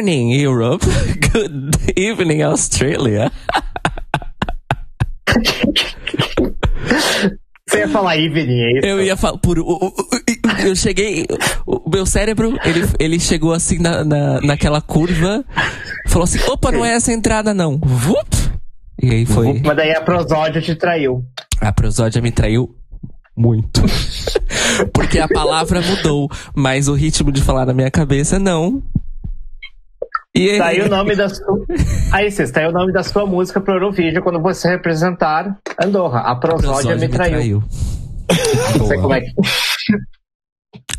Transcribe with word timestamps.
Good 0.00 0.06
morning, 0.06 0.32
Europe. 0.32 0.82
Good 1.30 1.92
evening, 1.94 2.40
Australia. 2.40 3.30
Você 7.68 7.80
ia 7.80 7.88
falar 7.88 8.16
evening, 8.16 8.62
é 8.62 8.78
isso? 8.78 8.86
Eu 8.86 9.02
ia 9.02 9.14
falar 9.14 9.36
por. 9.36 9.58
Eu 9.58 10.74
cheguei. 10.74 11.26
O 11.66 11.90
meu 11.90 12.06
cérebro, 12.06 12.58
ele, 12.64 12.88
ele 12.98 13.20
chegou 13.20 13.52
assim 13.52 13.78
na, 13.78 14.02
na, 14.02 14.40
naquela 14.40 14.80
curva. 14.80 15.44
Falou 16.08 16.24
assim: 16.24 16.40
opa, 16.48 16.72
não 16.72 16.82
é 16.82 16.94
essa 16.94 17.12
entrada, 17.12 17.52
não. 17.52 17.78
Vup! 17.78 18.34
E 19.02 19.10
aí 19.10 19.26
foi. 19.26 19.60
Mas 19.62 19.76
daí 19.76 19.92
a 19.92 20.00
prosódia 20.00 20.62
te 20.62 20.74
traiu. 20.74 21.22
A 21.60 21.74
prosódia 21.74 22.22
me 22.22 22.32
traiu 22.32 22.74
muito. 23.36 23.82
Porque 24.94 25.18
a 25.18 25.28
palavra 25.28 25.82
mudou, 25.82 26.26
mas 26.54 26.88
o 26.88 26.94
ritmo 26.94 27.30
de 27.30 27.42
falar 27.42 27.66
na 27.66 27.74
minha 27.74 27.90
cabeça 27.90 28.38
não. 28.38 28.82
E 30.34 30.58
tá 30.58 30.66
aí 30.66 30.80
o 30.80 30.88
nome 30.88 31.16
da 31.16 31.28
sua. 31.28 31.66
Aí, 32.12 32.30
Cês, 32.30 32.50
tá 32.52 32.60
aí 32.60 32.66
o 32.66 32.72
nome 32.72 32.92
da 32.92 33.02
sua 33.02 33.26
música 33.26 33.60
pro 33.60 33.74
Eurovídeo 33.74 34.22
quando 34.22 34.40
você 34.40 34.68
representar 34.68 35.58
Andorra. 35.82 36.20
A 36.20 36.36
prosódia, 36.36 36.94
me, 36.94 37.02
me 37.02 37.08
traiu. 37.08 37.62
Não 38.78 38.86
sei 38.86 38.98
como 38.98 39.14
é 39.14 39.20
que. 39.20 39.32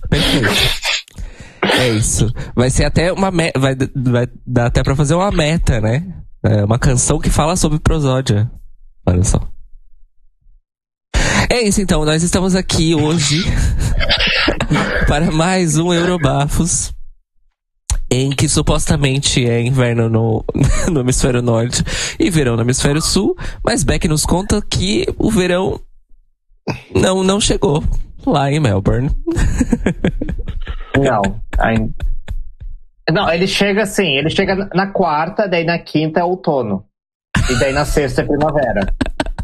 Perfeito. 0.10 0.92
É 1.64 1.90
isso. 1.90 2.28
Vai 2.56 2.70
ser 2.70 2.84
até 2.84 3.14
uma 3.14 3.32
meta. 3.32 3.58
Vai, 3.58 3.76
vai 3.96 4.28
dar 4.46 4.66
até 4.66 4.84
pra 4.84 4.96
fazer 4.96 5.16
uma 5.16 5.32
meta, 5.32 5.80
né? 5.80 6.04
É 6.44 6.66
uma 6.66 6.78
canção 6.78 7.20
que 7.20 7.30
fala 7.30 7.56
sobre 7.56 7.80
prosódia. 7.80 8.52
Olha 9.06 9.24
só. 9.24 9.40
É 11.50 11.62
isso 11.62 11.82
então, 11.82 12.04
nós 12.06 12.24
estamos 12.24 12.56
aqui 12.56 12.96
hoje 12.96 13.44
para 15.08 15.32
mais 15.32 15.78
um 15.78 15.94
Eurobafos 15.94 16.94
em 18.12 18.30
que 18.30 18.50
supostamente 18.50 19.48
é 19.50 19.62
inverno 19.62 20.10
no, 20.10 20.44
no 20.92 21.00
hemisfério 21.00 21.42
norte 21.42 21.82
e 22.20 22.30
verão 22.30 22.58
no 22.58 22.62
hemisfério 22.62 23.02
sul, 23.02 23.38
mas 23.64 23.86
Beck 23.86 24.06
nos 24.10 24.26
conta 24.26 24.62
que 24.62 25.08
o 25.18 25.32
verão 25.32 25.80
não, 26.94 27.24
não 27.24 27.40
chegou 27.40 27.82
lá 28.26 28.52
em 28.52 28.60
Melbourne. 28.60 29.10
Não, 30.98 31.22
ainda. 31.58 31.94
Não, 33.10 33.30
ele 33.32 33.48
chega 33.48 33.84
assim, 33.84 34.18
ele 34.18 34.30
chega 34.30 34.70
na 34.74 34.88
quarta, 34.88 35.48
daí 35.48 35.64
na 35.64 35.80
quinta 35.80 36.20
é 36.20 36.24
outono. 36.24 36.86
E 37.50 37.60
daí 37.60 37.74
na 37.74 37.86
sexta 37.86 38.22
é 38.22 38.26
primavera. 38.26 38.94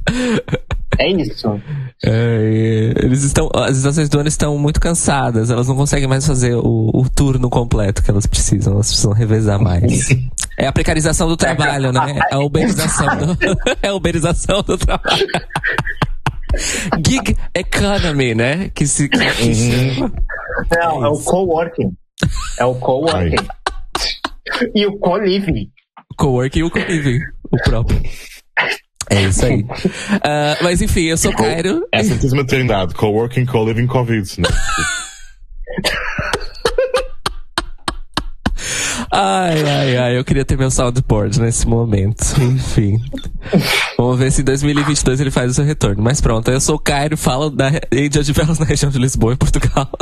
É 1.00 1.10
isso. 1.10 1.62
É, 2.04 2.94
eles 2.98 3.24
estão, 3.24 3.50
as 3.54 3.78
estações 3.78 4.10
do 4.10 4.20
ano 4.20 4.28
estão 4.28 4.58
muito 4.58 4.80
cansadas, 4.80 5.50
elas 5.50 5.68
não 5.68 5.76
conseguem 5.76 6.08
mais 6.08 6.26
fazer 6.26 6.56
o, 6.56 6.92
o 6.94 7.10
turno 7.10 7.50
completo 7.50 8.04
que 8.04 8.10
elas 8.10 8.26
precisam, 8.26 8.74
elas 8.74 8.88
precisam 8.88 9.14
revezar 9.14 9.62
mais. 9.62 10.10
É 10.58 10.68
a 10.68 10.72
precarização 10.72 11.28
do 11.28 11.38
trabalho, 11.38 11.92
né? 11.92 12.20
É 12.32 12.36
a 12.36 12.40
uberização 12.40 13.08
do, 13.18 13.38
é 13.82 13.88
a 13.88 13.94
uberização 13.94 14.62
do 14.64 14.78
trabalho. 14.78 15.28
Gig 17.06 17.38
economy, 17.54 18.34
né? 18.34 18.70
Que 18.70 18.88
se. 18.88 19.10
Que 19.10 19.18
uhum. 19.18 20.12
Não, 20.72 21.06
é 21.06 21.10
o 21.10 21.20
coworking. 21.20 21.96
É 22.60 22.66
o 22.66 22.76
coworking. 22.76 23.46
e 24.74 24.86
o 24.88 24.98
co-living. 24.98 25.70
Coworking 26.18 26.60
e 26.60 26.64
o 26.64 26.72
co-living. 26.72 27.20
O 27.52 27.58
próprio. 27.64 28.02
É 29.10 29.24
isso 29.24 29.46
aí. 29.46 29.62
Uh, 29.62 30.58
mas 30.64 30.82
enfim, 30.82 31.04
eu 31.06 31.18
sou 31.18 31.34
Cairo. 31.34 31.88
É 31.94 32.00
a 32.00 32.04
Santíssima 32.04 32.46
Trindade. 32.46 32.94
Coworking, 32.94 33.46
co-living, 33.46 33.88
Covid. 33.88 34.42
Né? 34.42 34.50
Ai, 39.10 39.64
ai, 39.64 39.98
ai, 39.98 40.18
eu 40.18 40.26
queria 40.26 40.44
ter 40.44 40.58
meu 40.58 40.70
soundboard 40.70 41.40
nesse 41.40 41.68
momento. 41.68 42.24
Enfim. 42.42 43.00
Vamos 43.98 44.20
ver 44.20 44.32
se 44.32 44.42
em 44.42 44.44
2022 44.44 45.22
ele 45.22 45.32
faz 45.32 45.52
o 45.52 45.54
seu 45.54 45.64
retorno. 45.64 46.04
Mas 46.04 46.20
pronto, 46.20 46.52
eu 46.52 46.60
sou 46.60 46.76
o 46.76 46.80
Cairo, 46.80 47.16
falo 47.16 47.50
da 47.50 47.68
Angel 47.94 48.24
de 48.24 48.34
Velas 48.34 48.60
na 48.60 48.66
região 48.66 48.92
de 48.92 49.00
Lisboa, 49.00 49.34
em 49.34 49.38
Portugal. 49.38 49.90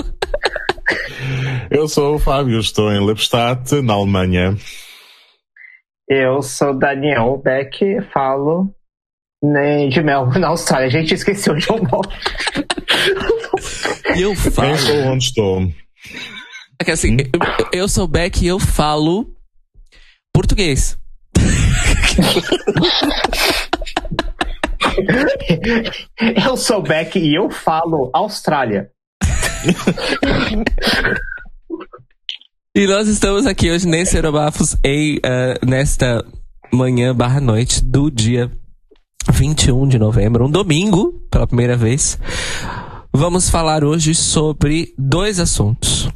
Eu 1.70 1.88
sou 1.88 2.16
o 2.16 2.20
Fábio, 2.20 2.60
estou 2.60 2.92
em 2.92 3.06
Lippstadt, 3.06 3.82
na 3.82 3.94
Alemanha. 3.94 4.56
Eu 6.08 6.42
sou 6.42 6.78
Daniel 6.78 7.42
Beck, 7.44 8.02
falo 8.14 8.72
né, 9.52 9.88
de 9.88 10.02
Melbourne, 10.02 10.40
na 10.42 10.48
Austrália. 10.50 10.88
A 10.88 10.92
gente 10.92 11.14
esqueceu 11.14 11.56
de 11.56 11.70
eu 11.70 11.78
moro. 11.78 12.10
E 14.16 14.22
eu 14.22 14.36
falo. 14.36 14.70
Eu 14.70 14.78
sou 14.78 14.96
onde 14.96 15.26
estou. 15.26 15.72
É 16.80 16.84
que 16.84 16.92
assim, 16.92 17.18
eu, 17.20 17.40
eu 17.72 17.88
sou 17.88 18.08
Beck 18.08 18.44
e 18.44 18.48
eu 18.48 18.60
falo 18.60 19.34
português. 20.34 20.98
eu 26.46 26.58
sou 26.58 26.82
Beck 26.82 27.18
e 27.18 27.34
eu 27.36 27.50
falo 27.50 28.10
Austrália. 28.14 28.92
e 32.76 32.86
nós 32.88 33.08
estamos 33.08 33.46
aqui 33.46 33.72
hoje 33.72 33.88
nesse 33.88 34.18
Aerobafos 34.18 34.76
em, 34.84 35.16
uh, 35.18 35.66
nesta 35.66 36.26
manhã 36.72 37.16
barra 37.16 37.40
noite 37.40 37.82
do 37.84 38.12
dia 38.12 38.52
21 39.32 39.88
de 39.88 40.00
novembro, 40.00 40.46
um 40.46 40.52
domingo, 40.52 41.14
pela 41.30 41.48
primeira 41.48 41.76
vez. 41.76 42.18
Vamos 43.14 43.50
falar 43.50 43.84
hoje 43.84 44.14
sobre 44.14 44.94
dois 44.98 45.40
assuntos. 45.40 46.10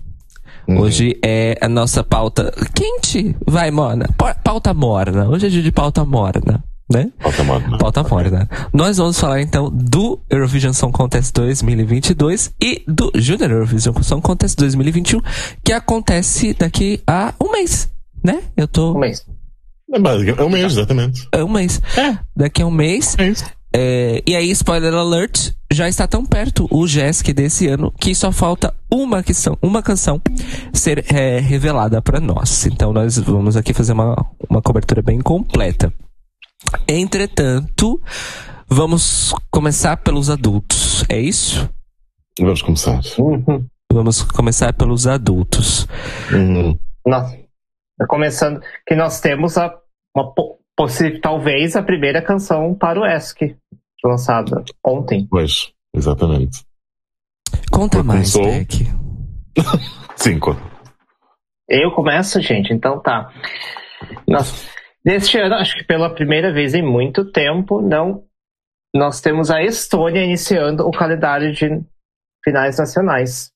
Uhum. 0.67 0.81
Hoje 0.81 1.17
é 1.23 1.57
a 1.61 1.67
nossa 1.67 2.03
pauta 2.03 2.53
quente, 2.75 3.35
vai, 3.47 3.71
Mona. 3.71 4.07
Pauta 4.43 4.73
morna. 4.73 5.27
Hoje 5.27 5.47
é 5.47 5.49
dia 5.49 5.63
de 5.63 5.71
pauta 5.71 6.05
morna, 6.05 6.63
né? 6.91 7.11
Pauta 7.19 7.43
morna. 7.43 7.77
Pauta 7.77 8.03
morna. 8.03 8.49
Nós 8.73 8.97
vamos 8.97 9.19
falar 9.19 9.41
então 9.41 9.69
do 9.71 10.19
Eurovision 10.29 10.73
Song 10.73 10.91
Contest 10.91 11.33
2022 11.33 12.53
e 12.61 12.83
do 12.87 13.11
Junior 13.15 13.49
Eurovision 13.49 13.95
Song 14.03 14.21
Contest 14.21 14.57
2021, 14.57 15.21
que 15.63 15.73
acontece 15.73 16.53
daqui 16.53 17.01
a 17.07 17.33
um 17.41 17.51
mês, 17.51 17.89
né? 18.23 18.43
Eu 18.55 18.67
tô. 18.67 18.93
Um 18.95 18.99
mês. 18.99 19.25
É, 19.91 20.41
é 20.41 20.43
um 20.43 20.49
mês, 20.49 20.73
exatamente. 20.73 21.27
É 21.31 21.43
um 21.43 21.49
mês. 21.49 21.81
É. 21.97 22.17
Daqui 22.35 22.61
a 22.61 22.67
um 22.67 22.71
mês. 22.71 23.15
É 23.17 23.27
isso. 23.27 23.45
É, 23.71 24.23
e 24.25 24.35
aí, 24.35 24.49
spoiler 24.51 24.93
alert, 24.93 25.51
já 25.71 25.87
está 25.87 26.07
tão 26.07 26.25
perto 26.25 26.67
o 26.71 26.87
JESC 26.87 27.33
desse 27.33 27.67
ano 27.67 27.93
que 27.99 28.15
só 28.15 28.31
falta 28.31 28.73
uma 28.91 29.21
questão, 29.21 29.55
uma 29.61 29.83
canção 29.83 30.19
ser 30.73 31.05
é, 31.13 31.39
revelada 31.39 32.01
para 32.01 32.19
nós. 32.19 32.65
Então 32.65 32.91
nós 32.91 33.17
vamos 33.19 33.55
aqui 33.55 33.73
fazer 33.73 33.93
uma, 33.93 34.15
uma 34.49 34.61
cobertura 34.61 35.01
bem 35.01 35.19
completa. 35.19 35.93
Entretanto, 36.87 38.01
vamos 38.67 39.33
começar 39.51 39.97
pelos 39.97 40.29
adultos, 40.29 41.05
é 41.07 41.19
isso? 41.19 41.69
Vamos 42.39 42.61
começar. 42.61 42.99
Uhum. 43.19 43.65
Vamos 43.91 44.23
começar 44.23 44.73
pelos 44.73 45.05
adultos. 45.05 45.87
Uhum. 46.31 46.77
Nossa, 47.05 47.37
começando 48.07 48.61
que 48.85 48.95
nós 48.95 49.19
temos 49.19 49.57
a, 49.57 49.75
uma 50.15 50.33
possível, 50.75 51.19
talvez 51.21 51.75
a 51.75 51.83
primeira 51.83 52.21
canção 52.21 52.73
para 52.73 52.99
o 52.99 53.05
ESC, 53.05 53.57
lançada 54.03 54.63
ontem. 54.85 55.27
Pois, 55.29 55.71
exatamente. 55.93 56.63
Conta 57.71 58.01
mais, 58.01 58.33
começou... 58.33 58.59
Beck. 58.59 58.85
Sim, 60.15 60.39
conta. 60.39 60.61
Eu 61.67 61.91
começo, 61.91 62.41
gente, 62.41 62.73
então 62.73 62.99
tá. 62.99 63.31
Nós, 64.27 64.67
neste 65.05 65.37
ano, 65.37 65.55
acho 65.55 65.75
que 65.75 65.83
pela 65.83 66.13
primeira 66.13 66.51
vez 66.51 66.73
em 66.73 66.81
muito 66.81 67.31
tempo, 67.31 67.81
não, 67.81 68.23
nós 68.95 69.21
temos 69.21 69.51
a 69.51 69.61
Estônia 69.61 70.23
iniciando 70.23 70.87
o 70.87 70.91
calendário 70.91 71.53
de 71.53 71.69
finais 72.43 72.77
nacionais. 72.77 73.51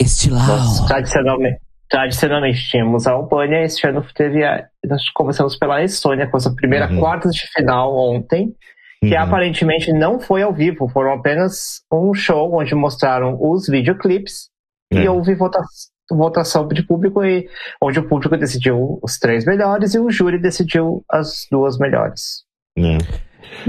Estilão. 0.00 0.86
Tradicionalmente, 0.86 1.60
tradicionalmente 1.88 2.68
tínhamos 2.68 3.06
a 3.06 3.12
Albânia, 3.12 3.64
este 3.64 3.86
ano 3.86 4.04
teve 4.14 4.44
a, 4.44 4.66
nós 4.84 5.08
começamos 5.10 5.56
pela 5.56 5.82
Estônia 5.82 6.26
com 6.26 6.36
essa 6.36 6.54
primeira 6.54 6.90
uhum. 6.90 6.98
quarta 6.98 7.28
de 7.30 7.46
final 7.54 7.96
ontem, 7.96 8.54
que 9.00 9.14
uhum. 9.14 9.20
aparentemente 9.20 9.92
não 9.92 10.18
foi 10.18 10.42
ao 10.42 10.52
vivo, 10.52 10.88
foram 10.88 11.12
apenas 11.12 11.82
um 11.92 12.12
show 12.14 12.54
onde 12.54 12.74
mostraram 12.74 13.38
os 13.40 13.66
videoclips 13.68 14.48
é. 14.92 15.02
e 15.02 15.08
houve 15.08 15.34
votação, 15.34 15.90
votação 16.10 16.68
de 16.68 16.82
público 16.82 17.24
e 17.24 17.48
onde 17.80 17.98
o 17.98 18.08
público 18.08 18.36
decidiu 18.36 18.98
os 19.02 19.18
três 19.18 19.44
melhores 19.44 19.94
e 19.94 19.98
o 19.98 20.10
júri 20.10 20.40
decidiu 20.40 21.04
as 21.10 21.46
duas 21.50 21.78
melhores. 21.78 22.44
É. 22.78 22.98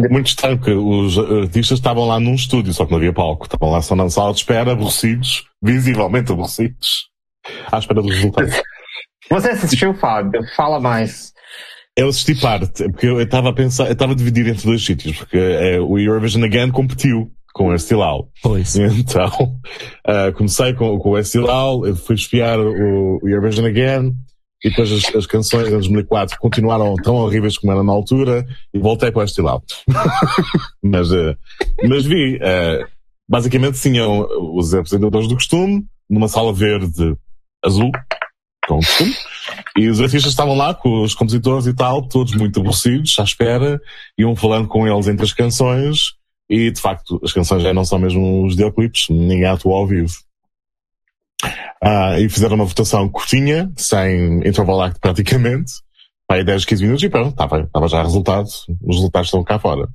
Muito 0.09 0.27
estranho 0.27 0.59
que 0.59 0.71
os 0.71 1.17
artistas 1.19 1.77
estavam 1.77 2.07
lá 2.07 2.19
num 2.19 2.33
estúdio, 2.33 2.73
só 2.73 2.83
que 2.83 2.91
não 2.91 2.97
havia 2.97 3.13
palco. 3.13 3.45
Estavam 3.45 3.69
lá 3.69 3.81
só 3.81 3.95
na 3.95 4.09
sala 4.09 4.33
de 4.33 4.39
espera, 4.39 4.71
aborrecidos, 4.71 5.45
visivelmente 5.61 6.31
aborrecidos 6.31 7.11
à 7.71 7.77
espera 7.77 8.01
dos 8.01 8.13
resultados. 8.13 8.61
Você 9.29 9.49
assistiu, 9.49 9.93
Fábio? 9.93 10.41
Fala 10.55 10.79
mais. 10.79 11.33
Eu 11.97 12.09
assisti 12.09 12.35
parte, 12.35 12.83
porque 12.91 13.07
eu 13.07 13.19
estava 13.19 13.49
a 13.49 13.53
pensar, 13.53 13.87
eu 13.87 13.93
estava 13.93 14.13
dividido 14.13 14.49
entre 14.49 14.65
dois 14.65 14.85
sítios, 14.85 15.17
porque 15.17 15.37
é, 15.37 15.79
o 15.79 15.97
Eurovision 15.97 16.43
Again 16.43 16.69
competiu 16.69 17.31
com 17.53 17.69
o 17.69 17.73
Estilau. 17.73 18.29
Pois. 18.43 18.75
Então, 18.77 19.27
uh, 20.07 20.31
comecei 20.35 20.73
com, 20.75 20.99
com 20.99 21.09
o 21.09 21.17
Estilau, 21.17 21.81
fui 21.95 22.15
espiar 22.15 22.59
o, 22.59 23.19
o 23.21 23.27
Eurovision 23.27 23.65
Again, 23.65 24.13
e 24.63 24.69
depois 24.69 24.91
as, 24.91 25.15
as, 25.15 25.25
canções 25.25 25.65
de 25.65 25.71
2004 25.71 26.37
continuaram 26.39 26.93
tão 26.95 27.15
horríveis 27.15 27.57
como 27.57 27.73
eram 27.73 27.83
na 27.83 27.93
altura, 27.93 28.45
e 28.71 28.77
voltei 28.77 29.11
para 29.11 29.21
o 29.21 29.25
Estilau. 29.25 29.63
mas, 30.83 31.11
uh, 31.11 31.35
mas 31.87 32.05
vi, 32.05 32.35
uh, 32.35 32.87
basicamente 33.27 33.81
tinham 33.81 34.27
os 34.53 34.71
apresentadores 34.71 35.27
do 35.27 35.33
costume, 35.33 35.83
numa 36.07 36.27
sala 36.27 36.53
verde 36.53 37.17
azul, 37.63 37.91
com 38.67 38.77
costume, 38.77 39.13
e 39.77 39.87
os 39.87 40.01
artistas 40.01 40.31
estavam 40.31 40.55
lá 40.55 40.73
com 40.73 41.03
os 41.03 41.15
compositores 41.15 41.65
e 41.67 41.73
tal, 41.73 42.07
todos 42.07 42.35
muito 42.35 42.59
aborrecidos, 42.59 43.17
à 43.19 43.23
espera, 43.23 43.79
iam 44.17 44.35
falando 44.35 44.67
com 44.67 44.87
eles 44.87 45.07
entre 45.07 45.25
as 45.25 45.33
canções, 45.33 46.13
e 46.49 46.71
de 46.71 46.79
facto 46.79 47.19
as 47.23 47.31
canções 47.31 47.63
já 47.63 47.73
não 47.73 47.85
são 47.85 47.99
mesmo 47.99 48.45
os 48.45 48.55
videoclipes, 48.55 49.09
ninguém 49.09 49.45
atua 49.45 49.75
ao 49.75 49.87
vivo. 49.87 50.13
Ah, 51.81 52.19
e 52.19 52.27
fizeram 52.29 52.55
uma 52.55 52.65
votação 52.65 53.07
curtinha, 53.07 53.71
sem 53.77 54.47
intervalo 54.47 54.91
praticamente, 54.99 55.71
aí 56.29 56.43
10, 56.43 56.65
15 56.65 56.83
minutos 56.83 57.03
e 57.03 57.09
pronto, 57.09 57.29
estava, 57.29 57.61
estava 57.61 57.87
já 57.87 58.01
resultado, 58.01 58.47
os 58.47 58.95
resultados 58.95 59.27
estão 59.27 59.43
cá 59.43 59.59
fora. 59.59 59.87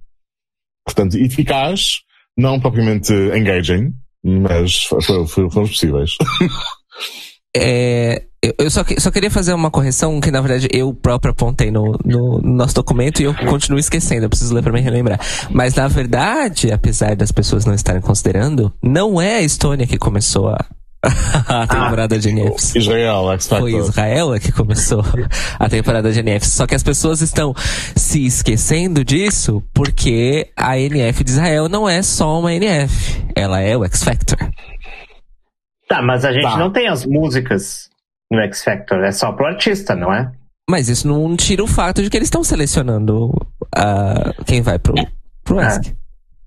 Portanto, 0.85 1.17
eficaz, 1.17 2.01
não 2.37 2.61
propriamente 2.61 3.13
engaging, 3.13 3.93
mas 4.23 4.85
foram, 4.85 5.27
foram 5.27 5.51
possíveis. 5.51 6.13
É, 7.55 8.23
eu 8.59 8.69
só, 8.71 8.85
só 8.99 9.11
queria 9.11 9.31
fazer 9.31 9.55
uma 9.55 9.71
correção 9.71 10.21
que, 10.21 10.31
na 10.31 10.41
verdade, 10.41 10.69
eu 10.73 10.93
próprio 10.93 11.31
apontei 11.31 11.71
no, 11.71 11.97
no, 12.05 12.41
no 12.41 12.57
nosso 12.57 12.75
documento 12.75 13.21
e 13.21 13.25
eu 13.25 13.35
continuo 13.47 13.79
esquecendo, 13.79 14.25
eu 14.25 14.29
preciso 14.29 14.53
ler 14.53 14.63
para 14.63 14.73
me 14.73 14.81
relembrar. 14.81 15.21
Mas, 15.51 15.75
na 15.75 15.87
verdade, 15.87 16.73
apesar 16.73 17.15
das 17.15 17.31
pessoas 17.31 17.65
não 17.65 17.75
estarem 17.75 18.01
considerando, 18.01 18.73
não 18.83 19.21
é 19.21 19.37
a 19.37 19.43
Estônia 19.43 19.87
que 19.87 19.97
começou 19.97 20.49
a, 20.49 20.65
a 21.47 21.67
temporada 21.69 22.17
ah, 22.17 22.19
de 22.19 22.33
NFs. 22.33 22.75
Israel, 22.75 23.31
X 23.33 23.47
Factor. 23.47 23.71
Foi 23.71 23.79
Israel 23.79 24.41
que 24.41 24.51
começou 24.51 25.05
a 25.59 25.69
temporada 25.69 26.11
de 26.13 26.21
NFs. 26.21 26.53
Só 26.53 26.67
que 26.67 26.75
as 26.75 26.83
pessoas 26.83 27.21
estão 27.21 27.55
se 27.95 28.27
esquecendo 28.27 29.05
disso 29.05 29.63
porque 29.73 30.51
a 30.57 30.79
NF 30.79 31.23
de 31.23 31.31
Israel 31.31 31.69
não 31.69 31.89
é 31.89 32.03
só 32.03 32.41
uma 32.41 32.53
NF. 32.53 33.25
Ela 33.37 33.61
é 33.61 33.77
o 33.77 33.85
X 33.85 34.03
Factor. 34.03 34.39
Tá, 35.93 36.01
mas 36.01 36.25
a 36.25 36.33
gente 36.33 36.45
tá. 36.45 36.57
não 36.57 36.73
tem 36.73 36.89
as 36.89 37.05
músicas 37.05 37.91
no 38.31 38.41
X 38.45 38.65
Factor, 38.65 39.05
é 39.05 39.13
só 39.13 39.31
pro 39.31 39.45
artista, 39.45 39.95
não 39.95 40.11
é? 40.11 40.33
Mas 40.71 40.89
isso 40.89 41.07
não 41.07 41.37
tira 41.37 41.63
o 41.63 41.67
fato 41.67 42.03
de 42.03 42.09
que 42.09 42.17
eles 42.17 42.29
estão 42.29 42.43
selecionando 42.43 43.27
uh, 43.27 44.45
quem 44.47 44.63
vai 44.63 44.79
pro, 44.79 44.95
pro 45.45 45.61
é. 45.61 45.67
ESC. 45.67 45.95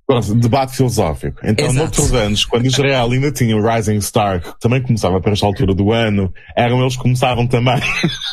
Pronto, 0.08 0.34
debate 0.34 0.76
filosófico. 0.76 1.42
Então, 1.44 1.66
Exato. 1.66 1.78
noutros 1.78 2.14
anos, 2.16 2.44
quando 2.44 2.66
Israel 2.66 3.12
ainda 3.12 3.32
tinha 3.32 3.56
o 3.56 3.62
Rising 3.62 4.02
Star, 4.02 4.42
que 4.42 4.60
também 4.60 4.82
começava 4.82 5.22
para 5.22 5.34
esta 5.34 5.46
altura 5.46 5.76
do 5.76 5.92
ano, 5.92 6.34
eram 6.58 6.82
eles 6.82 6.96
que 6.96 7.04
começavam 7.04 7.46
também. 7.46 7.80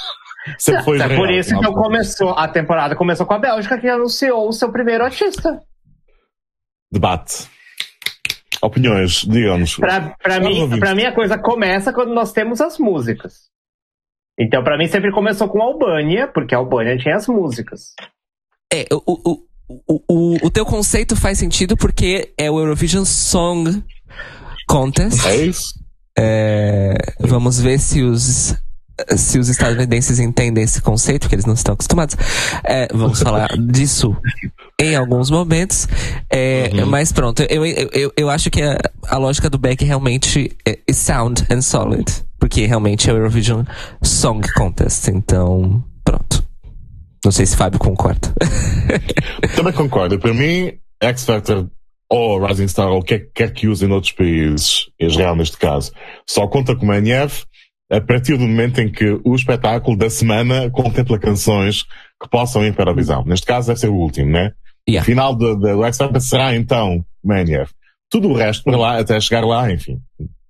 Sempre 0.57 0.83
foi 0.83 0.97
Israel, 0.97 1.13
é 1.13 1.17
por 1.17 1.31
isso 1.31 1.59
que 1.59 1.73
começou, 1.73 2.31
a 2.31 2.49
temporada 2.49 2.97
começou 2.97 3.27
com 3.27 3.35
a 3.35 3.39
Bélgica, 3.39 3.79
que 3.79 3.87
anunciou 3.87 4.49
o 4.49 4.53
seu 4.53 4.73
primeiro 4.73 5.05
artista. 5.05 5.61
Debate 6.91 7.51
opiniões, 8.63 9.23
digamos. 9.23 9.77
Para 9.77 10.41
mim, 10.41 10.79
pra 10.79 10.95
mim, 10.95 11.05
a 11.05 11.13
coisa 11.13 11.37
começa 11.37 11.93
quando 11.93 12.15
nós 12.15 12.33
temos 12.33 12.61
as 12.61 12.79
músicas. 12.79 13.51
Então, 14.39 14.63
para 14.63 14.79
mim, 14.79 14.87
sempre 14.87 15.13
começou 15.13 15.49
com 15.49 15.61
a 15.61 15.67
Albânia, 15.67 16.29
porque 16.29 16.55
a 16.55 16.59
Albânia 16.59 16.97
tinha 16.97 17.17
as 17.17 17.27
músicas. 17.27 17.93
É, 18.73 18.87
o, 18.91 19.03
o, 19.07 19.43
o, 19.87 20.03
o, 20.09 20.47
o 20.47 20.51
teu 20.51 20.65
conceito 20.65 21.15
faz 21.15 21.39
sentido 21.39 21.77
porque 21.77 22.33
é 22.39 22.51
o 22.51 22.59
Eurovision 22.59 23.05
Song 23.05 23.83
Contest. 24.67 25.27
É 25.27 25.37
isso. 25.37 25.75
É, 26.19 26.95
vamos 27.21 27.61
ver 27.61 27.79
se 27.79 28.03
os 28.03 28.55
se 29.17 29.39
os 29.39 29.49
estadunidenses 29.49 30.19
entendem 30.19 30.63
esse 30.63 30.81
conceito, 30.81 31.29
que 31.29 31.35
eles 31.35 31.47
não 31.47 31.55
estão 31.55 31.75
acostumados. 31.75 32.17
É, 32.63 32.89
vamos 32.93 33.21
falar 33.21 33.49
disso 33.59 34.17
em 34.85 34.97
alguns 34.97 35.31
momentos. 35.31 35.89
É, 36.31 36.71
uhum. 36.73 36.87
Mas 36.87 37.13
pronto, 37.13 37.43
eu, 37.43 37.65
eu, 37.65 38.13
eu 38.17 38.31
acho 38.31 38.51
que 38.51 38.63
a, 38.63 38.79
a 39.09 39.17
lógica 39.19 39.49
do 39.49 39.59
Beck 39.59 39.85
realmente 39.85 40.57
é, 40.67 40.79
é 40.87 40.93
sound 40.93 41.45
and 41.51 41.63
solid. 41.63 42.05
Porque 42.39 42.67
realmente 42.67 43.09
é 43.09 43.13
o 43.13 43.17
Eurovision 43.17 43.63
Song 44.03 44.47
Contest. 44.55 45.09
Então, 45.09 45.83
pronto. 46.05 46.45
Não 47.25 47.31
sei 47.31 47.47
se 47.47 47.57
Fábio 47.57 47.79
concorda. 47.79 48.35
Também 49.55 49.73
concordo. 49.73 50.19
Para 50.19 50.35
mim, 50.35 50.73
X 51.01 51.25
Factor 51.25 51.69
ou 52.11 52.45
Rising 52.45 52.69
Star 52.69 52.89
ou 52.89 53.03
quer, 53.03 53.31
quer 53.35 53.53
que 53.53 53.67
use 53.67 53.87
em 53.87 53.91
outros 53.91 54.13
países, 54.13 54.91
Israel 55.01 55.35
neste 55.35 55.57
caso, 55.57 55.93
só 56.29 56.47
conta 56.47 56.77
como 56.77 56.93
NF 56.93 57.45
a 57.91 58.01
partir 58.01 58.37
do 58.37 58.47
momento 58.47 58.81
em 58.81 58.91
que 58.91 59.19
o 59.25 59.35
espetáculo 59.35 59.97
da 59.97 60.11
semana 60.11 60.71
contempla 60.71 61.19
canções 61.19 61.85
que 62.21 62.29
possam 62.31 62.65
ir 62.65 62.75
para 62.75 62.91
a 62.91 62.95
visão. 62.95 63.25
Neste 63.25 63.47
caso 63.47 63.69
deve 63.69 63.81
ser 63.81 63.89
o 63.89 63.95
último, 63.95 64.31
né? 64.31 64.53
Yeah. 64.89 65.03
O 65.03 65.05
final 65.05 65.35
do 65.35 65.85
X 65.85 65.97
Factor 65.97 66.21
será 66.21 66.55
então 66.55 67.05
Mania. 67.23 67.67
Tudo 68.11 68.29
o 68.29 68.35
resto 68.35 68.65
para 68.65 68.77
lá, 68.77 68.99
até 68.99 69.19
chegar 69.21 69.45
lá, 69.45 69.71
enfim. 69.73 69.99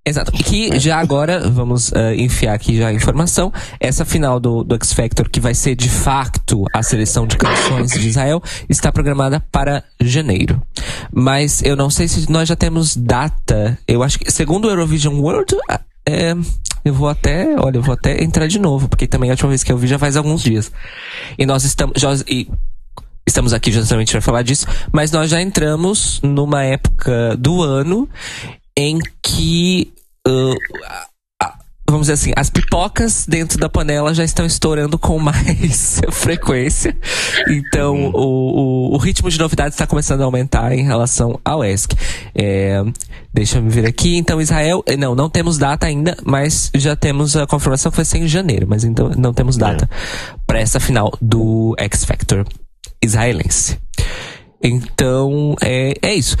Exato. 0.05 0.33
E 0.35 0.43
que 0.43 0.79
já 0.79 0.99
agora, 0.99 1.49
vamos 1.49 1.89
uh, 1.91 2.13
enfiar 2.17 2.53
aqui 2.53 2.75
já 2.75 2.87
a 2.89 2.93
informação, 2.93 3.53
essa 3.79 4.03
final 4.03 4.37
do, 4.37 4.61
do 4.61 4.75
X 4.75 4.91
Factor, 4.91 5.29
que 5.29 5.39
vai 5.39 5.53
ser 5.53 5.75
de 5.75 5.87
facto 5.87 6.65
a 6.73 6.83
seleção 6.83 7.25
de 7.25 7.37
canções 7.37 7.91
de 7.91 8.09
Israel, 8.09 8.43
está 8.67 8.91
programada 8.91 9.39
para 9.49 9.81
janeiro. 10.01 10.61
Mas 11.09 11.63
eu 11.63 11.77
não 11.77 11.89
sei 11.89 12.09
se 12.09 12.29
nós 12.29 12.49
já 12.49 12.55
temos 12.55 12.97
data. 12.97 13.77
Eu 13.87 14.03
acho 14.03 14.19
que, 14.19 14.29
segundo 14.29 14.65
o 14.65 14.69
Eurovision 14.69 15.21
World, 15.21 15.55
é, 16.05 16.33
eu 16.83 16.93
vou 16.93 17.07
até, 17.07 17.55
olha, 17.57 17.77
eu 17.77 17.81
vou 17.81 17.93
até 17.93 18.21
entrar 18.21 18.47
de 18.47 18.59
novo, 18.59 18.89
porque 18.89 19.07
também 19.07 19.29
a 19.29 19.33
última 19.33 19.49
vez 19.49 19.63
que 19.63 19.71
eu 19.71 19.77
vi 19.77 19.87
já 19.87 19.97
faz 19.97 20.17
alguns 20.17 20.43
dias. 20.43 20.69
E 21.37 21.45
nós 21.45 21.63
estamos, 21.63 21.93
já, 21.97 22.13
e 22.27 22.49
estamos 23.25 23.53
aqui 23.53 23.71
justamente 23.71 24.11
para 24.11 24.21
falar 24.21 24.41
disso, 24.41 24.65
mas 24.91 25.11
nós 25.11 25.29
já 25.29 25.41
entramos 25.41 26.19
numa 26.21 26.63
época 26.63 27.35
do 27.37 27.61
ano 27.61 28.09
em 28.75 28.99
que 29.21 29.93
uh, 30.27 30.55
vamos 31.93 32.07
dizer 32.07 32.13
assim, 32.13 32.33
as 32.35 32.49
pipocas 32.49 33.25
dentro 33.27 33.57
da 33.59 33.69
panela 33.69 34.13
já 34.13 34.23
estão 34.23 34.45
estourando 34.45 34.97
com 34.97 35.19
mais 35.19 36.01
frequência. 36.11 36.95
Então, 37.47 37.95
uhum. 37.95 38.11
o, 38.13 38.91
o, 38.91 38.95
o, 38.95 38.97
ritmo 38.97 39.29
de 39.29 39.37
novidades 39.37 39.75
está 39.75 39.85
começando 39.85 40.21
a 40.21 40.25
aumentar 40.25 40.71
em 40.73 40.83
relação 40.83 41.39
ao 41.45 41.63
ESC. 41.63 41.95
É, 42.33 42.83
deixa 43.31 43.59
eu 43.59 43.61
me 43.61 43.69
ver 43.69 43.85
aqui. 43.85 44.17
Então, 44.17 44.41
Israel, 44.41 44.83
eh, 44.87 44.97
não, 44.97 45.13
não 45.13 45.29
temos 45.29 45.57
data 45.57 45.85
ainda, 45.85 46.17
mas 46.25 46.71
já 46.73 46.95
temos 46.95 47.35
a 47.35 47.45
confirmação 47.45 47.91
que 47.91 47.97
vai 47.97 48.05
ser 48.05 48.17
em 48.17 48.27
janeiro, 48.27 48.65
mas 48.67 48.83
então 48.83 49.09
não 49.15 49.33
temos 49.33 49.55
data 49.55 49.87
é. 49.91 50.35
para 50.47 50.59
essa 50.59 50.79
final 50.79 51.13
do 51.21 51.75
X 51.77 52.05
Factor 52.05 52.45
israelense. 53.03 53.77
Então, 54.61 55.55
é, 55.61 55.93
é 56.01 56.13
isso 56.15 56.37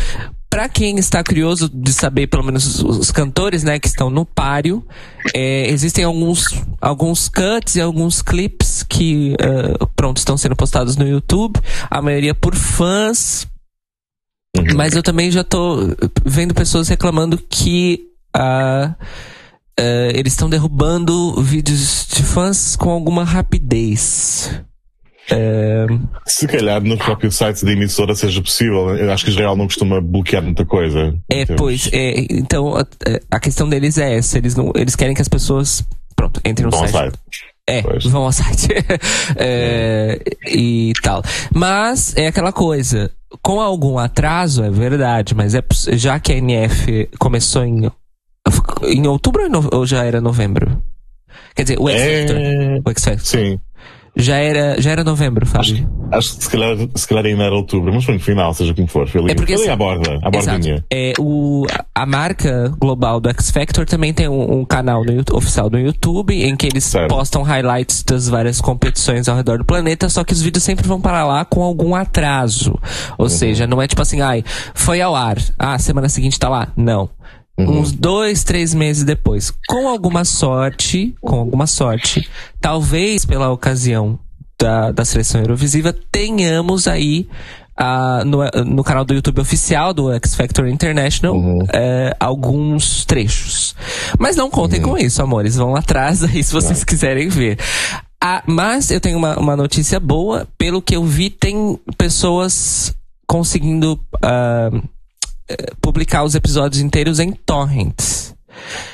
para 0.53 0.69
quem 0.69 0.99
está 0.99 1.23
curioso 1.23 1.67
de 1.67 1.91
saber, 1.91 2.27
pelo 2.27 2.43
menos 2.43 2.79
os, 2.79 2.97
os 2.99 3.09
cantores, 3.09 3.63
né, 3.63 3.79
que 3.79 3.87
estão 3.87 4.11
no 4.11 4.23
páreo, 4.23 4.85
é, 5.33 5.67
existem 5.67 6.03
alguns, 6.05 6.45
alguns 6.79 7.27
cuts 7.27 7.75
e 7.75 7.81
alguns 7.81 8.21
clips 8.21 8.83
que, 8.83 9.33
uh, 9.33 9.87
pronto, 9.95 10.17
estão 10.17 10.37
sendo 10.37 10.55
postados 10.55 10.95
no 10.95 11.07
YouTube. 11.07 11.59
A 11.89 12.03
maioria 12.03 12.35
por 12.35 12.53
fãs. 12.53 13.47
Uhum. 14.55 14.63
Mas 14.75 14.93
eu 14.93 15.01
também 15.01 15.31
já 15.31 15.43
tô 15.43 15.95
vendo 16.23 16.53
pessoas 16.53 16.87
reclamando 16.87 17.35
que 17.49 18.09
uh, 18.37 18.91
uh, 18.91 20.11
eles 20.13 20.33
estão 20.33 20.47
derrubando 20.47 21.41
vídeos 21.41 22.05
de 22.13 22.21
fãs 22.21 22.75
com 22.75 22.91
alguma 22.91 23.23
rapidez. 23.23 24.51
É... 25.31 25.85
Se 26.25 26.47
calhar 26.47 26.81
nos 26.81 26.99
próprios 26.99 27.35
sites 27.35 27.63
da 27.63 27.71
emissora 27.71 28.13
seja 28.15 28.41
possível. 28.41 28.95
Eu 28.95 29.11
acho 29.11 29.23
que 29.23 29.31
Israel 29.31 29.55
não 29.55 29.65
costuma 29.65 30.01
bloquear 30.01 30.43
muita 30.43 30.65
coisa. 30.65 31.17
É, 31.29 31.45
pois. 31.45 31.89
É, 31.93 32.25
então 32.29 32.75
a, 32.75 32.85
a, 33.31 33.39
questão 33.39 33.69
deles 33.69 33.97
é 33.97 34.17
essa. 34.17 34.37
Eles, 34.37 34.55
não, 34.55 34.71
eles 34.75 34.95
querem 34.95 35.15
que 35.15 35.21
as 35.21 35.29
pessoas 35.29 35.83
pronto, 36.15 36.41
entrem 36.45 36.65
no 36.65 36.71
Bom 36.71 36.79
site. 36.79 36.91
site. 36.91 37.19
É, 37.65 37.81
pois. 37.81 38.03
vão 38.05 38.23
ao 38.23 38.31
site. 38.31 38.67
é, 39.37 40.19
e 40.47 40.91
tal. 41.01 41.23
Mas 41.53 42.15
é 42.17 42.27
aquela 42.27 42.51
coisa. 42.51 43.11
Com 43.41 43.59
algum 43.59 43.97
atraso, 43.97 44.63
é 44.63 44.69
verdade, 44.69 45.33
mas 45.33 45.55
é 45.55 45.63
já 45.93 46.19
que 46.19 46.33
a 46.33 46.35
NF 46.37 47.09
começou 47.17 47.63
em, 47.63 47.91
em 48.83 49.07
outubro 49.07 49.41
ou 49.71 49.85
já 49.87 50.03
era 50.03 50.21
novembro? 50.21 50.83
Quer 51.55 51.63
dizer, 51.63 51.79
o 51.79 51.89
X-Factor. 51.89 52.37
É... 52.37 52.81
O 52.85 52.89
X-Factor. 52.91 53.25
Sim. 53.25 53.59
Já 54.15 54.35
era, 54.37 54.79
já 54.79 54.91
era 54.91 55.03
novembro, 55.03 55.43
Fábio. 55.45 55.89
Acho, 56.11 56.17
acho 56.17 56.37
que 56.37 56.43
se 56.43 56.49
calhar, 56.49 56.77
se 56.93 57.07
calhar 57.07 57.25
ainda 57.25 57.43
era 57.43 57.55
outubro, 57.55 57.91
mas 57.91 58.05
foi 58.05 58.13
no 58.13 58.19
final, 58.19 58.53
seja 58.53 58.73
como 58.73 58.87
for. 58.87 59.07
Foi 59.07 59.21
ali, 59.21 59.31
É 59.31 59.35
porque, 59.35 59.57
foi 59.57 59.63
ali 59.63 59.71
assim, 59.71 59.73
à 59.73 59.75
borda, 59.75 60.19
à 60.21 60.29
bordinha. 60.29 60.85
É, 60.91 61.13
o, 61.19 61.65
a 61.95 62.05
marca 62.05 62.71
global 62.79 63.19
do 63.19 63.29
X 63.29 63.49
Factor 63.49 63.85
também 63.87 64.13
tem 64.13 64.27
um, 64.27 64.59
um 64.59 64.65
canal 64.65 65.03
no 65.03 65.23
oficial 65.35 65.67
no 65.69 65.79
YouTube 65.79 66.31
em 66.43 66.55
que 66.55 66.67
eles 66.67 66.83
Certo. 66.83 67.09
postam 67.09 67.41
highlights 67.41 68.03
das 68.03 68.29
várias 68.29 68.61
competições 68.61 69.27
ao 69.27 69.35
redor 69.35 69.57
do 69.57 69.65
planeta, 69.65 70.07
só 70.09 70.23
que 70.23 70.33
os 70.33 70.41
vídeos 70.41 70.63
sempre 70.63 70.87
vão 70.87 71.01
para 71.01 71.25
lá 71.25 71.43
com 71.43 71.63
algum 71.63 71.95
atraso. 71.95 72.79
Ou 73.17 73.29
seja, 73.29 73.65
não 73.65 73.81
é 73.81 73.87
tipo 73.87 74.01
assim, 74.01 74.21
ai, 74.21 74.43
foi 74.75 75.01
ao 75.01 75.15
ar, 75.15 75.37
ah, 75.57 75.79
semana 75.79 76.07
seguinte 76.07 76.37
tá 76.37 76.49
lá. 76.49 76.67
Não. 76.77 77.09
Uns 77.57 77.91
dois, 77.91 78.43
três 78.43 78.73
meses 78.73 79.03
depois. 79.03 79.51
Com 79.67 79.87
alguma 79.87 80.25
sorte, 80.25 81.13
com 81.21 81.35
alguma 81.35 81.67
sorte, 81.67 82.27
talvez 82.59 83.25
pela 83.25 83.51
ocasião 83.51 84.19
da, 84.59 84.91
da 84.91 85.05
seleção 85.05 85.41
Eurovisiva, 85.41 85.93
tenhamos 86.11 86.87
aí 86.87 87.27
ah, 87.77 88.23
no, 88.25 88.39
no 88.65 88.83
canal 88.83 89.03
do 89.03 89.13
YouTube 89.13 89.41
oficial 89.41 89.93
do 89.93 90.11
X 90.13 90.35
Factor 90.35 90.67
International 90.67 91.35
eh, 91.73 92.15
alguns 92.19 93.05
trechos. 93.05 93.75
Mas 94.17 94.35
não 94.35 94.49
contem 94.49 94.81
com 94.81 94.97
isso, 94.97 95.21
amores. 95.21 95.55
Vão 95.55 95.71
lá 95.71 95.79
atrás 95.79 96.23
aí 96.23 96.43
se 96.43 96.53
vocês 96.53 96.83
quiserem 96.83 97.29
ver. 97.29 97.59
Ah, 98.21 98.41
mas 98.47 98.89
eu 98.89 99.01
tenho 99.01 99.17
uma, 99.17 99.37
uma 99.37 99.55
notícia 99.55 99.99
boa. 99.99 100.47
Pelo 100.57 100.81
que 100.81 100.95
eu 100.95 101.03
vi, 101.03 101.29
tem 101.29 101.79
pessoas 101.97 102.95
conseguindo 103.27 103.99
eh, 104.23 104.81
publicar 105.81 106.23
os 106.23 106.35
episódios 106.35 106.81
inteiros 106.81 107.19
em 107.19 107.31
torrents. 107.31 108.35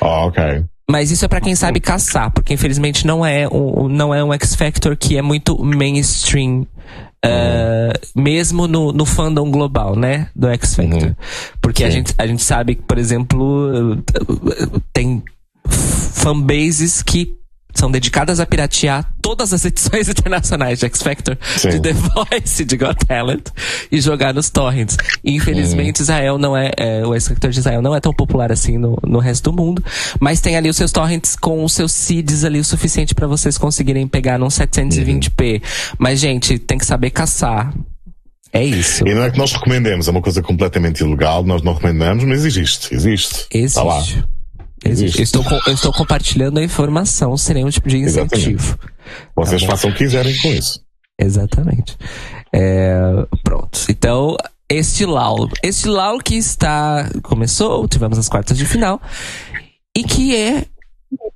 Oh, 0.00 0.26
ok. 0.26 0.64
Mas 0.90 1.12
isso 1.12 1.24
é 1.24 1.28
pra 1.28 1.40
quem 1.40 1.54
sabe 1.54 1.78
caçar, 1.78 2.32
porque 2.32 2.52
infelizmente 2.52 3.06
não 3.06 3.24
é 3.24 3.46
um, 3.48 3.88
não 3.88 4.12
é 4.12 4.24
um 4.24 4.32
X 4.32 4.56
Factor 4.56 4.96
que 4.96 5.16
é 5.16 5.22
muito 5.22 5.56
mainstream, 5.62 6.66
eh, 7.24 7.92
mesmo 8.12 8.66
no, 8.66 8.92
no 8.92 9.06
fandom 9.06 9.48
global, 9.52 9.94
né, 9.94 10.28
do 10.34 10.48
X 10.48 10.74
Factor. 10.74 11.14
Porque 11.62 11.84
a 11.84 11.90
gente, 11.90 12.12
a 12.18 12.26
gente 12.26 12.42
sabe 12.42 12.74
que, 12.74 12.82
por 12.82 12.98
exemplo, 12.98 14.02
eh, 14.08 14.80
tem 14.92 15.22
fanbases 15.68 17.04
que 17.04 17.39
são 17.74 17.90
dedicadas 17.90 18.40
a 18.40 18.46
piratear 18.46 19.12
todas 19.20 19.52
as 19.52 19.64
edições 19.64 20.08
internacionais 20.10 20.78
de 20.78 20.86
X 20.86 21.02
Factor, 21.02 21.38
Sim. 21.56 21.70
de 21.70 21.80
The 21.80 21.92
Voice, 21.92 22.64
de 22.64 22.76
Got 22.76 23.06
Talent, 23.06 23.46
e 23.90 24.00
jogar 24.00 24.34
nos 24.34 24.50
torrents. 24.50 24.96
E, 25.22 25.34
infelizmente, 25.34 26.00
Israel 26.00 26.38
não 26.38 26.56
é, 26.56 26.70
é, 26.76 27.06
o 27.06 27.14
X 27.14 27.28
Factor 27.28 27.50
de 27.50 27.58
Israel 27.58 27.82
não 27.82 27.94
é 27.94 28.00
tão 28.00 28.12
popular 28.12 28.50
assim 28.52 28.78
no, 28.78 28.98
no 29.06 29.18
resto 29.18 29.50
do 29.50 29.56
mundo, 29.56 29.84
mas 30.18 30.40
tem 30.40 30.56
ali 30.56 30.68
os 30.68 30.76
seus 30.76 30.92
torrents 30.92 31.36
com 31.36 31.64
os 31.64 31.72
seus 31.72 31.92
seeds 31.92 32.44
ali 32.44 32.58
o 32.58 32.64
suficiente 32.64 33.14
pra 33.14 33.26
vocês 33.26 33.56
conseguirem 33.56 34.06
pegar 34.06 34.38
num 34.38 34.48
720p. 34.48 35.62
Mas, 35.98 36.20
gente, 36.20 36.58
tem 36.58 36.78
que 36.78 36.86
saber 36.86 37.10
caçar. 37.10 37.72
É 38.52 38.64
isso. 38.64 39.06
E 39.06 39.14
não 39.14 39.22
é 39.22 39.30
que 39.30 39.38
nós 39.38 39.52
recomendemos, 39.52 40.08
é 40.08 40.10
uma 40.10 40.20
coisa 40.20 40.42
completamente 40.42 41.02
ilegal, 41.02 41.44
nós 41.44 41.62
não 41.62 41.72
recomendamos, 41.72 42.24
mas 42.24 42.44
existe, 42.44 42.92
existe. 42.92 43.46
Está 43.52 43.82
lá. 43.82 44.02
Existe. 44.84 45.18
Eu 45.18 45.22
estou, 45.24 45.44
com- 45.44 45.60
eu 45.66 45.74
estou 45.74 45.92
compartilhando 45.92 46.58
a 46.58 46.62
informação 46.62 47.36
sem 47.36 47.54
nenhum 47.54 47.68
tipo 47.70 47.88
de 47.88 47.98
incentivo. 47.98 48.78
Vocês 49.36 49.60
Tá 49.62 49.68
façam 49.68 49.90
o 49.90 49.92
que 49.92 49.98
quiserem 50.04 50.36
com 50.38 50.48
isso. 50.48 50.80
Exatamente. 51.20 51.96
É, 52.52 52.98
pronto. 53.44 53.78
Então, 53.88 54.36
este 54.68 55.04
Lau. 55.04 55.48
Este 55.62 55.88
Lau 55.88 56.18
que 56.18 56.36
está. 56.36 57.10
Começou, 57.22 57.86
tivemos 57.86 58.18
as 58.18 58.28
quartas 58.28 58.56
de 58.56 58.64
final. 58.64 59.00
E 59.96 60.02
que 60.04 60.34
é 60.34 60.64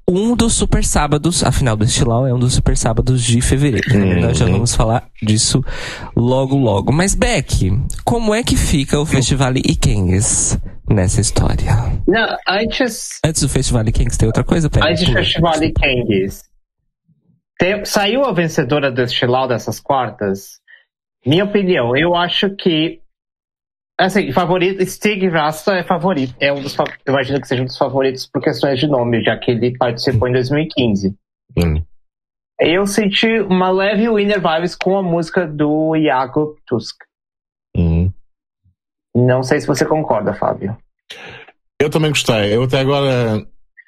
um 0.09 0.35
dos 0.37 0.55
super 0.55 0.85
sábados. 0.85 1.43
A 1.45 1.53
final 1.53 1.77
deste 1.77 2.03
Lau 2.05 2.27
é 2.27 2.33
um 2.33 2.39
dos 2.39 2.55
super 2.55 2.77
sábados 2.77 3.23
de 3.23 3.41
fevereiro. 3.41 3.95
Uhum. 3.95 4.21
Nós 4.23 4.39
já 4.39 4.47
vamos 4.47 4.75
falar 4.75 5.07
disso 5.23 5.63
logo, 6.17 6.57
logo. 6.57 6.93
Mas, 6.93 7.15
Beck, 7.15 7.71
como 8.05 8.33
é 8.35 8.43
que 8.43 8.57
fica 8.57 8.99
o 8.99 9.05
Festival 9.05 9.53
Ikengues 9.57 10.57
nessa 10.89 11.21
história? 11.21 11.73
Não, 12.07 12.37
antes, 12.49 13.21
Antes 13.25 13.43
do 13.43 13.49
Festival 13.49 13.87
Ikengues, 13.87 14.17
tem 14.17 14.27
outra 14.27 14.45
coisa? 14.45 14.69
Pera, 14.71 14.91
antes 14.91 15.07
do. 15.07 15.13
Festival 15.13 15.59
de 15.59 15.73
Kangs, 15.73 16.43
tem- 17.59 17.85
saiu 17.85 18.25
a 18.25 18.33
vencedora 18.33 18.91
deste 18.91 19.27
lau 19.27 19.47
dessas 19.49 19.81
quartas? 19.81 20.61
Minha 21.27 21.45
opinião, 21.45 21.97
eu 21.97 22.15
acho 22.15 22.51
que. 22.57 23.01
Assim, 23.99 24.33
favorito, 24.33 24.85
Stig 24.85 25.29
Rasta 25.29 25.75
é 25.75 25.85
favorito. 25.85 26.35
É 26.41 26.53
um 26.53 26.61
dos, 26.61 26.77
eu 26.77 26.85
imagino 27.15 27.41
que 27.41 27.47
seja 27.47 27.63
um 27.63 27.67
dos 27.67 27.79
favoritos 27.79 28.27
por 28.27 28.43
questões 28.43 28.81
de 28.81 28.89
nome, 28.89 29.23
já 29.23 29.39
que 29.39 29.53
ele 29.53 29.77
participou 29.79 30.27
em 30.29 30.33
2015. 30.33 31.15
Hum. 31.57 31.81
Eu 32.59 32.87
senti 32.87 33.41
uma 33.41 33.71
leve 33.71 34.09
winner 34.09 34.41
vibes 34.41 34.75
com 34.75 34.97
a 34.99 35.03
música 35.03 35.47
do 35.47 35.95
Iago 35.95 36.57
Tusk. 36.67 36.97
Hum. 37.77 38.13
Não 39.15 39.43
sei 39.43 39.61
se 39.61 39.67
você 39.67 39.85
concorda, 39.85 40.35
Fábio. 40.35 40.77
Eu 41.81 41.91
também 41.91 42.11
gostei. 42.11 42.55
Eu 42.55 42.65
até 42.65 42.81
agora, 42.81 43.47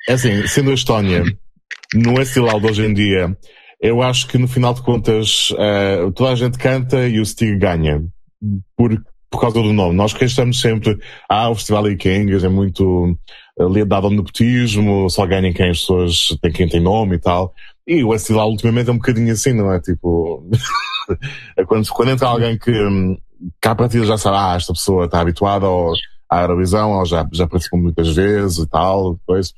é 0.08 0.12
assim, 0.12 0.46
sendo 0.46 0.70
a 0.70 0.74
Estónia, 0.74 1.24
no 1.94 2.20
estilal 2.20 2.60
de 2.60 2.66
hoje 2.66 2.86
em 2.86 2.94
dia, 2.94 3.36
eu 3.80 4.02
acho 4.02 4.28
que 4.28 4.38
no 4.38 4.48
final 4.48 4.72
de 4.74 4.82
contas, 4.82 5.52
eh, 5.58 6.10
toda 6.14 6.30
a 6.32 6.36
gente 6.36 6.58
canta 6.58 7.06
e 7.08 7.20
o 7.20 7.26
Stig 7.26 7.56
ganha. 7.58 8.04
Por, 8.76 9.02
por 9.30 9.40
causa 9.40 9.60
do 9.60 9.72
nome. 9.72 9.94
Nós 9.94 10.12
queixamos 10.12 10.60
sempre, 10.60 10.98
ah, 11.28 11.50
o 11.50 11.54
Festival 11.54 11.90
Ikengas 11.90 12.44
é 12.44 12.48
muito 12.48 13.16
eh, 13.58 13.64
lidado 13.64 14.06
ao 14.06 14.12
nepotismo, 14.12 15.08
só 15.10 15.26
ganham 15.26 15.52
quem 15.52 15.70
as 15.70 15.80
pessoas, 15.80 16.28
tem 16.40 16.52
quem 16.52 16.68
tem 16.68 16.80
nome 16.80 17.16
e 17.16 17.18
tal. 17.20 17.52
E 17.86 18.02
o 18.02 18.14
estilal 18.14 18.48
ultimamente 18.50 18.88
é 18.90 18.92
um 18.92 18.96
bocadinho 18.96 19.32
assim, 19.32 19.52
não 19.52 19.72
é? 19.72 19.80
Tipo, 19.80 20.48
é 21.56 21.64
quando, 21.64 21.88
quando 21.88 22.10
entra 22.12 22.28
alguém 22.28 22.58
que, 22.58 22.70
hum, 22.70 23.16
cá 23.60 23.72
a 23.72 23.74
partida 23.74 24.04
já 24.04 24.18
sabe, 24.18 24.36
ah, 24.36 24.56
esta 24.56 24.72
pessoa 24.72 25.06
está 25.06 25.20
habituada 25.20 25.66
ao, 25.66 25.92
à 26.30 26.42
Eurovisão, 26.42 26.92
ou 26.92 27.06
já, 27.06 27.26
já 27.32 27.46
participou 27.46 27.80
muitas 27.80 28.14
vezes 28.14 28.58
e 28.58 28.68
tal, 28.68 29.14
depois, 29.14 29.52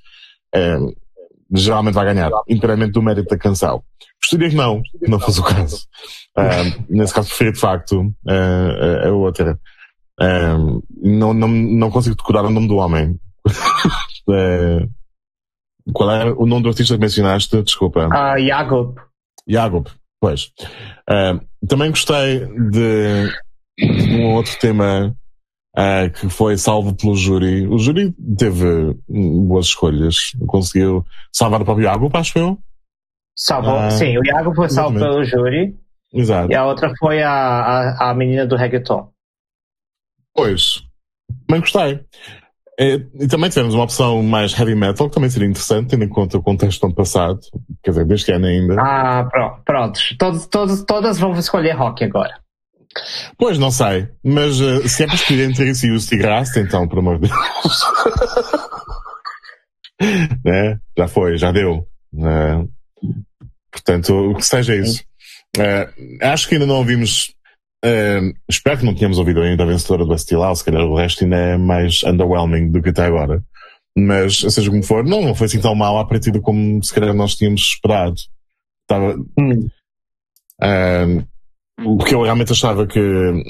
é, 0.55 0.77
geralmente 1.53 1.95
vai 1.95 2.05
ganhar, 2.07 2.31
inteiramente 2.49 2.93
do 2.93 3.03
mérito 3.03 3.29
da 3.29 3.39
canção. 3.39 3.83
Gostaria 4.21 4.51
que 4.51 4.57
não, 4.57 4.83
que 4.83 5.09
não 5.09 5.19
fosse 5.19 5.41
o 5.41 5.45
caso. 5.45 5.87
Ah, 6.37 6.65
nesse 6.89 7.15
caso, 7.15 7.29
prefiro 7.29 7.53
de 7.53 7.59
facto 7.59 8.15
ah, 8.29 9.07
a, 9.07 9.13
outra. 9.13 9.59
Ah, 10.21 10.57
não, 11.03 11.33
não, 11.33 11.49
não 11.49 11.91
consigo 11.91 12.17
decorar 12.17 12.45
o 12.45 12.51
nome 12.51 12.69
do 12.69 12.77
homem. 12.77 13.19
Qual 15.95 16.11
é 16.11 16.31
o 16.33 16.45
nome 16.45 16.63
do 16.65 16.69
artista 16.69 16.95
que 16.95 17.01
mencionaste? 17.01 17.63
Desculpa. 17.63 18.09
Ah, 18.13 18.39
Iago. 18.39 18.95
Jagob, 19.47 19.89
pois. 20.21 20.53
Também 21.67 21.89
gostei 21.91 22.47
de 22.71 23.31
um 23.81 24.35
outro 24.35 24.59
tema 24.59 25.15
ah, 25.77 26.09
que 26.09 26.29
foi 26.29 26.57
salvo 26.57 26.95
pelo 26.95 27.15
júri. 27.15 27.67
O 27.69 27.79
júri 27.79 28.13
teve 28.37 28.97
hum, 29.09 29.47
boas 29.47 29.67
escolhas. 29.67 30.17
Conseguiu 30.47 31.05
salvar 31.33 31.61
o 31.63 31.65
próprio 31.65 31.85
Jagob, 31.87 32.17
acho 32.17 32.39
eu. 32.39 32.59
Salvou, 33.37 33.77
Ah, 33.79 33.91
sim, 33.91 34.19
o 34.19 34.25
Iago 34.27 34.53
foi 34.55 34.69
salvo 34.69 34.99
pelo 34.99 35.21
exatamente. 35.23 35.31
júri 35.31 35.77
Exato. 36.13 36.51
e 36.51 36.57
a 36.57 36.67
outra 36.67 36.93
foi 36.99 37.23
a, 37.23 37.31
a, 37.31 38.11
a 38.11 38.15
menina 38.15 38.45
do 38.47 38.57
reggaeton. 38.57 39.09
Pois. 40.35 40.83
Também 41.47 41.61
gostei. 41.61 42.01
Eh, 42.81 43.01
E 43.15 43.29
também 43.29 43.51
tivemos 43.51 43.75
uma 43.75 43.85
opção 43.85 44.23
mais 44.23 44.59
heavy 44.59 44.75
metal, 44.75 45.09
que 45.09 45.15
também 45.15 45.31
seria 45.31 45.49
interessante, 45.49 45.91
tendo 45.91 46.05
em 46.05 46.09
conta 46.09 46.39
o 46.39 46.43
contexto 46.43 46.81
do 46.81 46.87
ano 46.87 46.95
passado. 46.95 47.39
Quer 47.83 47.91
dizer, 47.93 48.05
deste 48.07 48.33
ano 48.33 48.47
ainda. 48.47 48.77
Ah, 48.81 49.25
pronto. 49.31 49.63
pronto. 49.65 50.01
Todos, 50.19 50.47
todos, 50.47 50.85
todas 50.85 51.19
vão 51.19 51.33
escolher 51.33 51.73
rock 51.77 52.05
agora. 52.05 52.41
Pois, 53.37 53.59
não 53.59 53.71
sei. 53.71 54.09
Mas 54.25 54.61
eh, 54.61 54.89
se 54.89 55.05
é 55.05 55.07
para 55.07 55.15
escolher 55.15 55.49
entre 55.51 55.71
isso 55.71 55.87
e 55.87 55.91
o 55.93 56.01
Stigrass, 56.01 56.57
então, 56.57 56.89
por 56.89 56.99
amor 56.99 57.19
de 57.21 57.29
Deus. 57.29 57.83
né? 60.45 60.79
Já 60.97 61.09
foi, 61.09 61.37
já 61.39 61.53
deu. 61.53 61.87
né? 62.13 62.67
Portanto, 63.71 64.13
o 64.31 64.35
que 64.35 64.45
seja 64.47 64.75
isso. 64.75 65.03
Eh, 65.57 65.89
acho 66.23 66.49
que 66.49 66.55
ainda 66.55 66.67
não 66.67 66.77
ouvimos. 66.77 67.33
eh, 67.85 68.21
espero 68.49 68.79
que 68.79 68.85
não 68.85 68.95
tenhamos 68.95 69.19
ouvido 69.19 69.41
ainda 69.43 69.63
a 69.63 69.67
vencedora 69.67 70.05
do 70.05 70.15
Estilal, 70.15 70.55
se 70.57 70.65
calhar 70.65 70.83
o 70.83 70.97
resto 70.97 71.25
ainda 71.25 71.37
é 71.37 71.57
mais 71.57 72.03
underwhelming 72.05 72.71
do 72.71 72.83
que 72.83 72.89
até 72.91 73.05
agora. 73.05 73.43
Mas, 73.97 74.39
seja 74.39 74.71
como 74.71 74.83
for, 74.83 75.05
não, 75.05 75.23
não 75.23 75.35
foi 75.35 75.47
assim 75.47 75.61
tão 75.61 75.75
mal 75.75 75.99
à 75.99 76.05
partida 76.07 76.41
como 76.41 76.83
se 76.83 76.93
calhar 76.95 77.15
nós 77.15 77.35
tínhamos 77.35 77.61
esperado. 77.63 78.17
Estava, 78.83 79.17
Hum. 79.39 79.69
Ahm, 80.61 81.25
porque 81.83 82.15
eu 82.15 82.23
realmente 82.23 82.53
achava 82.53 82.87
que, 82.87 83.01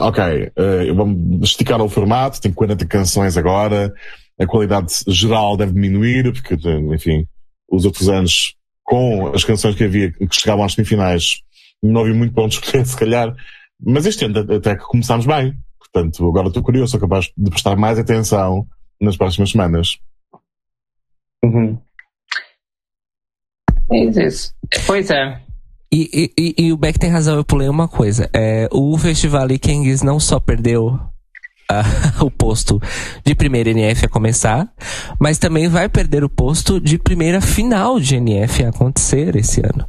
ok, 0.01 0.53
eh, 0.55 0.93
vamos 0.93 1.51
esticar 1.51 1.81
o 1.81 1.89
formato, 1.89 2.41
tem 2.41 2.53
40 2.53 2.87
canções 2.87 3.37
agora, 3.37 3.93
a 4.39 4.47
qualidade 4.47 4.93
geral 5.09 5.57
deve 5.57 5.73
diminuir, 5.73 6.33
porque, 6.33 6.55
enfim, 6.95 7.27
os 7.71 7.85
outros 7.85 8.09
anos, 8.09 8.55
com 8.85 9.29
as 9.29 9.45
canções 9.45 9.75
que 9.75 9.85
havia, 9.85 10.13
que 10.13 10.29
chegavam 10.33 10.65
às 10.65 10.75
semifinais, 10.75 11.43
não 11.83 12.03
havia 12.03 12.15
muito 12.15 12.35
para 12.35 12.45
onde 12.45 12.61
se 12.85 12.97
calhar. 12.97 13.35
Mas 13.81 14.07
este 14.07 14.25
ano 14.25 14.41
até 14.53 14.77
que 14.77 14.85
começámos 14.85 15.25
bem. 15.25 15.55
Portanto, 15.79 16.29
agora 16.29 16.49
estou 16.49 16.63
curioso, 16.63 16.91
sou 16.91 17.01
capaz 17.01 17.31
de 17.37 17.51
prestar 17.51 17.77
mais 17.77 17.99
atenção 17.99 18.67
nas 19.01 19.17
próximas 19.17 19.51
semanas. 19.51 19.99
Uhum. 21.43 21.79
É 23.91 24.05
isso. 24.27 24.55
Pois 24.87 25.11
é. 25.11 25.48
E, 25.91 26.31
e, 26.39 26.55
e, 26.59 26.73
o 26.73 26.77
Beck 26.77 26.99
tem 26.99 27.11
razão, 27.11 27.37
eu 27.37 27.45
pulei 27.45 27.69
uma 27.69 27.89
coisa. 27.89 28.29
É, 28.33 28.69
o 28.71 28.97
Festival 28.99 29.49
Kings 29.61 30.05
não 30.05 30.21
só 30.21 30.39
perdeu 30.39 31.01
o 32.21 32.31
posto 32.31 32.81
de 33.25 33.35
primeira 33.35 33.71
NF 33.71 34.07
a 34.07 34.09
começar, 34.09 34.69
mas 35.19 35.39
também 35.39 35.69
vai 35.69 35.89
perder 35.89 36.25
o 36.25 36.29
posto 36.29 36.81
de 36.81 36.99
primeira 36.99 37.41
final 37.41 38.01
de 38.01 38.17
NF 38.17 38.65
a 38.65 38.69
acontecer 38.69 39.37
esse 39.37 39.61
ano. 39.61 39.87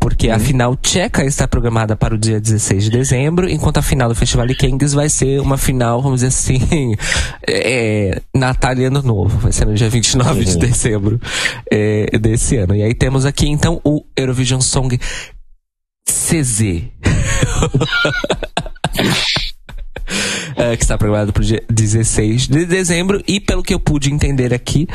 Porque 0.00 0.30
a 0.30 0.34
uhum. 0.34 0.40
final 0.40 0.76
tcheca 0.76 1.24
está 1.24 1.48
programada 1.48 1.96
para 1.96 2.14
o 2.14 2.18
dia 2.18 2.40
16 2.40 2.84
de 2.84 2.90
dezembro, 2.90 3.48
enquanto 3.48 3.78
a 3.78 3.82
final 3.82 4.08
do 4.08 4.14
Festival 4.14 4.46
Kings 4.48 4.94
vai 4.94 5.08
ser 5.08 5.40
uma 5.40 5.58
final, 5.58 6.00
vamos 6.00 6.20
dizer 6.20 6.28
assim, 6.28 6.94
é, 7.46 8.20
Natal 8.34 8.76
e 8.76 8.84
Ano 8.84 9.02
Novo. 9.02 9.38
Vai 9.38 9.52
ser 9.52 9.66
no 9.66 9.74
dia 9.74 9.90
29 9.90 10.38
uhum. 10.38 10.44
de 10.44 10.56
dezembro 10.56 11.20
é, 11.70 12.18
desse 12.18 12.56
ano. 12.56 12.74
E 12.74 12.82
aí 12.82 12.94
temos 12.94 13.26
aqui 13.26 13.48
então 13.48 13.80
o 13.84 14.04
Eurovision 14.16 14.60
Song 14.60 14.98
CZ. 16.08 16.84
uh, 20.72 20.76
que 20.76 20.82
está 20.82 20.96
programado 20.96 21.32
para 21.32 21.42
o 21.42 21.44
dia 21.44 21.62
16 21.68 22.48
de 22.48 22.64
dezembro. 22.64 23.22
E 23.26 23.40
pelo 23.40 23.62
que 23.62 23.74
eu 23.74 23.80
pude 23.80 24.12
entender 24.12 24.52
aqui, 24.52 24.86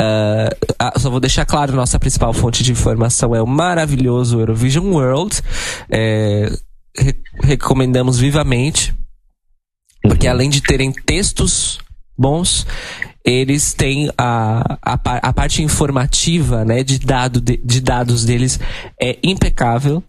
uh, 0.00 0.98
só 1.00 1.10
vou 1.10 1.20
deixar 1.20 1.44
claro: 1.44 1.74
nossa 1.74 1.98
principal 1.98 2.32
fonte 2.32 2.62
de 2.62 2.72
informação 2.72 3.34
é 3.34 3.42
o 3.42 3.46
maravilhoso 3.46 4.40
Eurovision 4.40 4.86
World. 4.92 5.40
É, 5.90 6.50
re 6.96 7.14
recomendamos 7.42 8.18
vivamente, 8.18 8.94
porque 10.02 10.26
uhum. 10.26 10.32
além 10.32 10.50
de 10.50 10.60
terem 10.60 10.92
textos 10.92 11.78
bons, 12.16 12.66
eles 13.24 13.72
têm 13.72 14.10
a, 14.18 14.78
a, 14.82 14.92
a, 14.94 15.32
parte 15.32 15.62
informativa, 15.62 16.64
né, 16.64 16.82
de, 16.82 16.98
dado 16.98 17.40
de, 17.40 17.56
de 17.56 17.80
dados 17.80 18.24
deles 18.24 18.58
é 19.00 19.18
impecável. 19.22 20.02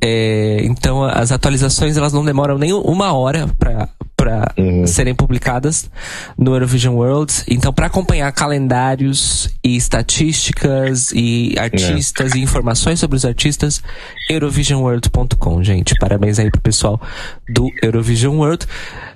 É, 0.00 0.58
então 0.64 1.02
as 1.04 1.32
atualizações 1.32 1.96
elas 1.96 2.12
não 2.12 2.24
demoram 2.24 2.58
nem 2.58 2.72
uma 2.72 3.12
hora 3.12 3.48
para 3.58 3.88
para 4.16 4.54
uhum. 4.56 4.86
serem 4.86 5.14
publicadas 5.14 5.90
no 6.38 6.54
Eurovision 6.54 6.94
World. 6.94 7.32
Então, 7.48 7.72
para 7.72 7.86
acompanhar 7.86 8.30
calendários 8.32 9.50
e 9.62 9.76
estatísticas 9.76 11.10
e 11.12 11.54
artistas 11.58 12.32
é. 12.32 12.38
e 12.38 12.42
informações 12.42 13.00
sobre 13.00 13.16
os 13.16 13.24
artistas, 13.24 13.82
eurovisionworld.com, 14.30 15.62
gente. 15.62 15.94
Parabéns 15.98 16.38
aí 16.38 16.50
pro 16.50 16.60
pessoal 16.60 17.00
do 17.48 17.68
Eurovision 17.82 18.36
World. 18.36 18.66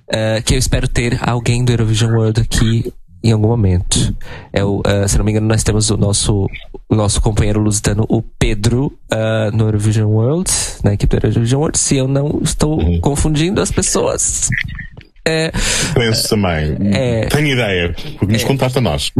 Uh, 0.08 0.42
que 0.42 0.54
eu 0.54 0.58
espero 0.58 0.88
ter 0.88 1.18
alguém 1.22 1.64
do 1.64 1.70
Eurovision 1.70 2.12
World 2.12 2.40
aqui 2.40 2.92
em 3.22 3.32
algum 3.32 3.48
momento. 3.48 4.16
É 4.52 4.64
o, 4.64 4.80
uh, 4.80 5.08
se 5.08 5.18
não 5.18 5.24
me 5.24 5.32
engano, 5.32 5.46
nós 5.46 5.62
temos 5.62 5.90
o 5.90 5.96
nosso, 5.96 6.48
o 6.88 6.94
nosso 6.94 7.20
companheiro 7.20 7.60
lusitano, 7.60 8.06
o 8.08 8.22
Pedro, 8.22 8.86
uh, 9.12 9.54
no 9.54 9.64
Eurovision 9.64 10.10
World, 10.10 10.50
na 10.82 10.94
equipe 10.94 11.18
do 11.18 11.26
Eurovision 11.26 11.60
World. 11.60 11.78
Se 11.78 11.96
eu 11.96 12.08
não 12.08 12.40
estou 12.42 12.80
uhum. 12.80 13.00
confundindo 13.00 13.60
as 13.60 13.70
pessoas. 13.70 14.48
É, 15.26 15.52
Penso 15.92 16.28
também. 16.30 16.76
É, 16.94 17.26
Tenho 17.26 17.48
ideia, 17.48 17.94
porque 18.18 18.32
nos 18.32 18.42
é, 18.42 18.46
contaste 18.46 18.78
a 18.78 18.80
nós. 18.80 19.12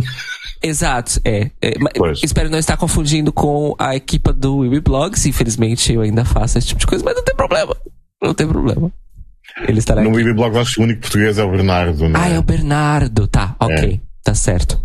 Exato, 0.62 1.20
é. 1.24 1.50
é 1.60 1.74
espero 2.22 2.48
não 2.50 2.58
estar 2.58 2.76
confundindo 2.76 3.32
com 3.32 3.74
a 3.78 3.94
equipa 3.94 4.32
do 4.32 4.64
Blogs. 4.80 5.26
Infelizmente, 5.26 5.92
eu 5.92 6.00
ainda 6.00 6.24
faço 6.24 6.56
esse 6.56 6.68
tipo 6.68 6.80
de 6.80 6.86
coisa, 6.86 7.04
mas 7.04 7.14
não 7.14 7.22
tem 7.22 7.36
problema. 7.36 7.76
Não 8.22 8.34
tem 8.34 8.48
problema. 8.48 8.90
Ele 9.66 9.78
estará 9.78 10.02
no 10.02 10.10
aqui. 10.10 10.32
Blogs, 10.32 10.58
acho 10.58 10.74
que 10.74 10.80
o 10.80 10.84
único 10.84 11.00
português 11.00 11.38
é 11.38 11.44
o 11.44 11.50
Bernardo. 11.50 12.08
Né? 12.08 12.18
Ah, 12.20 12.28
é 12.28 12.38
o 12.38 12.42
Bernardo. 12.42 13.26
Tá, 13.26 13.56
ok. 13.58 14.00
É. 14.04 14.08
Tá 14.22 14.34
certo. 14.34 14.78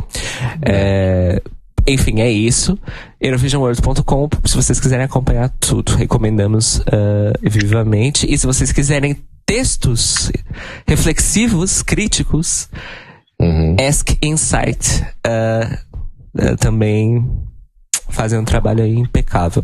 É, 0.66 1.42
enfim, 1.88 2.22
é 2.22 2.32
isso. 2.32 2.80
Eurovisionworld.com, 3.20 4.30
se 4.46 4.56
vocês 4.56 4.80
quiserem 4.80 5.06
acompanhar 5.06 5.50
tudo, 5.60 5.96
recomendamos 5.96 6.78
uh, 6.78 7.34
vivamente. 7.42 8.32
E 8.32 8.38
se 8.38 8.46
vocês 8.46 8.72
quiserem 8.72 9.18
textos 9.46 10.32
reflexivos, 10.88 11.82
críticos, 11.82 12.70
uhum. 13.40 13.76
Ask 13.86 14.12
Insight 14.22 15.04
uh, 15.28 15.74
uh, 16.40 16.58
também 16.58 17.30
fazem 18.10 18.40
um 18.40 18.46
trabalho 18.46 18.86
impecável. 18.86 19.64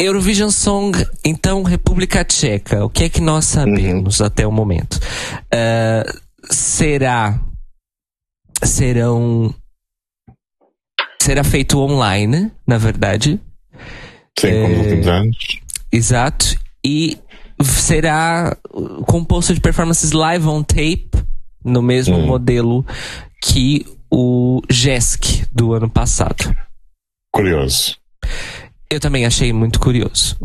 Eurovision 0.00 0.48
Song, 0.50 0.92
então, 1.22 1.62
República 1.62 2.24
Tcheca. 2.24 2.84
O 2.84 2.88
que 2.88 3.04
é 3.04 3.08
que 3.08 3.20
nós 3.20 3.44
sabemos 3.44 4.20
uhum. 4.20 4.26
até 4.26 4.46
o 4.46 4.52
momento? 4.52 4.94
Uh, 4.94 6.20
será. 6.50 7.38
Serão. 8.64 9.54
Será 11.20 11.44
feito 11.44 11.78
online, 11.78 12.50
na 12.66 12.78
verdade. 12.78 13.38
Sim, 14.38 14.62
como 14.62 14.68
nos 14.68 14.86
últimos 14.86 15.06
anos. 15.06 15.36
Exato. 15.92 16.58
E 16.82 17.18
será 17.62 18.56
composto 19.06 19.52
de 19.52 19.60
performances 19.60 20.12
live 20.12 20.46
on 20.46 20.62
tape, 20.62 21.10
no 21.62 21.82
mesmo 21.82 22.16
hum. 22.16 22.26
modelo 22.26 22.86
que 23.42 23.86
o 24.10 24.62
JESC 24.70 25.46
do 25.52 25.74
ano 25.74 25.90
passado. 25.90 26.56
Curioso. 27.30 28.00
Eu 28.92 28.98
também 28.98 29.24
achei 29.24 29.52
muito 29.52 29.78
curioso. 29.78 30.36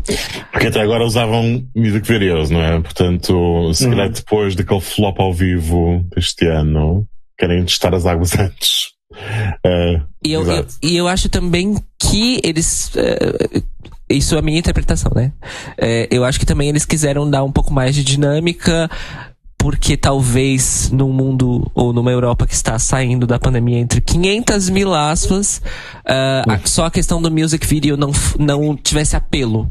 Porque 0.51 0.67
até 0.67 0.79
agora 0.79 1.03
usavam 1.03 1.67
music 1.75 2.07
videos, 2.07 2.51
não 2.51 2.61
é? 2.61 2.79
Portanto, 2.79 3.73
se 3.73 3.89
calhar 3.89 4.05
uhum. 4.05 4.13
depois 4.13 4.55
daquele 4.55 4.81
flop 4.81 5.19
ao 5.19 5.33
vivo 5.33 6.05
deste 6.15 6.45
ano, 6.45 7.07
querem 7.39 7.65
testar 7.65 7.95
as 7.95 8.05
águas 8.05 8.33
antes. 8.37 8.93
Uh, 9.65 10.05
e, 10.23 10.33
eu, 10.33 10.45
eu, 10.45 10.65
e 10.83 10.95
eu 10.95 11.07
acho 11.07 11.27
também 11.27 11.75
que 11.99 12.39
eles. 12.43 12.91
Uh, 12.93 13.63
isso 14.09 14.35
é 14.35 14.39
a 14.39 14.41
minha 14.41 14.59
interpretação, 14.59 15.11
né? 15.15 15.31
É, 15.75 16.07
eu 16.11 16.23
acho 16.23 16.39
que 16.39 16.45
também 16.45 16.69
eles 16.69 16.85
quiseram 16.85 17.27
dar 17.27 17.43
um 17.43 17.51
pouco 17.51 17.73
mais 17.73 17.95
de 17.95 18.03
dinâmica, 18.03 18.89
porque 19.65 19.97
talvez 19.97 20.91
num 20.91 21.11
mundo 21.11 21.71
ou 21.73 21.91
numa 21.91 22.11
Europa 22.11 22.45
que 22.45 22.53
está 22.53 22.77
saindo 22.77 23.25
da 23.25 23.39
pandemia 23.39 23.79
entre 23.79 23.99
500 23.99 24.69
mil 24.69 24.93
aspas, 24.93 25.57
uh, 26.05 26.51
a, 26.51 26.59
só 26.65 26.85
a 26.85 26.91
questão 26.91 27.19
do 27.19 27.31
music 27.31 27.65
video 27.65 27.97
não, 27.97 28.11
não 28.37 28.77
tivesse 28.77 29.15
apelo. 29.15 29.67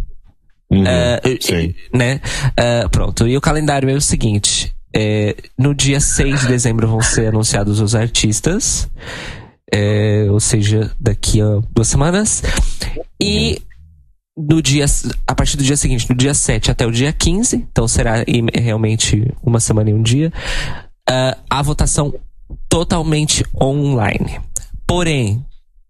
Uhum, 0.68 0.82
uh, 0.82 1.38
sim. 1.40 1.76
Né? 1.92 2.20
Uh, 2.58 2.90
pronto. 2.90 3.28
E 3.28 3.36
o 3.36 3.40
calendário 3.40 3.88
é 3.88 3.94
o 3.94 4.00
seguinte: 4.00 4.74
é, 4.92 5.36
no 5.56 5.72
dia 5.72 6.00
6 6.00 6.40
de 6.40 6.46
dezembro 6.48 6.88
vão 6.88 7.00
ser 7.00 7.28
anunciados 7.28 7.78
os 7.78 7.94
artistas. 7.94 8.90
É, 9.72 10.26
ou 10.28 10.40
seja, 10.40 10.90
daqui 10.98 11.40
a 11.40 11.60
duas 11.72 11.86
semanas. 11.86 12.42
E 13.20 13.60
uhum 13.60 13.73
do 14.36 14.60
dia, 14.60 14.84
a 15.26 15.34
partir 15.34 15.56
do 15.56 15.62
dia 15.62 15.76
seguinte, 15.76 16.08
do 16.08 16.14
dia 16.14 16.34
7 16.34 16.70
até 16.70 16.86
o 16.86 16.90
dia 16.90 17.12
15, 17.12 17.56
então 17.56 17.86
será 17.86 18.24
realmente 18.52 19.32
uma 19.42 19.60
semana 19.60 19.90
e 19.90 19.94
um 19.94 20.02
dia, 20.02 20.32
uh, 21.08 21.40
a 21.48 21.62
votação 21.62 22.12
totalmente 22.68 23.44
online. 23.60 24.40
Porém, 24.86 25.44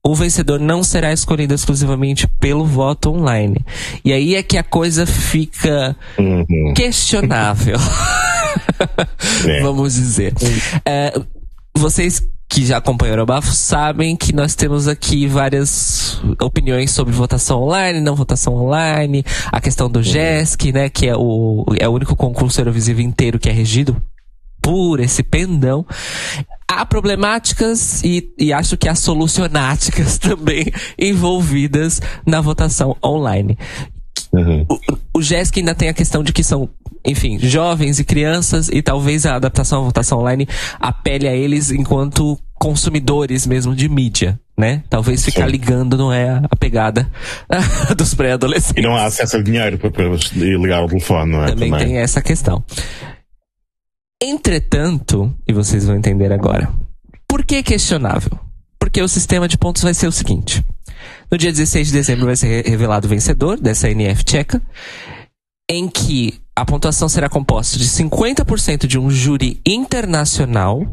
o 0.06 0.14
vencedor 0.14 0.60
não 0.60 0.82
será 0.82 1.12
escolhido 1.12 1.54
exclusivamente 1.54 2.28
pelo 2.38 2.66
voto 2.66 3.10
online. 3.10 3.56
E 4.04 4.12
aí 4.12 4.34
é 4.34 4.42
que 4.42 4.58
a 4.58 4.62
coisa 4.62 5.06
fica 5.06 5.96
uhum. 6.18 6.74
questionável. 6.76 7.78
é. 9.48 9.62
Vamos 9.62 9.94
dizer. 9.94 10.34
Uh, 10.34 11.26
vocês 11.74 12.22
que 12.54 12.64
já 12.64 12.76
acompanharam 12.76 13.24
o 13.24 13.26
Bafo 13.26 13.52
sabem 13.52 14.14
que 14.14 14.32
nós 14.32 14.54
temos 14.54 14.86
aqui 14.86 15.26
várias 15.26 16.22
opiniões 16.40 16.92
sobre 16.92 17.12
votação 17.12 17.60
online, 17.64 18.00
não 18.00 18.14
votação 18.14 18.54
online, 18.54 19.24
a 19.50 19.60
questão 19.60 19.90
do 19.90 20.00
GESC, 20.00 20.70
né, 20.70 20.88
que 20.88 21.08
é 21.08 21.16
o, 21.16 21.66
é 21.80 21.88
o 21.88 21.90
único 21.92 22.14
concurso 22.14 22.60
Eurovisivo 22.60 23.00
inteiro 23.00 23.40
que 23.40 23.48
é 23.48 23.52
regido 23.52 24.00
por 24.62 25.00
esse 25.00 25.24
pendão. 25.24 25.84
Há 26.70 26.86
problemáticas 26.86 28.04
e, 28.04 28.32
e 28.38 28.52
acho 28.52 28.76
que 28.76 28.88
há 28.88 28.94
solucionáticas 28.94 30.16
também 30.22 30.64
envolvidas 30.96 32.00
na 32.24 32.40
votação 32.40 32.96
online. 33.04 33.58
Uhum. 34.32 34.64
O, 34.68 35.18
o 35.18 35.22
GESC 35.22 35.58
ainda 35.58 35.74
tem 35.74 35.88
a 35.88 35.94
questão 35.94 36.22
de 36.22 36.32
que 36.32 36.44
são 36.44 36.70
enfim, 37.04 37.38
jovens 37.38 37.98
e 37.98 38.04
crianças 38.04 38.68
e 38.72 38.80
talvez 38.80 39.26
a 39.26 39.36
adaptação 39.36 39.82
à 39.82 39.84
votação 39.84 40.20
online 40.20 40.48
apele 40.80 41.28
a 41.28 41.34
eles 41.34 41.70
enquanto 41.70 42.38
consumidores 42.58 43.46
mesmo 43.46 43.74
de 43.74 43.88
mídia, 43.88 44.38
né? 44.56 44.82
Talvez 44.88 45.24
ficar 45.24 45.46
Sim. 45.46 45.52
ligando 45.52 45.96
não 45.96 46.12
é 46.12 46.40
a 46.50 46.56
pegada 46.56 47.10
dos 47.96 48.14
pré-adolescentes. 48.14 48.82
E 48.82 48.86
não 48.86 48.96
há 48.96 49.04
acesso 49.04 49.36
a 49.36 49.42
dinheiro 49.42 49.78
para, 49.78 50.04
ligar 50.34 50.84
o 50.84 50.88
telefone, 50.88 51.32
não 51.32 51.44
é? 51.44 51.48
Também, 51.48 51.70
Também 51.70 51.86
tem 51.86 51.98
essa 51.98 52.22
questão. 52.22 52.64
Entretanto, 54.22 55.34
e 55.46 55.52
vocês 55.52 55.84
vão 55.84 55.96
entender 55.96 56.32
agora, 56.32 56.72
por 57.28 57.44
que 57.44 57.62
questionável? 57.62 58.38
Porque 58.78 59.02
o 59.02 59.08
sistema 59.08 59.48
de 59.48 59.58
pontos 59.58 59.82
vai 59.82 59.92
ser 59.92 60.06
o 60.06 60.12
seguinte. 60.12 60.64
No 61.30 61.36
dia 61.36 61.50
16 61.50 61.88
de 61.88 61.92
dezembro 61.92 62.26
vai 62.26 62.36
ser 62.36 62.64
revelado 62.64 63.06
o 63.06 63.10
vencedor 63.10 63.60
dessa 63.60 63.90
NF 63.90 64.24
tcheca, 64.24 64.62
em 65.68 65.88
que 65.88 66.40
a 66.56 66.64
pontuação 66.64 67.08
será 67.08 67.28
composta 67.28 67.78
de 67.78 67.86
50% 67.86 68.86
de 68.86 68.98
um 68.98 69.10
júri 69.10 69.60
internacional, 69.66 70.86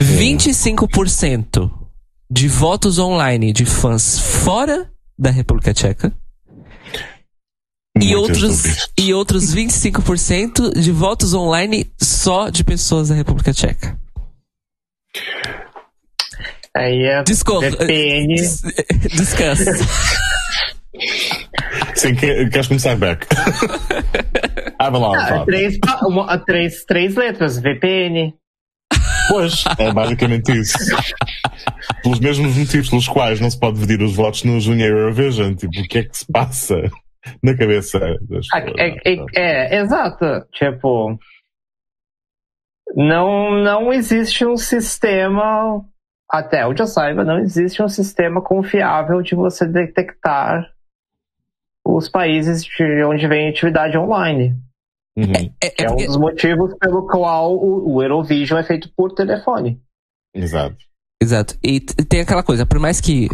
25% 0.00 1.70
de 2.30 2.48
votos 2.48 2.98
online 2.98 3.52
de 3.52 3.64
fãs 3.66 4.18
fora 4.18 4.90
da 5.18 5.30
República 5.30 5.72
Tcheca. 5.74 6.12
E 8.00 8.14
outros, 8.14 8.88
e 8.98 9.12
outros 9.12 9.54
25% 9.54 10.72
de 10.78 10.90
votos 10.92 11.34
online 11.34 11.90
só 12.00 12.48
de 12.48 12.64
pessoas 12.64 13.08
da 13.08 13.14
República 13.14 13.52
Tcheca. 13.52 13.98
Aí 16.74 17.02
é 17.02 17.22
Desculpa. 17.24 17.68
VPN. 17.68 18.34
Descansa. 19.16 19.72
Sim, 21.94 22.14
que- 22.14 22.48
queres 22.48 22.68
começar, 22.68 22.96
Beck? 22.96 23.26
ah, 24.78 24.88
vai 24.88 25.00
lá, 25.00 25.40
Ah, 25.40 25.44
três, 25.44 25.76
uma- 26.06 26.38
três, 26.38 26.84
três 26.84 27.16
letras, 27.16 27.58
VPN. 27.58 28.32
Pois, 29.30 29.64
é 29.78 29.92
basicamente 29.92 30.52
isso. 30.52 30.76
Pelos 32.02 32.18
mesmos 32.20 32.56
motivos 32.56 32.90
pelos 32.90 33.08
quais 33.08 33.40
não 33.40 33.50
se 33.50 33.58
pode 33.58 33.78
dividir 33.78 34.02
os 34.04 34.14
votos 34.16 34.42
no 34.44 34.60
Junior 34.60 34.90
Eurovision. 34.90 35.54
Tipo, 35.54 35.80
o 35.80 35.84
que 35.88 35.98
é 35.98 36.02
que 36.04 36.16
se 36.18 36.26
passa 36.30 36.76
na 37.42 37.56
cabeça 37.56 37.98
das 38.28 38.46
Ah, 38.52 38.60
pessoas? 38.60 38.80
É, 38.80 39.12
é- 39.12 39.26
é, 39.76 39.80
exato. 39.80 40.24
Tipo, 40.52 41.16
não, 42.96 43.52
não 43.62 43.92
existe 43.92 44.44
um 44.44 44.56
sistema, 44.56 45.84
até 46.28 46.66
onde 46.66 46.82
eu 46.82 46.86
saiba, 46.86 47.24
não 47.24 47.38
existe 47.38 47.82
um 47.82 47.88
sistema 47.88 48.42
confiável 48.42 49.22
de 49.22 49.34
você 49.34 49.66
detectar 49.66 50.72
os 51.86 52.08
países 52.08 52.64
de 52.64 53.04
onde 53.04 53.26
vem 53.28 53.48
atividade 53.48 53.96
online. 53.96 54.54
Uhum, 55.16 55.32
É, 55.62 55.70
Que 55.70 55.82
é 55.82 55.86
é 55.86 55.90
um 55.90 55.94
porque- 55.94 56.06
dos 56.06 56.16
motivos 56.16 56.74
pelo 56.78 57.06
qual 57.06 57.56
o, 57.56 57.94
o 57.94 58.02
Eurovision 58.02 58.58
é 58.60 58.62
feito 58.62 58.90
por 58.96 59.12
telefone. 59.12 59.80
Exato. 60.34 60.76
Exato. 61.22 61.54
E 61.62 61.80
tem 61.80 62.20
aquela 62.20 62.42
coisa, 62.42 62.64
por 62.64 62.78
mais 62.78 62.98
que, 62.98 63.28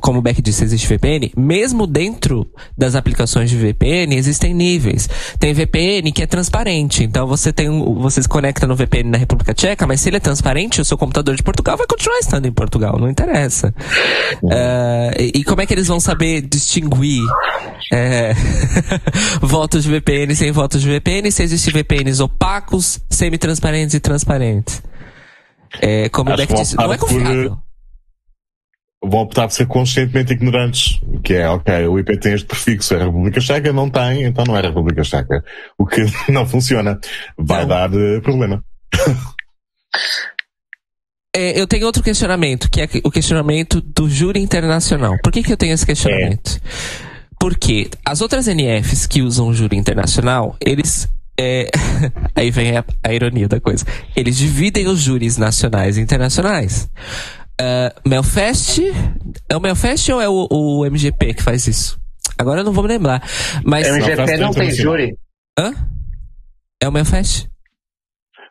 como 0.00 0.18
o 0.18 0.22
Beck 0.22 0.40
disse, 0.40 0.64
existe 0.64 0.88
VPN, 0.88 1.30
mesmo 1.36 1.86
dentro 1.86 2.50
das 2.76 2.94
aplicações 2.94 3.50
de 3.50 3.56
VPN 3.58 4.16
existem 4.16 4.54
níveis. 4.54 5.10
Tem 5.38 5.52
VPN 5.52 6.10
que 6.10 6.22
é 6.22 6.26
transparente, 6.26 7.04
então 7.04 7.26
você 7.26 7.52
tem 7.52 7.68
você 7.96 8.22
se 8.22 8.28
conecta 8.28 8.66
no 8.66 8.74
VPN 8.74 9.10
na 9.10 9.18
República 9.18 9.52
Tcheca, 9.52 9.86
mas 9.86 10.00
se 10.00 10.08
ele 10.08 10.16
é 10.16 10.20
transparente, 10.20 10.80
o 10.80 10.84
seu 10.86 10.96
computador 10.96 11.36
de 11.36 11.42
Portugal 11.42 11.76
vai 11.76 11.86
continuar 11.86 12.18
estando 12.18 12.46
em 12.46 12.52
Portugal, 12.52 12.98
não 12.98 13.10
interessa. 13.10 13.74
E, 15.18 15.40
e 15.40 15.44
como 15.44 15.60
é 15.60 15.66
que 15.66 15.74
eles 15.74 15.88
vão 15.88 16.00
saber 16.00 16.40
distinguir 16.40 17.22
é, 17.92 18.32
votos 19.42 19.84
de 19.84 19.90
VPN 19.90 20.34
sem 20.34 20.50
votos 20.50 20.80
de 20.80 20.88
VPN 20.88 21.30
se 21.30 21.42
existem 21.42 21.74
VPNs 21.74 22.22
opacos, 22.22 23.00
semi-transparentes 23.10 23.94
e 23.94 24.00
transparentes? 24.00 24.82
É, 25.80 26.08
como 26.08 26.30
o 26.30 26.34
Acho 26.34 26.46
que 26.46 26.52
vão 26.52 26.62
disse, 26.62 26.76
não 26.76 26.84
é 26.84 26.86
optar 26.86 26.98
por, 26.98 27.08
confiável. 27.08 27.58
Vão 29.04 29.20
optar 29.20 29.48
por 29.48 29.54
ser 29.54 29.66
conscientemente 29.66 30.32
ignorantes. 30.32 31.00
Que 31.22 31.34
é, 31.34 31.48
ok, 31.48 31.86
o 31.86 31.98
IP 31.98 32.18
tem 32.18 32.34
este 32.34 32.46
prefixo, 32.46 32.94
a 32.94 32.98
República 32.98 33.40
Checa 33.40 33.72
não 33.72 33.90
tem, 33.90 34.24
então 34.24 34.44
não 34.44 34.56
é 34.56 34.60
República 34.60 35.02
Checa. 35.02 35.44
O 35.78 35.86
que 35.86 36.04
não 36.30 36.46
funciona. 36.46 36.98
Vai 37.38 37.62
Não. 37.62 37.68
dar 37.68 37.90
eh, 37.92 38.20
problema. 38.20 38.64
É, 41.34 41.58
eu 41.58 41.66
tenho 41.66 41.86
outro 41.86 42.02
questionamento, 42.02 42.70
que 42.70 42.82
é 42.82 42.88
o 43.02 43.10
questionamento 43.10 43.80
do 43.80 44.08
júri 44.08 44.38
internacional. 44.40 45.16
Por 45.22 45.32
que, 45.32 45.42
que 45.42 45.50
eu 45.50 45.56
tenho 45.56 45.72
esse 45.72 45.86
questionamento? 45.86 46.60
Porque 47.40 47.90
as 48.04 48.20
outras 48.20 48.46
NFs 48.46 49.06
que 49.06 49.22
usam 49.22 49.48
o 49.48 49.54
júri 49.54 49.76
internacional, 49.76 50.56
eles. 50.60 51.08
É, 51.42 51.70
aí 52.34 52.50
vem 52.50 52.76
a, 52.76 52.84
a 53.02 53.12
ironia 53.12 53.48
da 53.48 53.60
coisa. 53.60 53.84
Eles 54.16 54.36
dividem 54.36 54.86
os 54.86 55.00
júris 55.00 55.36
nacionais 55.36 55.96
e 55.96 56.00
internacionais. 56.00 56.88
Ah, 57.60 57.94
Melfest. 58.06 58.80
É 59.48 59.56
o 59.56 59.60
Melfest 59.60 60.08
ou 60.10 60.20
é 60.20 60.28
o, 60.28 60.46
o 60.50 60.84
MGP 60.86 61.34
que 61.34 61.42
faz 61.42 61.66
isso? 61.66 61.98
Agora 62.38 62.60
eu 62.60 62.64
não 62.64 62.72
vou 62.72 62.82
me 62.82 62.88
lembrar. 62.88 63.22
Mas. 63.64 63.86
O 63.88 63.94
MGP 63.94 64.16
faz 64.16 64.40
não 64.40 64.52
tem 64.52 64.70
júri. 64.70 65.16
Hã? 65.58 65.72
É 66.80 66.88
o 66.88 66.92
Melfest? 66.92 67.46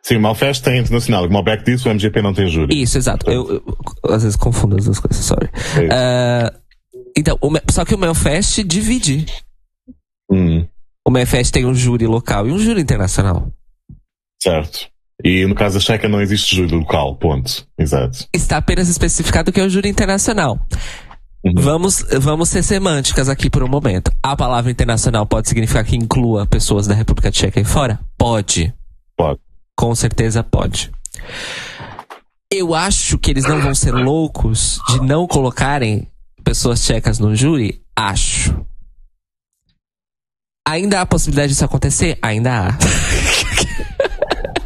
Sim, 0.02 0.16
o 0.16 0.20
Malfest 0.20 0.64
tem 0.64 0.78
internacional. 0.80 1.26
Como 1.26 1.38
o 1.38 1.42
Beck 1.42 1.64
disse, 1.64 1.86
o 1.86 1.90
MGP 1.92 2.22
não 2.22 2.32
tem 2.34 2.48
júri. 2.48 2.82
Isso, 2.82 2.98
exato. 2.98 3.30
Eu, 3.30 3.48
eu- 4.04 4.14
às 4.14 4.22
vezes 4.22 4.36
confundo 4.36 4.76
as 4.76 4.84
duas 4.84 4.98
coisas, 4.98 5.24
sorry. 5.24 5.48
É. 5.76 5.88
Ah, 5.92 6.52
então, 7.16 7.38
o 7.40 7.50
só 7.70 7.84
que 7.84 7.94
o 7.94 7.98
Melfest 7.98 8.64
divide. 8.64 9.26
Hum, 10.30 10.66
O 11.06 11.10
Melfest 11.10 11.52
tem 11.52 11.66
um 11.66 11.74
júri 11.74 12.06
local 12.06 12.46
e 12.48 12.52
um 12.52 12.58
júri 12.58 12.80
internacional. 12.80 13.52
certo. 14.42 14.90
E 15.24 15.46
no 15.46 15.54
caso 15.54 15.74
da 15.74 15.80
Checa 15.80 16.08
não 16.08 16.20
existe 16.20 16.56
júri 16.56 16.74
local, 16.74 17.14
ponto. 17.16 17.64
Exato. 17.78 18.26
Está 18.32 18.56
apenas 18.56 18.88
especificado 18.88 19.52
que 19.52 19.60
é 19.60 19.64
o 19.64 19.70
júri 19.70 19.88
internacional. 19.88 20.58
Uhum. 21.44 21.54
Vamos, 21.58 22.04
vamos 22.18 22.48
ser 22.48 22.62
semânticas 22.64 23.28
aqui 23.28 23.48
por 23.48 23.62
um 23.62 23.68
momento. 23.68 24.12
A 24.22 24.34
palavra 24.34 24.70
internacional 24.70 25.24
pode 25.26 25.48
significar 25.48 25.84
que 25.84 25.96
inclua 25.96 26.46
pessoas 26.46 26.88
da 26.88 26.94
República 26.94 27.30
Tcheca 27.30 27.60
aí 27.60 27.64
fora? 27.64 28.00
Pode. 28.18 28.74
Pode. 29.16 29.38
Com 29.76 29.94
certeza 29.94 30.42
pode. 30.42 30.90
Eu 32.50 32.74
acho 32.74 33.16
que 33.18 33.30
eles 33.30 33.44
não 33.44 33.60
vão 33.60 33.74
ser 33.74 33.92
loucos 33.92 34.80
de 34.90 35.00
não 35.00 35.26
colocarem 35.26 36.08
pessoas 36.44 36.84
tchecas 36.84 37.18
no 37.18 37.34
júri? 37.34 37.80
Acho. 37.94 38.66
Ainda 40.66 41.00
há 41.00 41.06
possibilidade 41.06 41.52
disso 41.52 41.64
acontecer? 41.64 42.18
Ainda 42.22 42.68
há. 42.68 42.78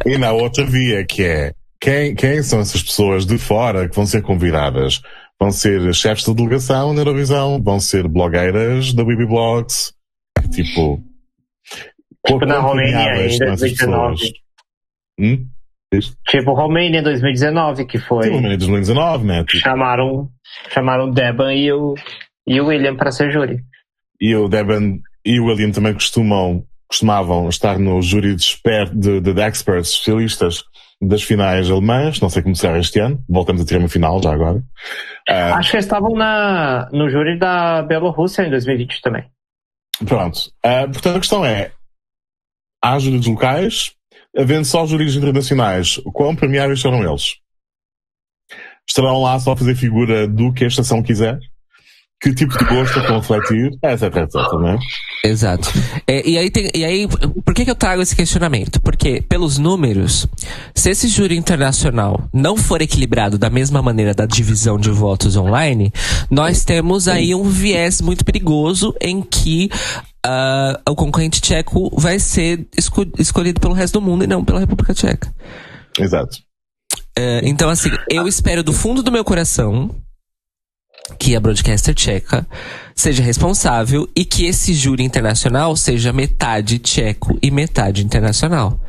E 0.05 0.17
na 0.17 0.31
outra 0.31 0.65
via, 0.65 1.05
que 1.05 1.21
é 1.21 1.51
quem, 1.81 2.15
quem 2.15 2.41
são 2.41 2.61
essas 2.61 2.81
pessoas 2.81 3.25
de 3.25 3.37
fora 3.37 3.89
que 3.89 3.95
vão 3.95 4.05
ser 4.05 4.21
convidadas? 4.21 5.01
Vão 5.37 5.51
ser 5.51 5.93
chefes 5.93 6.23
de 6.23 6.33
delegação 6.33 6.93
na 6.93 7.01
Eurovisão? 7.01 7.61
Vão 7.61 7.77
ser 7.77 8.07
blogueiras 8.07 8.93
da 8.93 9.03
Bibi 9.03 9.25
Blogs? 9.25 9.93
Tipo. 10.51 11.03
Tipo 12.25 12.45
na 12.45 12.55
quão 12.55 12.67
Romênia 12.69 13.05
premiadas 13.05 13.33
em 13.33 13.37
são 13.37 13.47
essas 13.47 13.59
2019. 13.59 14.15
pessoas? 14.15 14.31
Hum? 15.19 15.47
Tipo 16.27 16.53
Romênia 16.53 17.03
2019, 17.03 17.85
que 17.85 17.99
foi. 17.99 18.23
Sim, 18.23 18.37
em 18.37 18.57
2019, 18.57 19.25
né? 19.25 19.43
Tipo, 19.43 19.57
Chamaram, 19.57 20.29
chamaram 20.69 21.09
o 21.09 21.11
Deban 21.11 21.53
e 21.53 21.71
o, 21.71 21.95
e 22.47 22.61
o 22.61 22.67
William 22.67 22.95
para 22.95 23.11
ser 23.11 23.29
júri. 23.31 23.59
E 24.21 24.35
o 24.35 24.47
Deban 24.47 24.99
e 25.29 25.39
o 25.39 25.45
William 25.45 25.71
também 25.71 25.93
costumam, 25.93 26.63
costumavam 26.87 27.49
estar 27.49 27.77
no 27.77 28.01
júri 28.01 28.35
de, 28.35 28.41
exper- 28.41 28.89
de, 28.95 29.19
de, 29.19 29.33
de 29.33 29.41
experts, 29.41 29.91
especialistas 29.91 30.63
das 31.01 31.21
finais 31.21 31.69
alemãs. 31.69 32.19
Não 32.21 32.29
sei 32.29 32.41
como 32.41 32.55
será 32.55 32.79
este 32.79 32.99
ano. 32.99 33.23
Voltamos 33.29 33.61
a 33.61 33.65
ter 33.65 33.77
uma 33.77 33.89
final 33.89 34.21
já 34.23 34.33
agora. 34.33 34.63
Ah, 35.29 35.55
Acho 35.57 35.71
que 35.71 35.77
estavam 35.77 36.13
na, 36.15 36.89
no 36.91 37.09
júri 37.09 37.37
da 37.37 37.81
Bielorrússia 37.83 38.43
em 38.43 38.49
2020 38.49 39.01
também. 39.01 39.25
Pronto. 40.05 40.39
Ah, 40.63 40.85
portanto, 40.91 41.15
a 41.17 41.19
questão 41.19 41.45
é: 41.45 41.71
há 42.83 42.97
júris 42.99 43.25
locais, 43.27 43.91
havendo 44.37 44.65
só 44.65 44.85
júris 44.85 45.15
internacionais, 45.15 45.99
quão 46.13 46.35
premiáveis 46.35 46.79
serão 46.81 47.03
eles? 47.03 47.35
Estarão 48.87 49.21
lá 49.21 49.37
só 49.39 49.51
a 49.51 49.57
fazer 49.57 49.75
figura 49.75 50.27
do 50.27 50.53
que 50.53 50.63
a 50.63 50.67
estação 50.67 51.03
quiser? 51.03 51.37
Que 52.19 52.33
tipo 52.33 52.57
de 52.57 52.65
gosto 52.65 52.99
estão 52.99 53.17
a 53.17 53.19
refletir? 53.19 53.71
Etc, 53.83 54.03
etc, 54.03 54.59
né? 54.59 54.79
Exato. 55.23 55.69
É, 56.07 56.27
e, 56.27 56.35
aí 56.35 56.49
tem, 56.49 56.67
e 56.73 56.83
aí, 56.83 57.07
por 57.07 57.53
que, 57.53 57.63
que 57.63 57.69
eu 57.69 57.75
trago 57.75 58.01
esse 58.01 58.15
questionamento? 58.15 58.81
Porque, 58.81 59.21
pelos 59.21 59.59
números, 59.59 60.25
se 60.73 60.89
esse 60.89 61.07
júri 61.09 61.37
internacional 61.37 62.27
não 62.33 62.57
for 62.57 62.81
equilibrado 62.81 63.37
da 63.37 63.51
mesma 63.51 63.83
maneira 63.83 64.15
da 64.15 64.25
divisão 64.25 64.79
de 64.79 64.89
votos 64.89 65.35
online, 65.37 65.91
nós 66.29 66.63
temos 66.63 67.07
aí 67.07 67.35
um 67.35 67.43
viés 67.43 68.01
muito 68.01 68.25
perigoso 68.25 68.95
em 68.99 69.21
que 69.21 69.69
ah, 70.25 70.79
o 70.89 70.95
concorrente 70.95 71.39
tcheco 71.39 71.89
vai 71.99 72.17
ser 72.17 72.67
esco- 72.75 73.05
escolhido 73.19 73.59
pelo 73.59 73.75
resto 73.75 73.99
do 73.99 74.05
mundo 74.05 74.23
e 74.23 74.27
não 74.27 74.43
pela 74.43 74.59
República 74.59 74.93
Tcheca. 74.93 75.31
Exato. 75.99 76.37
É, 77.15 77.41
então, 77.43 77.69
assim, 77.69 77.89
eu 78.09 78.27
espero 78.27 78.63
do 78.63 78.73
fundo 78.73 79.03
do 79.03 79.11
meu 79.11 79.23
coração 79.23 79.95
que 81.19 81.35
a 81.35 81.39
broadcaster 81.39 81.93
tcheca 81.93 82.45
seja 82.95 83.23
responsável 83.23 84.09
e 84.15 84.25
que 84.25 84.45
esse 84.45 84.73
júri 84.73 85.03
internacional 85.03 85.75
seja 85.75 86.11
metade 86.11 86.79
tcheco 86.79 87.37
e 87.41 87.49
metade 87.51 88.03
internacional. 88.03 88.79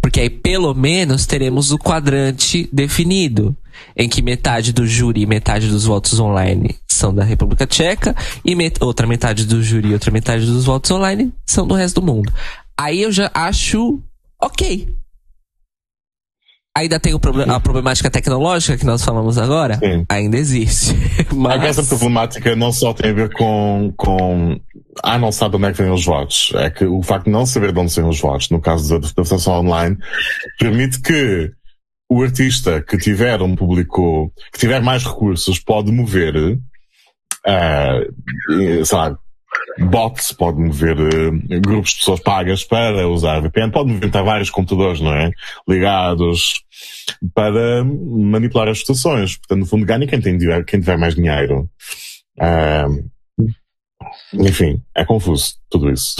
Porque 0.00 0.20
aí, 0.20 0.30
pelo 0.30 0.72
menos, 0.74 1.26
teremos 1.26 1.72
o 1.72 1.78
quadrante 1.78 2.68
definido, 2.72 3.56
em 3.96 4.08
que 4.08 4.22
metade 4.22 4.72
do 4.72 4.86
júri 4.86 5.22
e 5.22 5.26
metade 5.26 5.68
dos 5.68 5.84
votos 5.84 6.18
online 6.20 6.76
são 6.86 7.12
da 7.12 7.24
República 7.24 7.66
Tcheca, 7.66 8.14
e 8.44 8.54
met- 8.54 8.80
outra 8.80 9.06
metade 9.06 9.44
do 9.44 9.62
júri 9.62 9.88
e 9.88 9.92
outra 9.92 10.10
metade 10.10 10.46
dos 10.46 10.64
votos 10.64 10.90
online 10.90 11.32
são 11.44 11.66
do 11.66 11.74
resto 11.74 12.00
do 12.00 12.06
mundo. 12.06 12.32
Aí 12.76 13.02
eu 13.02 13.10
já 13.10 13.30
acho 13.34 14.00
ok. 14.40 14.88
Ainda 16.78 17.00
tem 17.00 17.12
o 17.12 17.20
a 17.48 17.58
problemática 17.58 18.08
tecnológica 18.08 18.78
que 18.78 18.86
nós 18.86 19.04
falamos 19.04 19.36
agora? 19.36 19.78
Sim. 19.78 20.06
Ainda 20.08 20.36
existe. 20.36 20.94
Mas... 21.34 21.64
Essa 21.64 21.82
problemática 21.82 22.54
não 22.54 22.72
só 22.72 22.94
tem 22.94 23.10
a 23.10 23.14
ver 23.14 23.32
com, 23.32 23.92
com 23.96 24.60
ah, 25.02 25.18
não 25.18 25.32
sabe 25.32 25.56
onde 25.56 25.66
é 25.66 25.72
que 25.72 25.82
vêm 25.82 25.90
os 25.90 26.04
votos. 26.04 26.52
É 26.54 26.70
que 26.70 26.84
o 26.84 27.02
facto 27.02 27.24
de 27.24 27.32
não 27.32 27.44
saber 27.44 27.72
de 27.72 27.80
onde 27.80 27.92
vêm 27.92 28.08
os 28.08 28.20
votos, 28.20 28.48
no 28.50 28.60
caso 28.60 28.88
da, 28.88 28.98
da 29.08 29.24
votação 29.24 29.54
online, 29.54 29.98
permite 30.56 31.00
que 31.00 31.50
o 32.08 32.22
artista 32.22 32.80
que 32.80 32.96
tiver 32.96 33.42
um 33.42 33.56
público, 33.56 34.32
que 34.52 34.60
tiver 34.60 34.80
mais 34.80 35.04
recursos, 35.04 35.58
pode 35.58 35.90
mover 35.90 36.36
uh, 36.36 36.56
sei 38.84 38.96
lá, 38.96 39.18
bots, 39.86 40.32
pode 40.32 40.58
mover 40.58 40.98
uh, 40.98 41.60
grupos 41.60 41.90
de 41.90 41.98
pessoas 41.98 42.20
pagas 42.20 42.64
para 42.64 43.08
usar 43.08 43.40
VPN, 43.40 43.72
pode 43.72 43.92
mover 43.92 44.10
vários 44.10 44.50
computadores, 44.50 45.00
não 45.00 45.12
é? 45.12 45.30
Ligados 45.68 46.62
para 47.34 47.84
manipular 47.84 48.68
as 48.68 48.78
estações. 48.78 49.36
Portanto, 49.36 49.60
no 49.60 49.66
fundo, 49.66 49.86
ganha 49.86 50.06
quem, 50.06 50.20
tem, 50.20 50.38
quem 50.38 50.80
tiver 50.80 50.98
mais 50.98 51.14
dinheiro. 51.14 51.68
Uh, 52.38 53.08
enfim, 54.34 54.82
é 54.94 55.04
confuso 55.04 55.54
tudo 55.70 55.90
isso. 55.90 56.16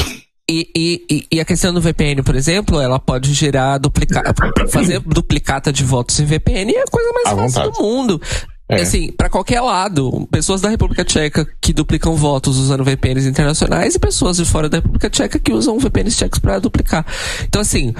E, 0.50 0.70
e, 0.74 1.26
e, 1.30 1.40
a 1.40 1.44
questão 1.44 1.74
do 1.74 1.80
VPN, 1.80 2.22
por 2.22 2.34
exemplo, 2.34 2.80
ela 2.80 2.98
pode 2.98 3.34
gerar 3.34 3.76
duplicata, 3.76 4.34
fazer 4.70 4.98
duplicata 5.00 5.70
de 5.70 5.84
votos 5.84 6.18
em 6.20 6.24
VPN 6.24 6.72
é 6.72 6.80
a 6.80 6.86
coisa 6.86 7.12
mais 7.12 7.26
à 7.26 7.36
fácil 7.36 7.62
vontade. 7.64 7.76
do 7.76 7.82
mundo. 7.82 8.22
É. 8.68 8.82
Assim, 8.82 9.10
para 9.12 9.30
qualquer 9.30 9.62
lado, 9.62 10.28
pessoas 10.30 10.60
da 10.60 10.68
República 10.68 11.02
Tcheca 11.02 11.46
que 11.58 11.72
duplicam 11.72 12.14
votos 12.14 12.58
usando 12.58 12.84
VPNs 12.84 13.26
internacionais 13.26 13.94
e 13.94 13.98
pessoas 13.98 14.36
de 14.36 14.44
fora 14.44 14.68
da 14.68 14.76
República 14.76 15.08
Tcheca 15.08 15.38
que 15.38 15.52
usam 15.52 15.78
VPNs 15.78 16.16
tchecos 16.16 16.38
para 16.38 16.58
duplicar. 16.58 17.06
Então, 17.44 17.62
assim, 17.62 17.94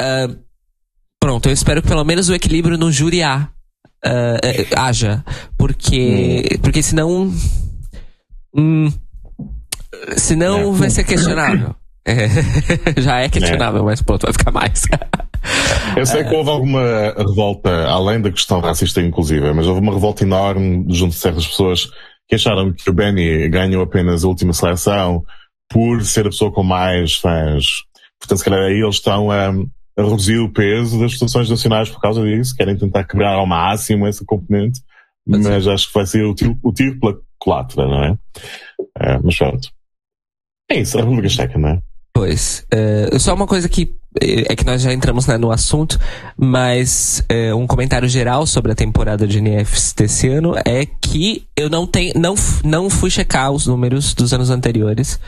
uh, 0.00 0.36
pronto, 1.20 1.46
eu 1.48 1.52
espero 1.52 1.82
que 1.82 1.88
pelo 1.88 2.04
menos 2.04 2.30
o 2.30 2.34
equilíbrio 2.34 2.78
no 2.78 2.90
júri 2.90 3.22
há, 3.22 3.50
uh, 4.06 4.78
haja, 4.78 5.22
porque, 5.58 6.42
hum. 6.54 6.58
porque 6.62 6.82
senão, 6.82 7.34
hum, 8.56 8.90
senão 10.16 10.74
é. 10.74 10.78
vai 10.78 10.90
ser 10.90 11.04
questionável. 11.04 11.74
É, 12.06 12.28
já 13.00 13.20
é 13.20 13.28
questionável, 13.28 13.80
é. 13.80 13.84
mas 13.84 14.02
pronto, 14.02 14.22
vai 14.22 14.32
ficar 14.32 14.50
mais. 14.50 14.82
Eu 15.96 16.06
sei 16.06 16.24
que 16.24 16.34
houve 16.34 16.50
alguma 16.50 17.14
revolta, 17.16 17.86
além 17.86 18.20
da 18.20 18.30
questão 18.30 18.60
racista 18.60 19.00
inclusiva, 19.00 19.52
mas 19.54 19.66
houve 19.66 19.80
uma 19.80 19.92
revolta 19.92 20.24
enorme 20.24 20.86
junto 20.88 21.12
de 21.12 21.18
certas 21.18 21.46
pessoas 21.46 21.88
que 22.28 22.34
acharam 22.34 22.72
que 22.72 22.88
o 22.88 22.92
Benny 22.92 23.48
ganhou 23.48 23.82
apenas 23.82 24.24
a 24.24 24.28
última 24.28 24.52
seleção 24.52 25.22
por 25.68 26.02
ser 26.02 26.26
a 26.26 26.30
pessoa 26.30 26.50
com 26.50 26.62
mais 26.62 27.16
fãs. 27.16 27.82
Portanto, 28.18 28.38
se 28.38 28.44
calhar 28.44 28.60
aí 28.60 28.80
eles 28.80 28.96
estão 28.96 29.30
a, 29.30 29.48
a 29.48 30.02
reduzir 30.02 30.38
o 30.38 30.52
peso 30.52 30.98
das 30.98 31.14
votações 31.14 31.48
nacionais 31.50 31.90
por 31.90 32.00
causa 32.00 32.22
disso, 32.24 32.56
querem 32.56 32.76
tentar 32.76 33.04
quebrar 33.04 33.34
ao 33.34 33.46
máximo 33.46 34.06
essa 34.06 34.24
componente, 34.24 34.80
mas, 35.26 35.46
mas 35.46 35.68
acho 35.68 35.88
que 35.88 35.94
vai 35.94 36.06
ser 36.06 36.24
o 36.24 36.34
tiro, 36.34 36.58
o 36.62 36.72
tiro 36.72 36.98
pela 36.98 37.18
culatra, 37.38 37.86
não 37.86 38.04
é? 38.04 38.18
é 38.98 39.18
mas 39.22 39.36
pronto. 39.36 39.68
É 40.70 40.80
isso, 40.80 40.96
a 40.96 41.02
República 41.02 41.28
Checa, 41.28 41.58
não 41.58 41.68
é? 41.68 41.82
Pois. 42.14 42.64
Uh, 42.72 43.18
só 43.18 43.34
uma 43.34 43.46
coisa 43.46 43.68
que 43.68 43.92
eh, 44.22 44.44
é 44.48 44.54
que 44.54 44.64
nós 44.64 44.80
já 44.80 44.92
entramos 44.92 45.26
né, 45.26 45.36
no 45.36 45.50
assunto, 45.50 45.98
mas 46.36 47.24
uh, 47.28 47.56
um 47.56 47.66
comentário 47.66 48.08
geral 48.08 48.46
sobre 48.46 48.70
a 48.70 48.74
temporada 48.74 49.26
de 49.26 49.40
NFs 49.40 49.92
desse 49.92 50.28
ano 50.28 50.54
é 50.64 50.86
que 50.86 51.44
eu 51.56 51.68
não 51.68 51.88
tenho, 51.88 52.12
não, 52.16 52.36
não 52.64 52.88
fui 52.88 53.10
checar 53.10 53.50
os 53.50 53.66
números 53.66 54.14
dos 54.14 54.32
anos 54.32 54.48
anteriores, 54.48 55.18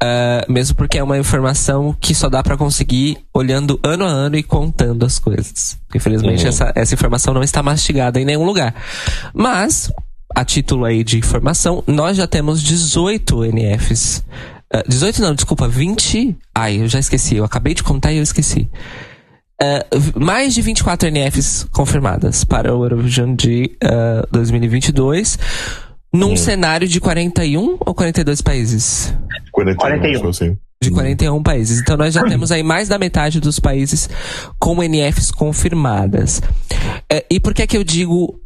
uh, 0.00 0.50
mesmo 0.50 0.76
porque 0.76 0.98
é 0.98 1.02
uma 1.02 1.18
informação 1.18 1.94
que 2.00 2.14
só 2.14 2.28
dá 2.28 2.40
para 2.40 2.56
conseguir 2.56 3.18
olhando 3.34 3.80
ano 3.82 4.04
a 4.04 4.08
ano 4.08 4.36
e 4.36 4.42
contando 4.44 5.04
as 5.04 5.18
coisas. 5.18 5.76
Infelizmente 5.92 6.44
uhum. 6.44 6.50
essa, 6.50 6.72
essa 6.76 6.94
informação 6.94 7.34
não 7.34 7.42
está 7.42 7.64
mastigada 7.64 8.20
em 8.20 8.24
nenhum 8.24 8.44
lugar. 8.44 8.76
Mas 9.34 9.90
a 10.32 10.44
título 10.44 10.84
aí 10.84 11.02
de 11.02 11.18
informação, 11.18 11.82
nós 11.84 12.16
já 12.16 12.28
temos 12.28 12.62
18 12.62 13.44
NFs 13.46 14.22
18 14.86 15.22
ah, 15.22 15.28
não, 15.28 15.34
desculpa, 15.34 15.66
20. 15.66 16.36
Ai, 16.54 16.80
eu 16.80 16.88
já 16.88 16.98
esqueci. 16.98 17.36
Eu 17.36 17.44
acabei 17.44 17.74
de 17.74 17.82
contar 17.82 18.12
e 18.12 18.18
eu 18.18 18.22
esqueci. 18.22 18.68
Uh, 19.60 20.20
mais 20.20 20.54
de 20.54 20.62
24 20.62 21.10
NFs 21.10 21.66
confirmadas 21.72 22.44
para 22.44 22.74
o 22.74 22.84
Eurovision 22.84 23.34
de 23.34 23.76
uh, 23.82 24.22
ah, 24.22 24.28
2022, 24.30 25.36
num 26.12 26.32
hum. 26.32 26.36
cenário 26.36 26.86
de 26.86 27.00
41 27.00 27.78
ou 27.80 27.94
42 27.94 28.40
países? 28.40 29.12
41, 29.50 29.76
41. 29.76 30.28
Assim. 30.28 30.58
De 30.80 30.90
41 30.92 31.42
países. 31.42 31.80
Então 31.80 31.96
nós 31.96 32.14
já 32.14 32.22
temos 32.28 32.52
aí 32.52 32.62
mais 32.62 32.88
da 32.88 32.98
metade 32.98 33.40
dos 33.40 33.58
países 33.58 34.08
com 34.60 34.80
NFs 34.80 35.32
confirmadas. 35.32 36.38
Uh, 37.12 37.24
e 37.28 37.40
por 37.40 37.52
que 37.52 37.62
é 37.62 37.66
que 37.66 37.76
eu 37.76 37.82
digo 37.82 38.40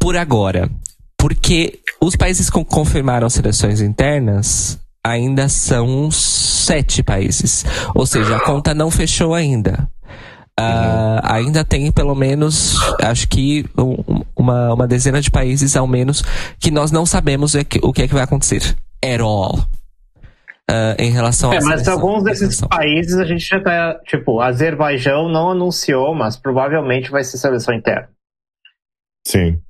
por 0.00 0.16
agora? 0.16 0.68
Porque 1.16 1.78
os 2.00 2.16
países 2.16 2.50
que 2.50 2.64
confirmaram 2.64 3.30
seleções 3.30 3.80
internas 3.80 4.82
ainda 5.04 5.48
são 5.48 6.10
sete 6.10 7.02
países. 7.02 7.64
Ou 7.94 8.06
seja, 8.06 8.36
a 8.36 8.40
conta 8.40 8.74
não 8.74 8.90
fechou 8.90 9.34
ainda. 9.34 9.88
Uh, 10.58 11.18
ainda 11.24 11.64
tem 11.64 11.90
pelo 11.90 12.14
menos, 12.14 12.76
acho 13.02 13.28
que 13.28 13.66
um, 13.76 14.22
uma, 14.36 14.72
uma 14.72 14.86
dezena 14.86 15.20
de 15.20 15.28
países 15.28 15.76
ao 15.76 15.86
menos 15.86 16.22
que 16.60 16.70
nós 16.70 16.92
não 16.92 17.04
sabemos 17.04 17.54
o 17.54 17.92
que 17.92 18.02
é 18.02 18.08
que 18.08 18.14
vai 18.14 18.22
acontecer. 18.22 18.76
At 19.04 19.20
all. 19.20 19.58
Uh, 20.70 20.96
em 20.98 21.10
relação 21.10 21.52
é, 21.52 21.58
a. 21.58 21.60
Mas 21.60 21.86
alguns 21.86 22.24
desses 22.24 22.60
países 22.62 23.18
a 23.18 23.24
gente 23.26 23.44
já 23.44 23.60
tá. 23.60 24.00
Tipo, 24.06 24.40
Azerbaijão 24.40 25.28
não 25.28 25.50
anunciou, 25.50 26.14
mas 26.14 26.36
provavelmente 26.36 27.10
vai 27.10 27.22
ser 27.22 27.36
seleção 27.36 27.74
interna. 27.74 28.08
Sim. 29.26 29.60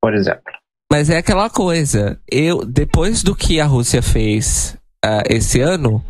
Por 0.00 0.12
exemplo. 0.12 0.52
Mas 0.90 1.10
é 1.10 1.18
aquela 1.18 1.50
coisa. 1.50 2.20
Eu, 2.30 2.64
depois 2.64 3.22
do 3.22 3.34
que 3.34 3.60
a 3.60 3.66
Rússia 3.66 4.02
fez 4.02 4.76
uh, 5.04 5.22
esse 5.28 5.60
ano, 5.60 6.04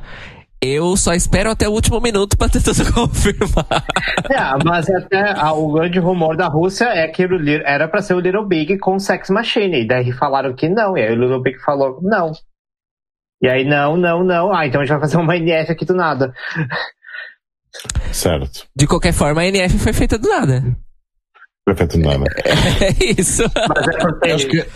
eu 0.60 0.96
só 0.96 1.12
espero 1.12 1.50
até 1.50 1.68
o 1.68 1.72
último 1.72 2.00
minuto 2.00 2.36
para 2.36 2.48
tentar 2.48 2.72
confirmar. 2.92 3.84
É, 4.30 4.64
mas 4.64 4.88
até 4.88 5.38
a, 5.38 5.52
o 5.52 5.72
grande 5.72 5.98
rumor 5.98 6.36
da 6.36 6.48
Rússia 6.48 6.86
é 6.86 7.06
que 7.08 7.24
o, 7.24 7.48
era 7.64 7.86
para 7.86 8.02
ser 8.02 8.14
o 8.14 8.20
Little 8.20 8.46
Big 8.46 8.78
com 8.78 8.98
Sex 8.98 9.30
Machine. 9.30 9.82
E 9.82 9.86
daí 9.86 10.12
falaram 10.12 10.54
que 10.54 10.68
não. 10.68 10.96
E 10.96 11.02
aí 11.02 11.12
o 11.12 11.20
Little 11.20 11.42
Big 11.42 11.58
falou 11.60 12.00
não. 12.02 12.32
E 13.42 13.48
aí, 13.48 13.62
não, 13.62 13.96
não, 13.96 14.24
não. 14.24 14.54
Ah, 14.54 14.66
então 14.66 14.80
a 14.80 14.84
gente 14.84 14.92
vai 14.92 15.00
fazer 15.00 15.18
uma 15.18 15.36
NF 15.36 15.70
aqui 15.70 15.84
do 15.84 15.94
nada. 15.94 16.32
Certo. 18.10 18.66
De 18.74 18.86
qualquer 18.86 19.12
forma, 19.12 19.42
a 19.42 19.46
NF 19.46 19.78
foi 19.78 19.92
feita 19.92 20.16
do 20.16 20.28
nada. 20.28 20.62
Perfeito 21.66 21.98
nada. 21.98 22.24
É 22.80 23.20
isso. 23.20 23.42
Mas 23.68 24.30
é. 24.30 24.32
Acho 24.34 24.48
que, 24.48 24.66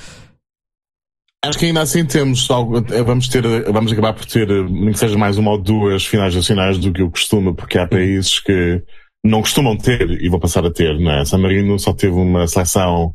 acho 1.44 1.58
que 1.58 1.66
ainda 1.66 1.82
assim 1.82 2.04
temos 2.04 2.50
algo, 2.50 2.78
eh, 2.78 3.02
vamos 3.02 3.28
ter, 3.28 3.42
vamos 3.70 3.92
acabar 3.92 4.14
por 4.14 4.24
ter, 4.24 4.50
eh, 4.50 4.62
nem 4.62 4.92
que 4.92 4.98
seja 4.98 5.18
mais 5.18 5.36
uma 5.36 5.52
ou 5.52 5.58
duas 5.58 6.06
finais 6.06 6.34
nacionais 6.34 6.78
do 6.78 6.92
que 6.92 7.02
o 7.02 7.10
costume, 7.10 7.54
porque 7.54 7.78
há 7.78 7.86
países 7.86 8.40
que 8.40 8.82
não 9.22 9.42
costumam 9.42 9.76
ter 9.76 10.10
e 10.10 10.28
vão 10.28 10.40
passar 10.40 10.64
a 10.64 10.72
ter, 10.72 10.98
não 10.98 11.12
é? 11.12 11.24
San 11.24 11.38
Marino 11.38 11.78
só 11.78 11.92
teve 11.92 12.14
uma 12.14 12.46
seleção 12.46 13.14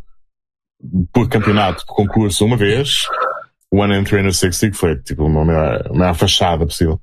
por 1.11 1.27
campeonato, 1.29 1.85
por 1.85 1.95
concurso, 1.95 2.45
uma 2.45 2.57
vez. 2.57 3.07
One 3.71 3.95
and 3.95 4.03
360, 4.03 4.71
que 4.71 4.77
foi 4.77 4.95
tipo 5.01 5.25
uma 5.25 5.43
maior, 5.43 5.93
maior 5.93 6.13
fachada 6.13 6.65
possível. 6.65 7.01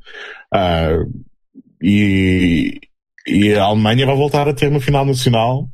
Uh, 0.54 1.10
e, 1.82 2.78
e 3.26 3.54
a 3.54 3.64
Alemanha 3.64 4.06
vai 4.06 4.14
voltar 4.14 4.46
a 4.46 4.54
ter 4.54 4.68
uma 4.68 4.80
final 4.80 5.04
nacional 5.04 5.68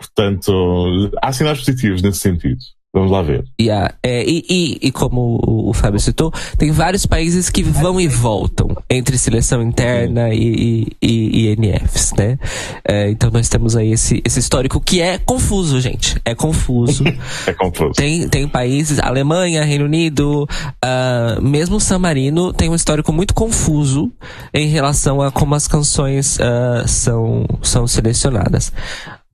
Portanto, 0.00 1.10
há 1.20 1.30
sinais 1.30 1.58
positivos 1.58 2.00
nesse 2.00 2.20
sentido. 2.20 2.58
Vamos 2.92 3.12
lá 3.12 3.22
ver. 3.22 3.44
Yeah. 3.60 3.94
É, 4.02 4.24
e, 4.24 4.44
e, 4.50 4.78
e, 4.88 4.90
como 4.90 5.38
o, 5.46 5.72
Fábio 5.72 6.00
citou, 6.00 6.32
tem 6.58 6.72
vários 6.72 7.06
países 7.06 7.48
que 7.48 7.62
vão 7.62 8.00
e 8.00 8.08
voltam 8.08 8.76
entre 8.90 9.16
seleção 9.16 9.62
interna 9.62 10.34
e, 10.34 10.88
e, 11.00 11.52
e 11.52 11.56
NFs, 11.56 12.12
né? 12.18 12.36
É, 12.84 13.08
então 13.08 13.30
nós 13.30 13.48
temos 13.48 13.76
aí 13.76 13.92
esse, 13.92 14.20
esse 14.24 14.40
histórico 14.40 14.80
que 14.80 15.00
é 15.00 15.18
confuso, 15.18 15.80
gente. 15.80 16.20
É 16.24 16.34
confuso. 16.34 17.04
é 17.46 17.52
confuso. 17.52 17.92
Tem, 17.92 18.28
tem 18.28 18.48
países, 18.48 18.98
Alemanha, 18.98 19.62
Reino 19.62 19.84
Unido, 19.84 20.48
uh, 20.84 21.40
mesmo 21.40 21.78
San 21.78 22.00
Marino 22.00 22.52
tem 22.52 22.68
um 22.68 22.74
histórico 22.74 23.12
muito 23.12 23.34
confuso 23.34 24.12
em 24.52 24.66
relação 24.66 25.22
a 25.22 25.30
como 25.30 25.54
as 25.54 25.68
canções 25.68 26.38
uh, 26.38 26.88
são, 26.88 27.46
são 27.62 27.86
selecionadas. 27.86 28.72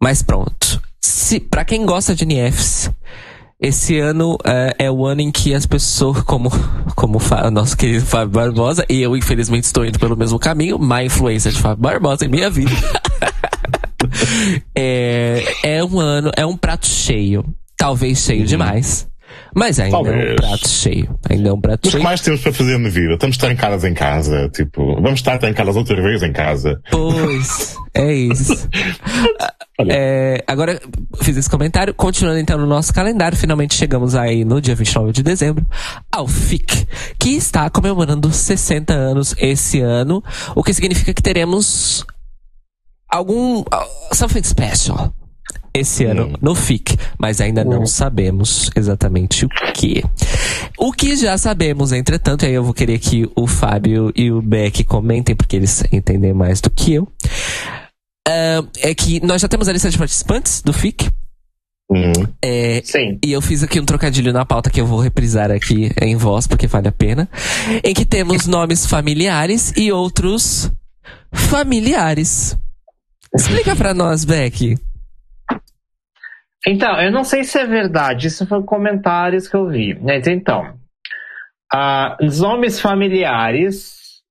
Mas 0.00 0.22
pronto. 0.22 0.80
Se, 1.00 1.40
pra 1.40 1.64
quem 1.64 1.86
gosta 1.86 2.14
de 2.14 2.24
NFs, 2.24 2.90
esse 3.60 3.98
ano 3.98 4.36
é, 4.44 4.74
é, 4.80 4.90
o 4.90 5.06
ano 5.06 5.22
em 5.22 5.32
que 5.32 5.54
as 5.54 5.64
pessoas, 5.64 6.22
como, 6.22 6.50
como 6.94 7.18
o 7.18 7.50
nosso 7.50 7.76
querido 7.76 8.04
Fábio 8.04 8.28
Barbosa, 8.28 8.84
e 8.88 9.00
eu 9.00 9.16
infelizmente 9.16 9.64
estou 9.64 9.84
indo 9.84 9.98
pelo 9.98 10.16
mesmo 10.16 10.38
caminho, 10.38 10.78
má 10.78 11.02
influência 11.02 11.50
de 11.50 11.58
Fábio 11.58 11.82
Barbosa 11.82 12.26
em 12.26 12.28
minha 12.28 12.50
vida. 12.50 12.72
é, 14.74 15.42
é 15.62 15.84
um 15.84 15.98
ano, 15.98 16.30
é 16.36 16.44
um 16.44 16.56
prato 16.56 16.86
cheio. 16.86 17.44
Talvez 17.76 18.18
cheio 18.18 18.40
uhum. 18.40 18.46
demais. 18.46 19.08
Mas 19.54 19.80
ainda 19.80 19.96
Talvez. 19.96 20.16
é 20.16 20.32
um 20.32 20.36
prato 20.36 20.68
cheio. 20.68 21.18
Ainda 21.30 21.48
é 21.48 21.52
um 21.52 21.60
prato 21.60 21.80
Mas 21.84 21.90
cheio. 21.92 22.00
que 22.02 22.04
mais 22.04 22.20
temos 22.20 22.40
para 22.40 22.52
fazer 22.52 22.78
na 22.78 22.88
vida? 22.88 23.14
Estamos 23.14 23.36
trancadas 23.36 23.84
em 23.84 23.94
casa. 23.94 24.48
Tipo, 24.50 24.94
vamos 24.96 25.20
estar 25.20 25.38
trancadas 25.38 25.76
outra 25.76 26.00
vez 26.02 26.22
em 26.22 26.32
casa. 26.32 26.80
Pois, 26.90 27.76
é 27.94 28.12
isso. 28.12 28.68
é, 29.88 30.44
agora, 30.46 30.80
fiz 31.22 31.36
esse 31.36 31.48
comentário. 31.48 31.94
Continuando 31.94 32.38
então 32.38 32.58
no 32.58 32.66
nosso 32.66 32.92
calendário, 32.92 33.36
finalmente 33.36 33.74
chegamos 33.74 34.14
aí 34.14 34.44
no 34.44 34.60
dia 34.60 34.74
29 34.74 35.12
de 35.12 35.22
dezembro 35.22 35.66
ao 36.12 36.26
FIC, 36.28 36.86
que 37.18 37.30
está 37.30 37.68
comemorando 37.70 38.30
60 38.30 38.92
anos 38.92 39.34
esse 39.38 39.80
ano, 39.80 40.22
o 40.54 40.62
que 40.62 40.74
significa 40.74 41.14
que 41.14 41.22
teremos 41.22 42.04
algum. 43.08 43.64
something 44.12 44.42
special 44.42 45.14
esse 45.78 46.04
ano 46.04 46.32
no 46.40 46.54
FIC, 46.54 46.96
mas 47.18 47.40
ainda 47.40 47.64
não 47.64 47.86
sabemos 47.86 48.70
exatamente 48.74 49.44
o 49.44 49.48
que. 49.74 50.02
O 50.78 50.92
que 50.92 51.16
já 51.16 51.36
sabemos, 51.38 51.92
entretanto, 51.92 52.44
e 52.44 52.48
aí 52.48 52.54
eu 52.54 52.64
vou 52.64 52.74
querer 52.74 52.98
que 52.98 53.28
o 53.34 53.46
Fábio 53.46 54.12
e 54.14 54.30
o 54.30 54.40
Beck 54.42 54.84
comentem, 54.84 55.34
porque 55.34 55.56
eles 55.56 55.84
entendem 55.92 56.32
mais 56.32 56.60
do 56.60 56.70
que 56.70 56.94
eu. 56.94 57.04
Uh, 58.26 58.66
é 58.80 58.94
que 58.94 59.24
nós 59.24 59.40
já 59.40 59.48
temos 59.48 59.68
a 59.68 59.72
lista 59.72 59.90
de 59.90 59.98
participantes 59.98 60.60
do 60.62 60.72
FIC. 60.72 61.08
Uhum. 61.88 62.26
É, 62.42 62.82
Sim. 62.84 63.18
e 63.24 63.30
eu 63.30 63.40
fiz 63.40 63.62
aqui 63.62 63.78
um 63.78 63.84
trocadilho 63.84 64.32
na 64.32 64.44
pauta 64.44 64.70
que 64.70 64.80
eu 64.80 64.86
vou 64.86 64.98
reprisar 64.98 65.52
aqui 65.52 65.92
em 66.02 66.16
voz, 66.16 66.46
porque 66.46 66.66
vale 66.66 66.88
a 66.88 66.92
pena. 66.92 67.28
Em 67.84 67.94
que 67.94 68.04
temos 68.04 68.46
nomes 68.48 68.86
familiares 68.86 69.72
e 69.76 69.92
outros 69.92 70.70
familiares. 71.32 72.58
Explica 73.34 73.76
pra 73.76 73.94
nós, 73.94 74.24
Beck. 74.24 74.76
Então, 76.66 77.00
eu 77.00 77.12
não 77.12 77.22
sei 77.24 77.44
se 77.44 77.58
é 77.58 77.66
verdade, 77.66 78.26
isso 78.26 78.46
foram 78.46 78.64
comentários 78.64 79.46
que 79.48 79.54
eu 79.56 79.68
vi. 79.68 79.94
Mas 80.00 80.26
então, 80.26 80.76
ah, 81.72 82.16
os 82.20 82.40
nomes 82.40 82.80
familiares, 82.80 84.22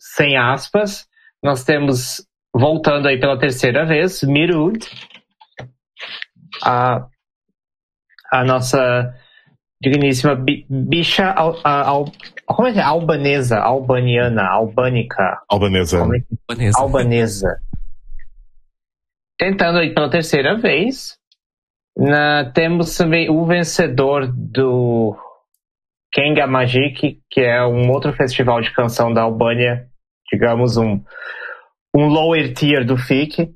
sem 0.00 0.36
aspas, 0.36 1.06
nós 1.42 1.62
temos, 1.64 2.26
voltando 2.52 3.06
aí 3.06 3.20
pela 3.20 3.38
terceira 3.38 3.86
vez, 3.86 4.22
Mirud, 4.24 4.78
a, 6.64 7.06
a 8.32 8.44
nossa 8.44 9.14
digníssima 9.80 10.34
bi- 10.34 10.66
bicha 10.68 11.30
al, 11.30 11.60
al- 11.62 12.12
como 12.46 12.66
é 12.66 12.72
que 12.72 12.80
é? 12.80 12.82
albanesa, 12.82 13.60
albaniana, 13.60 14.48
albânica, 14.48 15.40
Albanesa. 15.48 15.98
é 15.98 16.18
que 16.20 16.26
Vanessa. 16.48 16.80
albanesa. 16.80 17.60
Tentando 19.38 19.78
aí 19.78 19.94
pela 19.94 20.10
terceira 20.10 20.56
vez. 20.58 21.16
Na- 21.98 22.50
temos 22.52 22.96
também 22.96 23.28
o 23.28 23.44
vencedor 23.44 24.30
do 24.32 25.16
Kenga 26.12 26.46
Magic, 26.46 27.20
que 27.30 27.40
é 27.40 27.64
um 27.66 27.90
outro 27.90 28.12
festival 28.12 28.60
de 28.60 28.72
canção 28.72 29.12
da 29.12 29.22
Albânia, 29.22 29.88
digamos 30.32 30.76
um, 30.76 31.02
um 31.94 32.06
lower 32.06 32.54
tier 32.54 32.84
do 32.86 32.96
FIC. 32.96 33.46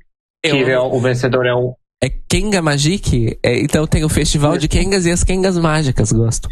Que 0.45 0.51
Eu- 0.51 0.69
é 0.69 0.79
o, 0.81 0.95
o 0.95 1.01
vencedor 1.01 1.47
é 1.47 1.55
o. 1.55 1.77
É 2.03 2.11
Kenga 2.29 2.61
Magic? 2.61 3.39
É, 3.45 3.61
então 3.61 3.87
tem 3.87 4.03
o 4.05 4.09
festival 4.09 4.59
de 4.59 4.67
Kengas 4.67 5.07
e 5.07 5.13
as 5.13 5.23
Kengas 5.23 5.57
mágicas, 5.57 6.11
gosto. 6.11 6.49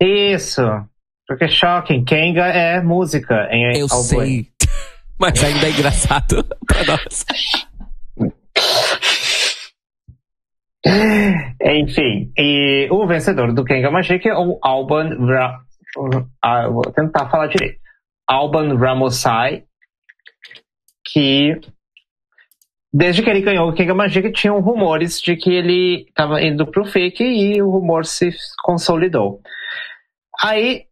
Isso! 0.00 0.62
Porque 1.26 1.48
shocking, 1.48 2.04
Kenga 2.04 2.46
é 2.46 2.80
música 2.80 3.48
em 3.50 3.76
Eu 3.76 3.86
Albânia. 3.90 4.04
sei. 4.44 4.46
Mas 5.18 5.42
ainda 5.44 5.66
é 5.66 5.70
engraçado 5.70 6.44
pra 6.66 6.84
nós. 6.84 7.24
Enfim, 10.86 12.32
e 12.36 12.88
o 12.90 13.06
vencedor 13.06 13.52
do 13.52 13.64
Kenga 13.64 13.90
Magic 13.90 14.26
é 14.26 14.34
o 14.34 14.58
Alban 14.62 15.16
Ra... 15.26 15.60
ah, 16.42 16.68
vou 16.68 16.82
tentar 16.92 17.28
falar 17.28 17.48
direito. 17.48 17.78
Alban 18.26 18.76
Ramosai, 18.76 19.64
que 21.04 21.60
desde 22.92 23.22
que 23.22 23.30
ele 23.30 23.42
ganhou 23.42 23.68
o 23.68 23.72
Kenga 23.72 23.94
Magic 23.94 24.32
tinham 24.32 24.60
rumores 24.60 25.20
de 25.20 25.36
que 25.36 25.50
ele 25.50 26.06
estava 26.08 26.40
indo 26.42 26.66
pro 26.66 26.84
fake 26.84 27.22
e 27.22 27.60
o 27.60 27.70
rumor 27.70 28.04
se 28.04 28.30
consolidou. 28.62 29.40
Aí 30.42 30.86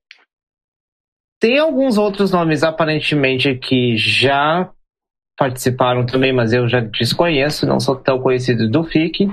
tem 1.41 1.59
alguns 1.59 1.97
outros 1.97 2.33
nomes 2.33 2.63
aparentemente 2.63 3.55
que 3.55 3.97
já 3.97 4.71
participaram 5.37 6.05
também, 6.05 6.33
mas 6.33 6.53
eu 6.53 6.69
já 6.69 6.81
desconheço, 6.81 7.67
não 7.67 7.79
sou 7.79 7.97
tão 7.97 8.21
conhecido 8.21 8.69
do 8.69 8.83
FIC. 8.85 9.29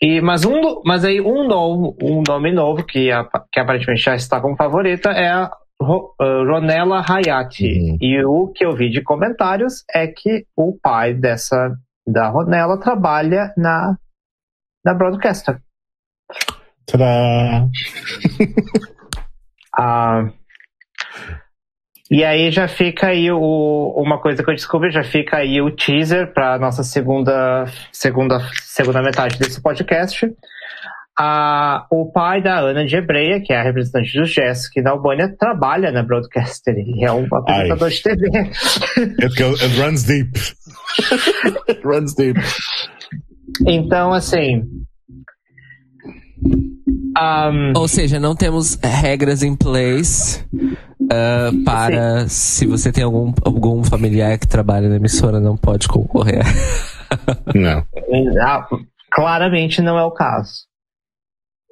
E, 0.00 0.20
mas, 0.20 0.44
um, 0.44 0.80
mas 0.84 1.04
aí 1.04 1.20
um 1.20 1.46
novo, 1.48 1.96
um 2.02 2.22
nome 2.26 2.52
novo 2.52 2.84
que, 2.84 3.10
apa- 3.10 3.44
que 3.52 3.58
aparentemente 3.58 4.02
já 4.02 4.14
está 4.14 4.40
como 4.40 4.56
favorita 4.56 5.10
é 5.10 5.28
a 5.28 5.50
Ro- 5.80 6.14
uh, 6.20 6.44
Ronella 6.44 7.04
Hayati. 7.08 7.66
Uhum. 7.80 7.98
E 8.00 8.24
o 8.24 8.48
que 8.48 8.64
eu 8.64 8.72
vi 8.76 8.90
de 8.90 9.02
comentários 9.02 9.84
é 9.92 10.06
que 10.06 10.44
o 10.56 10.76
pai 10.80 11.14
dessa 11.14 11.76
da 12.06 12.28
Ronella 12.28 12.78
trabalha 12.78 13.52
na 13.56 13.96
na 14.84 14.94
Broadcaster. 14.94 15.60
Tadá! 16.86 17.66
Ah, 19.76 20.30
e 22.10 22.24
aí 22.24 22.50
já 22.50 22.66
fica 22.66 23.08
aí 23.08 23.30
o, 23.30 23.94
uma 23.96 24.18
coisa 24.18 24.42
que 24.42 24.50
eu 24.50 24.54
descobri, 24.54 24.90
já 24.90 25.04
fica 25.04 25.36
aí 25.36 25.60
o 25.60 25.70
teaser 25.70 26.32
para 26.32 26.58
nossa 26.58 26.82
segunda, 26.82 27.66
segunda, 27.92 28.40
segunda 28.62 29.02
metade 29.02 29.38
desse 29.38 29.60
podcast. 29.60 30.26
Ah, 31.20 31.84
o 31.90 32.10
pai 32.10 32.40
da 32.40 32.60
Ana 32.60 32.86
de 32.86 32.96
Hebreia, 32.96 33.42
que 33.42 33.52
é 33.52 33.58
a 33.58 33.62
representante 33.62 34.16
do 34.16 34.24
Jessica 34.24 34.80
na 34.80 34.92
Albânia, 34.92 35.34
trabalha 35.36 35.90
na 35.90 36.02
Broadcaster. 36.02 36.74
Ele 36.74 37.04
é 37.04 37.12
um 37.12 37.26
apresentador 37.30 37.90
de 37.90 38.02
TV. 38.02 38.26
It, 39.20 39.34
goes, 39.36 39.60
it 39.60 39.80
runs 39.80 40.04
deep. 40.04 40.30
it 41.68 41.80
runs 41.84 42.14
deep. 42.14 42.40
Então, 43.66 44.12
assim. 44.12 44.62
ahm, 47.18 47.72
Ou 47.76 47.88
seja, 47.88 48.20
não 48.20 48.36
temos 48.36 48.78
regras 48.80 49.42
em 49.42 49.56
place 49.56 50.46
ah, 51.10 51.50
para 51.64 52.28
se 52.28 52.66
você 52.66 52.90
tem 52.92 53.04
algum, 53.04 53.32
algum 53.44 53.82
familiar 53.84 54.38
que 54.38 54.46
trabalha 54.46 54.88
na 54.88 54.96
emissora, 54.96 55.40
não 55.40 55.56
pode 55.56 55.88
concorrer. 55.88 56.42
Não. 57.54 57.86
Ah, 58.42 58.66
claramente 59.10 59.80
não 59.80 59.98
é 59.98 60.04
o 60.04 60.10
caso. 60.10 60.66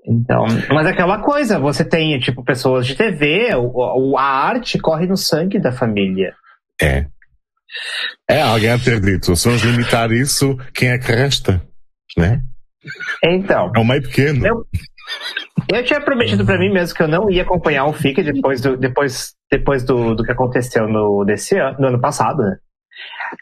Então, 0.09 0.47
mas 0.73 0.87
é 0.87 0.91
aquela 0.91 1.19
coisa, 1.21 1.59
você 1.59 1.85
tem 1.85 2.19
tipo 2.21 2.43
pessoas 2.45 2.87
de 2.87 2.95
TV, 2.95 3.55
o, 3.57 4.17
a 4.17 4.23
arte 4.23 4.79
corre 4.79 5.07
no 5.07 5.17
sangue 5.17 5.59
da 5.59 5.73
família. 5.73 6.33
É. 6.81 7.07
É, 8.31 8.41
alguém 8.41 8.71
a 8.71 8.79
ter 8.79 9.01
dito. 9.01 9.35
Se 9.37 9.49
vamos 9.49 9.63
limitar 9.63 10.11
isso, 10.13 10.57
quem 10.73 10.89
é 10.91 10.99
que 10.99 11.13
resta? 11.13 11.61
Né? 12.17 12.41
Então, 13.25 13.71
É 13.77 13.79
um 13.81 13.85
meio 13.85 14.03
pequeno. 14.03 14.47
Eu- 14.47 14.67
eu 15.73 15.85
tinha 15.85 16.01
prometido 16.01 16.45
pra 16.45 16.59
mim 16.59 16.73
mesmo 16.73 16.97
que 16.97 17.03
eu 17.03 17.09
não 17.09 17.31
ia 17.31 17.43
acompanhar 17.43 17.87
o 17.87 17.93
FIC 17.93 18.23
depois 18.23 18.61
do, 18.61 18.77
depois, 18.77 19.35
depois 19.51 19.85
do, 19.85 20.15
do 20.15 20.23
que 20.23 20.33
aconteceu 20.33 20.89
no, 20.89 21.25
desse 21.25 21.59
ano, 21.59 21.77
no 21.79 21.89
ano 21.89 22.01
passado, 22.01 22.39
né? 22.43 22.57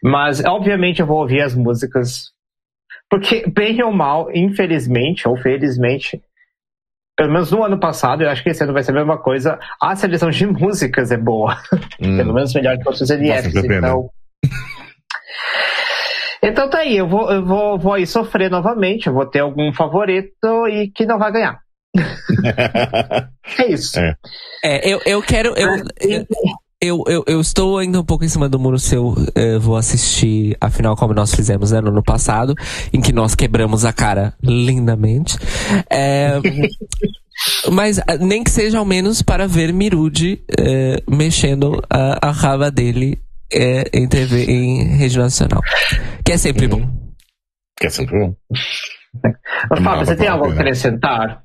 Mas, 0.03 0.45
obviamente, 0.45 1.01
eu 1.01 1.07
vou 1.07 1.21
ouvir 1.21 1.41
as 1.43 1.55
músicas. 1.55 2.33
Porque, 3.09 3.45
bem 3.49 3.83
ou 3.83 3.93
mal, 3.93 4.29
infelizmente, 4.35 5.29
ou 5.29 5.37
felizmente, 5.37 6.21
pelo 7.17 7.33
menos 7.33 7.53
no 7.53 7.63
ano 7.63 7.79
passado, 7.79 8.23
eu 8.23 8.31
acho 8.31 8.43
que 8.43 8.51
esse 8.51 8.65
ano 8.65 8.73
vai 8.73 8.83
ser 8.83 8.91
a 8.93 8.95
mesma 8.95 9.19
coisa, 9.19 9.59
a 9.81 9.95
seleção 9.95 10.31
de 10.31 10.47
músicas 10.47 11.13
é 11.13 11.17
boa. 11.17 11.57
Hum. 12.01 12.17
Pelo 12.17 12.35
menos 12.35 12.55
melhor 12.55 12.77
que 12.79 12.89
outros 12.89 13.09
NFs. 13.09 13.53
Pena. 13.53 13.77
Então. 13.77 14.11
Então 16.43 16.69
tá 16.69 16.81
aí, 16.81 16.95
eu 16.95 17.09
vou, 17.09 17.31
eu 17.33 17.43
vou, 17.43 17.79
vou 17.79 17.95
aí 17.95 18.07
sofrer 18.07 18.51
novamente, 18.51 19.07
eu 19.07 19.15
vou 19.15 19.25
ter 19.25 19.39
algum 19.39 19.73
favorito 19.73 20.69
e 20.69 20.91
que 20.91 21.07
não 21.07 21.19
vai 21.19 21.33
ganhar. 21.33 21.64
É 23.59 23.71
isso. 23.71 23.99
É. 24.01 24.17
É, 24.65 24.89
eu, 24.89 25.01
eu 25.05 25.23
quero. 25.23 25.55
Eu, 25.57 26.27
eu, 26.81 27.05
eu, 27.07 27.25
eu, 27.27 27.41
estou 27.41 27.79
ainda 27.79 28.01
um 28.01 28.05
pouco 28.05 28.25
em 28.25 28.29
cima 28.29 28.49
do 28.49 28.59
muro 28.59 28.79
se 28.79 28.95
eu 28.95 29.15
eh, 29.35 29.59
vou 29.59 29.77
assistir 29.77 30.57
a 30.61 30.71
final 30.71 30.97
como 30.97 31.15
nós 31.15 31.35
fizemos 31.35 31.71
né, 31.71 31.81
no 31.81 31.89
ano 31.89 32.03
passado, 32.03 32.55
em 32.93 33.01
que 33.01 33.13
nós 33.13 33.35
quebramos 33.35 33.85
a 33.85 33.93
cara 33.93 34.35
lindamente. 34.43 35.39
É, 35.91 36.41
mas 37.71 37.99
ah, 38.01 38.17
nem 38.19 38.43
que 38.43 38.51
seja 38.51 38.79
ao 38.79 38.85
menos 38.85 39.23
para 39.23 39.47
ver 39.47 39.73
Mirude 39.73 40.43
eh, 40.59 41.03
mexendo 41.09 41.83
a, 41.89 42.29
a 42.29 42.31
raba 42.31 42.71
dele 42.71 43.19
eh, 43.53 43.85
em 43.93 44.09
TV 44.09 44.45
em 44.45 44.97
rede 44.97 45.19
nacional. 45.19 45.61
Que 46.25 46.33
é 46.33 46.39
sempre 46.39 46.67
bom. 46.67 46.83
Que 47.79 47.87
é 47.87 47.91
sempre 47.91 48.19
bom. 48.19 48.35
Mas, 49.71 49.83
Fábio, 49.83 50.07
você 50.07 50.17
tem 50.17 50.29
algo 50.29 50.47
a 50.47 50.53
acrescentar? 50.53 51.44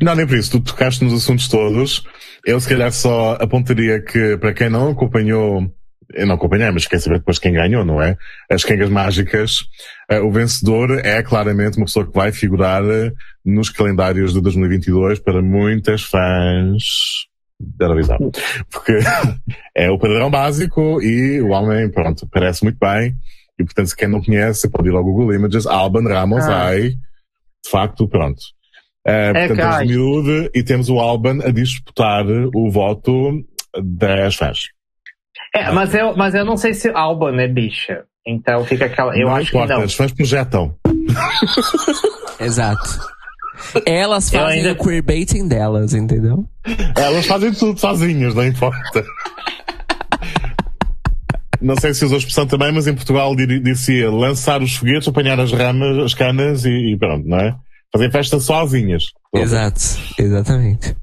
Não, 0.00 0.14
nem 0.14 0.26
por 0.26 0.36
isso. 0.36 0.50
Tu 0.52 0.60
tocaste 0.60 1.02
nos 1.04 1.12
assuntos 1.12 1.48
todos. 1.48 2.04
Eu, 2.46 2.60
se 2.60 2.68
calhar, 2.68 2.92
só 2.92 3.32
apontaria 3.40 4.00
que, 4.00 4.36
para 4.38 4.54
quem 4.54 4.70
não 4.70 4.90
acompanhou, 4.90 5.70
eu 6.14 6.26
não 6.26 6.36
acompanhei, 6.36 6.70
mas 6.70 6.86
quer 6.86 7.00
saber 7.00 7.18
depois 7.18 7.38
quem 7.38 7.52
ganhou, 7.52 7.84
não 7.84 8.00
é? 8.00 8.16
As 8.50 8.64
Quengas 8.64 8.88
Mágicas, 8.88 9.64
eh, 10.10 10.20
o 10.20 10.30
vencedor 10.30 10.98
é 11.04 11.22
claramente 11.22 11.76
uma 11.76 11.86
pessoa 11.86 12.06
que 12.06 12.14
vai 12.14 12.32
figurar 12.32 12.82
eh, 12.84 13.12
nos 13.44 13.68
calendários 13.68 14.32
de 14.32 14.40
2022 14.40 15.18
para 15.18 15.42
muitas 15.42 16.02
fãs 16.02 16.82
da 17.60 17.86
Eurovisão. 17.86 18.16
Porque 18.70 18.98
é 19.76 19.90
o 19.90 19.98
padrão 19.98 20.30
básico 20.30 21.02
e 21.02 21.40
o 21.42 21.48
homem, 21.48 21.90
pronto, 21.90 22.26
parece 22.32 22.62
muito 22.62 22.78
bem. 22.78 23.14
E, 23.58 23.64
portanto, 23.64 23.88
se 23.88 23.96
quem 23.96 24.08
não 24.08 24.22
conhece, 24.22 24.70
pode 24.70 24.88
ir 24.88 24.94
ao 24.94 25.02
Google 25.02 25.34
Images, 25.34 25.66
Alban 25.66 26.08
Ramos, 26.08 26.44
Ah. 26.44 26.66
ai, 26.68 26.90
de 26.90 27.70
facto, 27.70 28.08
pronto. 28.08 28.40
É 29.08 29.32
portanto, 29.32 29.56
temos 29.56 29.86
Miúde 29.86 30.50
e 30.54 30.62
temos 30.62 30.90
o 30.90 30.98
Alban 30.98 31.38
a 31.42 31.50
disputar 31.50 32.26
o 32.54 32.70
voto 32.70 33.42
das 33.82 34.36
fãs. 34.36 34.68
É, 35.54 35.70
mas 35.70 35.94
eu, 35.94 36.14
mas 36.16 36.34
eu 36.34 36.44
não 36.44 36.56
sei 36.56 36.74
se 36.74 36.90
Alban 36.90 37.40
é 37.40 37.48
bicha. 37.48 38.04
Então 38.26 38.64
fica 38.64 38.84
aquela. 38.84 39.16
Eu 39.16 39.28
não 39.28 39.36
acho 39.36 39.48
importa, 39.48 39.72
que 39.72 39.78
não. 39.78 39.86
as 39.86 39.94
fãs 39.94 40.12
projetam. 40.12 40.74
Exato. 42.38 43.00
Elas 43.86 44.30
fazem 44.30 44.58
ainda... 44.58 44.72
o 44.72 44.84
queerbaiting 44.84 45.48
delas, 45.48 45.94
entendeu? 45.94 46.44
Elas 46.96 47.26
fazem 47.26 47.52
tudo 47.52 47.80
sozinhas, 47.80 48.34
não 48.34 48.44
importa. 48.44 49.04
Não 51.60 51.74
sei 51.76 51.92
se 51.92 52.04
usou 52.04 52.16
a 52.16 52.18
expressão 52.18 52.46
também, 52.46 52.70
mas 52.70 52.86
em 52.86 52.94
Portugal 52.94 53.34
dizia 53.34 54.10
lançar 54.10 54.62
os 54.62 54.76
foguetes, 54.76 55.08
apanhar 55.08 55.40
as 55.40 55.50
ramas, 55.50 55.98
as 55.98 56.14
canas 56.14 56.64
e, 56.64 56.92
e 56.92 56.96
pronto, 56.96 57.26
não 57.26 57.38
é? 57.38 57.56
Fazer 57.92 58.10
festa 58.10 58.40
sozinhas. 58.40 59.04
Exato, 59.34 59.80
exatamente. 60.18 60.94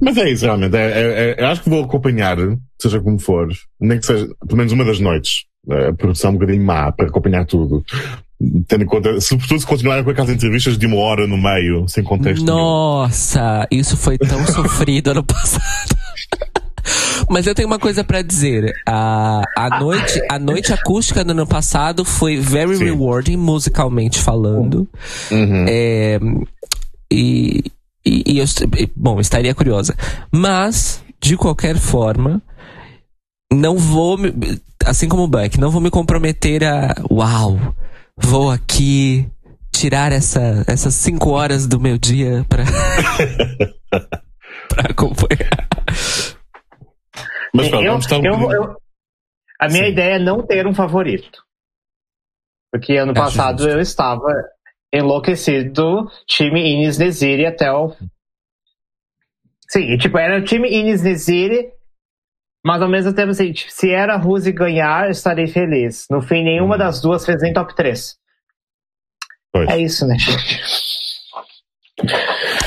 Mas 0.00 0.16
é 0.16 0.30
isso, 0.30 0.44
realmente. 0.44 0.76
É, 0.76 0.80
é, 0.80 1.36
é, 1.38 1.44
acho 1.44 1.62
que 1.62 1.70
vou 1.70 1.84
acompanhar, 1.84 2.36
seja 2.80 3.00
como 3.00 3.18
for, 3.18 3.48
nem 3.80 3.98
que 3.98 4.06
seja, 4.06 4.28
pelo 4.46 4.56
menos 4.56 4.72
uma 4.72 4.84
das 4.84 5.00
noites. 5.00 5.44
A 5.68 5.92
produção 5.94 6.30
um 6.30 6.34
bocadinho 6.34 6.62
má 6.62 6.92
para 6.92 7.08
acompanhar 7.08 7.46
tudo. 7.46 7.82
Tendo 8.68 8.84
em 8.84 8.86
conta, 8.86 9.20
sobretudo 9.20 9.60
se 9.60 9.66
continuarem 9.66 10.04
com 10.04 10.10
aquelas 10.10 10.30
entrevistas 10.30 10.76
de 10.76 10.86
uma 10.86 10.96
hora 10.96 11.26
no 11.26 11.38
meio, 11.38 11.88
sem 11.88 12.04
contexto. 12.04 12.44
Nossa, 12.44 13.66
nenhum. 13.70 13.80
isso 13.80 13.96
foi 13.96 14.18
tão 14.18 14.44
sofrido 14.46 15.12
ano 15.12 15.24
passado. 15.24 16.03
Mas 17.28 17.46
eu 17.46 17.54
tenho 17.54 17.68
uma 17.68 17.78
coisa 17.78 18.04
para 18.04 18.22
dizer. 18.22 18.72
A, 18.86 19.42
a, 19.56 19.80
noite, 19.80 20.20
a 20.30 20.38
noite 20.38 20.72
acústica 20.72 21.24
do 21.24 21.32
ano 21.32 21.46
passado 21.46 22.04
foi 22.04 22.36
very 22.36 22.76
Sim. 22.76 22.84
rewarding, 22.84 23.36
musicalmente 23.36 24.18
falando. 24.18 24.88
Uhum. 25.30 25.64
É, 25.68 26.18
e, 27.10 27.64
e, 28.04 28.34
e 28.34 28.38
eu, 28.38 28.44
bom, 28.94 29.20
estaria 29.20 29.54
curiosa. 29.54 29.94
Mas, 30.30 31.02
de 31.20 31.36
qualquer 31.36 31.76
forma, 31.76 32.42
não 33.52 33.78
vou, 33.78 34.18
assim 34.84 35.08
como 35.08 35.24
o 35.24 35.28
Buck, 35.28 35.58
não 35.58 35.70
vou 35.70 35.80
me 35.80 35.90
comprometer 35.90 36.64
a, 36.64 36.94
uau, 37.10 37.58
vou 38.16 38.50
aqui 38.50 39.26
tirar 39.72 40.12
essa, 40.12 40.64
essas 40.66 40.94
cinco 40.94 41.30
horas 41.30 41.66
do 41.66 41.80
meu 41.80 41.98
dia 41.98 42.44
pra, 42.48 42.64
pra 44.68 44.90
acompanhar. 44.90 45.68
Mas 47.54 47.68
pronto, 47.68 47.84
eu, 47.84 47.90
vamos 47.92 48.04
estar 48.04 48.18
um 48.18 48.24
eu, 48.24 48.52
eu, 48.52 48.76
A 49.60 49.68
minha 49.68 49.84
Sim. 49.84 49.90
ideia 49.90 50.14
é 50.16 50.18
não 50.18 50.44
ter 50.44 50.66
um 50.66 50.74
favorito. 50.74 51.42
Porque 52.72 52.96
ano 52.96 53.14
passado 53.14 53.62
justo. 53.62 53.72
eu 53.72 53.80
estava 53.80 54.26
enlouquecido 54.92 56.10
time 56.26 56.60
Ines 56.60 56.98
Neziri 56.98 57.46
até 57.46 57.70
o. 57.70 57.94
Sim, 59.68 59.96
tipo, 59.96 60.18
era 60.18 60.40
o 60.40 60.44
time 60.44 60.68
Ines 60.68 61.02
Neziri, 61.02 61.72
mas 62.64 62.82
ao 62.82 62.88
mesmo 62.88 63.14
tempo, 63.14 63.30
assim, 63.30 63.52
tipo, 63.52 63.70
se 63.70 63.90
era 63.90 64.14
a 64.14 64.18
Ruse 64.18 64.50
ganhar, 64.50 65.06
eu 65.06 65.10
estarei 65.10 65.46
feliz. 65.46 66.06
No 66.10 66.20
fim, 66.20 66.42
nenhuma 66.42 66.74
hum. 66.74 66.78
das 66.78 67.00
duas 67.00 67.24
fez 67.24 67.40
nem 67.40 67.52
top 67.52 67.74
3. 67.76 68.16
Pois. 69.52 69.68
É 69.70 69.78
isso, 69.78 70.04
né, 70.04 70.16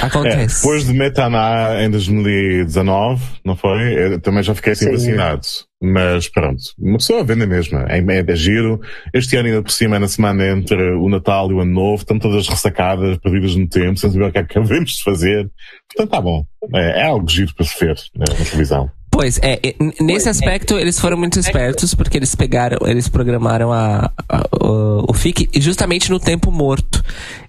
Acontece. 0.02 0.60
É, 0.60 0.62
depois 0.62 0.86
de 0.86 0.94
Metaná 0.94 1.84
em 1.84 1.90
2019, 1.90 3.22
não 3.44 3.56
foi? 3.58 4.14
Eu 4.14 4.22
também 4.22 4.42
já 4.42 4.56
fiquei 4.56 4.74
assim 4.74 4.86
Sim. 4.86 4.92
vacinado. 4.92 5.42
Mas 5.82 6.28
pronto, 6.30 6.62
uma 6.80 6.98
pessoa 6.98 7.24
vende 7.24 7.44
a 7.44 7.48
mesma. 7.48 7.86
É, 7.90 8.00
é, 8.00 8.26
é 8.26 8.36
giro. 8.36 8.80
Este 9.14 9.36
ano 9.36 9.50
ainda 9.50 9.62
por 9.62 9.72
cima, 9.72 10.00
na 10.00 10.08
semana 10.08 10.48
entre 10.50 10.94
o 10.94 11.10
Natal 11.10 11.52
e 11.52 11.54
o 11.54 11.60
Ano 11.60 11.74
Novo, 11.74 12.02
estão 12.02 12.18
todas 12.18 12.48
ressacadas, 12.48 13.18
perdidas 13.18 13.56
no 13.56 13.68
tempo, 13.68 13.98
sem 13.98 14.10
saber 14.10 14.26
o 14.26 14.32
que 14.32 14.38
é 14.40 14.44
que 14.44 14.58
acabamos 14.58 14.92
de 14.92 15.04
fazer. 15.04 15.50
Portanto, 15.94 16.12
tá 16.12 16.22
bom. 16.22 16.44
É, 16.74 17.02
é 17.02 17.04
algo 17.08 17.30
giro 17.30 17.54
para 17.54 17.66
se 17.66 17.86
ver 17.86 17.96
né, 18.16 18.26
na 18.30 18.46
televisão. 18.46 18.90
Pois, 19.12 19.40
é, 19.42 19.60
nesse 20.00 20.30
aspecto 20.30 20.78
eles 20.78 21.00
foram 21.00 21.18
muito 21.18 21.40
espertos 21.40 21.96
porque 21.96 22.18
eles 22.18 22.36
pegaram, 22.36 22.78
eles 22.86 23.10
programaram 23.10 23.74
a, 23.74 24.12
a, 24.30 24.48
o, 24.64 25.10
o 25.10 25.14
FIC 25.14 25.60
justamente 25.60 26.12
no 26.12 26.20
tempo 26.20 26.52
morto 26.52 27.04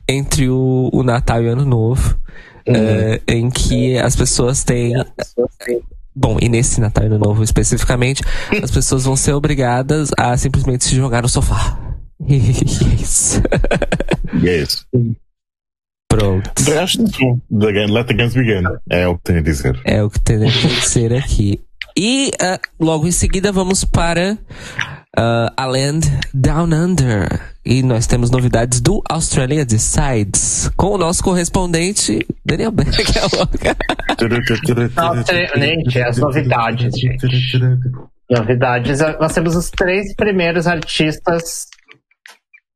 entre 0.08 0.48
o, 0.48 0.88
o 0.92 1.02
Natal 1.02 1.42
e 1.42 1.48
o 1.48 1.52
Ano 1.52 1.64
Novo, 1.64 2.18
uhum. 2.66 2.74
uh, 2.74 3.20
em 3.28 3.50
que 3.50 3.98
as 3.98 4.16
pessoas 4.16 4.64
têm. 4.64 4.94
Bom, 6.14 6.38
e 6.40 6.48
nesse 6.48 6.80
Natal 6.80 7.04
e 7.04 7.06
Ano 7.08 7.18
Novo 7.18 7.44
especificamente, 7.44 8.22
as 8.62 8.70
pessoas 8.70 9.04
vão 9.04 9.14
ser 9.14 9.34
obrigadas 9.34 10.10
a 10.18 10.36
simplesmente 10.36 10.84
se 10.84 10.96
jogar 10.96 11.22
no 11.22 11.28
sofá. 11.28 11.78
yes. 12.28 13.40
yes. 14.42 14.86
Pronto. 16.08 16.50
let 16.66 18.06
the 18.06 18.14
games 18.14 18.34
begin. 18.34 18.64
É 18.90 19.06
o 19.06 19.16
que 19.18 19.24
tem 19.24 19.36
a 19.36 19.42
dizer. 19.42 19.80
É 19.84 20.02
o 20.02 20.10
que 20.10 20.18
tem 20.20 20.36
a 20.36 20.50
dizer 20.50 21.14
aqui. 21.14 21.60
E 21.96 22.30
uh, 22.40 22.84
logo 22.84 23.06
em 23.06 23.12
seguida 23.12 23.52
vamos 23.52 23.84
para 23.84 24.38
uh, 25.18 25.52
a 25.56 25.66
Land 25.66 26.08
Down 26.32 26.72
Under. 26.72 27.40
E 27.64 27.82
nós 27.82 28.06
temos 28.06 28.30
novidades 28.30 28.80
do 28.80 29.02
Australia 29.10 29.64
Decides 29.64 30.70
com 30.76 30.92
o 30.92 30.98
nosso 30.98 31.22
correspondente 31.22 32.26
Daniel 32.44 32.70
Beck. 32.70 32.90
gente, 35.56 36.00
as 36.00 36.16
novidades, 36.16 36.98
gente. 36.98 37.26
Novidades. 38.30 39.00
Nós 39.20 39.34
temos 39.34 39.54
os 39.54 39.70
três 39.70 40.14
primeiros 40.14 40.66
artistas. 40.66 41.66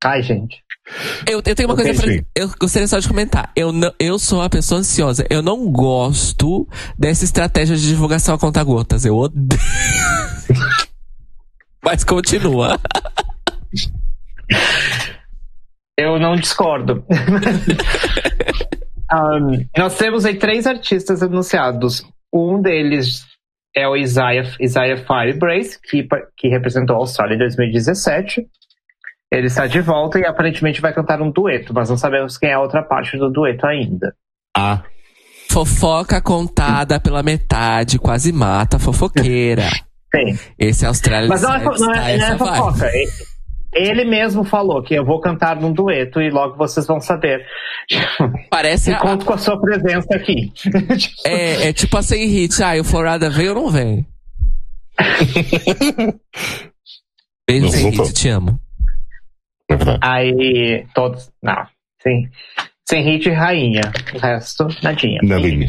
Ai, 0.04 0.22
gente. 0.22 0.62
Eu, 1.26 1.40
eu 1.46 1.54
tenho 1.54 1.68
uma 1.68 1.76
coisa 1.76 1.94
pra. 1.94 2.12
Eu 2.34 2.50
gostaria 2.60 2.88
só 2.88 2.98
de 2.98 3.08
comentar. 3.08 3.50
Eu, 3.54 3.72
não, 3.72 3.92
eu 3.98 4.18
sou 4.18 4.40
uma 4.40 4.50
pessoa 4.50 4.80
ansiosa. 4.80 5.24
Eu 5.30 5.40
não 5.40 5.70
gosto 5.70 6.68
dessa 6.98 7.24
estratégia 7.24 7.76
de 7.76 7.86
divulgação 7.86 8.34
a 8.34 8.38
conta-gotas. 8.38 9.04
Eu 9.06 9.16
odeio. 9.16 9.60
Mas 11.84 12.04
continua. 12.04 12.78
Eu 15.98 16.18
não 16.18 16.36
discordo. 16.36 17.04
um, 19.12 19.66
nós 19.76 19.96
temos 19.96 20.24
aí 20.24 20.38
três 20.38 20.66
artistas 20.66 21.22
anunciados. 21.22 22.04
Um 22.32 22.62
deles 22.62 23.26
é 23.74 23.88
o 23.88 23.96
Isaiah, 23.96 24.48
Isaiah 24.60 24.96
Firebrace, 24.96 25.78
que, 25.82 26.06
que 26.36 26.48
representou 26.48 26.96
a 26.96 26.98
Austrália 27.00 27.34
em 27.34 27.38
2017. 27.38 28.46
Ele 29.30 29.46
está 29.46 29.66
de 29.66 29.80
volta 29.80 30.18
e 30.18 30.26
aparentemente 30.26 30.80
vai 30.80 30.92
cantar 30.92 31.20
um 31.20 31.30
dueto, 31.30 31.72
mas 31.74 31.88
não 31.88 31.96
sabemos 31.96 32.36
quem 32.36 32.50
é 32.50 32.54
a 32.54 32.60
outra 32.60 32.82
parte 32.82 33.16
do 33.16 33.30
dueto 33.30 33.66
ainda. 33.66 34.14
Ah. 34.56 34.82
Fofoca 35.50 36.20
contada 36.20 37.00
pela 37.00 37.22
metade 37.22 37.98
quase 37.98 38.32
mata 38.32 38.76
a 38.76 38.80
fofoqueira. 38.80 39.68
Sim. 40.14 40.38
Esse 40.58 40.84
Austrália. 40.86 41.28
Mas 41.28 41.42
não 41.42 41.54
é, 41.54 41.64
não 41.64 41.94
é, 41.94 42.16
não 42.18 42.26
é 42.26 42.38
fofoca. 42.38 42.90
Ele 43.74 44.04
mesmo 44.04 44.44
falou 44.44 44.82
que 44.82 44.94
eu 44.94 45.04
vou 45.04 45.18
cantar 45.18 45.56
num 45.56 45.72
dueto 45.72 46.20
e 46.20 46.28
logo 46.28 46.56
vocês 46.56 46.86
vão 46.86 47.00
saber. 47.00 47.46
Parece. 48.50 48.92
E 48.92 48.98
conto 48.98 49.24
com 49.24 49.32
a 49.32 49.38
sua 49.38 49.58
presença 49.58 50.14
aqui. 50.14 50.52
É, 51.24 51.68
é 51.68 51.72
tipo 51.72 51.96
a 51.96 52.02
sem 52.02 52.26
hit. 52.26 52.62
Ah, 52.62 52.78
o 52.78 52.84
Florada 52.84 53.30
veio 53.30 53.56
ou 53.56 53.62
não 53.62 53.70
vem? 53.70 54.06
Beijo 57.48 57.68
sem 57.70 57.90
hit, 57.90 58.12
te 58.12 58.28
amo. 58.28 58.60
É 59.70 59.76
Aí, 60.02 60.86
todos. 60.94 61.30
Não, 61.42 61.66
sim. 62.02 62.28
Sem 62.86 63.02
hit, 63.02 63.30
rainha. 63.30 63.90
O 64.14 64.18
resto, 64.18 64.68
nadinha. 64.82 65.20
Nadinha. 65.22 65.68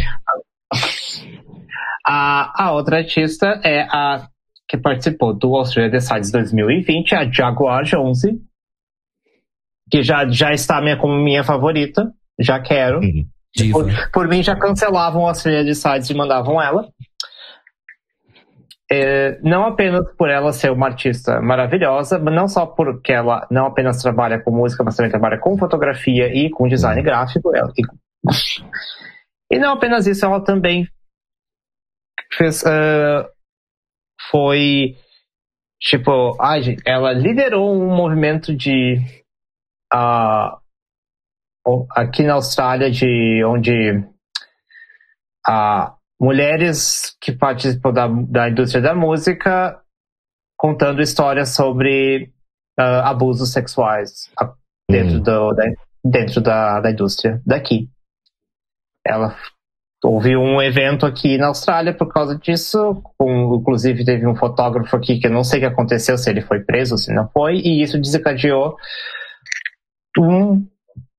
A, 2.05 2.65
a 2.65 2.71
outra 2.73 2.97
artista 2.97 3.61
é 3.63 3.83
a 3.83 4.27
que 4.73 4.77
participou 4.79 5.35
do 5.35 5.55
Australia 5.55 5.91
Decides 5.91 6.31
2020, 6.31 7.13
a 7.13 7.31
Jaguar 7.31 7.83
11, 7.83 8.41
que 9.91 10.01
já, 10.01 10.27
já 10.27 10.51
está 10.51 10.81
minha, 10.81 10.97
como 10.97 11.13
minha 11.13 11.43
favorita, 11.43 12.11
já 12.39 12.59
quero. 12.59 12.99
Uhum. 12.99 13.27
Por, 13.71 14.11
por, 14.11 14.27
mim, 14.27 14.41
já 14.41 14.55
cancelavam 14.55 15.21
o 15.21 15.27
Australia 15.27 15.63
Decides 15.63 16.09
e 16.09 16.15
mandavam 16.15 16.59
ela. 16.59 16.89
É, 18.91 19.39
não 19.43 19.63
apenas 19.67 20.11
por 20.17 20.27
ela 20.27 20.51
ser 20.51 20.71
uma 20.71 20.87
artista 20.87 21.39
maravilhosa, 21.39 22.17
mas 22.17 22.33
não 22.33 22.47
só 22.47 22.65
porque 22.65 23.13
ela 23.13 23.47
não 23.51 23.67
apenas 23.67 24.01
trabalha 24.01 24.41
com 24.41 24.49
música, 24.49 24.83
mas 24.83 24.95
também 24.95 25.11
trabalha 25.11 25.37
com 25.37 25.55
fotografia 25.55 26.33
e 26.33 26.49
com 26.49 26.67
design 26.67 26.99
uhum. 26.99 27.05
gráfico. 27.05 27.55
Ela, 27.55 27.71
e, 27.77 29.55
e, 29.55 29.59
não 29.59 29.73
apenas 29.73 30.07
isso, 30.07 30.25
ela 30.25 30.43
também 30.43 30.87
fez, 32.35 32.63
uh, 32.63 33.32
foi 34.29 34.97
tipo, 35.79 36.37
ai, 36.41 36.77
ela 36.85 37.11
liderou 37.11 37.73
um 37.75 37.95
movimento 37.95 38.55
de 38.55 38.97
uh, 39.93 40.57
aqui 41.91 42.23
na 42.23 42.33
Austrália 42.33 42.89
de 42.89 43.43
onde 43.45 43.99
uh, 45.47 45.93
mulheres 46.19 47.15
que 47.21 47.31
participam 47.31 47.91
da, 47.91 48.07
da 48.07 48.49
indústria 48.49 48.81
da 48.81 48.95
música 48.95 49.81
contando 50.57 51.01
histórias 51.01 51.49
sobre 51.49 52.31
uh, 52.79 53.03
abusos 53.03 53.51
sexuais 53.51 54.31
dentro, 54.89 55.17
hum. 55.17 55.23
do, 55.23 55.53
da, 55.53 55.63
dentro 56.03 56.41
da, 56.41 56.79
da 56.79 56.91
indústria 56.91 57.41
daqui. 57.45 57.89
Ela 59.05 59.37
houve 60.03 60.35
um 60.35 60.61
evento 60.61 61.05
aqui 61.05 61.37
na 61.37 61.47
Austrália 61.47 61.93
por 61.93 62.11
causa 62.11 62.37
disso. 62.37 63.01
Inclusive, 63.21 64.03
teve 64.03 64.27
um 64.27 64.35
fotógrafo 64.35 64.95
aqui 64.95 65.17
que 65.17 65.27
eu 65.27 65.31
não 65.31 65.43
sei 65.43 65.59
o 65.59 65.61
que 65.61 65.67
aconteceu, 65.67 66.17
se 66.17 66.29
ele 66.29 66.41
foi 66.41 66.59
preso, 66.59 66.97
se 66.97 67.13
não 67.13 67.27
foi, 67.29 67.55
e 67.55 67.81
isso 67.81 67.99
desencadeou 67.99 68.75
um, 70.19 70.67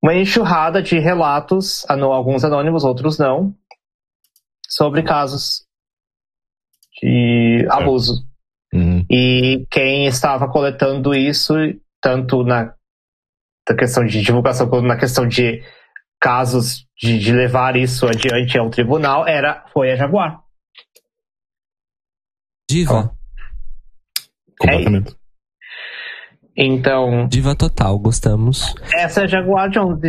uma 0.01 0.13
enxurrada 0.13 0.81
de 0.81 0.99
relatos, 0.99 1.83
alguns 1.89 2.43
anônimos, 2.45 2.83
outros 2.83 3.17
não, 3.17 3.55
sobre 4.67 5.01
casos 5.01 5.65
de 7.01 7.65
abuso. 7.69 8.23
Uhum. 8.73 9.05
E 9.09 9.65
quem 9.71 10.05
estava 10.05 10.47
coletando 10.47 11.13
isso, 11.15 11.53
tanto 12.01 12.43
na, 12.43 12.73
na 13.67 13.75
questão 13.75 14.05
de 14.05 14.21
divulgação 14.21 14.69
quanto 14.69 14.85
na 14.85 14.97
questão 14.97 15.27
de 15.27 15.63
casos 16.19 16.84
de, 17.01 17.19
de 17.19 17.31
levar 17.31 17.75
isso 17.75 18.05
adiante 18.07 18.57
ao 18.57 18.69
tribunal, 18.69 19.27
era, 19.27 19.65
foi 19.73 19.91
a 19.91 19.95
Jaguar. 19.95 20.41
Diva. 22.69 23.11
Completamente. 24.59 25.11
É, 25.11 26.63
então. 26.65 27.27
Diva 27.27 27.55
total, 27.55 27.99
gostamos. 27.99 28.73
Essa 28.93 29.21
é 29.21 29.23
a 29.25 29.27
Jaguar 29.27 29.69
Jones. 29.69 29.99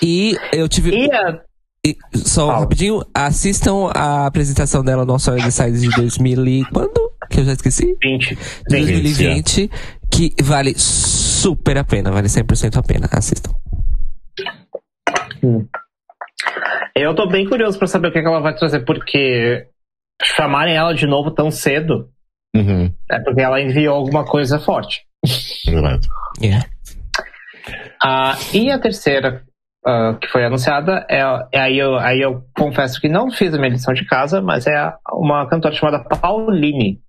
E 0.00 0.36
eu 0.52 0.68
tive. 0.68 0.90
E 0.90 1.12
a... 1.12 1.40
e, 1.84 1.96
só 2.14 2.46
Fala. 2.46 2.60
rapidinho, 2.60 3.02
assistam 3.12 3.90
a 3.94 4.26
apresentação 4.26 4.84
dela 4.84 5.04
no 5.04 5.12
Australian 5.12 5.44
Design 5.44 5.78
de 5.78 5.90
2000 5.90 6.46
e 6.46 6.64
quando? 6.66 7.12
Que 7.28 7.40
eu 7.40 7.44
já 7.44 7.52
esqueci? 7.52 7.96
20. 8.00 8.38
2020, 8.68 9.70
que 10.10 10.34
vale 10.42 10.74
super 10.78 11.76
a 11.78 11.84
pena, 11.84 12.10
vale 12.10 12.28
100% 12.28 12.76
a 12.76 12.82
pena. 12.82 13.08
Assistam. 13.10 13.52
Hum. 15.42 15.66
Eu 16.94 17.14
tô 17.14 17.26
bem 17.26 17.48
curioso 17.48 17.78
para 17.78 17.86
saber 17.86 18.08
o 18.08 18.12
que, 18.12 18.18
é 18.18 18.22
que 18.22 18.28
ela 18.28 18.40
vai 18.40 18.54
trazer, 18.54 18.84
porque 18.84 19.66
chamarem 20.22 20.76
ela 20.76 20.94
de 20.94 21.06
novo 21.06 21.30
tão 21.30 21.50
cedo 21.50 22.08
uhum. 22.54 22.92
é 23.10 23.18
porque 23.18 23.40
ela 23.40 23.60
enviou 23.60 23.96
alguma 23.96 24.24
coisa 24.24 24.58
forte. 24.58 25.02
Yeah. 26.40 26.66
Ah, 28.02 28.36
e 28.52 28.70
a 28.70 28.78
terceira 28.78 29.42
uh, 29.86 30.18
que 30.18 30.28
foi 30.28 30.44
anunciada 30.44 31.06
é, 31.08 31.20
é, 31.52 31.60
aí, 31.60 31.78
eu, 31.78 31.96
aí 31.96 32.20
eu 32.20 32.44
confesso 32.56 33.00
que 33.00 33.08
não 33.08 33.30
fiz 33.30 33.54
a 33.54 33.58
minha 33.58 33.70
lição 33.70 33.94
de 33.94 34.04
casa, 34.04 34.40
mas 34.40 34.66
é 34.66 34.92
uma 35.12 35.48
cantora 35.48 35.74
chamada 35.74 36.04
Pauline. 36.04 37.00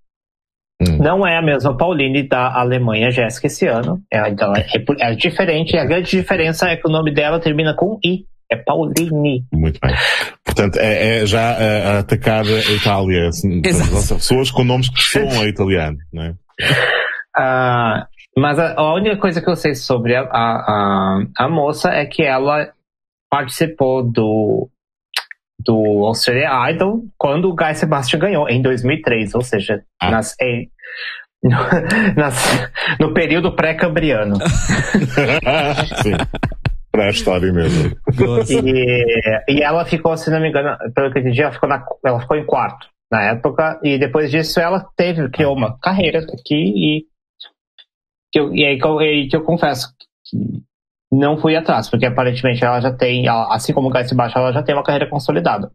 Hum. 0.82 0.98
Não 1.00 1.26
é 1.26 1.38
a 1.38 1.42
mesma 1.42 1.76
Pauline 1.78 2.28
da 2.28 2.52
Alemanha 2.54 3.10
Jéssica 3.10 3.48
esse 3.48 3.68
ano. 3.68 4.02
É, 4.12 4.20
é, 4.20 5.12
é 5.12 5.16
diferente. 5.16 5.76
E 5.76 5.80
a 5.80 5.86
grande 5.86 6.10
diferença 6.10 6.68
é 6.68 6.76
que 6.76 6.88
o 6.88 6.92
nome 6.92 7.14
dela 7.14 7.40
termina 7.40 7.76
com 7.76 8.00
I. 8.04 8.26
É 8.54 8.56
Pauline. 8.56 9.46
Muito 9.52 9.80
bem. 9.82 9.96
Portanto, 10.46 10.78
é, 10.78 11.22
é 11.22 11.26
já 11.26 11.52
a, 11.52 11.96
a 11.96 12.00
atacar 12.00 12.46
a 12.46 12.72
Itália. 12.72 13.28
Assim, 13.30 13.62
pessoas 13.62 14.52
com 14.52 14.64
nomes 14.64 14.90
que 14.90 15.02
soam 15.02 15.42
a 15.42 15.46
italiano, 15.48 15.98
não 16.12 16.24
é? 16.24 16.30
Uh, 17.36 18.06
mas 18.38 18.60
a, 18.60 18.76
a, 18.76 18.94
única 18.94 19.18
coisa 19.18 19.42
que 19.42 19.50
eu 19.50 19.56
sei 19.56 19.74
sobre 19.74 20.16
a, 20.16 20.22
a, 20.22 21.24
a, 21.36 21.50
moça 21.50 21.90
é 21.90 22.06
que 22.06 22.22
ela 22.22 22.72
participou 23.28 24.04
do, 24.04 24.70
do 25.60 26.06
Australia 26.06 26.70
Idol 26.70 27.04
quando 27.18 27.50
o 27.50 27.56
Guy 27.56 27.74
Sebastian 27.74 28.20
ganhou, 28.20 28.48
em 28.48 28.62
2003, 28.62 29.34
ou 29.34 29.42
seja, 29.42 29.84
ah. 30.00 30.12
nas, 30.12 30.36
em, 30.40 30.70
no, 31.44 31.58
nas, 32.16 32.70
no 33.00 33.14
período 33.16 33.56
pré-cambriano. 33.56 34.38
Sim. 36.04 36.14
Pré-história 36.94 37.52
mesmo. 37.52 37.96
E, 38.50 39.54
e 39.56 39.64
ela 39.64 39.84
ficou, 39.84 40.16
se 40.16 40.30
não 40.30 40.40
me 40.40 40.50
engano, 40.50 40.78
pelo 40.94 41.12
que 41.12 41.18
eu 41.18 41.22
entendi, 41.22 41.42
ela 41.42 41.52
ficou, 41.52 41.68
na, 41.68 41.84
ela 42.06 42.22
ficou 42.22 42.38
em 42.38 42.46
quarto 42.46 42.88
na 43.12 43.32
época, 43.32 43.80
e 43.84 43.98
depois 43.98 44.30
disso 44.30 44.60
ela 44.60 44.88
teve, 44.96 45.30
criou 45.30 45.56
uma 45.56 45.78
carreira 45.80 46.20
aqui 46.20 46.56
e 46.56 47.06
que 48.32 48.40
eu, 48.40 48.54
e 48.54 48.66
aí 48.66 48.80
que 48.80 48.86
eu, 48.86 48.98
que 48.98 49.36
eu 49.36 49.44
confesso 49.44 49.88
que 50.26 50.38
não 51.12 51.38
fui 51.38 51.56
atrás, 51.56 51.90
porque 51.90 52.06
aparentemente 52.06 52.64
ela 52.64 52.80
já 52.80 52.92
tem, 52.92 53.28
assim 53.28 53.74
como 53.74 53.90
o 53.90 53.92
Guy 53.92 54.06
Sebastian, 54.06 54.42
ela 54.42 54.54
já 54.54 54.64
tem 54.64 54.74
uma 54.74 54.84
carreira 54.84 55.10
consolidada. 55.10 55.70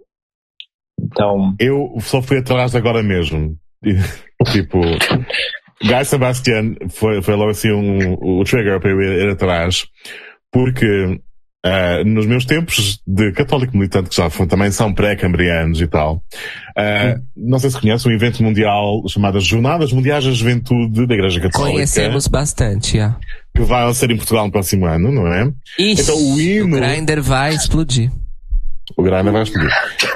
Então. 1.01 1.55
Eu 1.61 1.95
só 2.01 2.21
fui 2.21 2.39
atrás 2.39 2.75
agora 2.75 3.03
mesmo. 3.03 3.57
tipo, 4.53 4.81
Guy 5.81 6.05
Sebastian 6.05 6.75
foi, 6.91 7.23
foi 7.23 7.35
logo 7.37 7.51
assim 7.51 7.71
um, 7.71 8.15
o 8.15 8.43
trigger 8.43 8.81
para 8.81 8.91
eu 8.91 9.01
ir 9.01 9.31
atrás, 9.31 9.87
porque 10.53 11.21
Uh, 11.67 12.05
nos 12.05 12.25
meus 12.25 12.47
tempos 12.47 13.03
de 13.05 13.33
católico 13.33 13.77
militante, 13.77 14.09
que 14.09 14.17
já 14.17 14.31
também 14.47 14.71
são 14.71 14.95
pré-cambrianos 14.95 15.81
e 15.81 15.89
tal, 15.89 16.23
uh, 16.79 17.21
não 17.37 17.59
sei 17.59 17.69
se 17.69 17.81
conhece 17.81 18.09
um 18.09 18.13
evento 18.13 18.41
mundial 18.45 19.03
chamado 19.09 19.41
Jornadas 19.41 19.93
Mundiais 19.93 20.25
da 20.25 20.31
Juventude 20.31 21.05
da 21.05 21.15
Igreja 21.15 21.41
Católica. 21.41 21.73
Conhecemos 21.73 22.29
bastante, 22.29 22.97
já. 22.97 23.17
Que 23.53 23.63
vai 23.63 23.93
ser 23.93 24.09
em 24.13 24.17
Portugal 24.17 24.47
no 24.47 24.53
próximo 24.53 24.87
ano, 24.87 25.11
não 25.11 25.27
é? 25.27 25.53
Ixi, 25.77 26.03
então 26.03 26.17
o 26.17 26.41
hino. 26.41 26.77
O 26.77 26.81
Grindr 26.81 27.21
vai 27.21 27.53
explodir. 27.53 28.09
O 28.97 29.03
Grana 29.03 29.31
vai 29.31 29.43
explodir. 29.43 29.71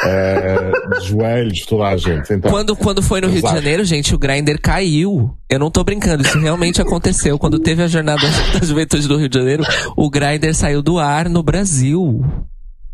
É, 0.04 0.70
de 0.98 1.06
joelhos, 1.06 1.60
toda 1.66 1.84
a 1.84 1.96
gente. 1.96 2.32
Então, 2.32 2.50
quando, 2.50 2.74
quando 2.74 3.02
foi 3.02 3.20
no 3.20 3.28
Rio 3.28 3.42
de 3.42 3.48
Janeiro, 3.48 3.84
gente, 3.84 4.14
o 4.14 4.18
Grinder 4.18 4.60
caiu. 4.60 5.36
Eu 5.48 5.58
não 5.58 5.70
tô 5.70 5.84
brincando, 5.84 6.22
isso 6.22 6.38
realmente 6.38 6.80
aconteceu. 6.80 7.38
Quando 7.38 7.58
teve 7.58 7.82
a 7.82 7.88
jornada 7.88 8.22
da 8.58 8.66
juventude 8.66 9.06
do 9.06 9.16
Rio 9.16 9.28
de 9.28 9.38
Janeiro, 9.38 9.64
o 9.96 10.08
Grinder 10.10 10.54
saiu 10.54 10.82
do 10.82 10.98
ar 10.98 11.28
no 11.28 11.42
Brasil. 11.42 12.24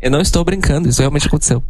Eu 0.01 0.11
não 0.11 0.21
estou 0.21 0.43
brincando, 0.45 0.87
isso 0.87 1.01
realmente 1.01 1.27
aconteceu. 1.27 1.63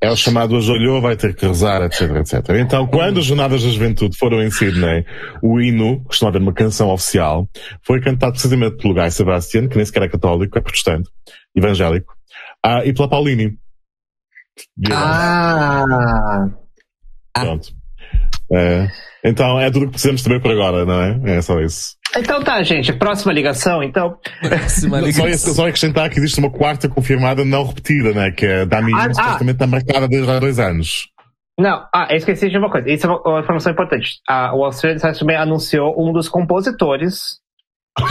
É 0.00 0.10
o 0.10 0.16
chamado 0.16 0.56
ajoelhou, 0.56 1.00
vai 1.00 1.16
ter 1.16 1.34
que 1.34 1.46
rezar, 1.46 1.82
etc, 1.82 2.16
etc. 2.16 2.56
Então, 2.60 2.86
quando 2.86 3.18
as 3.18 3.26
Jornadas 3.26 3.62
da 3.62 3.68
Juventude 3.68 4.16
foram 4.16 4.42
em 4.42 4.50
Sydney, 4.50 5.04
o 5.42 5.60
hino, 5.60 6.00
costuma 6.04 6.30
haver 6.30 6.40
uma 6.40 6.52
canção 6.52 6.88
oficial, 6.90 7.48
foi 7.82 8.00
cantado 8.00 8.32
precisamente 8.32 8.76
pelo 8.76 8.94
Guy 8.94 9.10
Sebastian, 9.10 9.68
que 9.68 9.76
nem 9.76 9.84
sequer 9.84 10.04
é 10.04 10.08
católico, 10.08 10.56
é 10.56 10.60
protestante, 10.60 11.10
evangélico, 11.54 12.14
ah, 12.64 12.84
e 12.84 12.92
pela 12.92 13.08
Paulini. 13.08 13.58
Ah! 14.92 15.84
Pronto. 17.32 17.68
É, 18.52 18.88
então 19.24 19.60
é 19.60 19.70
tudo 19.70 19.86
que 19.86 19.92
precisamos 19.92 20.22
saber 20.22 20.40
por 20.40 20.50
agora, 20.50 20.84
não 20.84 21.00
é? 21.00 21.36
É 21.36 21.42
só 21.42 21.60
isso. 21.60 21.96
Então 22.16 22.42
tá, 22.42 22.62
gente. 22.62 22.92
Próxima 22.92 23.32
ligação, 23.32 23.82
então. 23.82 24.16
Próxima 24.40 25.00
ligação. 25.00 25.38
Só, 25.38 25.54
só 25.54 25.66
acrescentar 25.68 26.10
que 26.10 26.18
existe 26.18 26.40
uma 26.40 26.50
quarta 26.50 26.88
confirmada 26.88 27.44
não 27.44 27.64
repetida, 27.64 28.12
né? 28.12 28.32
Que 28.32 28.46
é 28.46 28.66
da 28.66 28.82
minha 28.82 28.96
ah, 28.96 29.14
supostamente 29.14 29.52
está 29.52 29.66
marcada 29.66 30.08
desde 30.08 30.30
há 30.30 30.38
dois 30.40 30.58
anos. 30.58 31.08
Não, 31.58 31.84
ah, 31.94 32.08
eu 32.10 32.16
esqueci 32.16 32.48
de 32.48 32.58
uma 32.58 32.70
coisa. 32.70 32.90
Isso 32.90 33.06
é 33.06 33.10
uma, 33.10 33.40
informação 33.40 33.72
importante. 33.72 34.18
Ah, 34.28 34.52
o 34.54 34.64
Australian 34.64 34.98
também 35.12 35.36
anunciou 35.36 35.94
um 35.96 36.12
dos 36.12 36.28
compositores 36.28 37.38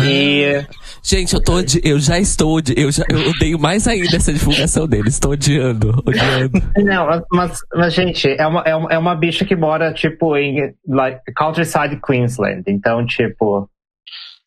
e... 0.01 0.65
Gente, 1.03 1.34
eu 1.34 1.41
tô 1.41 1.53
odi... 1.53 1.82
eu 1.84 1.99
já 1.99 2.19
estou 2.19 2.57
odi... 2.57 2.73
eu 2.77 2.91
já 2.91 3.03
eu 3.09 3.30
odeio 3.30 3.57
mais 3.57 3.88
ainda 3.88 4.17
essa 4.17 4.34
divulgação 4.34 4.88
dele. 4.88 5.09
Estou 5.09 5.32
odiando, 5.32 6.03
odiando. 6.05 6.61
Não, 6.77 7.25
mas, 7.32 7.59
mas 7.73 7.93
gente, 7.93 8.27
é 8.27 8.45
uma, 8.45 8.61
é 8.61 8.75
uma, 8.75 8.91
é 8.91 8.97
uma 8.97 9.15
bicha 9.15 9.45
que 9.45 9.55
mora 9.55 9.93
tipo 9.93 10.36
em 10.36 10.73
like, 10.88 11.21
countryside 11.36 11.99
Queensland. 12.05 12.63
Então, 12.67 13.05
tipo, 13.05 13.69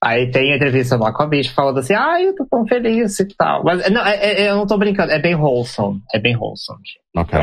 aí 0.02 0.30
tem 0.30 0.54
entrevista 0.54 0.96
lá 0.96 1.12
com 1.12 1.22
a 1.22 1.26
bicha 1.26 1.54
falando 1.54 1.78
assim, 1.78 1.94
ah, 1.94 2.20
eu 2.20 2.34
tô 2.34 2.46
tão 2.46 2.66
feliz 2.66 3.18
e 3.18 3.26
tal. 3.36 3.64
Mas 3.64 3.90
não, 3.90 4.06
é, 4.06 4.16
é, 4.16 4.50
eu 4.50 4.56
não 4.56 4.66
tô 4.66 4.76
brincando, 4.76 5.12
é 5.12 5.18
bem 5.18 5.34
wholesome, 5.34 6.00
é 6.14 6.18
bem 6.18 6.36
wholesome. 6.36 6.82
Ok. 7.16 7.38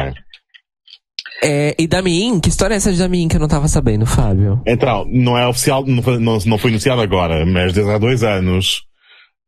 É, 1.41 1.73
e 1.79 1.87
Damin, 1.87 2.39
que 2.39 2.49
história 2.49 2.73
é 2.73 2.77
essa 2.77 2.91
de 2.91 2.99
Damin 2.99 3.27
que 3.27 3.37
eu 3.37 3.39
não 3.39 3.47
tava 3.47 3.67
sabendo, 3.67 4.05
Fábio? 4.05 4.61
Então, 4.65 5.05
não 5.09 5.37
é 5.37 5.47
oficial, 5.47 5.85
não 5.85 6.03
foi, 6.03 6.17
não, 6.17 6.37
não 6.45 6.57
foi 6.57 6.69
anunciado 6.69 7.01
agora, 7.01 7.45
mas 7.45 7.73
desde 7.73 7.91
há 7.91 7.97
dois 7.97 8.23
anos, 8.23 8.83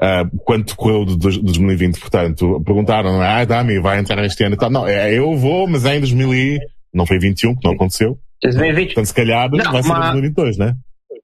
uh, 0.02 0.30
quando 0.46 0.66
decorreu 0.66 1.06
de, 1.06 1.18
de 1.18 1.42
2020, 1.42 2.00
portanto, 2.00 2.62
perguntaram, 2.66 3.22
ah, 3.22 3.44
Dami, 3.44 3.80
vai 3.80 4.00
entrar 4.00 4.22
neste 4.22 4.44
ano 4.44 4.56
e 4.56 4.58
tal. 4.58 4.70
Não, 4.70 4.88
é, 4.88 5.14
eu 5.14 5.36
vou, 5.36 5.68
mas 5.68 5.86
é 5.86 5.98
em 5.98 6.00
2000 6.00 6.34
e, 6.34 6.60
não 6.94 7.06
foi 7.06 7.20
21, 7.20 7.56
que 7.56 7.68
não 7.68 7.76
aconteceu. 7.76 8.18
2020. 8.44 8.86
Portanto, 8.88 9.06
se 9.06 9.14
calhar 9.14 9.50
não, 9.52 9.72
vai 9.72 9.84
ser 9.84 9.90
mas... 9.90 10.12
2022, 10.14 10.58
né? 10.58 10.74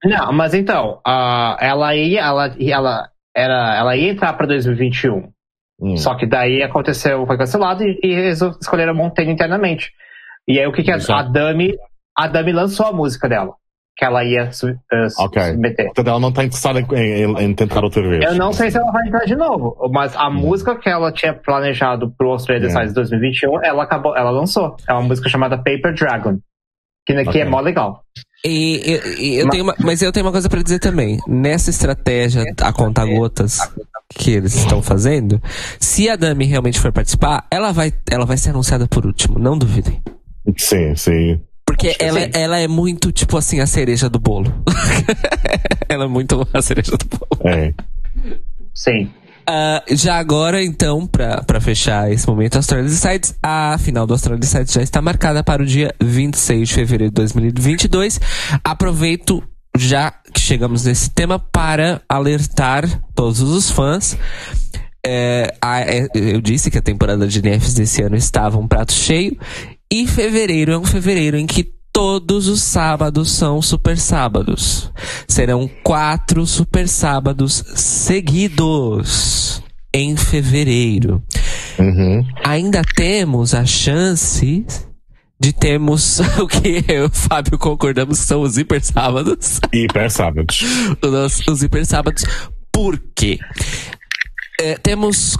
Não, 0.03 0.31
mas 0.31 0.53
então, 0.53 0.99
uh, 1.07 1.57
ela 1.59 1.95
ia, 1.95 2.21
ela, 2.21 2.55
ela, 2.59 3.09
era, 3.35 3.77
ela 3.77 3.95
ia 3.95 4.11
entrar 4.11 4.33
para 4.33 4.47
2021. 4.47 5.29
Hum. 5.79 5.97
Só 5.97 6.15
que 6.15 6.25
daí 6.25 6.61
aconteceu, 6.61 7.25
foi 7.25 7.37
cancelado 7.37 7.83
e, 7.83 7.99
e 8.03 8.29
escolheram 8.29 8.93
Montaigne 8.93 9.33
internamente. 9.33 9.91
E 10.47 10.59
aí 10.59 10.67
o 10.67 10.71
que, 10.71 10.83
que 10.83 10.91
a, 10.91 10.95
a 10.95 11.23
Dami. 11.23 11.75
A 12.17 12.27
Dami 12.27 12.51
lançou 12.51 12.87
a 12.87 12.93
música 12.93 13.27
dela. 13.27 13.53
Que 13.95 14.05
ela 14.05 14.23
ia 14.23 14.43
uh, 14.43 15.25
okay. 15.25 15.43
submeter. 15.43 15.85
Portanto, 15.87 16.07
ela 16.07 16.19
não 16.19 16.29
está 16.29 16.43
interessada 16.43 16.79
em, 16.79 16.85
em, 16.95 17.43
em, 17.45 17.53
tentar 17.55 17.83
outra 17.83 18.07
vez. 18.07 18.23
Eu 18.23 18.35
não 18.35 18.53
sei 18.53 18.69
se 18.69 18.77
ela 18.77 18.91
vai 18.91 19.07
entrar 19.07 19.25
de 19.25 19.35
novo. 19.35 19.75
Mas 19.91 20.15
a 20.15 20.27
hum. 20.27 20.33
música 20.33 20.75
que 20.75 20.87
ela 20.87 21.11
tinha 21.11 21.33
planejado 21.33 22.13
pro 22.15 22.29
Australia 22.29 22.67
Designs 22.67 22.93
2021, 22.93 23.63
ela 23.63 23.83
acabou, 23.83 24.15
ela 24.15 24.29
lançou. 24.29 24.77
É 24.87 24.93
uma 24.93 25.01
música 25.01 25.27
chamada 25.29 25.57
Paper 25.57 25.95
Dragon. 25.95 26.37
Que, 27.07 27.13
que 27.13 27.19
é 27.19 27.29
okay. 27.29 27.41
é 27.41 27.45
mó 27.45 27.59
legal. 27.59 28.03
E, 28.45 28.81
e, 28.85 29.21
e 29.23 29.39
eu 29.39 29.45
mas, 29.45 29.51
tenho 29.51 29.63
uma, 29.63 29.75
mas 29.79 30.01
eu 30.01 30.11
tenho 30.11 30.25
uma 30.25 30.31
coisa 30.31 30.47
para 30.47 30.61
dizer 30.61 30.79
também. 30.79 31.17
Nessa 31.27 31.71
estratégia 31.71 32.43
a 32.61 32.71
conta 32.71 33.03
gotas 33.03 33.59
que 34.09 34.31
eles 34.31 34.55
estão 34.55 34.81
fazendo, 34.81 35.41
se 35.79 36.09
a 36.09 36.15
Dami 36.15 36.45
realmente 36.45 36.79
for 36.79 36.91
participar, 36.91 37.45
ela 37.51 37.71
vai, 37.71 37.91
ela 38.09 38.25
vai 38.25 38.37
ser 38.37 38.51
anunciada 38.51 38.87
por 38.87 39.05
último, 39.05 39.39
não 39.39 39.57
duvidem. 39.57 40.01
Sim, 40.55 40.95
sim. 40.95 41.41
Porque 41.65 41.95
ela, 41.99 42.19
ela 42.33 42.59
é 42.59 42.67
muito, 42.67 43.11
tipo 43.11 43.37
assim, 43.37 43.59
a 43.59 43.67
cereja 43.67 44.09
do 44.09 44.19
bolo. 44.19 44.53
ela 45.89 46.05
é 46.05 46.07
muito 46.07 46.47
a 46.53 46.61
cereja 46.61 46.91
do 46.91 47.05
bolo. 47.05 47.53
É. 47.53 47.73
Sim. 48.73 49.09
Uh, 49.49 49.95
já 49.95 50.17
agora, 50.17 50.63
então, 50.63 51.07
para 51.07 51.61
fechar 51.61 52.11
esse 52.11 52.27
momento 52.27 52.57
Australia 52.57 52.89
Sites, 52.89 53.33
a 53.41 53.77
final 53.79 54.05
do 54.05 54.13
Australia 54.13 54.43
Sites 54.43 54.73
já 54.73 54.81
está 54.81 55.01
marcada 55.01 55.43
para 55.43 55.63
o 55.63 55.65
dia 55.65 55.93
26 56.01 56.67
de 56.67 56.73
fevereiro 56.73 57.11
de 57.11 57.15
2022. 57.15 58.19
Aproveito 58.63 59.41
já 59.77 60.11
que 60.33 60.39
chegamos 60.39 60.85
nesse 60.85 61.09
tema 61.09 61.39
para 61.39 62.01
alertar 62.09 62.83
todos 63.15 63.41
os 63.41 63.71
fãs. 63.71 64.17
É, 65.05 65.53
a, 65.61 65.79
é, 65.81 66.07
eu 66.13 66.41
disse 66.41 66.69
que 66.69 66.77
a 66.77 66.81
temporada 66.81 67.25
de 67.25 67.41
NFs 67.41 67.73
desse 67.73 68.01
ano 68.01 68.17
estava 68.17 68.57
um 68.57 68.67
prato 68.67 68.91
cheio. 68.91 69.37
E 69.91 70.05
fevereiro 70.05 70.71
é 70.71 70.77
um 70.77 70.85
fevereiro 70.85 71.37
em 71.37 71.47
que 71.47 71.63
todos 71.93 72.47
os 72.47 72.61
sábados 72.61 73.31
são 73.31 73.61
super 73.61 73.97
sábados. 73.97 74.91
Serão 75.27 75.69
quatro 75.83 76.45
super 76.45 76.87
sábados 76.87 77.63
seguidos 77.75 79.63
em 79.93 80.15
fevereiro. 80.15 81.23
Uhum. 81.79 82.25
Ainda 82.43 82.81
temos 82.83 83.53
a 83.53 83.65
chance 83.65 84.65
de 85.39 85.53
termos 85.53 86.19
o 86.39 86.47
que 86.47 86.83
eu 86.87 87.05
e 87.05 87.07
o 87.07 87.09
Fábio 87.09 87.57
concordamos 87.57 88.19
são 88.19 88.41
os 88.41 88.57
hiper 88.57 88.83
sábados. 88.83 89.59
Hiper 89.73 90.11
sábados. 90.11 90.61
os, 91.01 91.47
os 91.47 91.63
hiper 91.63 91.85
sábados. 91.85 92.25
Por 92.71 93.01
quê? 93.15 93.39
É, 94.59 94.75
temos 94.77 95.37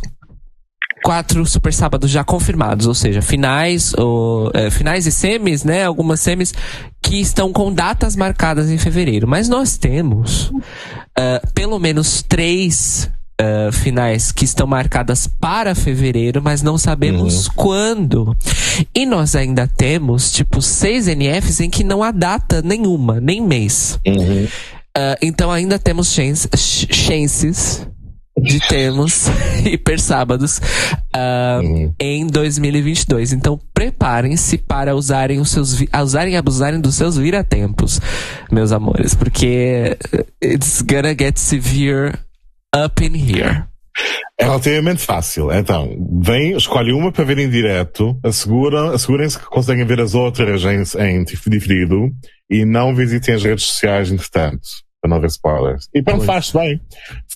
quatro 1.04 1.46
super 1.46 1.74
sábados 1.74 2.10
já 2.10 2.24
confirmados, 2.24 2.86
ou 2.86 2.94
seja, 2.94 3.22
finais, 3.22 3.94
ou, 3.98 4.52
é, 4.54 4.70
finais 4.70 5.06
e 5.06 5.12
semis, 5.12 5.64
né? 5.64 5.86
Algumas 5.86 6.20
semis 6.20 6.54
que 7.02 7.20
estão 7.20 7.52
com 7.54 7.72
datas 7.72 8.16
marcadas 8.16 8.70
em 8.70 8.78
fevereiro. 8.78 9.28
Mas 9.28 9.48
nós 9.48 9.78
temos 9.78 10.50
uh, 10.50 11.54
pelo 11.54 11.80
menos 11.80 12.22
três 12.22 13.10
uh, 13.42 13.72
finais 13.72 14.32
que 14.32 14.46
estão 14.46 14.68
marcadas 14.68 15.28
para 15.28 15.74
fevereiro, 15.74 16.42
mas 16.42 16.62
não 16.62 16.78
sabemos 16.78 17.48
uhum. 17.48 17.54
quando. 17.56 18.38
E 18.94 19.06
nós 19.06 19.36
ainda 19.36 19.68
temos, 19.68 20.32
tipo, 20.32 20.62
seis 20.62 21.08
NFs 21.08 21.62
em 21.62 21.70
que 21.70 21.84
não 21.84 22.04
há 22.04 22.12
data 22.12 22.62
nenhuma, 22.62 23.22
nem 23.22 23.42
mês. 23.42 24.00
Uhum. 24.06 24.46
Uh, 24.46 25.16
então 25.22 25.52
ainda 25.52 25.78
temos 25.78 26.12
chance, 26.12 26.50
chances 26.56 27.88
de 28.38 28.60
termos 28.68 29.28
hiper 29.66 30.00
sábados 30.00 30.60
uh, 30.60 31.62
uhum. 31.64 31.94
em 32.00 32.28
2022. 32.28 33.34
Então 33.34 33.60
preparem-se 33.74 34.58
para 34.58 34.96
usarem 34.96 35.40
os 35.40 35.50
seus 35.50 35.78
usarem 36.02 36.34
e 36.34 36.38
abusarem 36.38 36.80
dos 36.80 36.96
seus 36.96 37.18
viratempos, 37.18 38.00
meus 38.52 38.72
amores, 38.72 39.14
porque 39.14 39.98
it's 40.44 40.82
gonna 40.82 41.16
get 41.18 41.38
severe 41.38 42.14
up 42.76 43.04
in 43.04 43.16
here? 43.16 43.64
É 44.40 44.44
relativamente 44.44 45.02
fácil. 45.02 45.52
Então, 45.52 45.90
vem, 46.22 46.56
escolhe 46.56 46.94
uma 46.94 47.12
para 47.12 47.24
ver 47.24 47.40
em 47.40 47.50
direto, 47.50 48.20
assegurem-se 48.24 49.40
que 49.40 49.46
conseguem 49.46 49.86
ver 49.86 50.00
as 50.00 50.14
outras 50.14 50.64
em, 50.64 50.84
em 51.02 51.24
diferido 51.24 52.12
e 52.50 52.64
não 52.64 52.96
visitem 52.96 53.34
as 53.34 53.44
redes 53.44 53.66
sociais 53.66 54.12
entretanto, 54.12 54.62
para 55.02 55.10
não 55.10 55.20
ver 55.20 55.28
spoilers. 55.28 55.90
E 55.94 56.04
pronto, 56.04 56.26
faz-se 56.26 56.54
bem. 56.54 56.80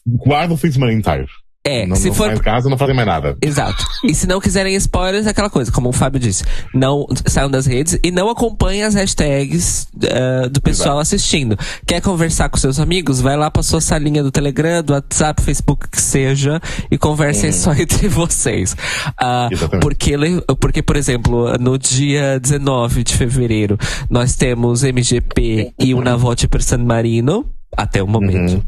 Guarda 0.06 0.54
o 0.54 0.58
fim 0.58 0.68
de 0.68 0.74
semana 0.74 0.94
inteiro. 0.94 1.28
É, 1.64 1.86
não, 1.86 1.96
se 1.96 2.08
não 2.08 2.16
for. 2.16 2.34
Em 2.34 2.40
casa 2.40 2.68
não 2.70 2.78
fazem 2.78 2.96
mais 2.96 3.08
nada. 3.08 3.38
Exato. 3.40 3.86
E 4.04 4.16
se 4.16 4.26
não 4.26 4.40
quiserem 4.40 4.76
spoilers, 4.76 5.28
é 5.28 5.30
aquela 5.30 5.50
coisa, 5.50 5.72
como 5.72 5.90
o 5.90 5.94
Fábio 5.94 6.20
disse. 6.20 6.44
Não 6.74 7.06
saiam 7.28 7.52
das 7.52 7.68
redes 7.68 8.00
e 8.04 8.10
não 8.10 8.30
acompanhem 8.30 8.84
as 8.84 8.96
hashtags 8.96 9.88
uh, 9.96 10.50
do 10.50 10.60
pessoal 10.60 10.96
Exato. 10.96 11.02
assistindo. 11.02 11.58
Quer 11.86 12.02
conversar 12.02 12.50
com 12.50 12.58
seus 12.58 12.80
amigos? 12.80 13.22
Vai 13.22 13.38
lá 13.38 13.52
pra 13.52 13.62
sua 13.62 13.80
salinha 13.80 14.24
do 14.24 14.32
Telegram, 14.32 14.82
do 14.82 14.94
WhatsApp, 14.94 15.40
Facebook, 15.40 15.88
que 15.88 16.02
seja, 16.02 16.60
e 16.90 16.98
conversem 16.98 17.52
hum. 17.52 17.54
só 17.54 17.74
entre 17.78 18.08
vocês. 18.08 18.74
Uh, 18.74 19.80
porque, 19.80 20.16
porque, 20.60 20.82
por 20.82 20.96
exemplo, 20.96 21.56
no 21.60 21.78
dia 21.78 22.40
19 22.40 23.04
de 23.04 23.16
fevereiro, 23.16 23.78
nós 24.10 24.36
temos 24.36 24.82
MGP 24.82 25.74
e 25.80 25.94
o 25.94 26.02
Navote 26.02 26.48
per 26.48 26.64
San 26.64 26.80
Marino, 26.80 27.46
até 27.78 28.02
o 28.02 28.08
momento. 28.08 28.54
Uhum. 28.54 28.64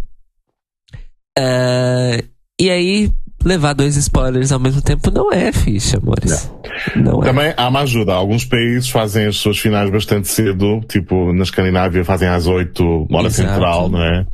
Uh, 1.38 2.24
e 2.60 2.70
aí, 2.70 3.12
levar 3.44 3.74
dois 3.74 3.96
spoilers 3.98 4.52
ao 4.52 4.60
mesmo 4.60 4.82
tempo 4.82 5.12
não 5.12 5.32
é 5.32 5.52
ficha, 5.52 5.98
amores. 5.98 6.50
Não. 6.96 7.04
não 7.04 7.24
é. 7.24 7.26
Também 7.26 7.54
há 7.58 7.68
uma 7.68 7.82
ajuda. 7.82 8.14
Alguns 8.14 8.46
países 8.46 8.90
fazem 8.90 9.26
as 9.28 9.38
suas 9.38 9.58
finais 9.58 9.90
bastante 9.90 10.28
cedo, 10.28 10.82
tipo 10.88 11.34
na 11.34 11.44
Escandinávia 11.44 12.06
fazem 12.06 12.28
às 12.28 12.48
8, 12.48 13.08
hora 13.12 13.28
Exato. 13.28 13.50
central, 13.50 13.90
não 13.90 14.04
é? 14.04 14.26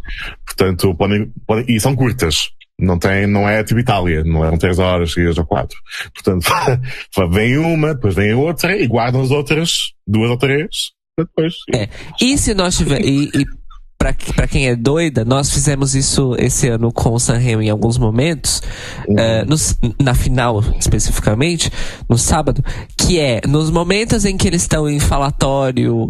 Portanto, 0.45 0.95
podem, 0.95 1.31
podem, 1.47 1.65
e 1.67 1.79
são 1.79 1.95
curtas. 1.95 2.49
Não 2.79 2.97
tem, 2.97 3.27
não 3.27 3.47
é 3.47 3.61
tipo 3.61 3.81
Itália, 3.81 4.23
não 4.23 4.45
eram 4.45 4.57
três 4.57 4.79
horas, 4.79 5.11
seguidas 5.11 5.37
ou 5.37 5.45
quatro. 5.45 5.77
Portanto, 6.13 6.49
vem 7.29 7.57
uma, 7.57 7.93
depois 7.93 8.15
vem 8.15 8.33
outra 8.33 8.77
e 8.77 8.87
guardam 8.87 9.21
as 9.21 9.31
outras 9.31 9.91
duas 10.07 10.29
ou 10.29 10.37
três 10.37 10.67
depois. 11.17 11.55
É. 11.73 11.89
E 12.21 12.37
se 12.37 12.53
nós 12.53 12.77
tiver, 12.77 13.01
e, 13.01 13.25
e 13.25 13.45
para 13.99 14.47
quem 14.47 14.67
é 14.67 14.75
doida, 14.77 15.25
nós 15.25 15.51
fizemos 15.51 15.93
isso 15.93 16.33
esse 16.39 16.69
ano 16.69 16.89
com 16.89 17.13
o 17.13 17.19
Sanremo 17.19 17.61
em 17.61 17.69
alguns 17.69 17.97
momentos, 17.97 18.63
uhum. 19.05 19.15
uh, 19.15 19.45
nos, 19.45 19.77
na 20.01 20.15
final 20.15 20.63
especificamente, 20.79 21.69
no 22.07 22.17
sábado, 22.17 22.63
que 22.95 23.19
é 23.19 23.41
nos 23.45 23.69
momentos 23.69 24.23
em 24.23 24.37
que 24.37 24.47
eles 24.47 24.61
estão 24.61 24.89
em 24.89 24.99
falatório, 24.99 26.09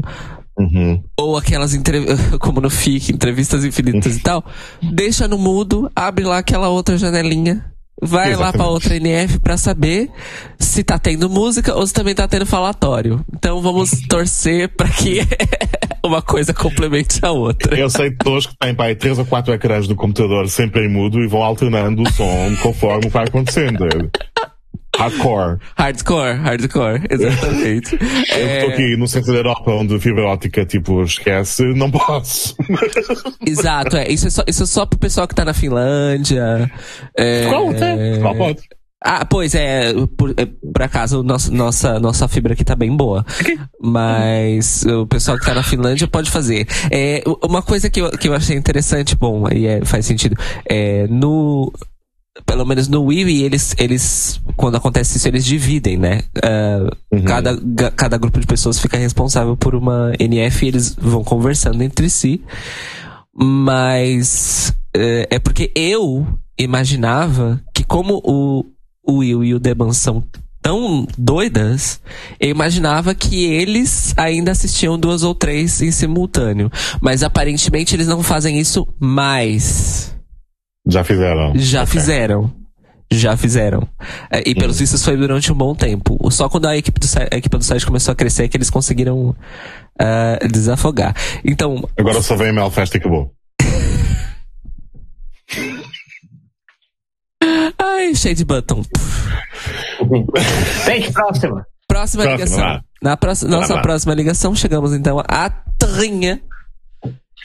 Uhum. 0.59 1.01
Ou 1.17 1.37
aquelas 1.37 1.73
como 2.37 2.59
no 2.59 2.69
FIC, 2.69 3.13
entrevistas 3.13 3.63
infinitas 3.63 4.17
e 4.17 4.19
tal, 4.19 4.43
deixa 4.91 5.25
no 5.25 5.37
mudo, 5.37 5.89
abre 5.95 6.25
lá 6.25 6.39
aquela 6.39 6.67
outra 6.67 6.97
janelinha 6.97 7.65
vai 8.01 8.31
Exatamente. 8.31 8.39
lá 8.39 8.51
pra 8.53 8.67
outra 8.67 8.95
NF 8.95 9.39
pra 9.39 9.57
saber 9.57 10.09
se 10.57 10.83
tá 10.83 10.97
tendo 10.97 11.29
música 11.29 11.75
ou 11.75 11.85
se 11.85 11.93
também 11.93 12.15
tá 12.15 12.27
tendo 12.27 12.45
falatório. 12.45 13.23
Então 13.33 13.61
vamos 13.61 13.91
torcer 14.07 14.69
pra 14.69 14.87
que 14.87 15.19
uma 16.03 16.21
coisa 16.21 16.53
complemente 16.53 17.19
a 17.21 17.31
outra. 17.31 17.77
Eu 17.77 17.89
sei 17.89 18.09
de 18.09 18.17
todos 18.17 18.47
que 18.47 18.57
têm 18.57 18.73
pai, 18.73 18.95
três 18.95 19.17
ou 19.17 19.25
quatro 19.25 19.53
ecrãs 19.53 19.87
do 19.87 19.95
computador 19.95 20.47
sempre 20.49 20.85
em 20.85 20.89
mudo 20.89 21.19
e 21.19 21.27
vão 21.27 21.43
alternando 21.43 22.03
o 22.03 22.11
som 22.11 22.55
conforme 22.61 23.09
vai 23.09 23.25
acontecendo. 23.25 23.87
Hardcore. 24.97 25.59
Hardcore, 25.77 26.37
hardcore, 26.37 27.01
exatamente. 27.09 27.95
Eu 27.95 28.37
é... 28.37 28.57
estou 28.57 28.73
aqui 28.73 28.97
no 28.97 29.07
centro 29.07 29.31
da 29.31 29.39
Europa 29.39 29.71
onde 29.71 29.95
a 29.95 29.99
fibra 29.99 30.25
ótica, 30.25 30.65
tipo, 30.65 31.01
esquece, 31.03 31.63
não 31.73 31.89
posso. 31.89 32.55
Exato, 33.45 33.95
é. 33.95 34.11
Isso 34.11 34.27
é 34.27 34.29
só, 34.29 34.43
isso 34.45 34.63
é 34.63 34.65
só 34.65 34.85
pro 34.85 34.99
pessoal 34.99 35.27
que 35.27 35.35
tá 35.35 35.45
na 35.45 35.53
Finlândia. 35.53 36.69
É... 37.17 37.47
Qual, 37.47 37.71
é? 37.71 38.19
Qual 38.19 38.35
pode? 38.35 38.61
Ah, 39.01 39.25
pois 39.25 39.55
é, 39.55 39.93
por, 40.17 40.31
é, 40.35 40.45
por 40.45 40.81
acaso 40.81 41.23
nossa, 41.23 41.49
nossa, 41.49 41.99
nossa 41.99 42.27
fibra 42.27 42.53
aqui 42.53 42.65
tá 42.65 42.75
bem 42.75 42.95
boa. 42.95 43.25
Mas 43.81 44.85
o 44.85 45.07
pessoal 45.07 45.37
que 45.37 45.45
tá 45.45 45.53
na 45.53 45.63
Finlândia 45.63 46.07
pode 46.07 46.29
fazer. 46.29 46.67
É, 46.91 47.23
uma 47.41 47.61
coisa 47.61 47.89
que 47.89 48.01
eu, 48.01 48.11
que 48.11 48.27
eu 48.27 48.33
achei 48.33 48.57
interessante, 48.57 49.15
bom, 49.15 49.47
e 49.49 49.67
é, 49.67 49.85
faz 49.85 50.05
sentido, 50.05 50.35
é, 50.69 51.07
no, 51.07 51.71
pelo 52.45 52.65
menos 52.65 52.87
no 52.87 53.03
Wii, 53.03 53.43
eles, 53.43 53.73
eles, 53.77 54.41
quando 54.55 54.75
acontece 54.75 55.17
isso, 55.17 55.27
eles 55.27 55.45
dividem, 55.45 55.97
né? 55.97 56.21
Uh, 56.37 57.15
uhum. 57.15 57.23
cada, 57.23 57.57
cada 57.91 58.17
grupo 58.17 58.39
de 58.39 58.47
pessoas 58.47 58.79
fica 58.79 58.97
responsável 58.97 59.55
por 59.55 59.75
uma 59.75 60.11
NF 60.19 60.65
e 60.65 60.67
eles 60.67 60.95
vão 60.95 61.23
conversando 61.23 61.81
entre 61.81 62.09
si. 62.09 62.41
Mas 63.33 64.73
uh, 64.95 65.25
é 65.29 65.39
porque 65.39 65.71
eu 65.73 66.27
imaginava 66.57 67.61
que 67.73 67.83
como 67.85 68.21
o, 68.25 68.65
o 69.09 69.17
Will 69.17 69.43
e 69.43 69.53
o 69.53 69.59
Deban 69.59 69.91
são 69.91 70.23
tão 70.61 71.07
doidas, 71.17 72.01
eu 72.39 72.49
imaginava 72.49 73.15
que 73.15 73.45
eles 73.45 74.13
ainda 74.17 74.51
assistiam 74.51 74.99
duas 74.99 75.23
ou 75.23 75.33
três 75.33 75.81
em 75.81 75.91
simultâneo. 75.91 76.69
Mas 77.01 77.23
aparentemente 77.23 77.95
eles 77.95 78.07
não 78.07 78.21
fazem 78.21 78.59
isso 78.59 78.87
mais. 78.99 80.15
Já 80.87 81.03
fizeram. 81.03 81.53
Já 81.55 81.83
okay. 81.83 81.91
fizeram. 81.91 82.51
Já 83.11 83.35
fizeram. 83.35 83.87
É, 84.29 84.47
e 84.47 84.53
pelos 84.53 84.75
hum. 84.75 84.79
vistos 84.79 85.03
foi 85.03 85.17
durante 85.17 85.51
um 85.51 85.55
bom 85.55 85.73
tempo. 85.73 86.19
Só 86.29 86.47
quando 86.47 86.67
a 86.67 86.77
equipe 86.77 86.99
do, 86.99 87.07
a 87.31 87.37
equipe 87.37 87.57
do 87.57 87.63
site 87.63 87.85
começou 87.85 88.11
a 88.11 88.15
crescer 88.15 88.43
é 88.43 88.47
que 88.47 88.55
eles 88.55 88.69
conseguiram 88.69 89.29
uh, 89.29 90.47
desafogar. 90.51 91.15
Então. 91.43 91.89
Agora 91.97 92.21
só 92.21 92.35
vem 92.35 92.49
a 92.49 92.53
Melfest 92.53 92.93
e 92.93 92.97
acabou. 92.97 93.33
Ai, 97.79 98.13
cheio 98.15 98.35
de 98.35 98.45
button. 98.45 98.83
Gente, 100.85 101.11
próxima. 101.13 101.65
Próxima, 101.87 102.25
ligação. 102.25 102.81
Na 103.01 103.17
próxima, 103.17 103.51
nossa 103.51 103.81
próxima 103.81 104.13
ligação, 104.13 104.53
chegamos 104.53 104.93
então 104.93 105.19
à 105.27 105.49
terrinha. 105.49 106.41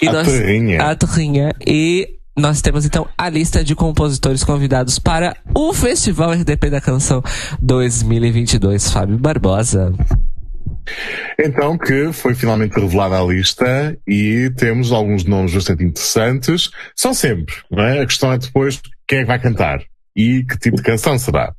E 0.02 0.08
a 0.08 0.12
nós, 0.12 0.26
terrinha. 0.26 0.82
A 0.82 0.94
terrinha. 0.94 1.54
E 1.66 2.18
nós 2.36 2.60
temos 2.60 2.84
então 2.84 3.08
a 3.16 3.28
lista 3.28 3.62
de 3.62 3.74
compositores 3.74 4.42
convidados 4.42 4.98
para 4.98 5.36
o 5.54 5.72
Festival 5.72 6.32
RDP 6.32 6.68
da 6.68 6.80
Canção 6.80 7.22
2022. 7.62 8.90
Fábio 8.90 9.16
Barbosa. 9.18 9.94
Então, 11.38 11.78
que 11.78 12.12
foi 12.12 12.34
finalmente 12.34 12.78
revelada 12.78 13.18
a 13.18 13.24
lista 13.24 13.96
e 14.06 14.50
temos 14.56 14.92
alguns 14.92 15.24
nomes 15.24 15.54
bastante 15.54 15.84
interessantes. 15.84 16.70
São 16.94 17.14
sempre, 17.14 17.54
não 17.70 17.82
é? 17.82 18.00
A 18.00 18.06
questão 18.06 18.32
é 18.32 18.38
depois 18.38 18.82
quem 19.06 19.18
é 19.18 19.22
que 19.22 19.28
vai 19.28 19.38
cantar. 19.38 19.80
E 20.16 20.44
que 20.44 20.58
tipo 20.58 20.76
de 20.76 20.82
canção 20.82 21.18
será. 21.18 21.54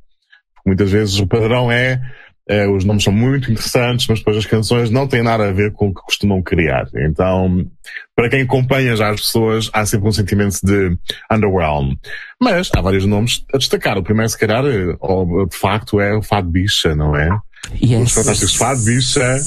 Porque 0.54 0.68
muitas 0.68 0.90
vezes 0.90 1.18
o 1.18 1.26
padrão 1.26 1.70
é, 1.70 2.00
é, 2.48 2.68
os 2.68 2.84
nomes 2.84 3.02
são 3.02 3.12
muito 3.12 3.50
interessantes, 3.50 4.06
mas 4.08 4.20
depois 4.20 4.36
as 4.36 4.46
canções 4.46 4.88
não 4.88 5.08
têm 5.08 5.22
nada 5.22 5.48
a 5.48 5.52
ver 5.52 5.72
com 5.72 5.88
o 5.88 5.94
que 5.94 6.00
costumam 6.02 6.42
criar. 6.42 6.86
Então, 6.94 7.66
para 8.14 8.30
quem 8.30 8.42
acompanha 8.42 8.94
já 8.94 9.10
as 9.10 9.20
pessoas, 9.20 9.68
há 9.72 9.84
sempre 9.84 10.08
um 10.08 10.12
sentimento 10.12 10.58
de 10.62 10.96
underwhelm. 11.30 11.94
Mas 12.40 12.70
há 12.74 12.80
vários 12.80 13.04
nomes 13.04 13.44
a 13.52 13.58
destacar. 13.58 13.98
O 13.98 14.02
primeiro, 14.02 14.28
se 14.30 14.38
calhar, 14.38 14.62
de 14.62 15.56
facto, 15.56 16.00
é 16.00 16.14
o 16.16 16.22
Fado 16.22 16.48
Bicha, 16.48 16.94
não 16.94 17.16
é? 17.16 17.28
Yes. 17.82 18.08
Os 18.08 18.12
fantásticos 18.12 18.54
Fado 18.54 18.84
Bicha 18.84 19.38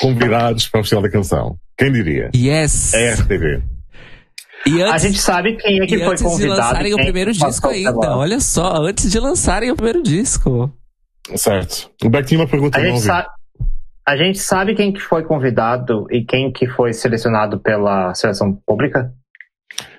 convidados 0.00 0.68
para 0.68 0.80
o 0.80 0.82
Festival 0.82 1.02
da 1.02 1.10
Canção. 1.10 1.58
Quem 1.76 1.92
diria? 1.92 2.30
Yes. 2.34 2.94
É 2.94 3.14
RTV. 3.14 3.62
E 4.66 4.82
antes, 4.82 4.94
a 4.94 4.98
gente 4.98 5.18
sabe 5.18 5.56
quem 5.56 5.80
é 5.80 5.86
que 5.86 5.98
foi 5.98 6.06
antes 6.06 6.22
convidado. 6.22 6.54
de 6.54 6.60
lançarem 6.60 6.94
o 6.94 6.96
primeiro 6.96 7.32
disco 7.32 7.68
ainda. 7.68 8.16
Olha 8.16 8.40
só, 8.40 8.76
antes 8.82 9.10
de 9.10 9.18
lançarem 9.18 9.70
o 9.70 9.76
primeiro 9.76 10.02
disco. 10.02 10.72
Certo. 11.34 11.90
O 12.04 12.10
Beck 12.10 12.26
tinha 12.26 12.40
uma 12.40 12.46
pergunta 12.46 12.78
a 12.78 12.84
gente, 12.84 13.00
sabe, 13.00 13.28
a 14.06 14.16
gente 14.16 14.38
sabe 14.38 14.74
quem 14.74 14.92
que 14.92 15.00
foi 15.00 15.22
convidado 15.24 16.06
e 16.10 16.24
quem 16.24 16.52
que 16.52 16.66
foi 16.66 16.92
selecionado 16.92 17.58
pela 17.58 18.12
seleção 18.14 18.54
pública? 18.66 19.12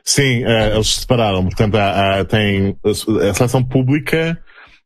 Sim, 0.04 0.44
uh, 0.44 0.76
eles 0.76 0.88
se 0.88 1.02
separaram. 1.02 1.44
Portanto, 1.44 1.76
uh, 1.76 2.26
tem 2.26 2.78
a 2.84 3.34
seleção 3.34 3.64
pública 3.64 4.40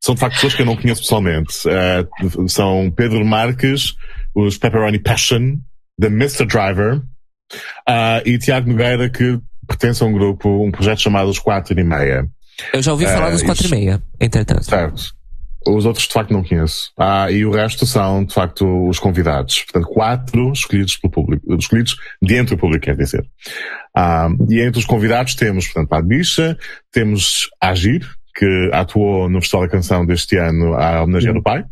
são 0.05 0.13
de 0.13 0.21
facto 0.21 0.35
pessoas 0.35 0.53
que 0.53 0.61
eu 0.61 0.67
não 0.67 0.75
conheço 0.75 1.01
pessoalmente. 1.01 1.51
Uh, 1.67 2.47
são 2.47 2.91
Pedro 2.91 3.25
Marques, 3.25 3.95
os 4.35 4.55
Pepperoni 4.55 4.99
Passion, 4.99 5.55
The 5.99 6.07
Mr. 6.07 6.45
Driver, 6.45 6.97
uh, 6.97 8.21
e 8.23 8.37
Tiago 8.37 8.69
Nogueira, 8.69 9.09
que 9.09 9.39
pertence 9.67 10.03
a 10.03 10.05
um 10.05 10.13
grupo, 10.13 10.65
um 10.65 10.71
projeto 10.71 11.01
chamado 11.01 11.29
Os 11.29 11.39
Quatro 11.39 11.79
e 11.79 11.83
Meia. 11.83 12.27
Eu 12.73 12.81
já 12.81 12.91
ouvi 12.91 13.05
falar 13.05 13.29
uh, 13.29 13.31
dos 13.31 13.43
Quatro 13.43 13.67
e 13.67 13.71
Meia, 13.71 14.01
entretanto. 14.19 14.63
Certo. 14.63 15.15
Os 15.67 15.85
outros 15.85 16.07
de 16.07 16.13
facto 16.13 16.31
não 16.31 16.43
conheço. 16.43 16.91
Ah, 16.97 17.29
e 17.31 17.43
o 17.43 17.51
resto 17.51 17.87
são 17.87 18.23
de 18.23 18.33
facto 18.33 18.87
os 18.87 18.99
convidados. 18.99 19.63
Portanto, 19.63 19.91
quatro 19.91 20.51
escolhidos 20.51 20.95
pelo 20.97 21.11
público, 21.11 21.55
escolhidos 21.55 21.95
dentro 22.21 22.55
do 22.55 22.59
público, 22.59 22.85
quer 22.85 22.95
dizer. 22.95 23.25
Ah, 23.97 24.29
e 24.47 24.61
entre 24.61 24.79
os 24.79 24.85
convidados 24.85 25.33
temos, 25.33 25.65
portanto, 25.65 25.93
a 25.93 26.01
Bicha, 26.01 26.55
temos 26.91 27.49
Agir, 27.59 28.07
que 28.35 28.69
atuou 28.73 29.27
no 29.27 29.41
Festival 29.41 29.65
da 29.65 29.71
Canção 29.71 30.05
deste 30.05 30.37
ano 30.37 30.75
a 30.75 31.01
homenagear 31.01 31.33
uhum. 31.33 31.39
o 31.39 31.43
pai, 31.43 31.65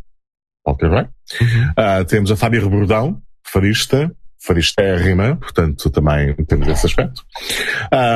Paulo 0.64 0.78
Carvalho. 0.78 1.08
Uhum. 1.40 1.70
Uh, 1.70 2.04
temos 2.06 2.32
a 2.32 2.36
Fábia 2.36 2.60
Rebordão, 2.60 3.22
farista, 3.46 4.10
faristérrima, 4.44 5.36
portanto 5.36 5.90
também 5.90 6.34
temos 6.46 6.68
esse 6.68 6.86
aspecto, 6.86 7.22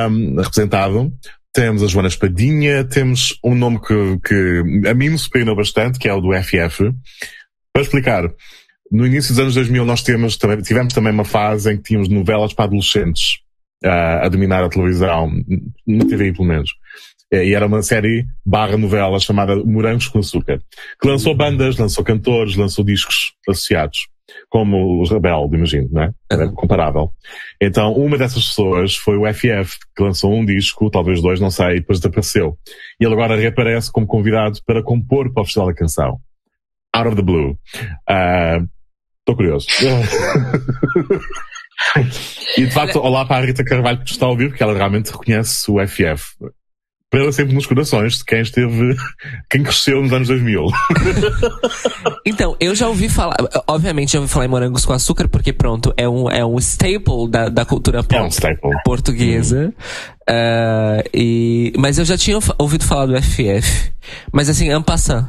um, 0.09 0.35
representado. 0.35 1.11
Temos 1.51 1.81
a 1.81 1.87
Joana 1.87 2.07
Espadinha, 2.07 2.83
temos 2.83 3.39
um 3.43 3.55
nome 3.55 3.81
que, 3.81 4.19
que 4.23 4.87
a 4.87 4.93
mim 4.93 5.09
me 5.09 5.17
surpreendeu 5.17 5.55
bastante, 5.55 5.97
que 5.97 6.07
é 6.07 6.13
o 6.13 6.21
do 6.21 6.29
FF. 6.31 6.93
Para 7.73 7.81
explicar, 7.81 8.31
no 8.91 9.05
início 9.05 9.31
dos 9.33 9.39
anos 9.39 9.55
2000 9.55 9.83
nós 9.83 10.03
temos, 10.03 10.37
tivemos 10.63 10.93
também 10.93 11.11
uma 11.11 11.25
fase 11.25 11.71
em 11.71 11.77
que 11.77 11.83
tínhamos 11.83 12.07
novelas 12.07 12.53
para 12.53 12.65
adolescentes 12.65 13.39
uh, 13.83 14.23
a 14.25 14.29
dominar 14.29 14.63
a 14.63 14.69
televisão, 14.69 15.31
na 15.87 16.05
TV 16.05 16.31
pelo 16.33 16.47
menos. 16.47 16.71
E 17.31 17.53
era 17.53 17.65
uma 17.65 17.81
série 17.81 18.25
barra 18.45 18.77
novela 18.77 19.19
chamada 19.19 19.55
Morangos 19.55 20.07
com 20.07 20.19
Açúcar, 20.19 20.61
que 20.99 21.07
lançou 21.07 21.35
bandas, 21.35 21.77
lançou 21.77 22.03
cantores, 22.03 22.55
lançou 22.55 22.83
discos 22.83 23.33
associados, 23.47 24.07
como 24.49 25.01
os 25.01 25.11
Rebelde, 25.11 25.55
imagino, 25.55 25.89
não 25.91 26.03
é? 26.03 26.11
Era 26.31 26.49
comparável. 26.51 27.11
Então, 27.61 27.93
uma 27.93 28.17
dessas 28.17 28.47
pessoas 28.47 28.95
foi 28.95 29.17
o 29.17 29.25
FF, 29.31 29.77
que 29.95 30.03
lançou 30.03 30.33
um 30.33 30.45
disco, 30.45 30.89
talvez 30.89 31.21
dois, 31.21 31.39
não 31.39 31.51
sei, 31.51 31.77
e 31.77 31.79
depois 31.79 31.99
desapareceu. 31.99 32.57
E 32.99 33.05
ele 33.05 33.13
agora 33.13 33.35
reaparece 33.35 33.91
como 33.91 34.07
convidado 34.07 34.59
para 34.65 34.83
compor 34.83 35.31
para 35.33 35.41
o 35.41 35.45
Festival 35.45 35.67
da 35.67 35.75
Canção. 35.75 36.19
Out 36.93 37.07
of 37.09 37.15
the 37.15 37.21
Blue. 37.21 37.57
Estou 39.19 39.33
uh, 39.33 39.35
curioso. 39.35 39.67
e 42.57 42.65
de 42.65 42.71
facto, 42.71 42.99
olá 42.99 43.25
para 43.25 43.43
a 43.43 43.45
Rita 43.45 43.63
Carvalho 43.63 44.03
que 44.03 44.11
está 44.11 44.25
a 44.25 44.29
ouvir, 44.29 44.49
porque 44.49 44.63
ela 44.63 44.73
realmente 44.73 45.11
reconhece 45.11 45.69
o 45.69 45.77
FF 45.87 46.35
para 47.09 47.31
sempre 47.31 47.55
nos 47.55 47.65
corações 47.65 48.19
de 48.19 48.25
quem 48.25 48.41
esteve, 48.41 48.95
quem 49.49 49.63
cresceu 49.63 50.01
nos 50.01 50.13
anos 50.13 50.27
2000. 50.27 50.65
então, 52.25 52.55
eu 52.59 52.75
já 52.75 52.87
ouvi 52.87 53.09
falar, 53.09 53.35
obviamente 53.67 54.13
já 54.13 54.19
ouvi 54.19 54.31
falar 54.31 54.45
em 54.45 54.49
morangos 54.49 54.85
com 54.85 54.93
açúcar, 54.93 55.27
porque 55.27 55.51
pronto, 55.51 55.93
é 55.97 56.07
um, 56.07 56.29
é 56.29 56.45
um 56.45 56.57
staple 56.59 57.29
da, 57.29 57.49
da 57.49 57.65
cultura 57.65 58.05
é 58.09 58.21
um 58.21 58.27
staple. 58.27 58.71
portuguesa. 58.85 59.73
Uh, 60.29 61.01
e, 61.11 61.73
mas 61.77 61.97
eu 61.97 62.05
já 62.05 62.17
tinha 62.17 62.37
ouvido 62.57 62.85
falar 62.85 63.07
do 63.07 63.21
FF. 63.21 63.91
Mas 64.31 64.47
assim, 64.47 64.69
ampassant. 64.69 65.25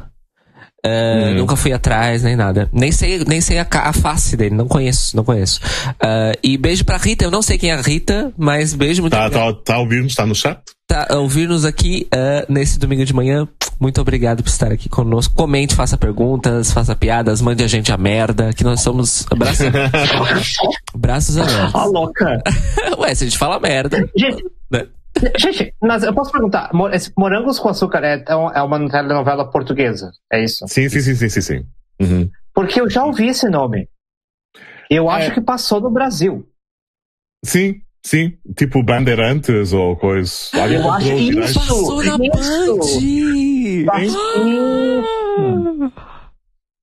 Uh, 0.85 0.89
hum. 0.89 1.35
Nunca 1.37 1.57
fui 1.57 1.73
atrás, 1.73 2.23
nem 2.23 2.37
nada. 2.37 2.69
Nem 2.73 2.91
sei, 2.91 3.23
nem 3.27 3.41
sei 3.41 3.59
a, 3.59 3.67
a 3.71 3.93
face 3.93 4.37
dele, 4.37 4.55
não 4.55 4.67
conheço, 4.67 5.15
não 5.15 5.25
conheço. 5.25 5.61
Uh, 6.03 6.37
e 6.43 6.57
beijo 6.57 6.85
pra 6.85 6.97
Rita, 6.97 7.25
eu 7.25 7.31
não 7.31 7.43
sei 7.43 7.59
quem 7.59 7.71
é 7.71 7.75
a 7.75 7.81
Rita, 7.81 8.33
mas 8.37 8.75
beijo 8.75 9.03
muito 9.03 9.13
tá, 9.13 9.29
tá, 9.29 9.53
tá 9.53 9.79
ouvindo, 9.79 10.07
está 10.07 10.25
no 10.25 10.35
chat? 10.35 10.59
Tá 10.91 11.07
ouvindo-nos 11.19 11.65
aqui 11.65 12.09
uh, 12.13 12.53
nesse 12.53 12.77
domingo 12.77 13.05
de 13.05 13.15
manhã. 13.15 13.47
Muito 13.79 14.01
obrigado 14.01 14.43
por 14.43 14.49
estar 14.49 14.73
aqui 14.73 14.89
conosco. 14.89 15.33
Comente, 15.37 15.73
faça 15.73 15.97
perguntas, 15.97 16.73
faça 16.73 16.97
piadas, 16.97 17.41
mande 17.41 17.63
a 17.63 17.69
gente 17.69 17.93
a 17.93 17.97
merda, 17.97 18.53
que 18.53 18.65
nós 18.65 18.81
somos 18.81 19.25
braços, 19.27 19.67
braços 20.93 21.39
abertos. 21.39 21.75
A 21.77 21.85
louca. 21.85 22.43
Ué, 22.99 23.15
se 23.15 23.23
a 23.23 23.27
gente 23.29 23.39
fala 23.39 23.61
merda. 23.61 24.05
Gente, 24.17 24.45
né? 24.69 24.89
Gente, 25.39 25.73
mas 25.81 26.03
eu 26.03 26.13
posso 26.13 26.33
perguntar, 26.33 26.73
Morangos 27.17 27.61
com 27.61 27.69
Açúcar 27.69 28.03
é, 28.03 28.17
é, 28.17 28.25
é 28.29 28.61
uma 28.61 28.91
telenovela 28.91 29.49
portuguesa, 29.49 30.11
é 30.33 30.43
isso? 30.43 30.67
Sim, 30.67 30.89
sim, 30.89 31.01
sim, 31.01 31.15
sim, 31.15 31.29
sim. 31.29 31.41
sim. 31.41 31.67
Uhum. 32.01 32.29
Porque 32.53 32.81
eu 32.81 32.91
já 32.91 33.05
ouvi 33.05 33.29
esse 33.29 33.49
nome. 33.49 33.89
Eu 34.91 35.09
é... 35.09 35.15
acho 35.15 35.35
que 35.35 35.41
passou 35.41 35.81
no 35.81 35.89
Brasil. 35.93 36.45
Sim, 37.45 37.81
sim. 38.03 38.33
Tipo 38.57 38.83
Bandeirantes 38.83 39.73
ou 39.73 39.97
coisa. 39.97 40.33
Eu 40.55 40.93
acho 40.93 41.13
isso. 41.13 41.55
Passou 41.61 42.05
na 42.05 42.19
Band! 42.19 42.79
Passou 43.87 44.41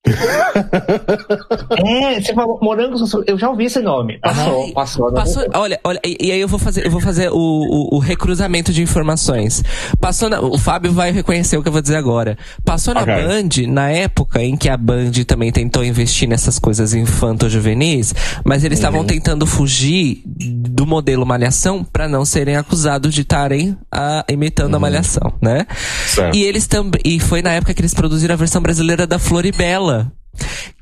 é, 1.86 2.22
você 2.22 2.34
falou 2.34 2.60
morangos, 2.62 3.14
eu 3.26 3.38
já 3.38 3.50
ouvi 3.50 3.66
esse 3.66 3.80
nome. 3.80 4.20
Passou, 4.20 4.64
Ai, 4.64 4.72
passou. 4.72 5.12
passou 5.14 5.46
olha, 5.54 5.80
olha, 5.84 6.00
e, 6.06 6.18
e, 6.28 6.32
aí 6.32 6.40
eu 6.40 6.48
vou 6.48 6.60
fazer, 6.60 6.86
eu 6.86 6.92
vou 6.92 7.02
fazer 7.02 7.30
o, 7.32 7.36
o, 7.38 7.96
o 7.96 8.00
recruzamento 8.00 8.72
de 8.72 8.82
informações. 8.82 9.64
Passou 10.00 10.30
na, 10.30 10.40
o 10.42 10.58
Fábio 10.58 10.92
vai 10.92 11.12
reconhecer 11.12 11.58
o 11.58 11.62
que 11.62 11.68
eu 11.68 11.72
vou 11.72 11.82
dizer 11.82 11.96
agora. 11.96 12.38
Passou 12.64 12.94
na 12.94 13.02
okay. 13.02 13.16
Band, 13.16 13.72
na 13.72 13.90
época 13.90 14.44
em 14.44 14.56
que 14.56 14.70
a 14.70 14.78
Band 14.78 15.12
também 15.26 15.52
tentou 15.52 15.84
investir 15.84 16.28
nessas 16.28 16.60
coisas 16.60 16.94
infanto-juvenis, 16.94 18.14
mas 18.44 18.64
eles 18.64 18.78
estavam 18.80 19.02
uhum. 19.02 19.08
tentando 19.08 19.46
fugir 19.46 20.22
do 20.26 20.86
modelo 20.86 21.26
Malhação 21.26 21.84
para 21.84 22.08
não 22.08 22.26
serem 22.26 22.56
acusados 22.56 23.14
de 23.14 23.22
estarem 23.22 23.72
uh, 23.72 24.32
imitando 24.32 24.72
uhum. 24.72 24.78
a 24.78 24.80
Malhação, 24.80 25.34
né? 25.42 25.66
Certo. 26.08 26.36
E 26.36 26.44
eles 26.44 26.68
também, 26.68 27.02
e 27.04 27.20
foi 27.20 27.42
na 27.42 27.52
época 27.52 27.74
que 27.74 27.82
eles 27.82 27.94
produziram 27.94 28.34
a 28.34 28.38
versão 28.38 28.62
brasileira 28.62 29.08
da 29.08 29.20
Floribela 29.20 29.97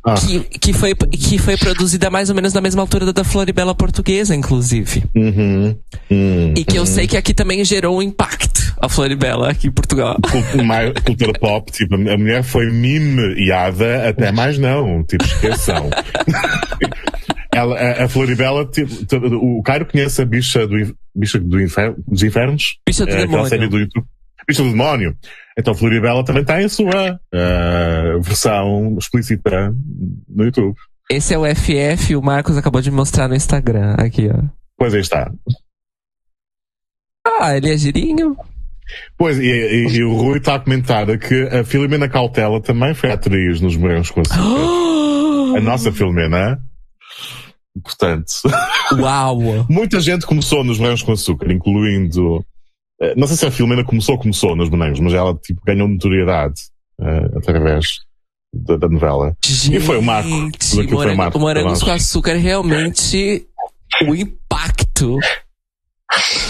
ah. 0.05 0.13
Que, 0.15 0.39
que, 0.59 0.73
foi, 0.73 0.93
que 0.93 1.37
foi 1.39 1.57
produzida 1.57 2.09
mais 2.09 2.29
ou 2.29 2.35
menos 2.35 2.53
na 2.53 2.61
mesma 2.61 2.81
altura 2.81 3.11
da 3.11 3.23
Floribela 3.23 3.73
portuguesa, 3.73 4.35
inclusive. 4.35 5.03
Uhum. 5.15 5.75
Uhum. 6.11 6.53
E 6.55 6.63
que 6.63 6.77
eu 6.77 6.85
sei 6.85 7.07
que 7.07 7.17
aqui 7.17 7.33
também 7.33 7.63
gerou 7.65 7.97
um 7.97 8.01
impacto, 8.01 8.75
a 8.79 8.87
Floribela, 8.87 9.49
aqui 9.49 9.67
em 9.67 9.71
Portugal. 9.71 10.17
Cultura 11.03 11.33
pop, 11.39 11.71
tipo, 11.71 11.95
a 11.95 12.17
mulher 12.17 12.43
foi 12.43 12.71
mimeada 12.71 14.09
até 14.09 14.31
mais 14.31 14.59
não, 14.59 15.03
tipo, 15.03 15.25
esqueçam. 15.25 15.89
Ela, 17.51 17.75
a, 17.75 18.03
a 18.03 18.09
Floribela, 18.09 18.65
tipo, 18.65 18.93
o 19.37 19.63
Cairo 19.63 19.85
conhece 19.85 20.21
a 20.21 20.25
bicha, 20.25 20.67
do, 20.67 20.75
bicha 21.15 21.39
do 21.39 21.61
infer, 21.61 21.95
dos 22.05 22.21
infernos? 22.21 22.77
Bicha 22.85 23.05
do 23.05 23.11
é, 23.11 23.17
demônio. 23.25 23.47
série 23.47 23.67
do 23.67 23.79
YouTube. 23.79 24.05
Bicha 24.47 24.63
do 24.63 24.69
demónio. 24.69 25.15
Então 25.57 25.73
Floribela 25.73 26.23
também 26.23 26.43
tem 26.43 26.65
a 26.65 26.69
sua 26.69 27.13
uh, 27.13 28.21
versão 28.21 28.95
explícita 28.97 29.73
no 30.27 30.43
YouTube. 30.45 30.75
Esse 31.09 31.33
é 31.33 31.37
o 31.37 31.45
FF, 31.45 32.15
o 32.15 32.21
Marcos 32.21 32.57
acabou 32.57 32.81
de 32.81 32.89
mostrar 32.89 33.27
no 33.27 33.35
Instagram, 33.35 33.95
aqui, 33.97 34.27
ó. 34.27 34.43
Pois 34.77 34.93
aí 34.93 35.01
está. 35.01 35.31
Ah, 37.39 37.55
ele 37.55 37.71
é 37.71 37.77
girinho. 37.77 38.35
Pois, 39.17 39.37
e, 39.37 39.43
e, 39.43 39.87
e 39.97 40.03
o 40.03 40.15
Rui 40.15 40.37
está 40.37 40.55
a 40.55 40.59
comentar 40.59 41.05
que 41.17 41.43
a 41.43 41.63
Filomena 41.63 42.09
Cautela 42.09 42.61
também 42.61 42.93
foi 42.93 43.11
atriz 43.11 43.61
nos 43.61 43.75
Morangos 43.75 44.11
com 44.11 44.21
Açúcar. 44.21 44.39
a 45.57 45.61
nossa 45.61 45.91
Filomena. 45.91 46.59
Portanto. 47.83 48.31
Uau! 48.97 49.65
muita 49.69 49.99
gente 49.99 50.25
começou 50.25 50.63
nos 50.63 50.79
Morangos 50.79 51.03
com 51.03 51.11
Açúcar, 51.13 51.51
incluindo 51.51 52.45
não 53.15 53.27
sei 53.27 53.35
se 53.35 53.45
a 53.45 53.51
Filomena 53.51 53.83
começou, 53.83 54.17
começou 54.17 54.55
nos 54.55 54.69
bonecos, 54.69 54.99
mas 54.99 55.13
ela 55.13 55.35
tipo, 55.35 55.61
ganhou 55.65 55.87
notoriedade 55.87 56.61
uh, 56.99 57.37
através 57.37 57.99
da, 58.53 58.77
da 58.77 58.87
novela. 58.87 59.35
Gente, 59.45 59.75
e 59.75 59.79
foi 59.79 59.97
o 59.97 60.01
Marco. 60.01 60.29
Morango, 60.29 60.57
foi 60.97 61.13
o 61.13 61.17
Marco. 61.17 61.39
Morangos 61.39 61.83
com 61.83 61.91
Açúcar 61.91 62.35
realmente 62.35 63.45
o 64.03 64.15
impacto 64.15 65.17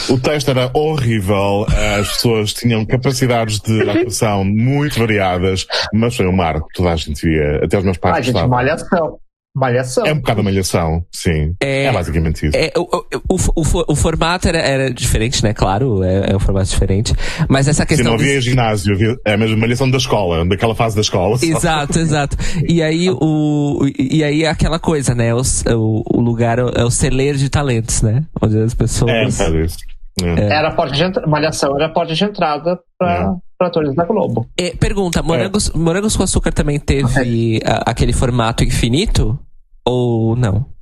O 0.09 0.19
texto 0.19 0.49
era 0.49 0.69
horrível, 0.73 1.65
as 1.99 2.09
pessoas 2.09 2.53
tinham 2.53 2.85
capacidades 2.85 3.59
de 3.59 3.81
atuação 3.89 4.43
muito 4.43 4.99
variadas, 4.99 5.65
mas 5.93 6.15
foi 6.15 6.27
um 6.27 6.31
marco, 6.31 6.67
toda 6.73 6.91
a 6.91 6.95
gente 6.95 7.21
via, 7.25 7.63
até 7.63 7.77
os 7.77 7.83
meus 7.83 7.97
pais 7.97 8.17
Ah, 8.17 8.21
gente, 8.21 8.47
malhação. 8.47 9.19
Malhação. 9.55 10.05
É 10.05 10.11
um 10.11 10.17
bocado 10.17 10.41
a 10.41 10.43
malhação, 10.43 11.05
sim. 11.11 11.55
É- 11.61 11.85
É, 11.85 11.91
basicamente 11.93 12.47
isso. 12.47 12.57
É, 12.57 12.73
o, 12.77 12.81
o, 13.29 13.35
o, 13.61 13.83
o- 13.93 13.95
formato 13.95 14.47
era, 14.49 14.57
era 14.59 14.93
diferente, 14.93 15.41
né? 15.43 15.53
Claro, 15.53 16.03
é, 16.03 16.31
é 16.31 16.35
um 16.35 16.39
formato 16.39 16.69
diferente. 16.69 17.13
Mas 17.47 17.67
essa 17.67 17.83
Se 17.83 17.87
questão. 17.87 18.11
não 18.11 18.17
dos- 18.17 18.25
havia 18.25 18.41
ginásio, 18.41 18.93
havia, 18.93 19.15
é 19.25 19.33
a 19.33 19.37
mesma 19.37 19.55
malhação 19.55 19.89
da 19.89 19.97
escola, 19.97 20.45
daquela 20.45 20.75
fase 20.75 20.95
da 20.95 21.01
escola. 21.01 21.37
só. 21.37 21.45
Exato, 21.45 21.99
exato. 21.99 22.35
E 22.67 22.83
aí, 22.83 23.09
o, 23.09 23.87
e 23.97 24.23
aí 24.23 24.45
aquela 24.45 24.77
coisa, 24.79 25.15
né? 25.15 25.33
O, 25.33 25.41
o, 25.73 26.03
o 26.17 26.21
lugar 26.21 26.59
é 26.59 26.83
o 26.83 26.91
celeiro 26.91 27.37
de 27.37 27.49
talentos, 27.49 28.01
né? 28.01 28.23
Onde 28.41 28.59
as 28.61 28.73
pessoas. 28.73 29.11
É, 29.11 29.25
bocado 29.25 29.59
isso. 29.63 29.77
É. 30.21 30.47
Era 30.57 30.69
a 30.69 30.71
porta 30.71 30.93
de 30.95 31.03
entrada. 31.03 31.27
Malhação 31.27 31.75
era 31.75 31.87
a 31.87 31.89
porta 31.89 32.13
de 32.13 32.23
entrada 32.23 32.79
para 32.97 33.35
atores 33.61 33.93
da 33.95 34.05
Globo. 34.05 34.47
É, 34.57 34.71
pergunta, 34.75 35.21
Morangos, 35.21 35.69
Morangos 35.71 36.15
com 36.15 36.23
Açúcar 36.23 36.51
também 36.53 36.79
teve 36.79 37.59
a- 37.65 37.83
aquele 37.91 38.13
formato 38.13 38.63
infinito? 38.63 39.37
Ou 39.85 40.35
não? 40.35 40.73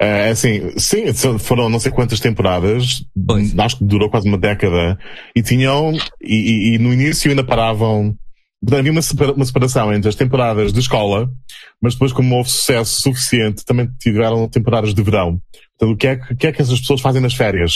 É, 0.00 0.30
assim, 0.30 0.72
sim, 0.78 1.12
foram 1.38 1.68
não 1.68 1.78
sei 1.78 1.92
quantas 1.92 2.20
temporadas, 2.20 3.04
Pois. 3.26 3.56
acho 3.58 3.76
que 3.78 3.84
durou 3.84 4.08
quase 4.08 4.26
uma 4.26 4.38
década, 4.38 4.98
e 5.36 5.42
tinham, 5.42 5.92
e, 6.22 6.34
e- 6.72 6.74
e 6.74 6.78
no 6.78 6.90
início 6.90 7.28
ainda 7.30 7.44
paravam, 7.44 8.16
havia 8.72 8.90
uma, 8.92 9.02
separa- 9.02 9.32
uma 9.34 9.44
separação 9.44 9.92
entre 9.92 10.08
as 10.08 10.14
temporadas 10.14 10.72
de 10.72 10.80
escola, 10.80 11.28
mas 11.82 11.92
depois 11.92 12.12
como 12.14 12.34
houve 12.36 12.48
sucesso 12.48 13.02
suficiente, 13.02 13.62
também 13.62 13.90
tiveram 14.00 14.48
temporadas 14.48 14.94
de 14.94 15.02
verão. 15.02 15.38
Portanto, 15.78 15.94
o 15.94 15.96
que 15.98 16.06
é 16.06 16.16
que, 16.16 16.34
que, 16.34 16.46
é 16.46 16.52
que 16.52 16.62
essas 16.62 16.80
pessoas 16.80 17.02
fazem 17.02 17.20
nas 17.20 17.34
férias? 17.34 17.74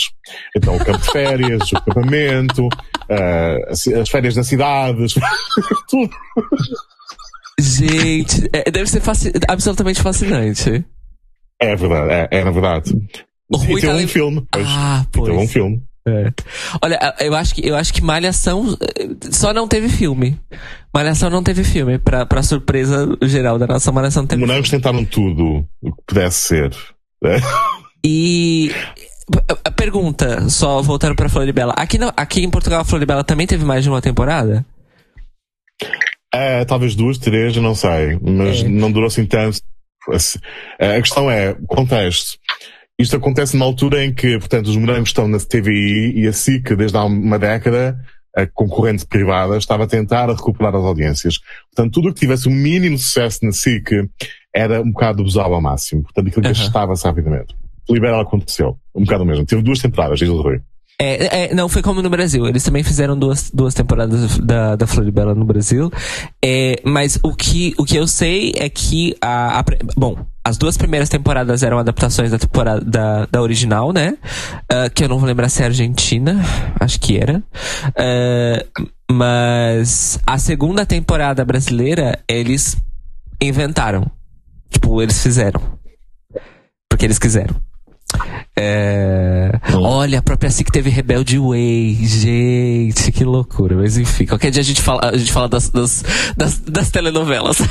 Então, 0.57 0.75
o 0.75 0.83
campo 0.83 0.97
de 1.05 1.11
férias, 1.11 1.69
o 1.73 1.77
acampamento, 1.77 2.67
ah, 3.07 3.57
as, 3.69 3.87
as 3.87 4.09
férias 4.09 4.35
nas 4.35 4.47
cidades, 4.47 5.13
tudo. 5.87 6.09
Gente, 7.59 8.49
é, 8.51 8.69
deve 8.69 8.89
ser 8.89 8.99
fasci- 9.01 9.31
absolutamente 9.47 10.01
fascinante. 10.01 10.83
É 11.61 11.75
verdade, 11.75 12.11
é, 12.11 12.27
é 12.39 12.43
na 12.43 12.51
verdade. 12.51 12.91
O 13.49 13.57
Rui 13.57 13.77
E 13.77 13.81
tem 13.81 13.89
tá 13.89 13.95
um 13.95 14.07
filme, 14.07 14.47
pois. 14.51 14.65
Ah, 14.67 15.05
Tem 15.11 15.21
um 15.23 15.25
pois. 15.37 15.51
filme. 15.51 15.83
É. 16.07 16.31
Olha, 16.83 17.15
eu 17.19 17.33
acho 17.33 17.55
que 17.55 17.65
eu 17.67 17.75
acho 17.75 17.91
que 17.93 18.01
Malhação 18.01 18.77
eh, 18.79 19.07
só 19.31 19.51
não 19.53 19.67
teve 19.67 19.89
filme. 19.89 20.39
Malhação 20.93 21.29
não 21.31 21.41
teve 21.41 21.63
filme, 21.63 21.97
pra, 21.97 22.25
pra 22.27 22.43
surpresa 22.43 23.07
geral 23.23 23.57
da 23.57 23.65
nossa 23.65 23.91
Malhação 23.91 24.21
não 24.23 24.27
teve. 24.27 24.41
Morangos 24.45 24.69
tentaram 24.69 25.03
tudo 25.03 25.65
o 25.81 25.91
que 25.95 26.01
pudesse 26.07 26.47
ser. 26.47 26.75
É. 27.23 27.37
E 28.05 28.71
a- 29.49 29.57
a 29.69 29.71
pergunta, 29.71 30.47
só 30.49 30.79
voltando 30.81 31.15
pra 31.15 31.29
Floribela, 31.29 31.73
aqui, 31.75 31.97
não, 31.97 32.11
aqui 32.15 32.43
em 32.43 32.49
Portugal 32.51 32.81
a 32.81 32.85
Floribela 32.85 33.23
também 33.23 33.47
teve 33.47 33.65
mais 33.65 33.83
de 33.83 33.89
uma 33.89 34.01
temporada? 34.01 34.63
É, 36.35 36.65
talvez 36.65 36.95
duas, 36.95 37.17
três, 37.17 37.55
eu 37.55 37.61
não 37.61 37.73
sei, 37.75 38.19
mas 38.21 38.61
É. 38.61 38.67
não 38.67 38.91
durou 38.91 39.07
assim 39.07 39.25
tanto. 39.25 39.59
Assim, 40.11 40.37
A 40.79 41.01
questão 41.01 41.29
é, 41.31 41.55
contexto. 41.67 42.37
Isto 42.99 43.15
acontece 43.17 43.55
numa 43.55 43.65
altura 43.65 44.05
em 44.05 44.13
que, 44.13 44.37
portanto, 44.39 44.67
os 44.67 44.77
morangos 44.77 45.09
estão 45.09 45.27
na 45.27 45.37
TVI 45.39 46.13
e 46.15 46.27
a 46.27 46.33
SIC, 46.33 46.75
desde 46.75 46.97
há 46.97 47.03
uma 47.03 47.37
década, 47.39 47.99
a 48.35 48.45
concorrente 48.45 49.05
privada, 49.05 49.57
estava 49.57 49.83
a 49.83 49.87
tentar 49.87 50.27
recuperar 50.29 50.75
as 50.75 50.83
audiências. 50.83 51.39
Portanto, 51.73 51.93
tudo 51.93 52.09
o 52.09 52.13
que 52.13 52.19
tivesse 52.19 52.47
o 52.47 52.51
mínimo 52.51 52.97
sucesso 52.97 53.39
na 53.43 53.51
SIC 53.51 53.89
era 54.53 54.81
um 54.81 54.91
bocado 54.91 55.21
abusado 55.21 55.53
ao 55.53 55.61
máximo. 55.61 56.03
Portanto, 56.03 56.27
aquilo 56.27 56.45
Aham. 56.45 56.53
gastava-se 56.53 57.03
rapidamente. 57.05 57.55
Libera 57.89 58.21
aconteceu. 58.21 58.77
Um 58.93 59.03
bocado 59.03 59.23
o 59.23 59.27
mesmo. 59.27 59.45
Teve 59.45 59.61
duas 59.61 59.79
temporadas, 59.79 60.19
diz 60.19 60.29
o 60.29 60.41
Rui. 60.41 60.59
É, 60.97 61.45
é, 61.45 61.53
não, 61.53 61.67
foi 61.67 61.81
como 61.81 62.01
no 62.01 62.09
Brasil. 62.09 62.47
Eles 62.47 62.63
também 62.63 62.83
fizeram 62.83 63.17
duas, 63.17 63.51
duas 63.51 63.73
temporadas 63.73 64.37
da, 64.39 64.75
da 64.75 64.87
Floribela 64.87 65.35
no 65.35 65.45
Brasil. 65.45 65.91
É, 66.43 66.79
mas 66.83 67.19
o 67.21 67.33
que, 67.33 67.73
o 67.77 67.83
que 67.83 67.97
eu 67.97 68.07
sei 68.07 68.53
é 68.55 68.69
que 68.69 69.15
a, 69.21 69.59
a 69.59 69.63
bom, 69.95 70.25
as 70.43 70.57
duas 70.57 70.77
primeiras 70.77 71.09
temporadas 71.09 71.63
eram 71.63 71.79
adaptações 71.79 72.31
da 72.31 72.37
temporada 72.37 72.79
da, 72.85 73.25
da 73.25 73.41
original, 73.41 73.91
né? 73.91 74.17
Ah, 74.69 74.89
que 74.89 75.03
eu 75.03 75.09
não 75.09 75.17
vou 75.17 75.27
lembrar 75.27 75.49
se 75.49 75.63
é 75.63 75.65
Argentina, 75.65 76.39
acho 76.79 76.99
que 76.99 77.17
era. 77.17 77.43
Ah, 77.97 78.63
mas 79.11 80.19
a 80.25 80.37
segunda 80.37 80.85
temporada 80.85 81.43
brasileira 81.43 82.19
eles 82.27 82.77
inventaram. 83.41 84.09
Tipo, 84.69 85.01
eles 85.01 85.21
fizeram. 85.21 85.61
Porque 86.89 87.05
eles 87.05 87.19
quiseram. 87.19 87.55
É... 88.57 89.51
Olha, 89.73 90.19
a 90.19 90.21
própria 90.21 90.49
SIC 90.49 90.71
teve 90.71 90.89
Rebelde 90.89 91.37
Way. 91.37 91.99
Gente, 92.01 93.11
que 93.11 93.23
loucura. 93.23 93.75
Mas 93.75 93.97
enfim, 93.97 94.25
qualquer 94.25 94.51
dia 94.51 94.61
a 94.61 94.65
gente 94.65 94.81
fala, 94.81 95.09
a 95.09 95.17
gente 95.17 95.31
fala 95.31 95.47
das, 95.47 95.69
das, 95.69 96.03
das, 96.35 96.59
das 96.59 96.89
telenovelas. 96.89 97.57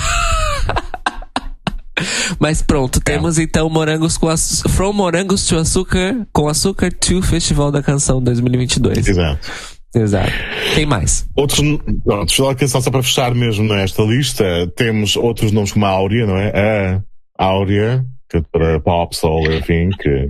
Mas 2.38 2.60
pronto, 2.60 3.00
temos 3.00 3.38
então 3.38 3.70
Morangos 3.70 4.16
com 4.16 4.28
açúcar. 4.28 4.68
From 4.68 4.92
Morangos 4.92 5.46
to 5.46 5.56
Açúcar, 5.56 6.26
com 6.32 6.48
Açúcar 6.48 6.92
to 6.92 7.22
Festival 7.22 7.70
da 7.70 7.82
Canção 7.82 8.22
2022. 8.22 9.06
Exato. 9.06 9.74
Exato. 9.94 10.32
Quem 10.74 10.84
mais? 10.84 11.24
Outros, 11.36 11.60
pronto, 12.04 12.32
só 12.32 12.50
atenção 12.50 12.80
só 12.80 12.90
para 12.90 13.02
fechar 13.02 13.32
mesmo 13.32 13.64
nesta 13.72 14.02
lista, 14.02 14.44
temos 14.74 15.14
outros 15.14 15.52
nomes 15.52 15.70
como 15.70 15.86
a 15.86 15.90
Áurea, 15.90 16.26
não 16.26 16.36
é? 16.36 17.00
A 17.38 17.44
Áurea, 17.44 18.04
é 18.38 18.42
para 18.52 18.80
pop, 18.80 19.14
soul, 19.16 19.52
enfim, 19.52 19.90
que 19.90 20.28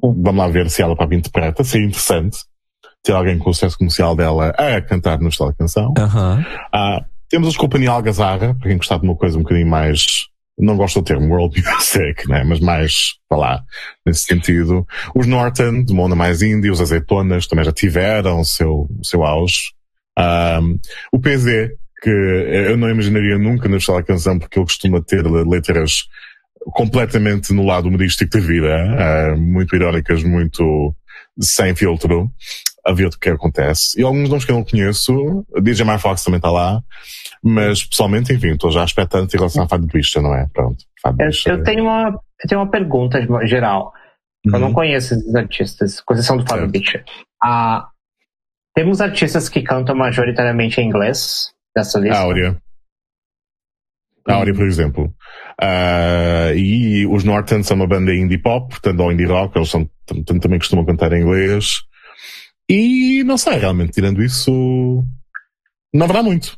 vamos 0.00 0.36
lá 0.36 0.48
ver 0.48 0.68
se 0.70 0.82
ela 0.82 0.96
própria 0.96 1.16
interpreta, 1.16 1.64
se 1.64 1.78
é 1.78 1.82
interessante 1.82 2.38
ter 3.02 3.12
alguém 3.12 3.38
com 3.38 3.50
o 3.50 3.54
sucesso 3.54 3.76
comercial 3.78 4.14
dela 4.14 4.50
a 4.50 4.80
cantar 4.80 5.18
no 5.18 5.28
estilo 5.28 5.50
da 5.50 5.56
canção. 5.56 5.92
Ah, 6.72 7.04
temos 7.28 7.48
os 7.48 7.56
Companhia 7.56 7.90
Algazarra, 7.90 8.54
para 8.54 8.68
quem 8.68 8.76
gostar 8.76 8.98
de 8.98 9.04
uma 9.04 9.16
coisa 9.16 9.38
um 9.38 9.42
bocadinho 9.42 9.66
mais, 9.66 10.26
não 10.58 10.76
gosto 10.76 11.00
do 11.00 11.04
termo 11.04 11.34
world 11.34 11.60
music, 11.64 12.28
né? 12.28 12.44
mas 12.44 12.60
mais, 12.60 13.14
para 13.28 13.38
lá, 13.38 13.64
nesse 14.06 14.24
sentido. 14.24 14.86
Os 15.14 15.26
Norton, 15.26 15.82
de 15.82 15.92
uma 15.92 16.04
onda 16.04 16.14
mais 16.14 16.42
indie, 16.42 16.70
os 16.70 16.80
Azeitonas 16.80 17.46
também 17.46 17.64
já 17.64 17.72
tiveram 17.72 18.40
o 18.40 18.44
seu, 18.44 18.86
o 18.98 19.04
seu 19.04 19.24
auge. 19.24 19.72
Ah, 20.16 20.60
o 21.10 21.18
PZ, 21.18 21.70
que 22.02 22.10
eu 22.10 22.76
não 22.76 22.90
imaginaria 22.90 23.38
nunca 23.38 23.68
na 23.68 23.78
da 23.78 24.02
canção, 24.02 24.38
porque 24.38 24.58
ele 24.58 24.66
costuma 24.66 25.00
ter 25.00 25.24
letras 25.26 26.04
completamente 26.66 27.52
no 27.52 27.64
lado 27.64 27.88
humorístico 27.88 28.30
da 28.38 28.40
vida, 28.44 28.74
ah, 28.98 29.36
muito 29.36 29.74
irónicas, 29.74 30.22
muito 30.22 30.94
sem 31.40 31.74
filtro, 31.74 32.30
a 32.84 32.92
ver 32.92 33.06
o 33.06 33.10
que 33.10 33.28
acontece. 33.30 33.98
E 34.00 34.04
alguns 34.04 34.28
nomes 34.28 34.44
que 34.44 34.50
eu 34.50 34.56
não 34.56 34.64
conheço, 34.64 35.46
DJ 35.62 35.84
Mar 35.84 35.98
Fox 35.98 36.22
também 36.24 36.38
está 36.38 36.50
lá, 36.50 36.82
mas 37.42 37.84
pessoalmente, 37.84 38.32
enfim, 38.32 38.52
estou 38.52 38.70
já 38.70 38.84
expectante 38.84 39.34
em 39.34 39.38
relação 39.38 39.64
à 39.64 39.68
Fado 39.68 39.86
Bicha, 39.86 40.20
não 40.20 40.34
é? 40.34 40.46
Pronto, 40.52 40.84
Fado 41.00 41.16
Eu, 41.20 41.26
Bicha. 41.28 41.50
eu 41.50 41.62
tenho 41.62 41.84
uma, 41.84 42.08
eu 42.10 42.48
tenho 42.48 42.60
uma 42.60 42.70
pergunta 42.70 43.20
geral. 43.46 43.92
Eu 44.44 44.58
não 44.58 44.68
Uhum. 44.68 44.72
conheço 44.74 45.14
esses 45.14 45.34
artistas, 45.34 46.00
com 46.00 46.14
exceção 46.14 46.36
do 46.36 46.42
Fábio 46.44 46.62
Certo. 46.64 46.72
Beecher. 46.72 47.04
Ah, 47.42 47.86
temos 48.74 49.00
artistas 49.00 49.48
que 49.48 49.62
cantam 49.62 49.94
majoritariamente 49.94 50.80
em 50.80 50.88
inglês 50.88 51.52
nessa 51.76 51.98
lista. 52.00 52.18
Áurea. 52.18 52.56
Áurea, 54.26 54.54
por 54.54 54.66
exemplo. 54.66 55.14
Ah, 55.64 56.52
e 56.56 57.06
os 57.06 57.22
Norton 57.22 57.62
são 57.62 57.76
uma 57.76 57.86
banda 57.86 58.12
indie 58.12 58.36
pop, 58.38 58.68
portanto, 58.70 58.98
ou 59.00 59.12
indie 59.12 59.26
rock, 59.26 59.56
eles 59.56 59.68
são, 59.70 59.88
tam- 60.04 60.38
também 60.40 60.58
costumam 60.58 60.84
cantar 60.84 61.12
em 61.12 61.20
inglês. 61.22 61.82
E 62.68 63.22
não 63.24 63.38
sei, 63.38 63.58
realmente, 63.58 63.92
tirando 63.92 64.22
isso, 64.22 65.04
não 65.94 66.04
haverá 66.04 66.22
muito. 66.22 66.56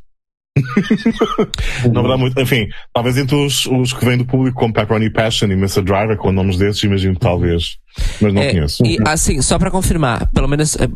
não 1.92 2.00
haverá 2.00 2.16
muito. 2.16 2.40
Enfim, 2.40 2.68
talvez 2.92 3.18
entre 3.18 3.34
os, 3.34 3.66
os 3.66 3.92
que 3.92 4.04
vêm 4.04 4.16
do 4.16 4.24
público, 4.24 4.58
como 4.58 4.72
Pepperoni 4.72 5.10
Passion 5.10 5.48
e 5.48 5.52
Mr. 5.54 5.82
Driver, 5.82 6.16
com 6.16 6.32
nomes 6.32 6.56
desses, 6.56 6.82
imagino 6.84 7.18
talvez. 7.18 7.76
Mas 8.20 8.32
não 8.32 8.40
É, 8.42 8.50
conheço. 8.52 8.84
E 8.86 8.96
assim, 9.06 9.42
só 9.42 9.58
pra 9.58 9.70
confirmar, 9.70 10.30
pelo 10.32 10.48
menos. 10.48 10.76
é, 10.76 10.88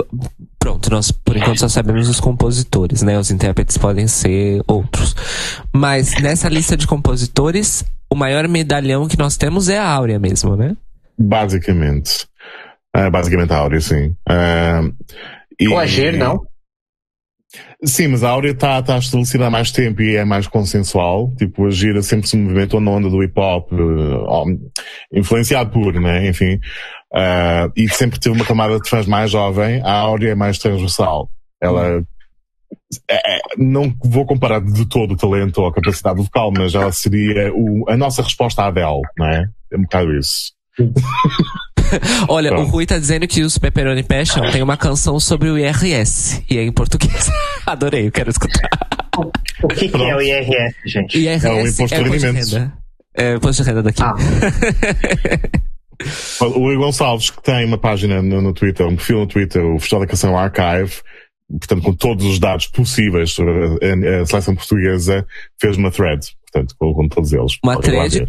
Pronto, 0.59 0.91
nós 0.91 1.11
por 1.11 1.37
enquanto 1.37 1.59
só 1.61 1.69
sabemos 1.69 2.09
os 2.09 2.21
compositores, 2.21 3.03
né? 3.03 3.19
Os 3.19 3.31
intérpretes 3.31 3.79
podem 3.79 4.07
ser 4.07 4.63
outros. 4.67 5.15
Mas 5.75 6.15
nessa 6.21 6.49
lista 6.49 6.77
de 6.77 6.87
compositores, 6.87 7.85
o 8.11 8.15
maior 8.15 8.47
medalhão 8.49 9.07
que 9.09 9.19
nós 9.19 9.37
temos 9.37 9.69
é 9.69 9.79
a 9.79 9.87
Áurea 9.89 10.19
mesmo, 10.19 10.57
né? 10.57 10.77
Basicamente. 11.19 12.27
Ah, 12.95 13.11
basicamente 13.11 13.53
a 13.53 13.59
Áurea, 13.59 13.81
sim. 13.81 14.15
Ah, 14.29 14.83
e- 15.59 15.69
O 15.69 15.79
Agir, 15.79 16.17
não? 16.17 16.41
Sim, 17.85 18.09
mas 18.09 18.23
a 18.25 18.31
Áurea 18.31 18.51
está 18.51 18.83
tá 18.83 18.99
estabelecida 18.99 19.47
há 19.47 19.51
mais 19.51 19.71
tempo 19.71 20.03
e 20.03 20.17
é 20.17 20.25
mais 20.25 20.47
consensual. 20.47 21.33
Tipo, 21.37 21.67
a 21.67 21.71
Gira 21.71 22.03
sempre 22.03 22.29
se 22.29 22.37
movimentou 22.37 22.81
na 22.81 22.91
onda 22.91 23.09
do 23.09 23.23
hip 23.23 23.39
hop, 23.39 23.73
eh, 23.73 25.19
influenciado 25.19 25.71
por, 25.71 25.95
né? 25.95 26.27
Enfim. 26.29 26.59
Ah, 27.15 27.71
e 27.77 27.89
sempre 27.89 28.19
teve 28.19 28.35
uma 28.37 28.45
camada 28.45 28.79
de 28.81 28.89
fãs 28.89 29.07
mais 29.07 29.31
jovem. 29.31 29.81
A 29.83 29.93
Áurea 29.93 30.31
é 30.33 30.35
mais 30.35 30.59
transversal. 30.59 31.31
Ela. 31.61 32.03
É- 33.09 33.37
é- 33.37 33.41
não 33.59 33.95
vou 34.05 34.25
comparar 34.27 34.61
de 34.61 34.87
todo 34.87 35.13
o 35.13 35.17
talento 35.17 35.59
ou 35.59 35.69
a 35.69 35.73
capacidade 35.75 36.17
vocal, 36.23 36.51
mas 36.57 36.75
ela 36.75 36.91
seria 36.93 37.53
o- 37.55 37.85
a 37.89 37.97
nossa 37.97 38.23
resposta 38.23 38.63
à 38.63 38.67
Adele, 38.69 39.03
não 39.17 39.27
é? 39.27 39.47
É 39.73 39.77
um 39.77 39.83
bocado 39.83 40.17
isso. 40.17 40.53
Olha, 42.29 42.51
Pronto. 42.51 42.69
o 42.69 42.71
Rui 42.71 42.85
tá 42.87 42.99
dizendo 42.99 43.27
que 43.27 43.43
os 43.43 43.57
Pepperoni 43.57 44.03
Passion 44.03 44.51
tem 44.51 44.63
uma 44.63 44.77
canção 44.77 45.19
sobre 45.19 45.49
o 45.49 45.57
IRS. 45.59 46.45
E 46.51 46.59
é 46.59 46.63
em 46.63 46.73
português. 46.73 47.31
Adorei, 47.67 48.07
eu 48.09 48.13
quero 48.13 48.29
escutar. 48.31 48.69
O 49.63 49.69
que, 49.69 49.89
que 49.89 49.97
é 49.97 50.15
o 50.15 50.21
IRS, 50.21 50.75
gente? 50.87 51.19
IRS 51.19 51.47
É 51.47 51.51
o 51.53 51.61
imposto 51.67 51.87
de 51.87 51.95
rendimentos. 52.11 52.53
renda. 52.53 52.73
É 53.17 53.33
o 53.33 53.37
imposto 53.39 53.63
de 53.63 53.69
renda 53.69 53.83
daqui. 53.83 54.03
Ah. 54.03 54.15
O 56.41 56.45
Luís 56.61 56.79
Gonçalves, 56.79 57.29
que 57.31 57.43
tem 57.43 57.65
uma 57.65 57.77
página 57.77 58.23
no, 58.23 58.41
no 58.41 58.53
Twitter, 58.53 58.87
um 58.87 58.95
perfil 58.95 59.19
no 59.19 59.27
Twitter, 59.27 59.65
o 59.67 59.81
Festival 59.81 60.03
da 60.03 60.07
Canção 60.07 60.39
Archive, 60.39 60.93
portanto, 61.51 61.83
com 61.83 61.95
todos 61.95 62.25
os 62.25 62.39
dados 62.39 62.67
possíveis 62.67 63.33
sobre 63.33 63.53
a, 63.53 64.23
a 64.23 64.27
seleção 64.27 64.55
portuguesa, 64.55 65.27
fez 65.61 65.77
uma 65.77 65.91
thread, 65.91 66.27
portanto, 66.43 66.75
com, 66.79 66.95
com 66.95 67.09
todos 67.09 67.33
eles. 67.33 67.59
Uma 67.63 67.81
thread 67.81 68.29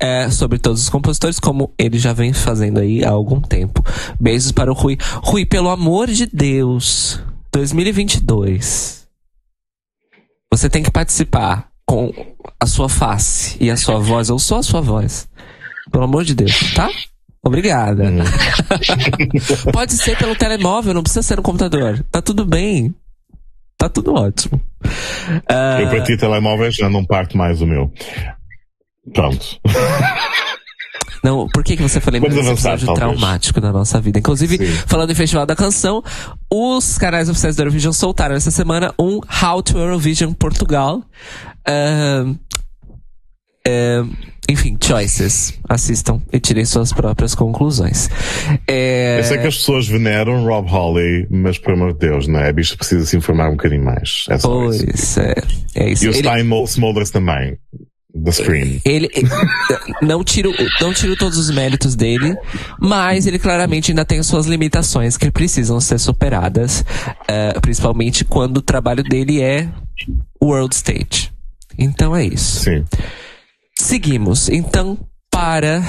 é, 0.00 0.28
sobre 0.30 0.58
todos 0.58 0.82
os 0.82 0.88
compositores, 0.88 1.38
como 1.38 1.72
ele 1.78 1.98
já 1.98 2.12
vem 2.12 2.32
fazendo 2.32 2.80
aí 2.80 3.04
há 3.04 3.10
algum 3.10 3.40
tempo. 3.40 3.84
Beijos 4.18 4.50
para 4.50 4.70
o 4.70 4.74
Rui. 4.74 4.98
Rui, 5.22 5.46
pelo 5.46 5.68
amor 5.68 6.08
de 6.08 6.26
Deus, 6.26 7.20
2022. 7.52 9.06
Você 10.52 10.68
tem 10.68 10.82
que 10.82 10.90
participar 10.90 11.70
com 11.84 12.12
a 12.58 12.66
sua 12.66 12.88
face 12.88 13.56
e 13.60 13.70
a 13.70 13.76
sua 13.76 13.98
voz, 13.98 14.28
ou 14.30 14.38
só 14.38 14.58
a 14.58 14.62
sua 14.62 14.80
voz. 14.80 15.28
Pelo 15.90 16.04
amor 16.04 16.24
de 16.24 16.34
Deus, 16.34 16.74
tá? 16.74 16.90
Obrigada. 17.46 18.04
Uhum. 18.04 19.70
Pode 19.72 19.92
ser 19.92 20.16
pelo 20.18 20.34
telemóvel, 20.34 20.92
não 20.92 21.02
precisa 21.02 21.22
ser 21.22 21.36
no 21.36 21.42
computador. 21.42 22.04
Tá 22.10 22.20
tudo 22.20 22.44
bem. 22.44 22.94
Tá 23.78 23.88
tudo 23.88 24.14
ótimo. 24.14 24.60
Ah, 25.48 25.80
Eu 25.80 25.88
para 25.88 26.02
ti, 26.02 26.16
telemóveis, 26.16 26.74
já 26.74 26.88
não 26.88 27.04
parto 27.04 27.36
mais 27.36 27.60
o 27.60 27.66
meu. 27.66 27.92
Pronto. 29.12 29.60
Não, 31.24 31.48
por 31.48 31.64
que, 31.64 31.76
que 31.76 31.82
você 31.82 31.98
desse 32.28 32.38
avançar, 32.38 32.74
episódio 32.74 32.86
talvez. 32.86 33.18
traumático 33.18 33.60
da 33.60 33.72
nossa 33.72 34.00
vida? 34.00 34.20
Inclusive, 34.20 34.58
Sim. 34.58 34.72
falando 34.86 35.10
em 35.10 35.14
Festival 35.14 35.44
da 35.44 35.56
Canção, 35.56 36.00
os 36.48 36.98
canais 36.98 37.28
oficiais 37.28 37.56
da 37.56 37.62
Eurovision 37.62 37.92
soltaram 37.92 38.36
essa 38.36 38.52
semana 38.52 38.94
um 38.96 39.18
How 39.42 39.60
to 39.60 39.76
Eurovision 39.76 40.32
Portugal. 40.32 41.02
Ahn, 41.66 42.36
ahn, 43.66 44.08
enfim, 44.48 44.76
choices. 44.82 45.58
Assistam 45.68 46.22
e 46.32 46.38
tirem 46.38 46.64
suas 46.64 46.92
próprias 46.92 47.34
conclusões. 47.34 48.08
É, 48.68 49.18
Eu 49.18 49.24
sei 49.24 49.38
que 49.38 49.46
as 49.48 49.56
pessoas 49.56 49.88
veneram 49.88 50.44
Rob 50.44 50.68
Holly, 50.70 51.26
mas 51.30 51.58
por 51.58 51.72
amor 51.74 51.92
de 51.92 51.98
Deus, 52.00 52.28
não 52.28 52.38
é? 52.40 52.48
A 52.48 52.52
bicha 52.52 52.76
precisa 52.76 53.04
se 53.04 53.16
informar 53.16 53.48
um 53.48 53.52
bocadinho 53.52 53.84
mais. 53.84 54.24
É 54.30 54.38
só 54.38 54.70
isso. 54.70 54.84
Pois, 54.84 55.18
é, 55.18 55.34
é 55.74 55.90
isso. 55.90 56.04
E 56.04 56.08
o 56.08 56.10
Ele- 56.12 56.18
Stein 56.18 56.44
Mo- 56.44 56.64
Smolders 56.64 57.10
também. 57.10 57.56
The 58.24 58.32
Scream. 58.32 58.80
Ele 58.82 59.10
ele- 59.12 59.28
não 60.00 60.24
tiro, 60.24 60.50
não 60.80 60.94
tiro 60.94 61.14
todos 61.16 61.36
os 61.36 61.50
méritos 61.50 61.94
dele, 61.94 62.34
mas 62.80 63.26
ele 63.26 63.38
claramente 63.38 63.90
ainda 63.90 64.06
tem 64.06 64.22
suas 64.22 64.46
limitações 64.46 65.18
que 65.18 65.30
precisam 65.30 65.78
ser 65.80 65.98
superadas, 65.98 66.82
eh, 67.28 67.58
principalmente 67.60 68.24
quando 68.24 68.56
o 68.58 68.62
trabalho 68.62 69.02
dele 69.02 69.42
é 69.42 69.68
world 70.42 70.74
stage. 70.74 71.30
Então 71.78 72.16
é 72.16 72.24
isso. 72.24 72.60
Sim. 72.64 72.84
Seguimos. 73.78 74.48
Então 74.48 74.98
para 75.30 75.82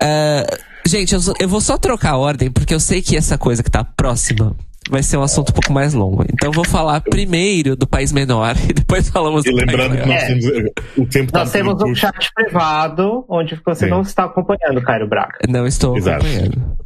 eh, 0.00 0.46
gente, 0.86 1.14
eu, 1.14 1.20
eu 1.40 1.48
vou 1.48 1.60
só 1.60 1.76
trocar 1.76 2.12
a 2.12 2.16
ordem 2.18 2.50
porque 2.50 2.74
eu 2.74 2.80
sei 2.80 3.02
que 3.02 3.16
essa 3.16 3.36
coisa 3.36 3.62
que 3.62 3.70
tá 3.70 3.82
próxima 3.84 4.54
vai 4.90 5.02
ser 5.02 5.16
um 5.16 5.22
assunto 5.22 5.50
um 5.50 5.52
pouco 5.54 5.72
mais 5.72 5.94
longo. 5.94 6.22
Então 6.24 6.48
eu 6.50 6.52
vou 6.52 6.64
falar 6.64 7.00
primeiro 7.00 7.74
do 7.74 7.86
país 7.86 8.12
menor 8.12 8.54
e 8.68 8.72
depois 8.72 9.08
falamos 9.08 9.44
E 9.44 9.50
do 9.50 9.56
país 9.56 9.66
lembrando 9.68 9.96
que 10.00 10.06
maior. 10.06 10.20
nós 10.20 10.22
É. 10.22 10.26
temos 10.28 10.44
uh, 10.46 10.72
o 11.02 11.06
tempo 11.06 11.32
Nós 11.32 11.48
está 11.48 11.58
temos 11.58 11.82
um 11.82 11.94
chat 11.94 12.30
privado 12.34 13.24
onde 13.28 13.60
você 13.64 13.86
Sim. 13.86 13.90
não 13.90 14.02
está 14.02 14.24
acompanhando, 14.24 14.82
Cairo 14.82 15.08
Braga. 15.08 15.38
Não 15.48 15.66
estou 15.66 15.96
Exato. 15.96 16.24
acompanhando. 16.24 16.76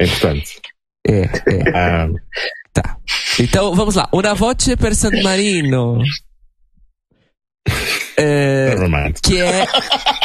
É 0.00 0.04
importante. 0.04 0.60
É, 1.06 1.20
é. 1.22 1.70
Ah, 1.74 2.08
Tá. 2.72 2.96
Então, 3.40 3.74
vamos 3.74 3.94
lá. 3.96 4.08
Una 4.12 4.34
voce 4.34 4.76
per 4.76 4.94
San 4.94 5.10
Marino. 5.22 5.98
É, 8.16 8.74
mind. 8.76 9.16
que 9.22 9.40
é. 9.40 9.64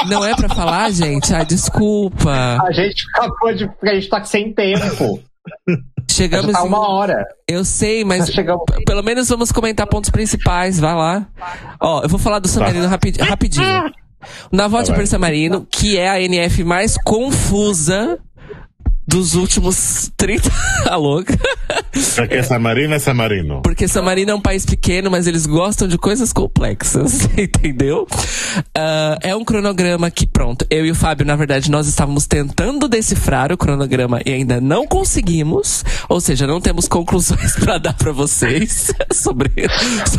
Não 0.08 0.26
é 0.26 0.36
pra 0.36 0.50
falar, 0.50 0.90
gente? 0.92 1.34
Ah, 1.34 1.44
desculpa. 1.44 2.58
A 2.66 2.72
gente 2.72 3.06
acabou 3.14 3.54
de. 3.54 3.70
A 3.84 3.94
gente 3.94 4.10
tá 4.10 4.24
sem 4.24 4.52
tempo. 4.54 5.22
Já 5.68 5.78
Chegamos. 6.10 6.52
tá 6.54 6.64
em- 6.64 6.68
uma 6.68 6.90
hora. 6.90 7.26
Eu 7.48 7.64
sei, 7.64 8.04
mas. 8.04 8.30
Pelo 8.86 9.04
menos 9.04 9.30
vamos 9.30 9.52
comentar 9.52 9.86
pontos 9.88 10.10
principais. 10.10 10.80
Vai 10.80 10.96
lá. 10.96 11.28
Ó, 11.80 12.02
eu 12.04 12.10
vou 12.10 12.20
falar 12.20 12.40
do 12.40 12.48
San 12.48 12.62
Tá. 12.62 12.66
Marino 12.68 12.88
rapi- 12.88 13.14
rapidinho. 13.22 13.92
Na 14.52 14.68
voce 14.70 14.92
Tá 15.12 15.20
Marino, 15.20 15.68
que 15.70 15.98
é 15.98 16.10
a 16.10 16.22
NF 16.22 16.64
mais 16.64 16.98
confusa 17.04 18.18
dos 19.08 19.36
últimos 19.36 20.12
30. 20.18 20.50
Tá 20.84 20.98
louca? 20.98 21.38
Para 22.16 22.28
que 22.28 22.36
é 22.36 22.44
San 22.44 22.60
Marino 22.60 22.94
é 22.94 23.00
San 23.00 23.14
Marino. 23.14 23.62
Porque 23.62 23.88
San 23.88 24.02
Marino 24.02 24.32
é 24.32 24.36
um 24.36 24.42
país 24.42 24.66
pequeno, 24.66 25.10
mas 25.10 25.28
eles 25.28 25.46
gostam 25.46 25.88
de 25.88 25.98
coisas 25.98 26.34
complexas, 26.34 27.24
entendeu? 27.38 28.06
Ah, 28.76 29.18
é 29.22 29.34
um 29.36 29.46
cronograma 29.46 30.12
que, 30.12 30.28
pronto, 30.28 30.66
eu 30.70 30.86
e 30.86 30.92
o 30.92 30.96
Fábio, 30.96 31.26
na 31.26 31.36
verdade, 31.38 31.72
nós 31.72 31.88
estávamos 31.88 32.28
tentando 32.28 32.90
decifrar 32.90 33.52
o 33.54 33.58
cronograma 33.58 34.20
e 34.26 34.34
ainda 34.34 34.60
não 34.60 34.86
conseguimos. 34.86 35.86
Ou 36.10 36.20
seja, 36.20 36.46
não 36.46 36.60
temos 36.60 36.88
conclusões 36.88 37.56
pra 37.64 37.78
dar 37.78 37.94
pra 37.94 38.12
vocês 38.12 38.92
sobre, 39.14 39.52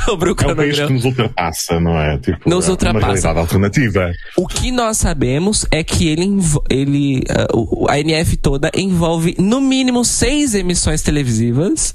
sobre 0.06 0.30
o 0.30 0.36
É 0.40 0.52
um 0.52 0.56
país 0.56 0.78
que 0.78 0.86
cronograma. 0.86 0.90
nos 0.90 1.04
ultrapassa, 1.04 1.78
não 1.78 2.00
é? 2.00 2.18
Tipo, 2.18 2.48
Nos 2.48 2.66
é 2.66 2.70
ultrapassa. 2.70 2.98
Uma 2.98 3.06
realidade 3.06 3.38
alternativa. 3.38 4.12
O 4.36 4.46
que 4.48 4.72
nós 4.72 4.96
sabemos 4.96 5.66
é 5.70 5.84
que 5.84 6.08
ele, 6.08 6.26
ele 6.70 7.22
o- 7.52 7.86
a 7.88 7.98
NF 8.00 8.36
toda 8.38 8.70
envolve 8.76 9.34
no 9.38 9.60
mínimo 9.60 10.04
seis 10.04 10.54
emissões 10.54 11.02
televisivas 11.02 11.94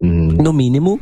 Hum, 0.00 0.28
no 0.28 0.52
mínimo. 0.52 1.00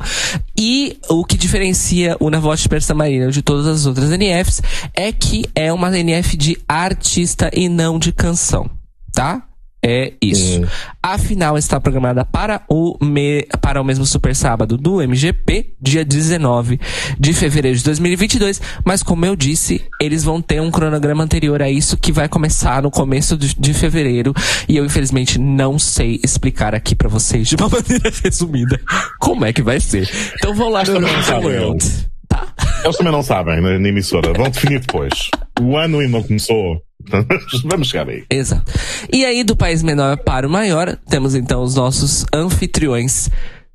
E 0.57 0.97
o 1.09 1.25
que 1.25 1.37
diferencia 1.37 2.17
o 2.21 2.31
Navote 2.31 2.69
Persa 2.69 2.95
Marina 2.95 3.31
de 3.31 3.43
todas 3.43 3.67
as 3.67 3.87
outras 3.87 4.11
NFs 4.11 4.63
é 4.95 5.11
que 5.11 5.45
é 5.55 5.73
uma 5.73 5.97
NF 5.97 6.37
de 6.37 6.57
artista 6.69 7.51
e 7.53 7.69
não 7.69 7.99
de 7.99 8.13
canção, 8.13 8.71
tá? 9.13 9.43
É 9.87 10.15
isso. 10.23 10.63
Hum. 10.63 10.67
A 11.03 11.19
final 11.19 11.59
está 11.59 11.79
programada 11.79 12.25
para 12.25 12.63
o, 12.71 12.97
me- 13.05 13.47
para 13.61 13.81
o 13.83 13.85
mesmo 13.85 14.07
Super 14.07 14.35
Sábado 14.35 14.79
do 14.79 15.03
MGP, 15.03 15.75
dia 15.79 16.03
19 16.03 16.81
de 17.21 17.35
fevereiro 17.35 17.77
de 17.77 17.85
2022. 17.85 18.63
Mas, 18.83 19.03
como 19.03 19.27
eu 19.27 19.37
disse, 19.37 19.83
eles 20.01 20.25
vão 20.25 20.41
ter 20.41 20.61
um 20.63 20.71
cronograma 20.71 21.23
anterior 21.23 21.61
a 21.61 21.71
isso 21.71 21.99
que 21.99 22.11
vai 22.11 22.29
começar 22.31 22.81
no 22.83 22.91
começo 22.91 23.37
de, 23.37 23.55
de 23.55 23.75
fevereiro. 23.75 24.33
E 24.67 24.77
eu, 24.79 24.87
infelizmente, 24.87 25.39
não 25.39 25.79
sei 25.79 26.19
explicar 26.25 26.75
aqui 26.75 26.95
pra 26.95 27.09
vocês 27.11 27.47
de 27.49 27.57
uma 27.57 27.69
maneira 27.71 28.11
resumida 28.25 28.81
como 29.21 29.45
é 29.45 29.53
que 29.53 29.61
vai 29.63 29.81
ser. 29.81 30.09
Então, 30.37 30.55
vão 30.55 30.71
lá 30.71 30.83
sabem, 30.85 31.59
World. 31.61 31.85
Tá? 32.27 32.47
Eles 32.83 32.97
também 32.97 33.13
não 33.13 33.23
sabem 33.23 33.61
na, 33.61 33.79
na 33.79 33.89
emissora. 33.89 34.33
Vão 34.33 34.49
definir 34.49 34.81
depois. 34.81 35.29
O 35.61 35.77
ano 35.77 35.99
ainda 35.99 36.13
não 36.13 36.23
começou. 36.23 36.81
Vamos 37.65 37.89
chegar 37.89 38.09
aí. 38.09 38.25
Exato. 38.31 38.73
E 39.13 39.25
aí, 39.25 39.45
do 39.45 39.57
país 39.57 39.83
menor 39.83 40.17
para 40.19 40.47
o 40.47 40.51
maior, 40.51 40.97
temos 41.09 41.35
então 41.35 41.63
os 41.63 41.75
nossos 41.75 42.25
anfitriões. 42.35 43.31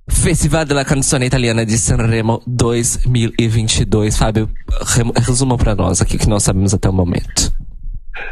Festival 0.09 0.65
della 0.65 0.83
Canzone 0.83 1.27
Italiana 1.27 1.63
de 1.65 1.77
Sanremo 1.77 2.41
2022. 2.47 4.17
Fábio, 4.17 4.49
resuma 5.15 5.55
pra 5.55 5.75
nós 5.75 6.01
aqui 6.01 6.17
que 6.17 6.27
nós 6.27 6.43
sabemos 6.43 6.73
até 6.73 6.89
o 6.89 6.93
momento. 6.93 7.53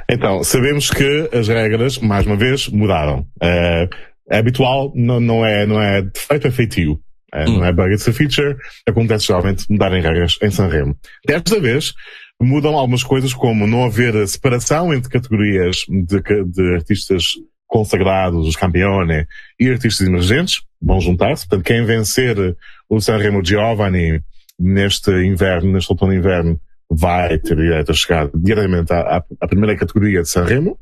Então, 0.09 0.43
sabemos 0.43 0.89
que 0.89 1.29
as 1.31 1.47
regras, 1.47 1.99
mais 1.99 2.25
uma 2.25 2.35
vez, 2.35 2.67
mudaram. 2.67 3.25
É, 3.41 3.87
é 4.29 4.37
habitual, 4.39 4.91
não, 4.95 5.19
não, 5.19 5.45
é, 5.45 5.65
não 5.65 5.81
é 5.81 6.01
defeito, 6.01 6.47
é 6.47 6.51
feitio. 6.51 6.99
É, 7.33 7.43
Não 7.45 7.63
é 7.63 7.73
bug, 7.73 7.93
it's 7.93 8.07
a 8.07 8.13
feature. 8.13 8.55
Acontece 8.87 9.27
geralmente 9.27 9.65
mudarem 9.69 10.01
regras 10.01 10.37
em 10.41 10.49
Sanremo. 10.49 10.95
Desta 11.25 11.59
vez, 11.59 11.93
mudam 12.41 12.75
algumas 12.75 13.03
coisas 13.03 13.33
como 13.33 13.65
não 13.65 13.85
haver 13.85 14.27
separação 14.27 14.93
entre 14.93 15.09
categorias 15.09 15.85
de, 15.87 16.21
de 16.45 16.75
artistas 16.75 17.33
consagrados, 17.65 18.47
os 18.47 18.55
campione, 18.55 19.25
e 19.59 19.69
artistas 19.69 20.07
emergentes. 20.07 20.61
Vão 20.81 21.01
juntar-se. 21.01 21.47
Portanto, 21.47 21.65
quem 21.65 21.83
vencer 21.85 22.55
o 22.89 23.01
Sanremo 23.01 23.43
Giovanni 23.43 24.21
neste 24.59 25.11
inverno, 25.25 25.71
neste 25.71 25.91
outono 25.91 26.13
inverno, 26.13 26.59
vai 26.89 27.37
ter 27.37 27.55
direito 27.57 27.91
a 27.91 27.95
chegar 27.95 28.29
diretamente 28.33 28.93
à, 28.93 29.23
à- 29.41 29.47
primeira 29.47 29.75
categoria 29.75 30.21
de 30.21 30.29
Sanremo. 30.29 30.79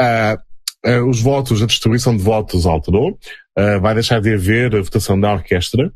Ah, 0.00 0.36
ah, 0.84 1.04
os 1.04 1.20
votos, 1.20 1.62
a 1.62 1.66
distribuição 1.66 2.16
de 2.16 2.22
votos 2.22 2.66
alterou. 2.66 3.16
Ah, 3.56 3.78
vai 3.78 3.94
deixar 3.94 4.20
de 4.20 4.34
haver 4.34 4.74
a 4.74 4.82
votação 4.82 5.18
da 5.20 5.32
orquestra. 5.32 5.92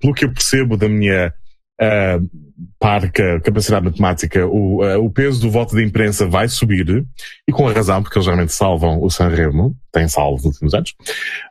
Pelo 0.00 0.14
que 0.14 0.24
eu 0.24 0.32
percebo 0.32 0.78
da 0.78 0.88
minha 0.88 1.34
ah, 1.80 2.18
parca 2.78 3.40
capacidade 3.40 3.84
matemática, 3.84 4.46
o, 4.46 4.82
ah, 4.82 4.98
o 4.98 5.10
peso 5.10 5.40
do 5.40 5.50
voto 5.50 5.74
da 5.74 5.82
imprensa 5.82 6.26
vai 6.26 6.48
subir, 6.48 7.04
e 7.46 7.52
com 7.52 7.68
a 7.68 7.72
razão, 7.72 8.02
porque 8.02 8.18
eles 8.18 8.26
realmente 8.26 8.52
salvam 8.52 9.02
o 9.02 9.10
Sanremo, 9.10 9.76
têm 9.92 10.08
salvo 10.08 10.36
nos 10.36 10.46
últimos 10.46 10.74
anos. 10.74 10.94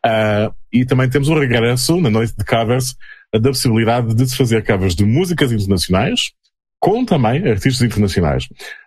Ah, 0.06 0.52
e 0.72 0.86
também 0.86 1.10
temos 1.10 1.30
o 1.30 1.40
regresso, 1.40 2.00
na 2.02 2.10
noite 2.10 2.34
de 2.38 2.46
covers, 2.46 2.96
da 3.34 3.50
possibilidade 3.50 4.14
de 4.14 4.28
se 4.28 4.38
fazer 4.38 4.66
covers 4.66 4.96
de 4.96 5.06
músicas 5.06 5.52
internacionais, 5.52 6.32
com 6.80 7.06
também 7.06 7.48
artistas 7.48 7.82
internacionais. 7.82 8.46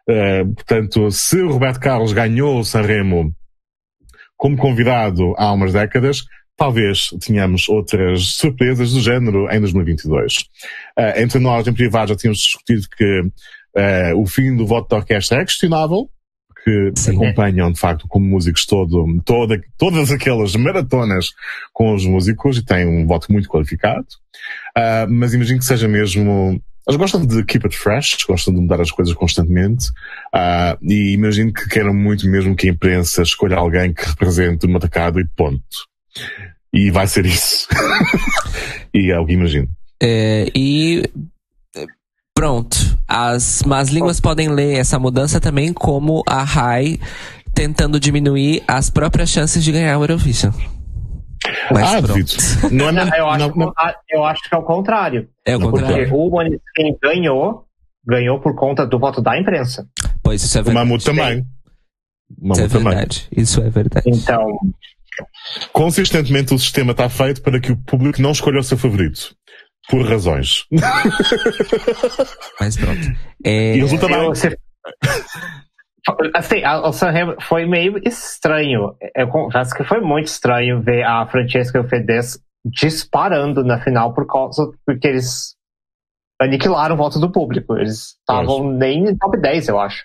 Uh, 0.08 0.54
portanto, 0.54 1.10
se 1.10 1.40
o 1.40 1.52
Roberto 1.52 1.80
Carlos 1.80 2.12
ganhou 2.12 2.58
o 2.58 2.64
Sanremo 2.64 3.34
como 4.36 4.56
convidado 4.56 5.34
há 5.36 5.52
umas 5.52 5.72
décadas, 5.72 6.24
talvez 6.60 7.08
tenhamos 7.22 7.70
outras 7.70 8.34
surpresas 8.34 8.92
do 8.92 9.00
género 9.00 9.50
em 9.50 9.58
2022. 9.60 10.40
Uh, 10.94 11.16
entre 11.18 11.38
nós, 11.38 11.66
em 11.66 11.72
privado, 11.72 12.10
já 12.10 12.16
tínhamos 12.16 12.38
discutido 12.38 12.86
que 12.94 13.20
uh, 13.22 14.20
o 14.20 14.26
fim 14.26 14.54
do 14.54 14.66
voto 14.66 14.90
da 14.90 14.96
orquestra 14.98 15.40
é 15.40 15.44
questionável, 15.46 16.10
que 16.62 16.92
Sim. 16.94 17.16
acompanham, 17.16 17.72
de 17.72 17.80
facto, 17.80 18.06
como 18.06 18.26
músicos 18.26 18.66
todo, 18.66 19.06
toda, 19.24 19.58
todas 19.78 20.12
aquelas 20.12 20.54
maratonas 20.54 21.30
com 21.72 21.94
os 21.94 22.04
músicos 22.04 22.58
e 22.58 22.62
têm 22.62 22.86
um 22.86 23.06
voto 23.06 23.32
muito 23.32 23.48
qualificado. 23.48 24.06
Uh, 24.76 25.08
mas 25.08 25.32
imagino 25.32 25.60
que 25.60 25.64
seja 25.64 25.88
mesmo 25.88 26.60
eles 26.86 26.98
gostam 26.98 27.24
de 27.24 27.42
keep 27.44 27.64
it 27.64 27.76
fresh, 27.76 28.18
gostam 28.26 28.52
de 28.52 28.60
mudar 28.60 28.80
as 28.80 28.90
coisas 28.90 29.14
constantemente, 29.14 29.88
uh, 30.34 30.76
e 30.82 31.12
imagino 31.12 31.52
que 31.52 31.68
queiram 31.68 31.94
muito 31.94 32.28
mesmo 32.28 32.54
que 32.54 32.68
a 32.68 32.70
imprensa 32.72 33.22
escolha 33.22 33.56
alguém 33.56 33.94
que 33.94 34.04
represente 34.04 34.66
o 34.66 34.76
atacado 34.76 35.20
e 35.20 35.24
ponto. 35.24 35.89
E 36.72 36.90
vai 36.90 37.06
ser 37.06 37.26
isso. 37.26 37.66
e 38.94 39.10
é 39.10 39.18
o 39.18 39.26
que 39.26 39.32
imagino. 39.32 39.68
É, 40.02 40.46
e 40.54 41.02
pronto. 42.34 42.76
As 43.06 43.62
más 43.64 43.90
línguas 43.90 44.20
podem 44.20 44.48
ler 44.48 44.78
essa 44.78 44.98
mudança 44.98 45.40
também 45.40 45.72
como 45.72 46.22
a 46.26 46.42
Rai 46.42 46.98
tentando 47.52 47.98
diminuir 47.98 48.62
as 48.66 48.88
próprias 48.88 49.30
chances 49.30 49.64
de 49.64 49.72
ganhar 49.72 49.98
o 49.98 50.02
Eurovision. 50.02 50.52
Mas 51.72 51.94
ah, 51.94 52.00
duvido. 52.00 52.32
Não 52.70 52.88
é, 52.88 52.92
não, 52.92 53.16
eu, 53.16 53.28
acho 53.28 53.56
não, 53.56 53.72
que, 53.72 54.14
eu 54.14 54.24
acho 54.24 54.48
que 54.48 54.54
é 54.54 54.58
o 54.58 54.62
contrário. 54.62 55.28
É 55.44 55.56
o 55.56 55.60
contrário. 55.60 56.08
Porque 56.08 56.14
o 56.14 56.30
Maneskin 56.30 56.96
ganhou, 57.02 57.64
ganhou 58.06 58.40
por 58.40 58.54
conta 58.54 58.86
do 58.86 58.98
voto 58.98 59.20
da 59.20 59.38
imprensa. 59.38 59.86
Pois, 60.22 60.42
isso 60.42 60.56
é 60.58 60.62
verdade. 60.62 60.76
O 60.76 60.88
Mamute 60.88 61.04
também. 61.04 61.46
Isso 62.42 62.60
é 62.60 62.66
verdade. 62.68 63.28
Isso 63.36 63.60
é 63.60 63.70
verdade. 63.70 64.08
Então, 64.08 64.58
Consistentemente 65.72 66.54
o 66.54 66.58
sistema 66.58 66.92
está 66.92 67.08
feito 67.08 67.42
para 67.42 67.60
que 67.60 67.72
o 67.72 67.76
público 67.76 68.20
não 68.20 68.32
escolha 68.32 68.60
o 68.60 68.64
seu 68.64 68.78
favorito. 68.78 69.34
Por 69.88 70.06
razões. 70.06 70.66
Mas 72.60 72.76
pronto. 72.76 73.00
É... 73.44 73.76
E 73.76 73.80
resulta 73.80 74.06
bem. 74.06 74.30
Assim, 76.34 76.62
o 76.84 76.92
Sanremo 76.92 77.36
foi 77.40 77.66
meio 77.66 77.98
estranho. 78.06 78.94
Eu 79.14 79.28
confesso 79.28 79.74
que 79.74 79.84
foi 79.84 80.00
muito 80.00 80.26
estranho 80.28 80.82
ver 80.82 81.02
a 81.02 81.26
Francesca 81.26 81.82
Fedez 81.84 82.38
disparando 82.64 83.64
na 83.64 83.82
final 83.82 84.14
por 84.14 84.26
causa 84.26 84.70
porque 84.86 85.08
eles 85.08 85.54
aniquilaram 86.40 86.94
o 86.94 86.98
voto 86.98 87.18
do 87.18 87.30
público. 87.30 87.76
Eles 87.76 88.16
estavam 88.18 88.70
nem 88.72 89.08
em 89.08 89.16
top 89.16 89.38
10, 89.38 89.68
eu 89.68 89.78
acho. 89.78 90.04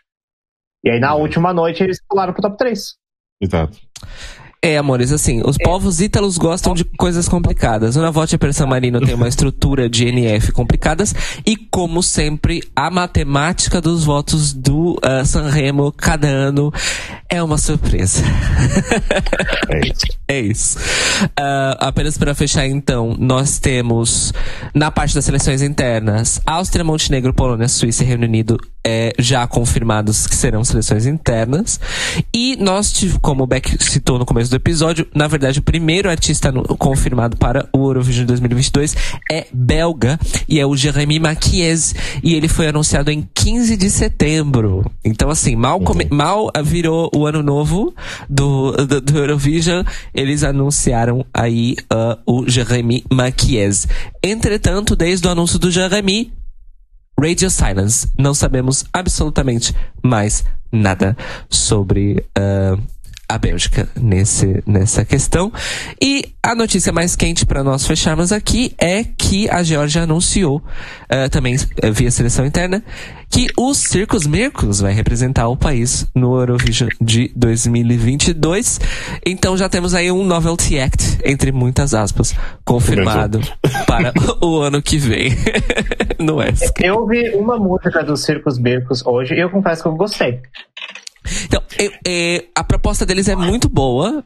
E 0.83 0.89
aí 0.89 0.99
na 0.99 1.15
uhum. 1.15 1.21
última 1.21 1.53
noite 1.53 1.83
eles 1.83 1.99
pularam 2.07 2.33
pro 2.33 2.41
top 2.41 2.57
3. 2.57 2.95
Exato. 3.41 3.77
É, 4.65 4.79
amores, 4.79 5.11
assim, 5.11 5.43
os 5.45 5.57
é. 5.59 5.63
povos 5.63 6.01
ítalos 6.01 6.39
gostam 6.39 6.73
de 6.73 6.83
coisas 6.83 7.29
complicadas. 7.29 7.95
O 7.95 8.01
Navote 8.01 8.35
e 8.35 8.51
San 8.53 8.65
Marino 8.65 8.99
tem 8.99 9.13
uma 9.13 9.27
estrutura 9.27 9.87
de 9.87 10.07
NF 10.07 10.51
complicadas 10.53 11.13
e, 11.45 11.55
como 11.55 12.01
sempre, 12.01 12.63
a 12.75 12.89
matemática 12.89 13.79
dos 13.79 14.03
votos 14.03 14.53
do 14.53 14.93
uh, 14.93 15.23
Sanremo 15.23 15.91
cada 15.91 16.27
ano 16.27 16.73
é 17.29 17.43
uma 17.43 17.59
surpresa. 17.59 18.23
É 19.69 19.79
isso. 19.87 20.05
é 20.27 20.39
isso. 20.39 20.79
Uh, 20.79 21.77
apenas 21.77 22.17
para 22.17 22.33
fechar, 22.33 22.65
então, 22.65 23.15
nós 23.19 23.59
temos, 23.59 24.33
na 24.73 24.89
parte 24.89 25.13
das 25.13 25.25
seleções 25.25 25.61
internas, 25.61 26.41
Áustria, 26.43 26.83
Montenegro, 26.83 27.35
Polônia, 27.35 27.67
Suíça 27.67 28.03
e 28.03 28.07
Reino 28.07 28.23
Unido 28.23 28.57
é, 28.85 29.13
já 29.17 29.47
confirmados 29.47 30.27
que 30.27 30.35
serão 30.35 30.63
seleções 30.63 31.07
internas. 31.07 31.79
E 32.31 32.55
nós, 32.57 32.93
como 33.19 33.43
o 33.43 33.47
Beck 33.47 33.83
citou 33.83 34.19
no 34.19 34.25
começo 34.25 34.51
do 34.51 34.54
episódio, 34.55 35.07
na 35.13 35.27
verdade, 35.27 35.59
o 35.59 35.63
primeiro 35.63 36.09
artista 36.09 36.51
no, 36.51 36.63
confirmado 36.63 37.37
para 37.37 37.67
o 37.73 37.87
Eurovision 37.87 38.25
2022 38.25 38.95
é 39.31 39.47
belga 39.53 40.19
e 40.47 40.59
é 40.59 40.65
o 40.65 40.75
Jeremy 40.75 41.19
Maquies. 41.19 41.95
E 42.23 42.35
ele 42.35 42.47
foi 42.47 42.67
anunciado 42.67 43.11
em 43.11 43.27
15 43.33 43.77
de 43.77 43.89
setembro. 43.89 44.89
Então, 45.03 45.29
assim, 45.29 45.55
mal, 45.55 45.79
come, 45.79 46.05
uhum. 46.05 46.17
mal 46.17 46.51
virou 46.63 47.09
o 47.15 47.25
ano 47.25 47.43
novo 47.43 47.93
do, 48.29 48.71
do, 48.71 49.01
do 49.01 49.17
Eurovision, 49.17 49.83
eles 50.13 50.43
anunciaram 50.43 51.25
aí 51.33 51.75
uh, 51.91 52.19
o 52.25 52.47
Jeremy 52.47 53.03
Maquies. 53.11 53.87
Entretanto, 54.23 54.95
desde 54.95 55.27
o 55.27 55.31
anúncio 55.31 55.59
do 55.59 55.69
Jeremy, 55.69 56.31
Radio 57.19 57.49
Silence. 57.49 58.07
Não 58.17 58.33
sabemos 58.33 58.83
absolutamente 58.93 59.73
mais 60.03 60.43
nada 60.71 61.15
sobre 61.49 62.25
uh, 62.37 62.81
a 63.27 63.37
Bélgica 63.37 63.87
nesse, 63.95 64.63
nessa 64.65 65.03
questão. 65.03 65.51
E 66.01 66.33
a 66.41 66.53
notícia 66.53 66.91
mais 66.91 67.15
quente 67.15 67.45
para 67.45 67.63
nós 67.63 67.85
fecharmos 67.85 68.31
aqui 68.31 68.73
é 68.77 69.03
que 69.03 69.49
a 69.49 69.63
Geórgia 69.63 70.03
anunciou, 70.03 70.57
uh, 70.57 71.29
também 71.29 71.55
uh, 71.55 71.91
via 71.91 72.11
seleção 72.11 72.45
interna, 72.45 72.83
que 73.29 73.47
o 73.57 73.73
Circus 73.73 74.27
Mircus 74.27 74.79
vai 74.79 74.93
representar 74.93 75.47
o 75.47 75.57
país 75.57 76.07
no 76.15 76.39
Eurovision 76.39 76.89
de 77.01 77.31
2022. 77.35 78.79
Então 79.25 79.57
já 79.57 79.67
temos 79.67 79.93
aí 79.93 80.11
um 80.11 80.23
Novelty 80.23 80.79
Act, 80.79 81.19
entre 81.23 81.51
muitas 81.51 81.93
aspas, 81.93 82.35
confirmado 82.63 83.41
para 83.87 84.13
o 84.41 84.59
ano 84.59 84.81
que 84.81 84.97
vem 84.97 85.31
no 86.19 86.41
ESC. 86.41 86.73
Eu 86.81 86.99
ouvi 86.99 87.31
uma 87.31 87.57
música 87.57 88.03
do 88.03 88.15
Circus 88.15 88.59
Mircus 88.59 89.05
hoje 89.05 89.33
e 89.33 89.39
eu 89.39 89.49
confesso 89.49 89.81
que 89.81 89.87
eu 89.87 89.95
gostei. 89.95 90.41
Então, 91.45 91.61
eu, 91.79 91.91
é, 92.05 92.45
a 92.55 92.63
proposta 92.63 93.05
deles 93.05 93.27
é 93.27 93.35
muito 93.35 93.69
boa. 93.69 94.23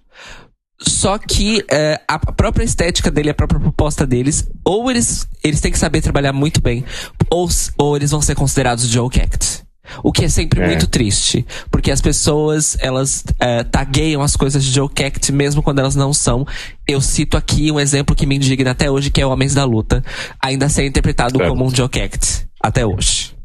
Só 0.81 1.17
que 1.17 1.61
é, 1.69 1.99
a 2.07 2.17
própria 2.17 2.63
estética 2.63 3.11
dele, 3.11 3.29
a 3.29 3.33
própria 3.33 3.59
proposta 3.59 4.07
deles, 4.07 4.49
ou 4.63 4.89
eles, 4.89 5.27
eles 5.43 5.59
têm 5.59 5.73
que 5.73 5.77
saber 5.77 5.99
trabalhar 6.01 6.31
muito 6.31 6.61
bem, 6.61 6.85
ou, 7.29 7.49
ou 7.77 7.97
eles 7.97 8.11
vão 8.11 8.21
ser 8.21 8.33
considerados 8.33 8.87
joke 8.87 9.19
act. 9.19 9.65
O 10.03 10.11
que 10.11 10.25
é 10.25 10.29
sempre 10.29 10.61
é. 10.61 10.67
muito 10.67 10.87
triste, 10.87 11.45
porque 11.71 11.91
as 11.91 11.99
pessoas, 11.99 12.77
elas 12.79 13.23
é, 13.39 13.63
tagueiam 13.63 14.21
as 14.21 14.35
coisas 14.35 14.63
de 14.63 14.71
joke 14.71 15.03
act 15.03 15.31
mesmo 15.31 15.61
quando 15.61 15.79
elas 15.79 15.95
não 15.95 16.13
são. 16.13 16.45
Eu 16.87 17.01
cito 17.01 17.35
aqui 17.35 17.71
um 17.71 17.79
exemplo 17.79 18.15
que 18.15 18.25
me 18.25 18.35
indigna 18.35 18.71
até 18.71 18.89
hoje, 18.89 19.09
que 19.09 19.19
é 19.19 19.25
Homens 19.25 19.53
da 19.53 19.65
Luta, 19.65 20.03
ainda 20.41 20.69
ser 20.69 20.85
interpretado 20.85 21.39
como 21.39 21.65
um 21.65 21.75
joke 21.75 21.99
act, 21.99 22.47
até 22.61 22.85
hoje. 22.85 23.38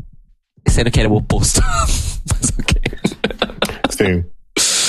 Sendo 0.68 0.90
que 0.90 1.00
era 1.00 1.08
o 1.08 1.16
oposto. 1.16 1.60
Mas 2.30 2.52
ok. 2.58 2.82
Sim. 3.90 4.24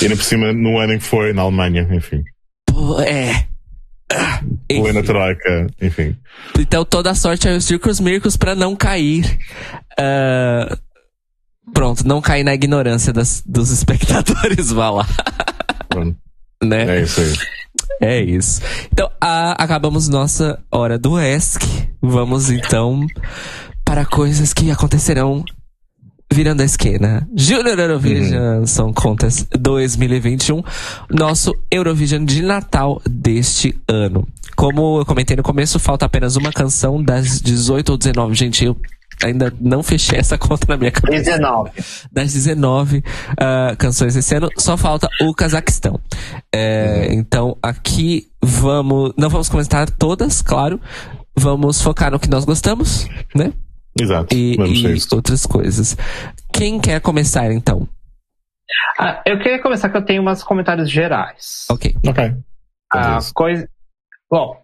E 0.00 0.04
ainda 0.04 0.16
por 0.16 0.24
cima, 0.24 0.52
no 0.52 0.78
ano 0.78 0.94
em 0.94 0.98
que 0.98 1.04
foi, 1.04 1.32
na 1.32 1.42
Alemanha, 1.42 1.88
enfim. 1.90 2.22
Pô, 2.66 3.00
é. 3.00 3.46
Ah, 4.12 4.40
Troika, 5.04 5.66
enfim. 5.80 6.16
Então 6.58 6.84
toda 6.84 7.10
a 7.10 7.14
sorte 7.14 7.48
aos 7.48 7.64
Circus 7.64 7.98
Mircos 7.98 8.36
pra 8.36 8.54
não 8.54 8.76
cair. 8.76 9.38
Uh, 9.98 10.76
pronto, 11.72 12.06
não 12.06 12.20
cair 12.20 12.44
na 12.44 12.54
ignorância 12.54 13.12
das, 13.12 13.42
dos 13.44 13.70
espectadores, 13.70 14.70
vá 14.72 14.90
lá. 14.90 15.06
Pronto. 15.88 16.16
né? 16.62 16.98
É 16.98 17.02
isso 17.02 17.20
aí. 17.20 17.34
É 18.00 18.20
isso. 18.20 18.60
Então, 18.92 19.10
a, 19.20 19.52
acabamos 19.62 20.08
nossa 20.08 20.62
hora 20.70 20.98
do 20.98 21.18
ESC. 21.18 21.60
Vamos 22.00 22.50
então 22.50 23.06
para 23.84 24.04
coisas 24.04 24.52
que 24.52 24.70
acontecerão 24.70 25.44
virando 26.32 26.62
a 26.62 26.64
esquina. 26.64 27.28
Junior 27.34 27.78
Eurovision 27.78 28.58
uhum. 28.60 28.66
Song 28.66 28.92
Contest 28.94 29.46
2021, 29.58 30.62
nosso 31.10 31.54
Eurovision 31.70 32.24
de 32.24 32.42
Natal 32.42 33.00
deste 33.08 33.74
ano. 33.88 34.26
Como 34.54 35.00
eu 35.00 35.06
comentei 35.06 35.36
no 35.36 35.42
começo, 35.42 35.78
falta 35.78 36.06
apenas 36.06 36.36
uma 36.36 36.52
canção 36.52 37.02
das 37.02 37.40
18 37.40 37.90
ou 37.90 37.98
19. 37.98 38.34
Gente, 38.34 38.64
eu 38.64 38.76
ainda 39.22 39.52
não 39.60 39.82
fechei 39.82 40.18
essa 40.18 40.36
conta 40.38 40.66
na 40.68 40.76
minha 40.76 40.90
cabeça. 40.90 41.24
19. 41.24 41.70
Das 42.12 42.32
19 42.32 42.98
uh, 42.98 43.76
canções 43.78 44.14
desse 44.14 44.34
ano, 44.34 44.48
só 44.56 44.76
falta 44.76 45.08
o 45.22 45.34
Cazaquistão. 45.34 46.00
É, 46.52 47.08
uhum. 47.08 47.18
Então, 47.18 47.56
aqui 47.62 48.28
vamos. 48.42 49.12
Não 49.16 49.28
vamos 49.28 49.48
comentar 49.48 49.90
todas, 49.90 50.42
claro. 50.42 50.80
Vamos 51.38 51.82
focar 51.82 52.10
no 52.10 52.18
que 52.18 52.30
nós 52.30 52.46
gostamos, 52.46 53.06
né? 53.34 53.52
Exato. 53.98 54.34
E, 54.34 54.54
e 54.54 54.98
outras 55.12 55.46
coisas. 55.46 55.96
Quem 56.52 56.80
quer 56.80 57.00
começar 57.00 57.50
então? 57.50 57.88
Ah, 58.98 59.22
eu 59.26 59.38
queria 59.38 59.60
começar 59.60 59.88
que 59.88 59.96
eu 59.96 60.04
tenho 60.04 60.22
umas 60.22 60.42
comentários 60.42 60.90
gerais. 60.90 61.66
Ok. 61.70 61.94
Ok. 62.06 62.34
A 62.92 63.18
coisa. 63.34 63.68
Bom, 64.30 64.56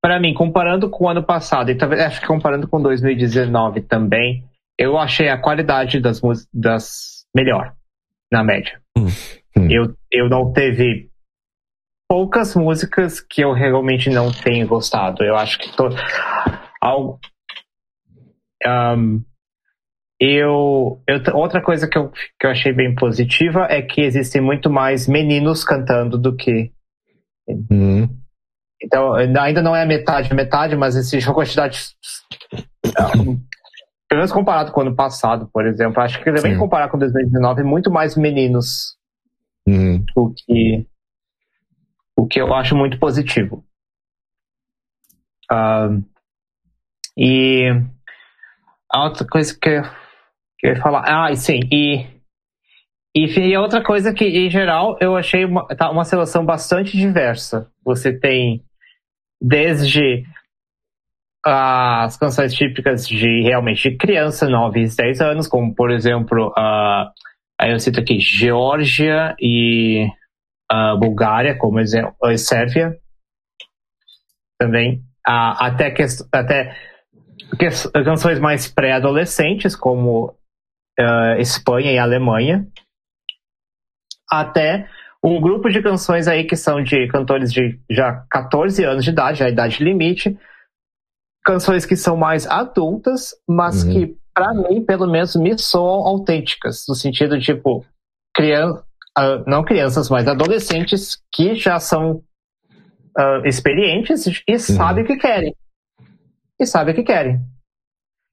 para 0.00 0.18
mim, 0.18 0.32
comparando 0.34 0.88
com 0.88 1.04
o 1.04 1.08
ano 1.08 1.22
passado, 1.22 1.70
e 1.70 1.74
talvez 1.74 2.00
acho 2.00 2.20
que 2.20 2.26
comparando 2.26 2.66
com 2.66 2.80
2019 2.80 3.82
também, 3.82 4.44
eu 4.78 4.96
achei 4.96 5.28
a 5.28 5.38
qualidade 5.38 6.00
das 6.00 6.20
músicas 6.20 6.48
das 6.52 7.26
melhor, 7.34 7.74
na 8.30 8.42
média. 8.42 8.80
Hum. 8.96 9.06
Hum. 9.56 9.68
Eu, 9.70 9.94
eu 10.10 10.28
não 10.28 10.52
teve 10.52 11.10
poucas 12.08 12.54
músicas 12.54 13.20
que 13.20 13.42
eu 13.42 13.52
realmente 13.52 14.08
não 14.08 14.32
tenho 14.32 14.66
gostado. 14.66 15.22
Eu 15.22 15.36
acho 15.36 15.58
que 15.58 15.70
to, 15.76 15.90
um, 18.66 19.22
eu, 20.20 21.02
eu, 21.06 21.34
outra 21.34 21.62
coisa 21.62 21.88
que 21.88 21.96
eu, 21.96 22.10
que 22.10 22.46
eu 22.46 22.50
achei 22.50 22.72
bem 22.72 22.94
positiva 22.94 23.66
é 23.70 23.80
que 23.80 24.02
existem 24.02 24.40
muito 24.40 24.68
mais 24.68 25.08
meninos 25.08 25.64
cantando 25.64 26.18
do 26.18 26.36
que. 26.36 26.70
Uhum. 27.48 28.08
Então, 28.82 29.14
ainda 29.14 29.62
não 29.62 29.74
é 29.74 29.86
metade, 29.86 30.32
metade, 30.34 30.76
mas 30.76 30.94
existe 30.94 31.26
uma 31.26 31.34
quantidade. 31.34 31.78
pelo 34.08 34.18
menos 34.18 34.32
comparado 34.32 34.72
com 34.72 34.80
o 34.80 34.82
ano 34.82 34.94
passado, 34.94 35.48
por 35.52 35.66
exemplo. 35.66 36.02
Acho 36.02 36.22
que 36.22 36.32
também 36.32 36.58
comparar 36.58 36.88
com 36.88 36.98
2019, 36.98 37.62
muito 37.62 37.90
mais 37.90 38.16
meninos. 38.16 38.96
Uhum. 39.66 40.04
O, 40.14 40.34
que, 40.34 40.86
o 42.16 42.26
que 42.26 42.40
eu 42.40 42.52
acho 42.54 42.76
muito 42.76 42.98
positivo. 42.98 43.64
E 47.16 47.68
a 48.90 49.04
outra 49.04 49.26
coisa 49.26 49.56
que 49.58 49.68
eu, 49.68 49.82
que 50.58 50.66
eu 50.66 50.74
ia 50.74 50.80
falar. 50.80 51.04
Ah, 51.06 51.34
sim, 51.34 51.60
e, 51.72 52.06
e, 53.14 53.56
outra 53.56 53.82
coisa 53.82 54.12
que, 54.12 54.24
em 54.24 54.50
geral, 54.50 54.96
eu 55.00 55.16
achei 55.16 55.44
uma, 55.44 55.66
tá, 55.68 55.90
uma 55.90 56.04
seleção 56.04 56.44
bastante 56.44 56.96
diversa. 56.96 57.70
Você 57.84 58.12
tem 58.12 58.62
desde 59.40 60.24
as 61.44 62.18
canções 62.18 62.52
típicas 62.52 63.08
de 63.08 63.42
realmente 63.42 63.90
de 63.90 63.96
criança, 63.96 64.48
9 64.48 64.82
e 64.82 64.96
10 64.96 65.20
anos, 65.22 65.48
como 65.48 65.74
por 65.74 65.90
exemplo, 65.90 66.48
uh, 66.48 67.10
aí 67.58 67.72
eu 67.72 67.78
cito 67.78 67.98
aqui 67.98 68.18
Geórgia 68.20 69.34
e 69.40 70.06
uh, 70.70 70.98
Bulgária, 70.98 71.56
como 71.56 71.80
exemplo, 71.80 72.14
e 72.24 72.36
Sérvia 72.36 72.94
também, 74.58 74.96
uh, 75.26 75.56
até, 75.58 75.90
que, 75.90 76.04
até 76.30 76.76
canções 78.04 78.38
mais 78.38 78.68
pré-adolescentes, 78.68 79.74
como 79.74 80.34
uh, 80.98 81.38
Espanha 81.38 81.92
e 81.92 81.98
Alemanha, 81.98 82.66
até 84.30 84.88
um 85.22 85.40
grupo 85.40 85.68
de 85.68 85.82
canções 85.82 86.28
aí 86.28 86.44
que 86.44 86.56
são 86.56 86.82
de 86.82 87.06
cantores 87.08 87.52
de 87.52 87.78
já 87.90 88.24
14 88.30 88.84
anos 88.84 89.04
de 89.04 89.10
idade, 89.10 89.42
a 89.42 89.50
idade 89.50 89.82
limite, 89.82 90.38
canções 91.44 91.84
que 91.84 91.96
são 91.96 92.16
mais 92.16 92.46
adultas, 92.46 93.34
mas 93.48 93.82
uhum. 93.82 93.92
que 93.92 94.20
para 94.32 94.54
mim, 94.54 94.84
pelo 94.84 95.10
menos, 95.10 95.34
me 95.36 95.58
soam 95.58 96.06
autênticas, 96.06 96.84
no 96.88 96.94
sentido 96.94 97.38
tipo 97.38 97.84
criança, 98.34 98.84
uh, 99.18 99.44
não 99.46 99.64
crianças, 99.64 100.08
mas 100.08 100.26
adolescentes 100.26 101.20
que 101.32 101.54
já 101.54 101.78
são 101.80 102.22
uh, 103.18 103.44
experientes 103.44 104.26
e 104.26 104.52
uhum. 104.52 104.58
sabem 104.58 105.04
o 105.04 105.06
que 105.06 105.16
querem 105.16 105.54
e 106.60 106.66
sabem 106.66 106.92
o 106.92 106.96
que 106.96 107.02
querem. 107.02 107.40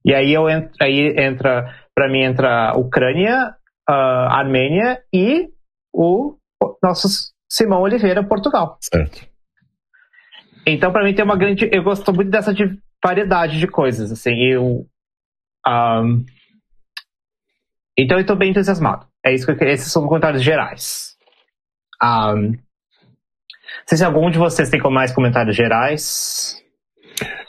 E 0.04 0.14
aí 0.14 0.32
eu 0.32 0.48
entro, 0.48 0.70
aí 0.80 1.14
entra, 1.18 1.74
para 1.94 2.08
mim 2.08 2.22
entra 2.22 2.76
Ucrânia, 2.76 3.54
uh, 3.88 4.28
Armênia 4.30 5.02
e 5.12 5.48
o 5.92 6.36
nosso 6.82 7.08
Simão 7.48 7.82
Oliveira, 7.82 8.22
Portugal. 8.22 8.78
Certo. 8.80 9.26
Então 10.66 10.92
para 10.92 11.04
mim 11.04 11.14
tem 11.14 11.24
uma 11.24 11.36
grande, 11.36 11.68
eu 11.72 11.82
gosto 11.82 12.12
muito 12.12 12.30
dessa 12.30 12.54
variedade 13.02 13.58
de 13.58 13.66
coisas, 13.66 14.12
assim, 14.12 14.34
eu 14.34 14.86
um, 15.66 16.24
então 17.98 18.16
eu 18.16 18.20
estou 18.20 18.36
bem 18.36 18.50
entusiasmado. 18.50 19.06
É 19.26 19.34
isso 19.34 19.44
que 19.44 19.64
eu, 19.64 19.68
esses 19.68 19.90
são 19.90 20.06
comentários 20.06 20.42
gerais. 20.42 21.16
Um, 22.00 22.52
não 22.52 23.86
sei 23.86 23.98
se 23.98 24.04
algum 24.04 24.30
de 24.30 24.38
vocês 24.38 24.70
tem 24.70 24.80
mais 24.80 25.12
comentários 25.12 25.56
gerais. 25.56 26.62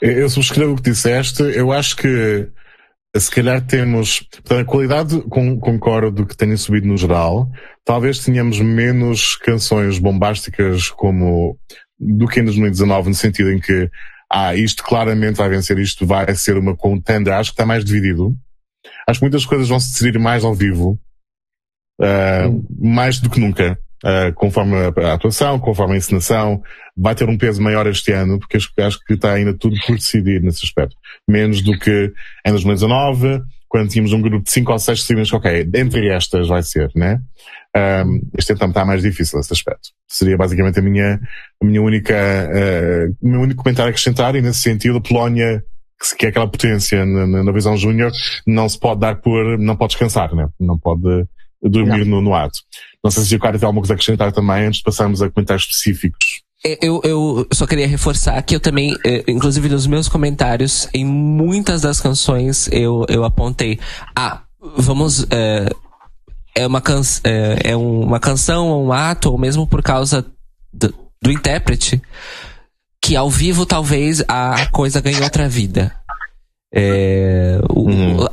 Eu 0.00 0.28
subscrevo 0.28 0.72
o 0.72 0.76
que 0.76 0.90
disseste. 0.90 1.42
Eu 1.42 1.72
acho 1.72 1.96
que 1.96 2.48
se 3.16 3.30
calhar 3.30 3.64
temos. 3.66 4.20
Portanto, 4.20 4.60
a 4.60 4.64
qualidade, 4.64 5.20
com, 5.22 5.58
concordo 5.58 6.26
que 6.26 6.36
tenha 6.36 6.56
subido 6.56 6.86
no 6.86 6.96
geral. 6.96 7.50
Talvez 7.84 8.18
tenhamos 8.20 8.60
menos 8.60 9.36
canções 9.36 9.98
bombásticas 9.98 10.88
como 10.90 11.58
do 11.98 12.26
que 12.26 12.40
em 12.40 12.44
2019, 12.44 13.10
no 13.10 13.14
sentido 13.14 13.50
em 13.50 13.60
que 13.60 13.90
ah, 14.32 14.54
isto 14.54 14.82
claramente 14.84 15.36
vai 15.36 15.48
vencer, 15.48 15.78
isto 15.78 16.06
vai 16.06 16.34
ser 16.34 16.56
uma 16.56 16.76
contender. 16.76 17.32
Acho 17.32 17.50
que 17.50 17.54
está 17.54 17.66
mais 17.66 17.84
dividido. 17.84 18.34
Acho 19.06 19.18
que 19.20 19.24
muitas 19.24 19.44
coisas 19.44 19.68
vão 19.68 19.80
se 19.80 19.92
decidir 19.92 20.18
mais 20.18 20.44
ao 20.44 20.54
vivo. 20.54 20.98
Uh, 22.00 22.64
mais 22.80 23.18
do 23.18 23.28
que 23.28 23.40
nunca. 23.40 23.78
Uh, 24.02 24.32
conforme 24.34 24.76
a, 24.76 25.12
atuação, 25.12 25.58
conforme 25.58 25.94
a 25.94 25.96
encenação, 25.98 26.62
vai 26.96 27.14
ter 27.14 27.28
um 27.28 27.36
peso 27.36 27.60
maior 27.60 27.86
este 27.86 28.12
ano, 28.12 28.38
porque 28.38 28.56
acho, 28.56 28.70
acho 28.78 28.98
que 29.04 29.12
está 29.12 29.34
ainda 29.34 29.52
tudo 29.52 29.76
por 29.86 29.94
decidir 29.96 30.40
nesse 30.40 30.64
aspecto. 30.64 30.96
Menos 31.28 31.60
do 31.62 31.78
que 31.78 32.10
em 32.46 32.50
2019, 32.50 33.42
quando 33.68 33.88
tínhamos 33.88 34.12
um 34.12 34.20
grupo 34.20 34.42
de 34.42 34.50
5 34.50 34.72
ou 34.72 34.78
6 34.78 34.98
disciplinas 34.98 35.30
que, 35.30 35.36
ok, 35.36 35.68
entre 35.74 36.08
estas 36.08 36.48
vai 36.48 36.62
ser, 36.62 36.90
né? 36.94 37.20
Um, 37.76 38.20
este 38.36 38.52
ano 38.52 38.66
está 38.66 38.84
mais 38.84 39.00
difícil 39.00 39.38
nesse 39.38 39.52
aspecto. 39.52 39.90
Seria 40.08 40.36
basicamente 40.36 40.80
a 40.80 40.82
minha, 40.82 41.20
a 41.62 41.64
minha 41.64 41.80
única, 41.80 42.14
uh, 42.14 43.16
o 43.22 43.28
meu 43.28 43.40
único 43.40 43.62
comentário 43.62 43.88
a 43.88 43.90
acrescentar, 43.90 44.34
e 44.34 44.42
nesse 44.42 44.60
sentido, 44.60 44.98
a 44.98 45.00
Polónia, 45.00 45.62
que, 46.18 46.26
é 46.26 46.30
aquela 46.30 46.50
potência 46.50 47.06
na, 47.06 47.44
na 47.44 47.52
visão 47.52 47.76
júnior, 47.76 48.10
não 48.44 48.68
se 48.68 48.78
pode 48.78 49.00
dar 49.00 49.16
por, 49.16 49.56
não 49.56 49.76
pode 49.76 49.90
descansar, 49.90 50.34
né? 50.34 50.48
Não 50.58 50.76
pode 50.76 51.26
dormir 51.68 52.04
no, 52.04 52.20
no 52.20 52.34
ato. 52.34 52.60
Não 53.02 53.10
sei 53.10 53.24
se 53.24 53.36
o 53.36 53.38
cara 53.38 53.58
tem 53.58 53.66
alguma 53.66 53.82
coisa 53.82 53.94
a 53.94 53.96
acrescentar 53.96 54.32
também 54.32 54.66
antes 54.66 54.78
de 54.78 54.84
passarmos 54.84 55.20
a 55.22 55.30
comentários 55.30 55.64
específicos. 55.64 56.42
É, 56.64 56.78
eu, 56.82 57.00
eu 57.04 57.46
só 57.52 57.66
queria 57.66 57.88
reforçar 57.88 58.40
que 58.42 58.54
eu 58.54 58.60
também, 58.60 58.94
é, 59.04 59.24
inclusive 59.28 59.68
nos 59.68 59.86
meus 59.86 60.08
comentários, 60.08 60.88
em 60.92 61.04
muitas 61.04 61.80
das 61.80 62.00
canções 62.00 62.68
eu, 62.70 63.06
eu 63.08 63.24
apontei, 63.24 63.78
ah, 64.14 64.42
vamos, 64.76 65.26
é, 65.30 65.70
é, 66.54 66.66
uma, 66.66 66.80
can, 66.80 67.00
é, 67.24 67.70
é 67.70 67.76
uma 67.76 68.20
canção, 68.20 68.68
ou 68.68 68.86
um 68.86 68.92
ato, 68.92 69.30
ou 69.30 69.38
mesmo 69.38 69.66
por 69.66 69.82
causa 69.82 70.26
do, 70.70 70.94
do 71.22 71.32
intérprete, 71.32 72.00
que 73.02 73.16
ao 73.16 73.30
vivo 73.30 73.64
talvez 73.64 74.22
a 74.28 74.66
coisa 74.70 75.00
ganhe 75.00 75.22
outra 75.22 75.48
vida. 75.48 75.96
É, 76.72 77.58
o, 77.70 77.88
uhum. 77.88 78.26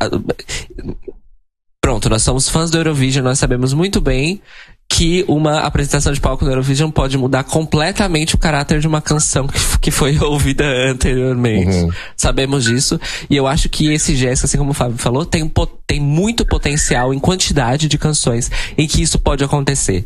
Pronto, 1.88 2.10
nós 2.10 2.22
somos 2.22 2.50
fãs 2.50 2.70
do 2.70 2.78
Eurovision, 2.78 3.24
nós 3.24 3.40
sabemos 3.40 3.72
muito 3.72 4.02
bem 4.02 4.42
que 4.90 5.24
uma 5.26 5.62
apresentação 5.62 6.12
de 6.12 6.20
palco 6.20 6.44
no 6.44 6.52
Eurovision 6.52 6.92
pode 6.92 7.18
mudar 7.18 7.46
completamente 7.46 8.36
o 8.36 8.38
caráter 8.38 8.82
de 8.82 8.88
uma 8.90 9.02
canção 9.02 9.48
que, 9.48 9.58
que 9.84 9.90
foi 9.90 10.20
ouvida 10.20 10.66
anteriormente. 10.92 11.78
Uhum. 11.78 11.90
Sabemos 12.18 12.66
disso. 12.66 13.00
E 13.30 13.38
eu 13.38 13.48
acho 13.48 13.70
que 13.70 13.94
esse 13.94 14.18
gesto, 14.18 14.44
assim 14.44 14.58
como 14.58 14.72
o 14.72 14.74
Fábio 14.74 14.98
falou, 14.98 15.26
tem, 15.26 15.50
tem 15.88 16.02
muito 16.02 16.46
potencial 16.46 17.14
em 17.14 17.20
quantidade 17.20 17.88
de 17.88 17.98
canções 17.98 18.52
em 18.78 18.86
que 18.86 19.02
isso 19.02 19.18
pode 19.18 19.46
acontecer. 19.46 20.06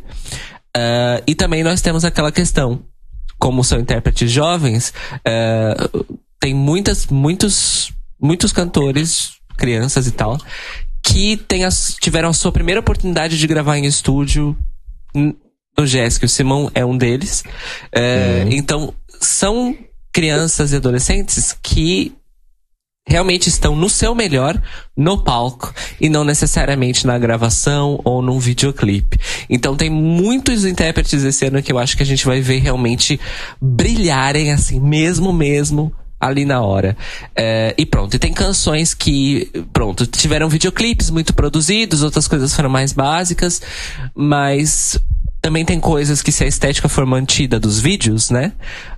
Uh, 0.77 1.17
e 1.25 1.33
também 1.33 1.63
nós 1.63 1.81
temos 1.81 2.05
aquela 2.05 2.31
questão, 2.31 2.83
como 3.39 3.63
são 3.63 3.79
intérpretes 3.79 4.29
jovens, 4.29 4.93
uh, 5.27 6.15
tem 6.39 6.53
muitas, 6.53 7.07
muitos, 7.07 7.91
muitos 8.21 8.51
cantores, 8.51 9.31
crianças 9.57 10.05
e 10.05 10.11
tal, 10.11 10.37
que 11.03 11.37
tem 11.37 11.65
as, 11.65 11.95
tiveram 11.99 12.29
a 12.29 12.33
sua 12.33 12.51
primeira 12.51 12.79
oportunidade 12.79 13.37
de 13.37 13.47
gravar 13.47 13.77
em 13.77 13.85
estúdio 13.85 14.55
no 15.13 15.85
Jéssica. 15.85 16.25
O 16.25 16.29
Simão 16.29 16.71
é 16.73 16.85
um 16.85 16.97
deles. 16.97 17.43
É, 17.91 18.43
uhum. 18.43 18.51
Então, 18.51 18.93
são 19.19 19.75
crianças 20.13 20.73
e 20.73 20.75
adolescentes 20.75 21.55
que 21.61 22.13
realmente 23.07 23.49
estão 23.49 23.75
no 23.75 23.89
seu 23.89 24.13
melhor 24.13 24.61
no 24.95 25.23
palco 25.23 25.73
e 25.99 26.07
não 26.07 26.23
necessariamente 26.23 27.07
na 27.07 27.17
gravação 27.17 27.99
ou 28.03 28.21
num 28.21 28.39
videoclipe. 28.39 29.17
Então 29.49 29.75
tem 29.75 29.89
muitos 29.89 30.65
intérpretes 30.65 31.23
esse 31.23 31.45
ano 31.45 31.63
que 31.63 31.71
eu 31.71 31.79
acho 31.79 31.97
que 31.97 32.03
a 32.03 32.05
gente 32.05 32.25
vai 32.25 32.41
ver 32.41 32.59
realmente 32.59 33.19
brilharem 33.59 34.51
assim, 34.51 34.79
mesmo 34.79 35.33
mesmo 35.33 35.91
ali 36.21 36.45
na 36.45 36.61
hora. 36.61 36.95
É, 37.35 37.73
e 37.77 37.85
pronto, 37.85 38.15
e 38.15 38.19
tem 38.19 38.31
canções 38.31 38.93
que, 38.93 39.49
pronto, 39.73 40.05
tiveram 40.05 40.47
videoclipes 40.47 41.09
muito 41.09 41.33
produzidos, 41.33 42.03
outras 42.03 42.27
coisas 42.27 42.55
foram 42.55 42.69
mais 42.69 42.93
básicas, 42.93 43.61
mas 44.15 44.99
também 45.41 45.65
tem 45.65 45.79
coisas 45.79 46.21
que 46.21 46.31
se 46.31 46.43
a 46.43 46.47
estética 46.47 46.87
for 46.87 47.05
mantida 47.05 47.59
dos 47.59 47.79
vídeos, 47.79 48.29
né? 48.29 48.53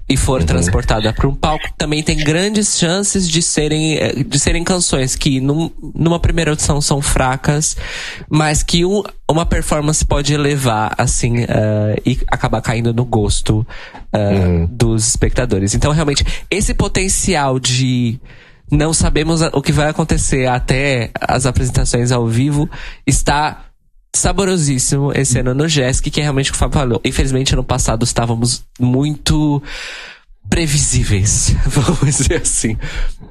E 0.09 0.17
for 0.17 0.41
uhum. 0.41 0.45
transportada 0.45 1.13
para 1.13 1.25
um 1.25 1.33
palco, 1.33 1.65
também 1.77 2.03
tem 2.03 2.17
grandes 2.17 2.77
chances 2.77 3.29
de 3.29 3.41
serem, 3.41 3.97
eh, 3.97 4.23
de 4.23 4.37
serem 4.37 4.61
canções 4.61 5.15
que 5.15 5.39
num, 5.39 5.71
numa 5.95 6.19
primeira 6.19 6.51
audição 6.51 6.81
são 6.81 7.01
fracas, 7.01 7.77
mas 8.29 8.61
que 8.61 8.83
um, 8.83 9.01
uma 9.31 9.45
performance 9.45 10.03
pode 10.03 10.33
elevar, 10.33 10.93
assim, 10.97 11.43
uh, 11.43 12.01
e 12.05 12.19
acabar 12.27 12.61
caindo 12.61 12.93
no 12.93 13.05
gosto 13.05 13.65
uh, 14.13 14.17
uhum. 14.17 14.67
dos 14.69 15.07
espectadores. 15.07 15.73
Então, 15.73 15.93
realmente, 15.93 16.25
esse 16.51 16.73
potencial 16.73 17.57
de 17.57 18.19
não 18.69 18.93
sabemos 18.93 19.41
o 19.41 19.61
que 19.61 19.71
vai 19.71 19.87
acontecer 19.87 20.47
até 20.47 21.11
as 21.21 21.45
apresentações 21.45 22.11
ao 22.11 22.27
vivo 22.27 22.69
está 23.05 23.65
saborosíssimo 24.15 25.11
esse 25.13 25.39
ano 25.39 25.53
no 25.53 25.67
Jesk, 25.67 26.09
que 26.09 26.19
é 26.19 26.23
realmente 26.23 26.49
o 26.49 26.53
que 26.53 26.57
o 26.57 26.59
Fábio 26.59 26.79
falou. 26.79 27.01
Infelizmente, 27.03 27.53
ano 27.53 27.63
passado 27.63 28.03
estávamos 28.03 28.63
muito 28.79 29.61
previsíveis, 30.49 31.55
vamos 31.65 32.17
dizer 32.17 32.41
assim, 32.41 32.77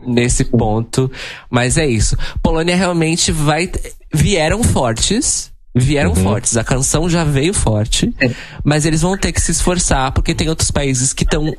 nesse 0.07 0.45
ponto. 0.45 1.11
Mas 1.49 1.79
é 1.79 1.87
isso. 1.87 2.17
Polônia 2.43 2.77
realmente 2.77 3.31
vai. 3.31 3.71
Vieram 4.13 4.63
fortes. 4.63 5.51
Vieram 5.75 6.11
uhum. 6.11 6.17
fortes. 6.17 6.57
A 6.57 6.65
canção 6.65 7.09
já 7.09 7.25
veio 7.25 7.55
forte. 7.55 8.13
É. 8.21 8.31
Mas 8.63 8.85
eles 8.85 9.01
vão 9.01 9.17
ter 9.17 9.33
que 9.33 9.41
se 9.41 9.53
esforçar, 9.53 10.13
porque 10.13 10.35
tem 10.35 10.49
outros 10.49 10.71
países 10.71 11.15
que 11.15 11.25
estão 11.25 11.51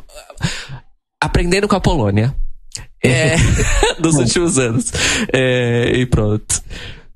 aprendendo 1.19 1.67
com 1.67 1.75
a 1.75 1.81
Polônia. 1.81 2.35
É, 3.03 3.35
nos 3.99 4.15
últimos 4.15 4.59
anos. 4.59 4.91
É, 5.31 5.93
e 5.95 6.05
pronto. 6.05 6.61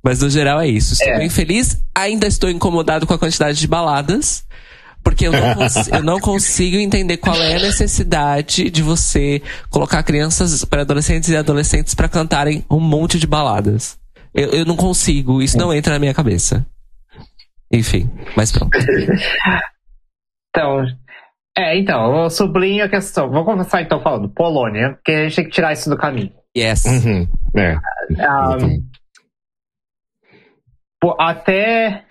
Mas 0.03 0.21
no 0.21 0.29
geral 0.29 0.61
é 0.61 0.67
isso. 0.67 0.93
Estou 0.93 1.13
é. 1.13 1.17
bem 1.19 1.29
feliz. 1.29 1.81
Ainda 1.93 2.27
estou 2.27 2.49
incomodado 2.49 3.05
com 3.05 3.13
a 3.13 3.19
quantidade 3.19 3.59
de 3.59 3.67
baladas. 3.67 4.45
Porque 5.03 5.27
eu 5.27 5.31
não, 5.31 5.39
eu 5.97 6.03
não 6.03 6.19
consigo 6.19 6.77
entender 6.77 7.17
qual 7.17 7.35
é 7.35 7.55
a 7.55 7.59
necessidade 7.59 8.69
de 8.69 8.81
você 8.81 9.41
colocar 9.69 10.03
crianças, 10.03 10.65
para 10.65 10.81
adolescentes 10.81 11.29
e 11.29 11.37
adolescentes 11.37 11.95
para 11.95 12.09
cantarem 12.09 12.65
um 12.69 12.79
monte 12.79 13.17
de 13.17 13.27
baladas. 13.27 13.97
Eu, 14.33 14.49
eu 14.49 14.65
não 14.65 14.75
consigo, 14.75 15.41
isso 15.41 15.57
não 15.57 15.73
entra 15.73 15.93
na 15.93 15.99
minha 15.99 16.13
cabeça. 16.13 16.65
Enfim, 17.71 18.09
mas 18.35 18.51
pronto. 18.51 18.77
então, 20.49 20.85
é, 21.57 21.77
então, 21.77 22.23
eu 22.23 22.29
sublinho 22.29 22.85
a 22.85 22.89
questão. 22.89 23.29
Vamos 23.29 23.45
começar 23.45 23.81
então 23.81 24.01
falando 24.01 24.29
Polônia, 24.29 24.93
porque 24.93 25.11
a 25.11 25.23
gente 25.23 25.35
tem 25.37 25.45
que 25.45 25.51
tirar 25.51 25.73
isso 25.73 25.89
do 25.89 25.97
caminho. 25.97 26.31
Yes. 26.55 26.85
Uhum. 26.85 27.27
É. 27.55 27.77
Um, 28.11 28.83
até 31.19 32.05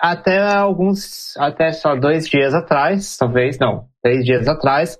até 0.00 0.40
alguns, 0.40 1.36
até 1.36 1.70
só 1.70 1.94
dois 1.94 2.28
dias 2.28 2.54
atrás, 2.54 3.16
talvez, 3.16 3.56
não, 3.58 3.86
três 4.02 4.24
dias 4.24 4.48
atrás, 4.48 4.98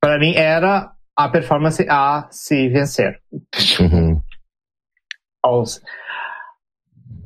para 0.00 0.18
mim 0.18 0.34
era 0.34 0.92
a 1.14 1.28
performance 1.28 1.86
a 1.88 2.26
se 2.30 2.68
vencer. 2.70 3.20
Uhum. 3.78 4.22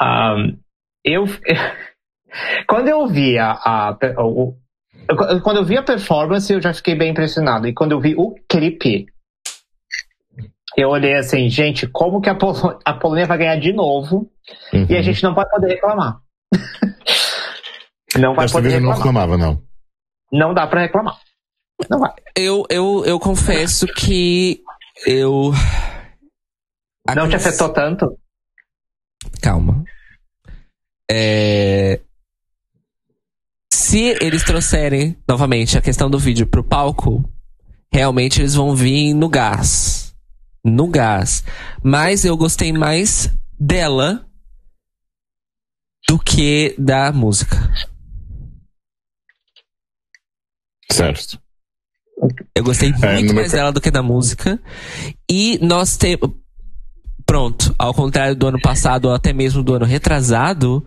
Um, 0.02 0.58
eu, 1.04 1.24
quando 2.66 2.88
eu 2.88 3.06
vi 3.06 3.38
a, 3.38 3.52
a, 3.52 3.96
o, 4.18 4.56
quando 5.44 5.58
eu 5.58 5.64
vi 5.64 5.76
a 5.76 5.84
performance, 5.84 6.52
eu 6.52 6.60
já 6.60 6.74
fiquei 6.74 6.96
bem 6.96 7.12
impressionado. 7.12 7.68
E 7.68 7.74
quando 7.74 7.92
eu 7.92 8.00
vi 8.00 8.14
o 8.16 8.34
clipe, 8.48 9.06
eu 10.76 10.88
olhei 10.88 11.14
assim, 11.14 11.48
gente, 11.48 11.86
como 11.86 12.20
que 12.20 12.28
a, 12.28 12.34
Pol 12.34 12.54
a 12.84 12.94
Polônia 12.94 13.26
vai 13.26 13.38
ganhar 13.38 13.56
de 13.56 13.72
novo? 13.72 14.30
Uhum. 14.72 14.86
E 14.88 14.94
a 14.94 14.98
uhum. 14.98 15.02
gente 15.02 15.22
não 15.22 15.34
pode 15.34 15.50
poder 15.50 15.74
reclamar. 15.74 16.20
Não 18.16 18.32
vai 18.32 18.44
Desta 18.44 18.58
poder 18.58 18.68
reclamar. 18.68 18.90
não 18.90 18.96
reclamava, 18.96 19.36
não. 19.36 19.62
Não 20.32 20.54
dá 20.54 20.68
para 20.68 20.82
reclamar. 20.82 21.18
Não 21.90 21.98
vai. 21.98 22.12
Eu, 22.36 22.64
eu, 22.70 23.04
eu 23.04 23.18
confesso 23.18 23.86
que 23.88 24.62
eu. 25.04 25.52
Não 27.14 27.28
te 27.28 27.34
afetou 27.34 27.72
tanto? 27.72 28.16
Calma. 29.42 29.82
É... 31.10 32.00
Se 33.72 34.16
eles 34.20 34.44
trouxerem 34.44 35.16
novamente 35.28 35.76
a 35.76 35.82
questão 35.82 36.08
do 36.08 36.18
vídeo 36.18 36.46
pro 36.46 36.64
palco, 36.64 37.28
realmente 37.92 38.40
eles 38.40 38.54
vão 38.54 38.74
vir 38.74 39.12
no 39.12 39.28
gás. 39.28 40.03
No 40.64 40.88
gás. 40.88 41.44
Mas 41.82 42.24
eu 42.24 42.36
gostei 42.36 42.72
mais 42.72 43.30
dela 43.58 44.26
do 46.08 46.18
que 46.18 46.74
da 46.78 47.12
música. 47.12 47.56
Certo. 50.90 51.40
Eu 52.54 52.62
gostei 52.62 52.90
é, 53.02 53.14
muito 53.14 53.32
é, 53.32 53.34
mais 53.34 53.52
dela 53.52 53.72
do 53.72 53.80
que 53.80 53.90
da 53.90 54.02
música. 54.02 54.60
E 55.30 55.58
nós 55.60 55.96
temos. 55.96 56.30
Pronto, 57.26 57.74
ao 57.78 57.94
contrário 57.94 58.36
do 58.36 58.46
ano 58.46 58.60
passado 58.60 59.06
ou 59.06 59.14
até 59.14 59.32
mesmo 59.32 59.62
do 59.62 59.74
ano 59.74 59.86
retrasado, 59.86 60.86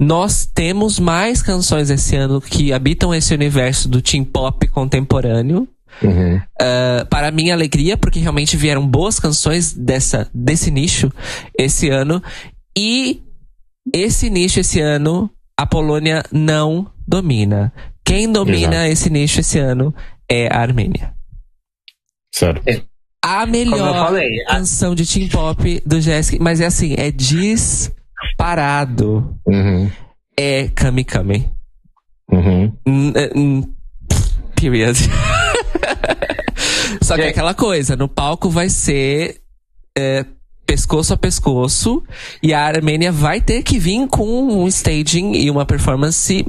nós 0.00 0.44
temos 0.44 0.98
mais 0.98 1.42
canções 1.42 1.90
esse 1.90 2.16
ano 2.16 2.40
que 2.40 2.72
habitam 2.72 3.14
esse 3.14 3.32
universo 3.32 3.88
do 3.88 4.02
teen 4.02 4.24
pop 4.24 4.66
contemporâneo. 4.66 5.68
Uhum. 6.02 6.36
Uh, 6.36 7.06
para 7.08 7.30
minha 7.30 7.54
alegria, 7.54 7.96
porque 7.96 8.20
realmente 8.20 8.56
vieram 8.56 8.86
boas 8.86 9.18
canções 9.18 9.72
dessa, 9.72 10.28
desse 10.32 10.70
nicho 10.70 11.10
esse 11.58 11.88
ano. 11.88 12.22
E 12.76 13.22
esse 13.92 14.28
nicho 14.30 14.60
esse 14.60 14.80
ano, 14.80 15.30
a 15.58 15.66
Polônia 15.66 16.22
não 16.30 16.90
domina. 17.06 17.72
Quem 18.04 18.30
domina 18.30 18.76
Exato. 18.76 18.92
esse 18.92 19.10
nicho 19.10 19.40
esse 19.40 19.58
ano 19.58 19.94
é 20.30 20.48
a 20.52 20.60
Armênia. 20.60 21.14
Certo. 22.34 22.62
É. 22.68 22.82
A 23.24 23.46
melhor 23.46 23.94
falei, 23.94 24.44
canção 24.44 24.92
a... 24.92 24.94
de 24.94 25.04
teen 25.04 25.28
pop 25.28 25.82
do 25.84 26.00
Jessica, 26.00 26.40
mas 26.42 26.60
é 26.60 26.66
assim, 26.66 26.94
é 26.96 27.10
disparado. 27.10 27.90
Uhum. 29.44 29.90
É 30.38 30.68
Kami 30.68 31.02
Kami. 31.02 31.50
Uhum. 32.30 32.72
É, 34.66 34.70
period. 34.70 34.96
Só 37.02 37.14
que 37.14 37.22
é 37.22 37.28
aquela 37.28 37.54
coisa, 37.54 37.96
no 37.96 38.08
palco 38.08 38.50
vai 38.50 38.68
ser 38.68 39.40
é, 39.96 40.24
pescoço 40.66 41.14
a 41.14 41.16
pescoço 41.16 42.02
e 42.42 42.52
a 42.52 42.64
Armênia 42.64 43.12
vai 43.12 43.40
ter 43.40 43.62
que 43.62 43.78
vir 43.78 44.06
com 44.08 44.62
um 44.62 44.66
staging 44.66 45.34
e 45.34 45.50
uma 45.50 45.64
performance 45.64 46.44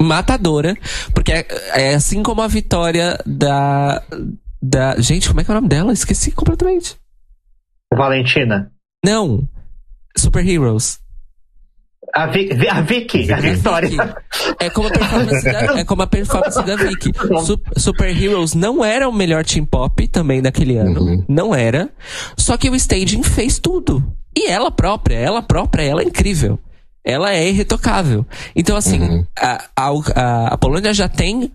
matadora, 0.00 0.74
porque 1.14 1.32
é, 1.32 1.46
é 1.74 1.94
assim 1.94 2.22
como 2.22 2.40
a 2.40 2.48
vitória 2.48 3.18
da 3.26 4.02
da 4.62 5.00
gente, 5.00 5.28
como 5.28 5.40
é 5.40 5.44
que 5.44 5.50
é 5.50 5.52
o 5.52 5.56
nome 5.56 5.68
dela? 5.68 5.92
Esqueci 5.92 6.32
completamente. 6.32 6.96
Valentina. 7.94 8.70
Não. 9.04 9.48
Super 10.16 10.46
Heroes. 10.46 11.00
A, 12.14 12.26
Vi, 12.26 12.50
a 12.68 12.80
Vicky, 12.80 13.30
a, 13.32 13.36
a 13.36 13.40
Vitória. 13.40 14.16
É 14.58 14.70
como 14.70 14.88
a 14.88 14.90
performance 14.90 15.44
da, 15.44 15.78
é 15.78 15.84
como 15.84 16.02
a 16.02 16.06
performance 16.06 16.64
da 16.64 16.76
Vicky. 16.76 17.12
Super 17.76 18.22
Heroes 18.22 18.54
não 18.54 18.84
era 18.84 19.08
o 19.08 19.12
melhor 19.12 19.44
team 19.44 19.64
pop 19.64 20.08
também 20.08 20.42
daquele 20.42 20.76
ano. 20.76 21.00
Uhum. 21.00 21.24
Não 21.28 21.54
era. 21.54 21.90
Só 22.36 22.56
que 22.56 22.70
o 22.70 22.74
staging 22.74 23.22
fez 23.22 23.58
tudo. 23.58 24.02
E 24.36 24.48
ela 24.48 24.70
própria, 24.70 25.16
ela 25.16 25.42
própria, 25.42 25.82
ela 25.82 26.02
é 26.02 26.04
incrível 26.04 26.58
ela 27.04 27.32
é 27.32 27.48
irretocável. 27.48 28.26
Então, 28.54 28.76
assim, 28.76 29.00
uhum. 29.00 29.26
a, 29.38 29.64
a, 29.74 30.46
a 30.48 30.58
Polônia 30.58 30.92
já 30.92 31.08
tem 31.08 31.50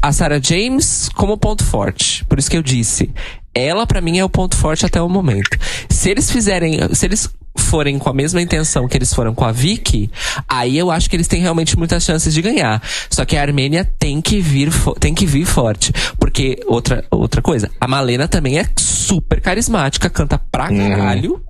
a 0.00 0.12
Sarah 0.12 0.40
James 0.42 1.08
como 1.14 1.36
ponto 1.36 1.64
forte. 1.64 2.24
Por 2.24 2.38
isso 2.38 2.50
que 2.50 2.56
eu 2.56 2.62
disse, 2.62 3.10
ela 3.54 3.86
para 3.86 4.00
mim 4.00 4.18
é 4.18 4.24
o 4.24 4.28
ponto 4.28 4.56
forte 4.56 4.86
até 4.86 5.00
o 5.00 5.08
momento. 5.08 5.58
Se 5.88 6.10
eles 6.10 6.30
fizerem, 6.30 6.94
se 6.94 7.06
eles 7.06 7.28
forem 7.56 7.98
com 7.98 8.08
a 8.08 8.14
mesma 8.14 8.40
intenção 8.40 8.88
que 8.88 8.96
eles 8.96 9.12
foram 9.12 9.34
com 9.34 9.44
a 9.44 9.52
Vicky, 9.52 10.10
aí 10.48 10.76
eu 10.76 10.90
acho 10.90 11.08
que 11.08 11.16
eles 11.16 11.28
têm 11.28 11.40
realmente 11.40 11.78
muitas 11.78 12.02
chances 12.02 12.32
de 12.32 12.42
ganhar. 12.42 12.82
Só 13.08 13.24
que 13.24 13.36
a 13.36 13.42
Armênia 13.42 13.84
tem 13.98 14.20
que 14.20 14.40
vir, 14.40 14.70
tem 14.98 15.14
que 15.14 15.26
vir 15.26 15.44
forte, 15.44 15.92
porque 16.18 16.58
outra 16.66 17.04
outra 17.10 17.42
coisa, 17.42 17.70
a 17.80 17.88
Malena 17.88 18.28
também 18.28 18.58
é 18.58 18.66
super 18.76 19.40
carismática, 19.40 20.10
canta 20.10 20.40
pra 20.50 20.70
uhum. 20.70 20.88
caralho. 20.88 21.44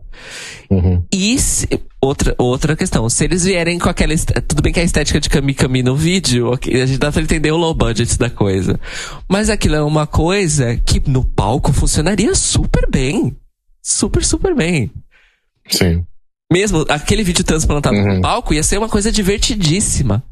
Uhum. 0.70 1.02
E 1.12 1.38
se, 1.38 1.68
outra, 2.00 2.34
outra 2.38 2.76
questão, 2.76 3.08
se 3.08 3.24
eles 3.24 3.44
vierem 3.44 3.78
com 3.78 3.88
aquela. 3.88 4.14
Tudo 4.46 4.62
bem 4.62 4.72
que 4.72 4.80
a 4.80 4.84
estética 4.84 5.20
de 5.20 5.28
Kami 5.28 5.54
Kami 5.54 5.82
no 5.82 5.96
vídeo, 5.96 6.52
a 6.52 6.86
gente 6.86 6.98
dá 6.98 7.10
pra 7.10 7.22
entender 7.22 7.50
o 7.50 7.56
low 7.56 7.74
budget 7.74 8.18
da 8.18 8.30
coisa. 8.30 8.78
Mas 9.28 9.50
aquilo 9.50 9.74
é 9.74 9.82
uma 9.82 10.06
coisa 10.06 10.76
que 10.76 11.02
no 11.08 11.24
palco 11.24 11.72
funcionaria 11.72 12.34
super 12.34 12.88
bem. 12.90 13.36
Super, 13.82 14.24
super 14.24 14.54
bem. 14.54 14.90
Sim. 15.70 16.04
Mesmo 16.52 16.84
aquele 16.88 17.22
vídeo 17.22 17.44
transplantado 17.44 17.96
uhum. 17.96 18.16
no 18.16 18.20
palco 18.20 18.52
ia 18.52 18.62
ser 18.62 18.78
uma 18.78 18.88
coisa 18.88 19.12
divertidíssima. 19.12 20.22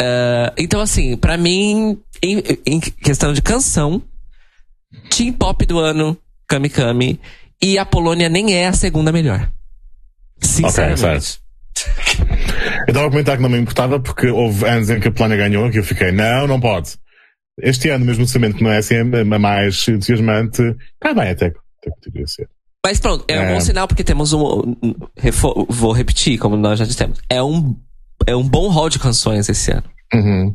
Uh, 0.00 0.52
então, 0.56 0.80
assim, 0.80 1.16
para 1.16 1.36
mim, 1.36 1.98
em, 2.22 2.42
em, 2.66 2.80
questão 2.80 3.32
de 3.32 3.42
canção, 3.42 4.02
Team 5.10 5.32
Pop 5.32 5.64
do 5.66 5.78
ano, 5.78 6.16
Kami 6.46 6.68
Kami. 6.68 7.20
E 7.60 7.78
a 7.78 7.86
Polônia 7.86 8.28
nem 8.28 8.54
é 8.54 8.68
a 8.68 8.72
segunda 8.72 9.10
melhor. 9.10 9.50
Sinceramente. 10.40 11.04
Okay, 11.04 11.20
certo. 11.20 11.46
Eu 12.86 12.92
estava 12.92 13.06
a 13.06 13.10
comentar 13.10 13.36
que 13.36 13.42
não 13.42 13.48
me 13.48 13.58
importava 13.58 13.98
porque 13.98 14.28
houve 14.28 14.66
anos 14.66 14.88
em 14.90 15.00
que 15.00 15.08
a 15.08 15.12
Polónia 15.12 15.36
ganhou 15.36 15.70
que 15.70 15.78
eu 15.78 15.84
fiquei, 15.84 16.12
não, 16.12 16.46
não 16.46 16.60
pode. 16.60 16.96
Este 17.60 17.88
ano, 17.88 18.04
mesmo 18.04 18.26
sabendo 18.26 18.56
que 18.56 18.62
não 18.62 18.70
é 18.70 18.78
assim, 18.78 18.96
é 18.96 19.24
mais 19.24 19.88
entusiasmante, 19.88 20.62
está 20.94 21.14
bem 21.14 21.30
até, 21.30 21.46
até 21.46 21.90
que 21.90 22.00
poderia 22.04 22.26
ser. 22.26 22.48
Mas 22.86 23.00
pronto, 23.00 23.24
é, 23.26 23.34
é, 23.34 23.40
um 23.40 23.54
bom 23.54 23.60
sinal 23.60 23.88
porque 23.88 24.04
temos 24.04 24.32
um. 24.32 24.76
Vou 25.68 25.90
repetir, 25.90 26.38
como 26.38 26.56
nós 26.56 26.78
já 26.78 26.84
dissemos. 26.84 27.20
É 27.28 27.42
um, 27.42 27.74
é 28.24 28.36
um 28.36 28.48
bom 28.48 28.68
hall 28.68 28.88
de 28.88 29.00
canções 29.00 29.48
esse 29.48 29.72
ano. 29.72 29.82
Uhum. 30.14 30.54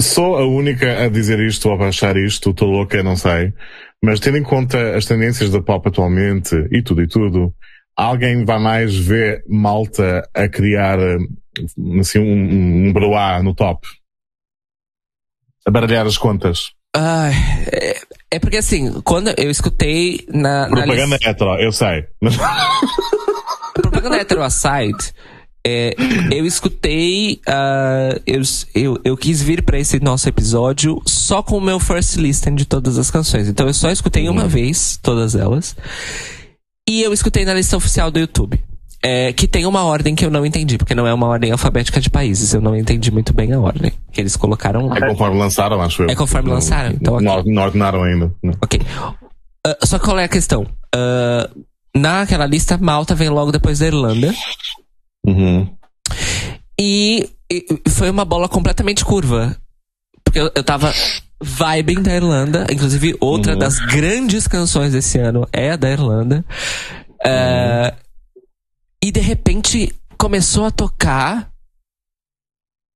Sou 0.00 0.36
a 0.36 0.44
única 0.44 1.04
a 1.04 1.08
dizer 1.08 1.38
isto 1.38 1.68
ou 1.68 1.80
a 1.80 1.86
achar 1.86 2.16
isto, 2.16 2.50
estou 2.50 2.68
louca, 2.68 3.04
não 3.04 3.14
sei. 3.14 3.54
Mas 4.02 4.18
tendo 4.18 4.36
em 4.36 4.42
conta 4.42 4.96
as 4.96 5.04
tendências 5.04 5.48
da 5.48 5.62
pop 5.62 5.88
atualmente 5.88 6.56
e 6.72 6.82
tudo 6.82 7.00
e 7.02 7.06
tudo, 7.06 7.54
alguém 7.94 8.44
vai 8.44 8.58
mais 8.58 8.96
ver 8.96 9.44
malta 9.48 10.28
a 10.34 10.48
criar 10.48 10.98
assim, 12.00 12.18
um, 12.18 12.88
um 12.88 12.92
broá 12.92 13.40
no 13.44 13.54
top? 13.54 13.86
A 15.64 15.70
baralhar 15.70 16.04
as 16.04 16.18
contas? 16.18 16.72
Ah, 16.96 17.30
é, 17.70 18.00
é, 18.36 18.38
porque 18.38 18.58
assim, 18.58 19.00
quando 19.00 19.32
eu 19.38 19.50
escutei 19.50 20.26
na. 20.28 20.66
Propaganda 20.66 21.06
na 21.06 21.16
list... 21.16 21.26
hetero, 21.26 21.54
eu 21.58 21.72
sei. 21.72 22.04
Propaganda 23.74 24.18
hetero 24.18 24.42
aside, 24.42 25.14
é, 25.66 25.94
eu 26.30 26.44
escutei. 26.44 27.40
Uh, 27.48 28.20
eu, 28.26 28.42
eu, 28.74 29.00
eu 29.04 29.16
quis 29.16 29.40
vir 29.42 29.62
para 29.62 29.78
esse 29.78 29.98
nosso 30.00 30.28
episódio 30.28 31.00
só 31.06 31.42
com 31.42 31.56
o 31.56 31.60
meu 31.60 31.80
first 31.80 32.16
listen 32.16 32.54
de 32.54 32.66
todas 32.66 32.98
as 32.98 33.10
canções. 33.10 33.48
Então 33.48 33.66
eu 33.66 33.74
só 33.74 33.90
escutei 33.90 34.28
uma 34.28 34.46
vez 34.46 34.98
todas 35.02 35.34
elas. 35.34 35.74
E 36.86 37.02
eu 37.02 37.12
escutei 37.14 37.46
na 37.46 37.54
lista 37.54 37.76
oficial 37.76 38.10
do 38.10 38.18
YouTube. 38.18 38.62
É, 39.08 39.32
que 39.32 39.46
tem 39.46 39.64
uma 39.66 39.84
ordem 39.84 40.16
que 40.16 40.26
eu 40.26 40.30
não 40.32 40.44
entendi, 40.44 40.76
porque 40.76 40.92
não 40.92 41.06
é 41.06 41.14
uma 41.14 41.28
ordem 41.28 41.52
alfabética 41.52 42.00
de 42.00 42.10
países. 42.10 42.52
Eu 42.52 42.60
não 42.60 42.74
entendi 42.74 43.12
muito 43.12 43.32
bem 43.32 43.52
a 43.52 43.60
ordem 43.60 43.92
que 44.10 44.20
eles 44.20 44.34
colocaram. 44.34 44.92
É 44.96 45.00
conforme 45.00 45.38
lançaram, 45.38 45.80
acho 45.80 46.02
eu. 46.02 46.10
É 46.10 46.16
conforme 46.16 46.50
lançaram? 46.50 46.90
Então, 46.90 47.20
não, 47.20 47.40
não 47.44 47.62
ordenaram 47.62 48.02
ainda. 48.02 48.34
Ok. 48.60 48.80
Uh, 49.64 49.86
só 49.86 50.00
qual 50.00 50.18
é 50.18 50.24
a 50.24 50.28
questão? 50.28 50.66
Uh, 50.92 51.64
naquela 51.96 52.46
lista, 52.46 52.76
Malta 52.78 53.14
vem 53.14 53.28
logo 53.28 53.52
depois 53.52 53.78
da 53.78 53.86
Irlanda. 53.86 54.34
Uhum. 55.24 55.72
E, 56.76 57.30
e, 57.48 57.64
foi 57.88 58.10
uma 58.10 58.24
bola 58.24 58.48
completamente 58.48 59.04
curva. 59.04 59.56
Porque 60.24 60.40
eu, 60.40 60.50
eu 60.52 60.64
tava 60.64 60.92
vibing 61.40 62.02
da 62.02 62.12
Irlanda. 62.12 62.66
Inclusive, 62.72 63.16
outra 63.20 63.52
uhum. 63.52 63.58
das 63.60 63.78
grandes 63.78 64.48
canções 64.48 64.90
desse 64.90 65.16
ano 65.16 65.46
é 65.52 65.70
a 65.70 65.76
da 65.76 65.92
Irlanda. 65.92 66.44
Uh, 67.24 68.05
e 69.02 69.10
de 69.10 69.20
repente 69.20 69.94
começou 70.18 70.64
a 70.66 70.70
tocar 70.70 71.52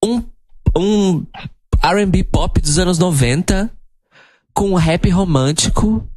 um, 0.05 0.23
um 0.77 1.27
RB 1.83 2.25
pop 2.25 2.61
dos 2.61 2.79
anos 2.79 2.99
90 2.99 3.71
com 4.55 4.71
um 4.71 4.75
rap 4.75 5.09
romântico. 5.11 6.09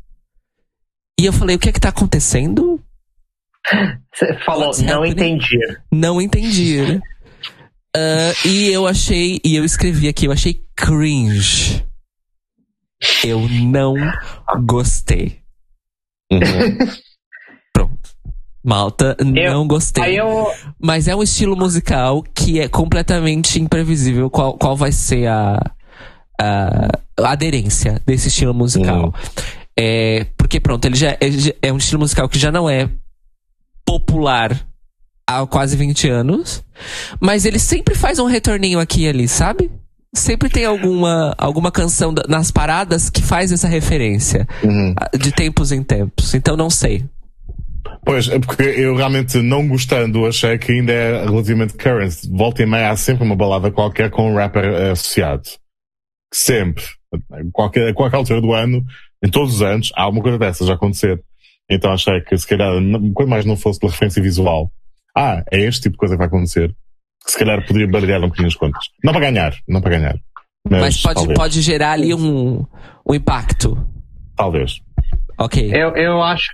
E 1.19 1.26
eu 1.26 1.34
falei, 1.34 1.55
o 1.55 1.60
que 1.60 1.69
é 1.69 1.72
que 1.72 1.80
tá 1.80 1.89
acontecendo? 1.89 2.84
Você 4.14 4.38
falou, 4.45 4.68
What's 4.68 4.81
não 4.81 5.03
happening? 5.03 5.35
entendi. 5.35 5.57
Não 5.91 6.22
entendi. 6.22 7.01
Uh, 7.95 8.47
e 8.47 8.69
eu 8.69 8.88
achei, 8.88 9.39
e 9.43 9.55
eu 9.55 9.64
escrevi 9.64 10.07
aqui, 10.07 10.26
eu 10.26 10.31
achei 10.31 10.65
cringe. 10.76 11.85
Eu 13.23 13.47
não 13.47 13.95
gostei. 14.65 15.41
Uhum. 16.31 16.39
Malta, 18.64 19.18
eu, 19.19 19.53
não 19.53 19.68
gostei. 19.68 20.19
Eu... 20.19 20.49
Mas 20.80 21.07
é 21.07 21.15
um 21.15 21.22
estilo 21.22 21.56
musical 21.56 22.23
que 22.34 22.60
é 22.61 22.68
completamente 22.69 23.60
imprevisível 23.60 24.30
qual, 24.30 24.57
qual 24.57 24.76
vai 24.77 24.91
ser 24.91 25.27
a, 25.27 25.60
a, 26.40 26.88
a 27.19 27.31
aderência 27.31 28.02
desse 28.06 28.30
estilo 28.30 28.53
musical. 28.53 29.06
Uhum. 29.06 29.11
É, 29.77 30.27
porque 30.38 30.60
pronto, 30.60 30.85
ele 30.85 30.95
já 30.95 31.11
é, 31.11 31.19
é 31.61 31.73
um 31.73 31.77
estilo 31.77 31.99
musical 31.99 32.30
que 32.30 32.40
já 32.40 32.52
não 32.52 32.69
é 32.69 32.90
popular 33.85 34.65
há 35.27 35.45
quase 35.45 35.76
20 35.76 36.10
anos, 36.10 36.64
mas 37.19 37.45
ele 37.45 37.60
sempre 37.60 37.95
faz 37.95 38.19
um 38.19 38.26
retorninho 38.26 38.80
aqui 38.80 39.03
e 39.03 39.10
ali, 39.10 39.27
sabe? 39.27 39.69
Sempre 40.15 40.48
tem 40.48 40.64
alguma, 40.64 41.34
alguma 41.38 41.72
canção 41.72 42.14
nas 42.30 42.52
paradas 42.52 43.10
que 43.10 43.22
faz 43.22 43.52
essa 43.52 43.68
referência 43.68 44.48
uhum. 44.64 44.94
de 45.19 45.31
tempos 45.31 45.72
em 45.72 45.81
tempos. 45.84 46.34
Então 46.35 46.56
não 46.56 46.69
sei. 46.69 47.03
Pois, 48.05 48.27
é 48.27 48.39
porque 48.39 48.64
eu 48.64 48.95
realmente 48.95 49.38
não 49.41 49.68
gostando, 49.68 50.26
achei 50.26 50.57
que 50.57 50.72
ainda 50.72 50.91
é 50.91 51.26
relativamente 51.26 51.73
current. 51.73 52.14
Volta 52.30 52.61
e 52.64 52.65
meia 52.65 52.91
há 52.91 52.97
sempre 52.97 53.23
uma 53.23 53.35
balada 53.35 53.72
qualquer 53.72 54.10
com 54.10 54.31
um 54.31 54.35
rapper 54.35 54.91
associado. 54.91 55.49
Sempre. 56.34 56.84
Qualquer, 57.51 57.89
a 57.89 57.93
qualquer 57.93 58.18
altura 58.18 58.41
do 58.41 58.53
ano, 58.53 58.84
em 59.23 59.30
todos 59.30 59.55
os 59.55 59.61
anos, 59.61 59.91
há 59.95 60.03
alguma 60.03 60.23
coisa 60.23 60.38
dessas 60.38 60.69
a 60.69 60.73
acontecer. 60.73 61.23
Então 61.69 61.91
achei 61.91 62.19
que 62.22 62.38
se 62.38 62.47
calhar, 62.47 62.73
quando 63.14 63.30
mais 63.30 63.45
não 63.45 63.55
fosse 63.55 63.80
pela 63.80 63.91
referência 63.91 64.22
visual, 64.22 64.72
ah, 65.15 65.43
é 65.51 65.61
este 65.61 65.84
tipo 65.84 65.93
de 65.93 65.97
coisa 65.97 66.15
que 66.15 66.19
vai 66.19 66.27
acontecer, 66.27 66.76
que 67.23 67.31
se 67.31 67.38
calhar 67.38 67.65
poderia 67.65 67.88
baralhar 67.88 68.19
um 68.19 68.27
bocadinho 68.27 68.47
as 68.47 68.55
contas. 68.55 68.85
Não 69.03 69.14
para 69.14 69.31
ganhar, 69.31 69.55
não 69.68 69.81
para 69.81 69.97
ganhar. 69.97 70.15
Mas, 70.69 70.81
mas 70.81 71.01
pode, 71.01 71.34
pode 71.34 71.61
gerar 71.61 71.93
ali 71.93 72.14
um, 72.14 72.65
um 73.07 73.14
impacto. 73.14 73.77
Talvez. 74.35 74.81
Ok. 75.38 75.72
Eu, 75.73 75.95
eu 75.95 76.22
acho. 76.22 76.45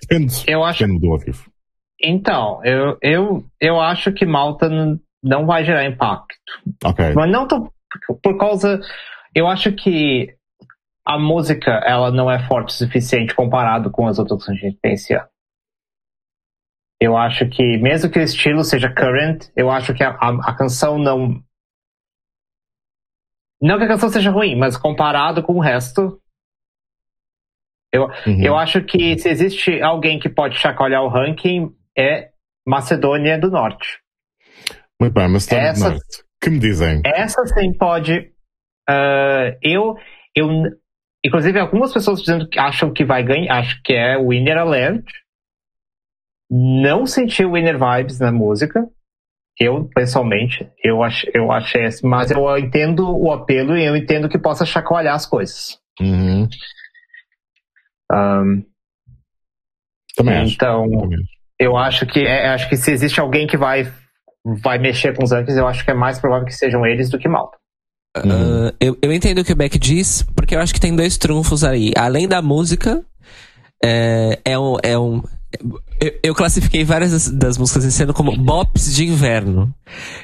Eu 0.47 0.63
acho. 0.63 0.83
Então, 2.01 2.63
eu, 2.63 2.97
eu, 3.01 3.45
eu 3.59 3.79
acho 3.79 4.11
que 4.13 4.25
Malta 4.25 4.69
não 5.21 5.45
vai 5.45 5.65
gerar 5.65 5.85
impacto. 5.85 6.35
Ok. 6.83 7.13
Mas 7.13 7.31
não 7.31 7.47
tô, 7.47 7.71
por 8.21 8.37
causa. 8.37 8.79
Eu 9.35 9.47
acho 9.47 9.71
que 9.73 10.33
a 11.05 11.17
música 11.17 11.71
ela 11.85 12.11
não 12.11 12.29
é 12.29 12.45
forte 12.47 12.69
o 12.69 12.77
suficiente 12.77 13.33
comparado 13.33 13.91
com 13.91 14.07
as 14.07 14.19
outras 14.19 14.45
que 14.45 14.51
a 14.51 14.55
gente 14.55 14.77
tem 14.81 14.93
esse 14.93 15.13
ano. 15.13 15.27
Eu 17.01 17.15
acho 17.15 17.47
que, 17.49 17.77
mesmo 17.77 18.11
que 18.11 18.19
o 18.19 18.21
estilo 18.21 18.63
seja 18.63 18.93
current, 18.93 19.49
eu 19.55 19.71
acho 19.71 19.93
que 19.93 20.03
a, 20.03 20.09
a, 20.11 20.51
a 20.51 20.55
canção 20.55 20.97
não. 20.97 21.41
Não 23.61 23.77
que 23.77 23.85
a 23.85 23.87
canção 23.87 24.09
seja 24.09 24.29
ruim, 24.29 24.55
mas 24.55 24.77
comparado 24.77 25.41
com 25.41 25.53
o 25.53 25.61
resto. 25.61 26.21
Eu, 27.91 28.03
uhum. 28.27 28.43
eu 28.43 28.55
acho 28.55 28.83
que 28.83 29.17
se 29.17 29.29
existe 29.29 29.81
alguém 29.81 30.19
que 30.19 30.29
pode 30.29 30.57
chacoalhar 30.57 31.03
o 31.03 31.09
ranking, 31.09 31.71
é 31.97 32.29
Macedônia 32.67 33.37
do 33.39 33.49
Norte. 33.49 33.99
Muito 34.99 35.13
bem, 35.13 35.27
mas 35.27 35.51
essa, 35.51 35.97
que 36.41 36.49
me 36.49 36.59
dizem? 36.59 37.01
Essa 37.05 37.43
sim 37.45 37.73
pode. 37.73 38.31
Uh, 38.89 39.57
eu, 39.61 39.95
eu, 40.35 40.47
inclusive, 41.25 41.59
algumas 41.59 41.93
pessoas 41.93 42.19
dizendo 42.19 42.47
que 42.47 42.59
acham 42.59 42.93
que 42.93 43.03
vai 43.03 43.23
ganhar, 43.23 43.57
acho 43.57 43.81
que 43.83 43.93
é 43.93 44.17
Winner 44.17 44.57
Alert. 44.57 45.05
Não 46.51 47.05
senti 47.05 47.45
Winner 47.45 47.77
Vibes 47.77 48.19
na 48.19 48.31
música. 48.31 48.87
Eu, 49.59 49.89
pessoalmente, 49.93 50.69
eu, 50.83 51.03
ach, 51.03 51.25
eu 51.33 51.51
achei 51.51 51.85
assim, 51.85 52.07
mas 52.07 52.31
eu 52.31 52.57
entendo 52.57 53.09
o 53.09 53.31
apelo 53.31 53.77
e 53.77 53.85
eu 53.85 53.95
entendo 53.95 54.29
que 54.29 54.39
possa 54.39 54.65
chacoalhar 54.65 55.15
as 55.15 55.25
coisas. 55.25 55.77
Uhum. 55.99 56.47
Um, 58.11 58.63
Também 60.15 60.49
então, 60.49 60.83
acho. 60.83 60.99
Também. 60.99 61.19
eu 61.59 61.77
acho 61.77 62.05
que 62.05 62.19
é, 62.19 62.49
acho 62.49 62.69
que 62.69 62.77
se 62.77 62.91
existe 62.91 63.19
alguém 63.19 63.47
que 63.47 63.57
vai 63.57 63.91
vai 64.63 64.77
mexer 64.77 65.15
com 65.15 65.23
os 65.23 65.31
rankings, 65.31 65.59
eu 65.59 65.67
acho 65.67 65.83
que 65.83 65.91
é 65.91 65.93
mais 65.93 66.19
provável 66.19 66.45
que 66.45 66.53
sejam 66.53 66.85
eles 66.85 67.09
do 67.09 67.19
que 67.19 67.27
Malta. 67.27 67.57
Uh, 68.17 68.73
eu, 68.79 68.97
eu 69.01 69.13
entendo 69.13 69.39
o 69.39 69.45
que 69.45 69.53
o 69.53 69.55
Beck 69.55 69.77
diz, 69.77 70.23
porque 70.35 70.55
eu 70.55 70.59
acho 70.59 70.73
que 70.73 70.79
tem 70.79 70.95
dois 70.95 71.17
trunfos 71.17 71.63
aí. 71.63 71.93
Além 71.95 72.27
da 72.27 72.41
música, 72.41 73.03
é, 73.83 74.39
é 74.43 74.57
um, 74.57 74.77
é 74.81 74.97
um 74.97 75.21
eu, 75.99 76.13
eu, 76.23 76.35
classifiquei 76.35 76.83
várias 76.83 77.11
das, 77.11 77.29
das, 77.29 77.57
músicas 77.57 77.83
esse 77.83 78.03
ano 78.03 78.13
como 78.13 78.35
bops 78.37 78.93
de 78.93 79.05
inverno. 79.05 79.73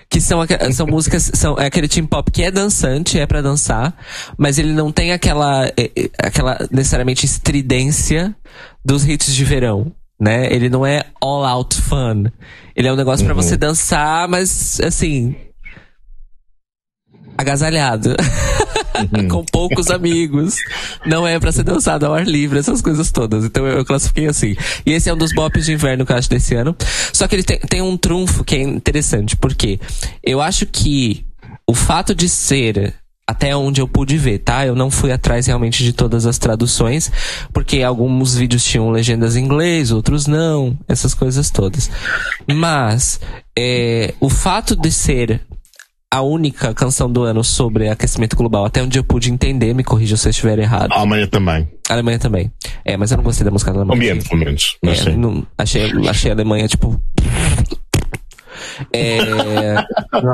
Que 0.09 0.21
são, 0.21 0.39
são 0.71 0.85
músicas, 0.85 1.31
são 1.33 1.57
é 1.59 1.65
aquele 1.65 1.87
team 1.87 2.05
pop 2.05 2.31
que 2.31 2.43
é 2.43 2.51
dançante, 2.51 3.19
é 3.19 3.25
para 3.25 3.41
dançar, 3.41 3.97
mas 4.37 4.59
ele 4.59 4.73
não 4.73 4.91
tem 4.91 5.11
aquela, 5.11 5.71
aquela 6.19 6.57
necessariamente 6.71 7.25
estridência 7.25 8.35
dos 8.83 9.05
hits 9.05 9.33
de 9.33 9.43
verão. 9.43 9.91
Né? 10.19 10.47
Ele 10.53 10.69
não 10.69 10.85
é 10.85 11.03
all 11.19 11.43
out 11.43 11.81
fun. 11.81 12.25
Ele 12.75 12.87
é 12.87 12.93
um 12.93 12.95
negócio 12.95 13.25
uhum. 13.25 13.33
para 13.33 13.41
você 13.43 13.57
dançar, 13.57 14.27
mas 14.29 14.79
assim, 14.79 15.35
agasalhado. 17.37 18.15
Uhum. 18.95 19.27
com 19.29 19.45
poucos 19.45 19.89
amigos. 19.89 20.55
Não 21.05 21.27
é 21.27 21.39
para 21.39 21.51
ser 21.51 21.63
dançado 21.63 22.05
ao 22.05 22.13
ar 22.13 22.25
livre, 22.25 22.59
essas 22.59 22.81
coisas 22.81 23.11
todas. 23.11 23.45
Então 23.45 23.65
eu, 23.65 23.79
eu, 23.79 23.85
classifiquei 23.85 24.27
assim. 24.27 24.55
E 24.85 24.91
esse 24.91 25.09
é 25.09 25.13
um 25.13 25.17
dos 25.17 25.33
bops 25.33 25.65
de 25.65 25.73
inverno 25.73 26.05
que 26.05 26.11
eu 26.11 26.17
acho 26.17 26.29
desse 26.29 26.55
ano. 26.55 26.75
Só 27.11 27.27
que 27.27 27.35
ele 27.35 27.43
tem, 27.43 27.59
tem 27.59 27.81
um 27.81 27.97
trunfo 27.97 28.43
que 28.43 28.55
é 28.55 28.61
interessante, 28.61 29.35
porque 29.35 29.79
eu 30.23 30.41
acho 30.41 30.65
que 30.65 31.25
o 31.67 31.73
fato 31.73 32.13
de 32.13 32.29
ser 32.29 32.93
até 33.27 33.55
onde 33.55 33.81
eu 33.81 33.87
pude 33.87 34.17
ver, 34.17 34.39
tá? 34.39 34.65
Eu 34.65 34.75
não 34.75 34.91
fui 34.91 35.11
atrás 35.11 35.47
realmente 35.47 35.83
de 35.83 35.93
todas 35.93 36.27
as 36.27 36.37
traduções, 36.37 37.11
porque 37.51 37.81
alguns 37.81 38.35
vídeos 38.35 38.63
tinham 38.63 38.91
legendas 38.91 39.35
em 39.35 39.43
inglês, 39.43 39.91
outros 39.91 40.27
não, 40.27 40.77
essas 40.87 41.15
coisas 41.15 41.49
todas. 41.49 41.89
Mas 42.47 43.19
é, 43.57 44.13
o 44.19 44.29
fato 44.29 44.75
de 44.75 44.91
ser 44.91 45.41
a 46.15 46.21
única 46.21 46.73
canção 46.73 47.11
do 47.11 47.23
ano 47.23 47.43
sobre 47.43 47.89
aquecimento 47.89 48.37
global, 48.37 48.63
até 48.63 48.81
onde 48.81 48.97
eu 48.97 49.03
pude 49.03 49.29
entender, 49.29 49.73
me 49.73 49.83
corrija 49.83 50.15
se 50.15 50.27
eu 50.27 50.29
estiver 50.29 50.57
errado. 50.59 50.93
A 50.93 50.99
Alemanha 50.99 51.27
também. 51.27 51.69
A 51.89 51.93
Alemanha 51.93 52.17
também. 52.17 52.53
É, 52.85 52.95
mas 52.95 53.11
eu 53.11 53.17
não 53.17 53.23
gostei 53.23 53.43
da 53.43 53.51
música 53.51 53.73
da 53.73 53.79
Alemanha. 53.79 54.13
Ambiente, 54.13 54.29
pelo 54.29 54.45
menos. 54.45 54.77
É, 54.81 55.11
não, 55.11 55.45
achei, 55.57 55.91
achei 56.07 56.31
a 56.31 56.33
Alemanha, 56.33 56.69
tipo. 56.69 56.97
É... 58.93 59.17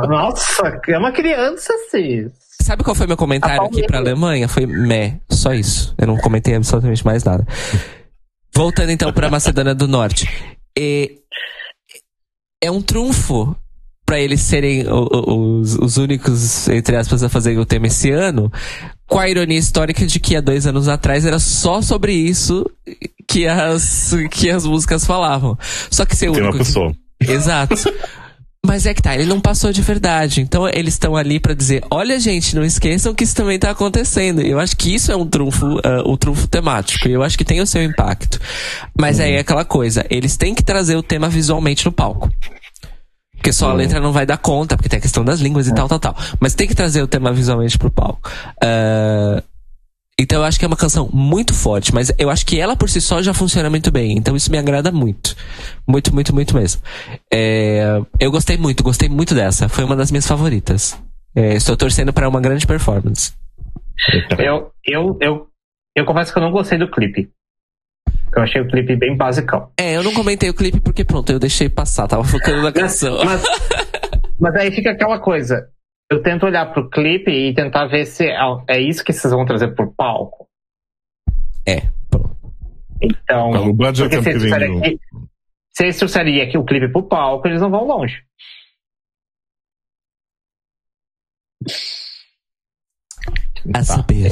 Nossa, 0.07 0.79
é 0.87 0.97
uma 0.99 1.11
criança, 1.11 1.73
sim. 1.89 2.29
Sabe 2.61 2.83
qual 2.83 2.95
foi 2.95 3.07
meu 3.07 3.17
comentário 3.17 3.63
aqui 3.63 3.83
pra 3.87 3.97
Alemanha? 3.97 4.47
Foi 4.47 4.67
meh, 4.67 5.19
só 5.31 5.51
isso. 5.51 5.95
Eu 5.97 6.05
não 6.05 6.17
comentei 6.17 6.53
absolutamente 6.53 7.03
mais 7.03 7.23
nada. 7.23 7.43
Voltando 8.55 8.91
então 8.91 9.11
pra 9.11 9.31
Macedônia 9.31 9.73
do 9.73 9.87
Norte. 9.87 10.29
É, 10.77 11.09
é 12.61 12.69
um 12.69 12.83
trunfo 12.83 13.55
para 14.11 14.19
eles 14.19 14.41
serem 14.41 14.83
os, 14.89 15.77
os 15.77 15.95
únicos, 15.95 16.67
entre 16.67 16.97
aspas, 16.97 17.23
a 17.23 17.29
fazer 17.29 17.57
o 17.57 17.65
tema 17.65 17.87
esse 17.87 18.11
ano, 18.11 18.51
com 19.07 19.17
a 19.17 19.29
ironia 19.29 19.57
histórica 19.57 20.05
de 20.05 20.19
que 20.19 20.35
há 20.35 20.41
dois 20.41 20.67
anos 20.67 20.89
atrás 20.89 21.25
era 21.25 21.39
só 21.39 21.81
sobre 21.81 22.11
isso 22.11 22.69
que 23.25 23.47
as, 23.47 24.11
que 24.29 24.49
as 24.49 24.65
músicas 24.65 25.05
falavam. 25.05 25.57
Só 25.89 26.05
que 26.05 26.13
ser 26.13 26.27
o 26.27 26.33
único. 26.33 26.51
que- 26.51 26.57
pessoa. 26.57 26.93
Exato. 27.21 27.75
Mas 28.65 28.85
é 28.85 28.93
que 28.93 29.01
tá, 29.01 29.15
ele 29.15 29.23
não 29.25 29.39
passou 29.39 29.71
de 29.71 29.81
verdade. 29.81 30.41
Então 30.41 30.67
eles 30.67 30.95
estão 30.95 31.15
ali 31.15 31.39
pra 31.39 31.53
dizer: 31.53 31.81
olha, 31.89 32.19
gente, 32.19 32.53
não 32.53 32.65
esqueçam 32.65 33.15
que 33.15 33.23
isso 33.23 33.33
também 33.35 33.57
tá 33.57 33.69
acontecendo. 33.71 34.41
Eu 34.41 34.59
acho 34.59 34.75
que 34.75 34.93
isso 34.93 35.09
é 35.09 35.15
um 35.15 35.25
trunfo, 35.25 35.79
o 36.05 36.17
trunfo 36.17 36.47
temático. 36.49 37.07
E 37.07 37.13
eu 37.13 37.23
acho 37.23 37.37
que 37.37 37.45
tem 37.45 37.61
o 37.61 37.65
seu 37.65 37.81
impacto. 37.81 38.39
Mas 38.99 39.21
aí 39.21 39.35
é 39.35 39.39
aquela 39.39 39.63
coisa: 39.63 40.05
eles 40.09 40.35
têm 40.35 40.53
que 40.53 40.63
trazer 40.63 40.97
o 40.97 41.01
tema 41.01 41.29
visualmente 41.29 41.85
no 41.85 41.93
palco. 41.93 42.29
Porque 43.41 43.51
só 43.51 43.71
a 43.71 43.73
letra 43.73 43.99
não 43.99 44.11
vai 44.11 44.23
dar 44.23 44.37
conta, 44.37 44.77
porque 44.77 44.87
tem 44.87 44.99
a 44.99 45.01
questão 45.01 45.25
das 45.25 45.39
línguas 45.39 45.67
e 45.67 45.73
tal, 45.73 45.89
tal, 45.89 45.99
tal. 45.99 46.15
Mas 46.39 46.53
tem 46.53 46.67
que 46.67 46.75
trazer 46.75 47.01
o 47.01 47.07
tema 47.07 47.33
visualmente 47.33 47.75
pro 47.75 47.89
palco. 47.89 48.29
Ah, 48.63 49.41
então 50.19 50.37
eu 50.37 50.45
acho 50.45 50.59
que 50.59 50.63
é 50.65 50.67
uma 50.67 50.77
canção 50.77 51.09
muito 51.11 51.51
forte, 51.51 51.91
mas 51.91 52.13
eu 52.19 52.29
acho 52.29 52.45
que 52.45 52.59
ela 52.59 52.75
por 52.75 52.87
si 52.87 53.01
só 53.01 53.19
já 53.23 53.33
funciona 53.33 53.67
muito 53.67 53.89
bem. 53.89 54.15
Então 54.15 54.35
isso 54.35 54.51
me 54.51 54.59
agrada 54.59 54.91
muito. 54.91 55.35
Muito, 55.87 56.13
muito, 56.13 56.35
muito 56.35 56.55
mesmo. 56.55 56.83
É, 57.33 57.99
eu 58.19 58.29
gostei 58.29 58.57
muito, 58.57 58.83
gostei 58.83 59.09
muito 59.09 59.33
dessa. 59.33 59.67
Foi 59.67 59.83
uma 59.83 59.95
das 59.95 60.11
minhas 60.11 60.27
favoritas. 60.27 60.95
É, 61.35 61.55
estou 61.55 61.75
torcendo 61.75 62.13
para 62.13 62.29
uma 62.29 62.39
grande 62.39 62.67
performance. 62.67 63.33
Eu, 64.37 64.71
eu, 64.85 65.17
eu, 65.19 65.47
eu 65.95 66.05
confesso 66.05 66.31
que 66.31 66.37
eu 66.37 66.43
não 66.43 66.51
gostei 66.51 66.77
do 66.77 66.91
clipe. 66.91 67.31
Eu 68.35 68.43
achei 68.43 68.61
o 68.61 68.67
clipe 68.67 68.95
bem 68.95 69.15
basicão. 69.17 69.71
É, 69.77 69.97
eu 69.97 70.03
não 70.03 70.13
comentei 70.13 70.49
o 70.49 70.53
clipe 70.53 70.79
porque 70.79 71.03
pronto, 71.03 71.29
eu 71.31 71.39
deixei 71.39 71.69
passar, 71.69 72.07
tava 72.07 72.23
focando 72.23 72.61
na 72.61 72.71
canção. 72.71 73.23
Mas, 73.25 73.43
mas 74.39 74.55
aí 74.55 74.71
fica 74.71 74.91
aquela 74.91 75.19
coisa. 75.19 75.69
Eu 76.09 76.21
tento 76.21 76.45
olhar 76.45 76.71
pro 76.73 76.89
clipe 76.89 77.31
e 77.31 77.53
tentar 77.53 77.87
ver 77.87 78.05
se 78.05 78.25
é, 78.27 78.37
é 78.69 78.79
isso 78.79 79.03
que 79.03 79.11
vocês 79.13 79.33
vão 79.33 79.45
trazer 79.45 79.75
pro 79.75 79.93
palco. 79.93 80.47
É, 81.67 81.81
pronto. 82.09 82.35
Então, 83.01 83.51
Não, 83.51 83.71
o 83.71 83.85
é 83.85 83.89
um 83.89 83.95
se 83.95 84.03
eles 84.29 84.51
aqui- 84.51 84.99
se 85.73 85.83
eles 85.83 85.97
trouxerem 85.97 86.41
aqui 86.41 86.57
o 86.57 86.65
clipe 86.65 86.89
pro 86.89 87.03
palco, 87.03 87.47
eles 87.47 87.61
não 87.61 87.69
vão 87.69 87.85
longe. 87.85 88.23
A 93.73 93.83
saber. 93.83 94.31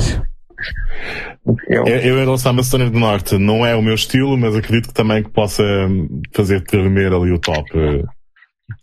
Eu, 1.67 1.87
Eu, 1.87 1.97
eu 1.97 2.17
em 2.17 2.25
relação 2.25 2.51
à 2.51 2.53
Macedónia 2.53 2.89
do 2.89 2.99
Norte, 2.99 3.37
não 3.37 3.65
é 3.65 3.75
o 3.75 3.81
meu 3.81 3.95
estilo, 3.95 4.37
mas 4.37 4.55
acredito 4.55 4.89
que 4.89 4.93
também 4.93 5.23
que 5.23 5.29
possa 5.29 5.63
hum, 5.63 6.21
fazer 6.33 6.61
tremer 6.63 7.13
ali 7.13 7.31
o 7.31 7.39
top 7.39 7.69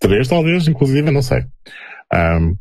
3, 0.00 0.28
talvez, 0.28 0.66
inclusive, 0.68 1.10
não 1.10 1.22
sei. 1.22 1.44
Ahm, 2.12 2.54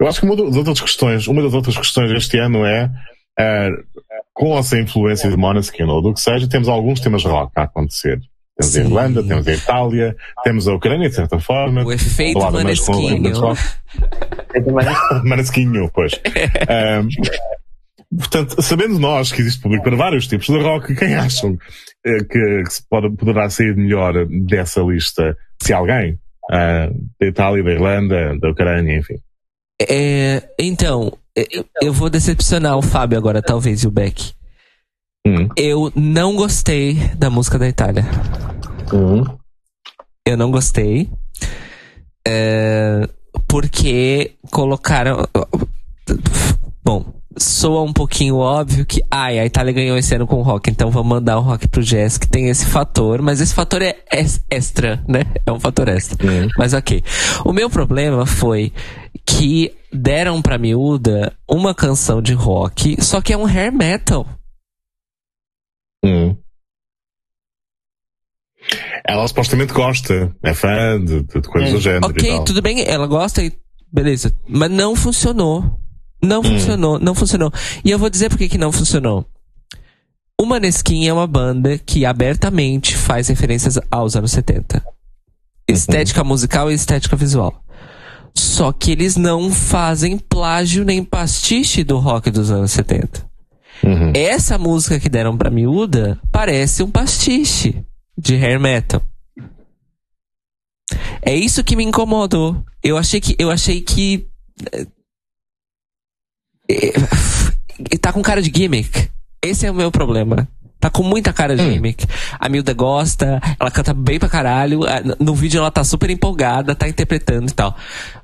eu 0.00 0.06
acho 0.06 0.20
que 0.20 0.26
uma 0.26 0.36
das 0.36 0.56
outras 0.56 0.80
questões, 0.80 1.26
uma 1.28 1.42
das 1.42 1.54
outras 1.54 1.76
questões 1.76 2.10
este 2.10 2.38
ano 2.38 2.64
é, 2.64 2.90
ah, 3.38 3.70
com 4.34 4.56
essa 4.58 4.78
influência 4.78 5.30
de 5.30 5.36
Måneskin 5.36 5.84
ou 5.84 6.02
do 6.02 6.14
que 6.14 6.20
seja, 6.20 6.48
temos 6.48 6.68
alguns 6.68 7.00
temas 7.00 7.24
rock 7.24 7.52
a 7.56 7.62
acontecer. 7.62 8.20
Temos 8.56 8.76
a 8.76 8.80
Sim. 8.80 8.86
Irlanda, 8.88 9.22
temos 9.22 9.46
a 9.46 9.52
Itália, 9.52 10.16
temos 10.42 10.66
a 10.66 10.74
Ucrânia, 10.74 11.08
de 11.08 11.14
certa 11.14 11.38
forma. 11.38 11.84
O 11.84 11.92
efeito 11.92 12.40
manesquinho. 12.40 13.32
Manesquinho, 15.24 15.90
pois. 15.94 16.20
Ahm, 16.68 17.08
portanto, 18.16 18.60
sabendo 18.62 18.98
nós 18.98 19.32
que 19.32 19.40
existe 19.40 19.60
público 19.60 19.84
para 19.84 19.96
vários 19.96 20.26
tipos 20.26 20.46
de 20.46 20.58
rock, 20.58 20.94
quem 20.94 21.14
acham 21.14 21.56
eh, 22.04 22.24
que, 22.24 22.62
que 22.64 22.70
se 22.70 22.82
pode, 22.88 23.10
poderá 23.16 23.48
sair 23.50 23.76
melhor 23.76 24.26
dessa 24.26 24.80
lista? 24.80 25.36
Se 25.62 25.72
alguém? 25.72 26.18
Ah, 26.50 26.88
da 27.20 27.26
Itália, 27.26 27.62
da 27.62 27.72
Irlanda, 27.72 28.38
da 28.38 28.50
Ucrânia, 28.50 28.96
enfim. 28.96 29.16
É, 29.80 30.42
então, 30.58 31.12
eu, 31.36 31.64
eu 31.82 31.92
vou 31.92 32.10
decepcionar 32.10 32.76
o 32.76 32.82
Fábio 32.82 33.18
agora, 33.18 33.42
talvez, 33.42 33.82
e 33.82 33.86
o 33.86 33.90
Beck. 33.90 34.32
Hum. 35.26 35.48
Eu 35.56 35.92
não 35.94 36.34
gostei 36.34 36.94
da 37.16 37.28
música 37.28 37.58
da 37.58 37.68
Itália. 37.68 38.04
Hum. 38.92 39.24
Eu 40.26 40.36
não 40.36 40.50
gostei. 40.50 41.10
É, 42.26 43.08
porque 43.46 44.36
colocaram. 44.50 45.26
Bom, 46.82 47.17
soa 47.40 47.82
um 47.82 47.92
pouquinho 47.92 48.36
óbvio 48.36 48.84
que 48.86 49.02
ai, 49.10 49.38
a 49.38 49.44
Itália 49.46 49.72
ganhou 49.72 49.96
esse 49.96 50.14
ano 50.14 50.26
com 50.26 50.36
o 50.36 50.42
rock, 50.42 50.70
então 50.70 50.90
vamos 50.90 51.08
mandar 51.08 51.38
o 51.38 51.42
rock 51.42 51.66
pro 51.68 51.82
jazz, 51.82 52.18
que 52.18 52.28
tem 52.28 52.48
esse 52.48 52.66
fator, 52.66 53.20
mas 53.22 53.40
esse 53.40 53.54
fator 53.54 53.82
é 53.82 53.96
ex- 54.12 54.44
extra, 54.50 55.02
né? 55.08 55.22
É 55.46 55.52
um 55.52 55.60
fator 55.60 55.88
extra. 55.88 56.16
Hum. 56.26 56.48
Mas 56.58 56.72
ok. 56.74 57.02
O 57.44 57.52
meu 57.52 57.68
problema 57.70 58.26
foi 58.26 58.72
que 59.26 59.74
deram 59.92 60.40
pra 60.42 60.58
miúda 60.58 61.32
uma 61.48 61.74
canção 61.74 62.20
de 62.22 62.32
rock, 62.34 63.02
só 63.02 63.20
que 63.20 63.32
é 63.32 63.36
um 63.36 63.46
hair 63.46 63.72
metal. 63.72 64.26
Hum. 66.04 66.36
Ela 69.06 69.26
supostamente 69.26 69.72
gosta, 69.72 70.34
é 70.42 70.52
fã 70.52 71.02
de, 71.02 71.22
de- 71.22 71.42
coisas 71.48 71.70
É. 71.70 71.72
do 71.72 71.80
género 71.80 72.06
e 72.06 72.10
Ok, 72.10 72.44
tudo 72.44 72.60
bem, 72.60 72.84
ela 72.86 73.06
gosta 73.06 73.42
e 73.42 73.52
beleza. 73.90 74.34
Mas 74.46 74.70
não 74.70 74.94
funcionou. 74.94 75.80
Não 76.22 76.42
funcionou, 76.42 76.98
não 76.98 77.14
funcionou. 77.14 77.52
E 77.84 77.90
eu 77.90 77.98
vou 77.98 78.10
dizer 78.10 78.28
por 78.28 78.38
que 78.38 78.58
não 78.58 78.72
funcionou. 78.72 79.24
O 80.40 80.46
Maneskin 80.46 81.06
é 81.06 81.12
uma 81.12 81.26
banda 81.26 81.78
que 81.78 82.04
abertamente 82.04 82.96
faz 82.96 83.28
referências 83.28 83.78
aos 83.90 84.16
anos 84.16 84.30
70. 84.32 84.84
Estética 85.68 86.22
musical 86.24 86.70
e 86.70 86.74
estética 86.74 87.16
visual. 87.16 87.62
Só 88.34 88.72
que 88.72 88.92
eles 88.92 89.16
não 89.16 89.50
fazem 89.50 90.16
plágio 90.16 90.84
nem 90.84 91.02
pastiche 91.02 91.82
do 91.82 91.98
rock 91.98 92.30
dos 92.30 92.50
anos 92.50 92.70
70. 92.70 93.26
Uhum. 93.82 94.12
Essa 94.14 94.58
música 94.58 94.98
que 94.98 95.08
deram 95.08 95.36
pra 95.36 95.50
miúda 95.50 96.20
parece 96.30 96.82
um 96.82 96.90
pastiche 96.90 97.84
de 98.16 98.34
hair 98.34 98.60
metal. 98.60 99.02
É 101.20 101.34
isso 101.34 101.64
que 101.64 101.76
me 101.76 101.84
incomodou. 101.84 102.64
Eu 102.82 102.96
achei 102.96 103.20
que. 103.20 103.36
Eu 103.38 103.50
achei 103.50 103.80
que. 103.80 104.26
Tá 108.00 108.12
com 108.12 108.22
cara 108.22 108.42
de 108.42 108.50
gimmick. 108.54 109.08
Esse 109.42 109.66
é 109.66 109.70
o 109.70 109.74
meu 109.74 109.90
problema. 109.90 110.48
Tá 110.80 110.88
com 110.90 111.02
muita 111.02 111.32
cara 111.32 111.56
de 111.56 111.62
Hum. 111.62 111.72
gimmick. 111.72 112.06
A 112.38 112.48
Milda 112.48 112.72
gosta, 112.72 113.40
ela 113.58 113.70
canta 113.70 113.92
bem 113.92 114.18
pra 114.18 114.28
caralho. 114.28 114.80
No 115.18 115.34
vídeo 115.34 115.58
ela 115.58 115.70
tá 115.70 115.82
super 115.82 116.08
empolgada, 116.10 116.74
tá 116.74 116.88
interpretando 116.88 117.48
e 117.50 117.52
tal. 117.54 117.76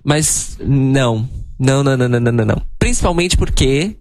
Mas 0.04 0.56
não. 0.60 1.28
Não, 1.58 1.82
não, 1.82 1.96
não, 1.96 2.08
não, 2.08 2.20
não, 2.20 2.32
não, 2.32 2.44
não. 2.44 2.62
Principalmente 2.78 3.36
porque 3.36 3.96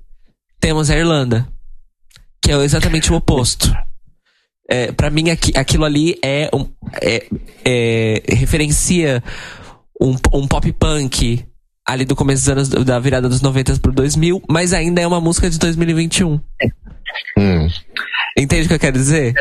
temos 0.60 0.90
a 0.90 0.98
Irlanda. 0.98 1.48
Que 2.42 2.52
é 2.52 2.56
exatamente 2.58 3.12
o 3.12 3.16
oposto. 3.16 3.74
É, 4.70 4.92
para 4.92 5.10
mim, 5.10 5.30
aqui- 5.30 5.54
aquilo 5.56 5.86
ali 5.86 6.18
é, 6.24 6.50
um, 6.54 6.68
é, 7.02 7.26
é- 7.66 8.24
referencia 8.30 9.24
um, 10.02 10.16
um 10.34 10.48
pop 10.48 10.72
punk 10.74 11.46
ali 11.88 12.06
do 12.06 12.16
começo 12.16 12.44
dos 12.44 12.50
anos 12.50 12.70
da 12.86 13.00
virada 13.00 13.28
dos 13.30 13.42
90 13.42 13.80
pro 13.80 13.92
2000, 13.92 14.42
mas 14.50 14.74
ainda 14.74 15.02
é 15.02 15.08
uma 15.08 15.20
música 15.22 15.50
de 15.50 15.58
2021. 15.60 16.40
Hum. 17.38 17.68
Entende 18.38 18.66
o 18.66 18.68
que 18.70 18.74
eu 18.74 18.80
quero 18.80 18.98
dizer? 18.98 19.34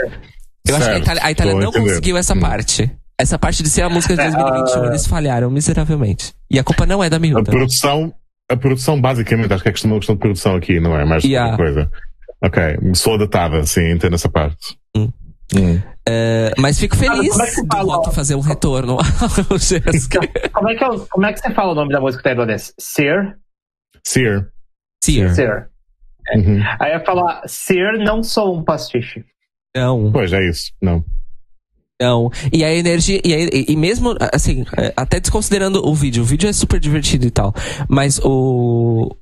Eu 0.66 0.76
acho 0.76 0.84
que 0.86 0.90
a 0.90 0.94
Certo, 0.94 1.02
Itália, 1.04 1.22
a 1.24 1.30
Itália 1.30 1.52
não 1.54 1.62
entendendo. 1.70 1.88
conseguiu 1.88 2.16
essa 2.16 2.34
Hum. 2.34 2.40
parte. 2.40 2.90
Essa 3.18 3.38
parte 3.38 3.62
de 3.62 3.68
ser 3.70 3.82
a 3.82 3.88
música 3.90 4.14
de 4.14 4.20
É, 4.20 4.30
2021, 4.30 4.82
ah. 4.82 4.86
eles 4.86 5.06
falharam 5.06 5.50
miseravelmente. 5.50 6.32
E 6.50 6.58
a 6.58 6.64
culpa 6.64 6.84
não 6.86 7.02
é 7.02 7.08
da 7.10 7.16
A 7.16 7.20
miúda. 7.20 7.50
produção, 7.50 8.12
a 8.50 8.56
produção 8.56 9.00
basicamente, 9.00 9.52
acho 9.52 9.62
que 9.62 9.68
é 9.68 9.72
questão- 9.72 9.90
uma 9.90 9.98
questão 9.98 10.14
de 10.16 10.20
produção 10.20 10.56
aqui, 10.56 10.80
não 10.80 10.96
é? 10.98 11.04
Mais 11.04 11.22
Yeah. 11.24 11.52
outra 11.52 11.64
coisa. 11.66 11.90
Ok, 12.44 12.62
sou 12.94 13.16
datada, 13.16 13.64
sim, 13.64 13.92
entendo 13.92 14.14
essa 14.14 14.28
parte. 14.28 14.76
Hum. 14.96 15.08
Hum. 15.56 15.80
É, 16.08 16.52
mas 16.58 16.78
fico 16.80 16.96
feliz 16.96 17.30
como 17.30 17.42
é 17.42 17.50
que 17.50 17.62
do 17.62 17.76
rock 17.76 18.14
fazer 18.14 18.34
um 18.34 18.40
retorno 18.40 18.96
ao 19.50 19.58
Jéssica. 19.58 20.18
como, 20.52 20.68
é 20.70 20.74
que 20.74 20.84
eu- 20.84 21.06
como 21.10 21.26
é 21.26 21.32
que 21.32 21.38
você 21.40 21.52
fala 21.54 21.72
o 21.72 21.74
nome 21.74 21.92
da 21.92 22.00
música 22.00 22.22
da 22.24 22.30
irlandesa? 22.32 22.72
Sear? 22.78 23.36
Sear. 24.04 24.48
Sear. 25.04 25.34
Sear. 25.34 25.68
Uhum. 26.34 26.60
Aí 26.80 26.92
eu 26.92 26.98
ia 26.98 27.04
falar, 27.04 27.42
Sear 27.46 27.98
não 27.98 28.22
sou 28.22 28.56
um 28.58 28.64
pastiche. 28.64 29.24
Não. 29.76 30.10
Pois 30.12 30.32
é 30.32 30.48
isso, 30.48 30.72
não. 30.82 31.04
Não. 32.00 32.30
E 32.52 32.64
a 32.64 32.74
energia. 32.74 33.20
E, 33.24 33.32
aí- 33.32 33.64
e 33.68 33.76
mesmo, 33.76 34.14
assim, 34.32 34.64
é, 34.76 34.92
até 34.96 35.20
desconsiderando 35.20 35.86
o 35.86 35.94
vídeo, 35.94 36.22
o 36.22 36.26
vídeo 36.26 36.48
é 36.48 36.52
super 36.52 36.80
divertido 36.80 37.26
e 37.26 37.30
tal. 37.30 37.54
Mas 37.88 38.18
o. 38.24 39.14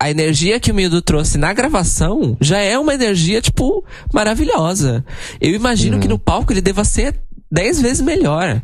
A 0.00 0.10
energia 0.10 0.60
que 0.60 0.70
o 0.70 0.74
Mildo 0.74 1.02
trouxe 1.02 1.36
na 1.38 1.52
gravação 1.52 2.36
já 2.40 2.58
é 2.58 2.78
uma 2.78 2.94
energia, 2.94 3.40
tipo, 3.42 3.84
maravilhosa. 4.12 5.04
Eu 5.40 5.54
imagino 5.54 5.96
Uhum. 5.96 6.00
que 6.00 6.06
no 6.08 6.18
palco 6.18 6.52
ele 6.52 6.60
deva 6.60 6.84
ser 6.84 7.18
dez 7.50 7.80
vezes 7.80 8.00
melhor. 8.00 8.62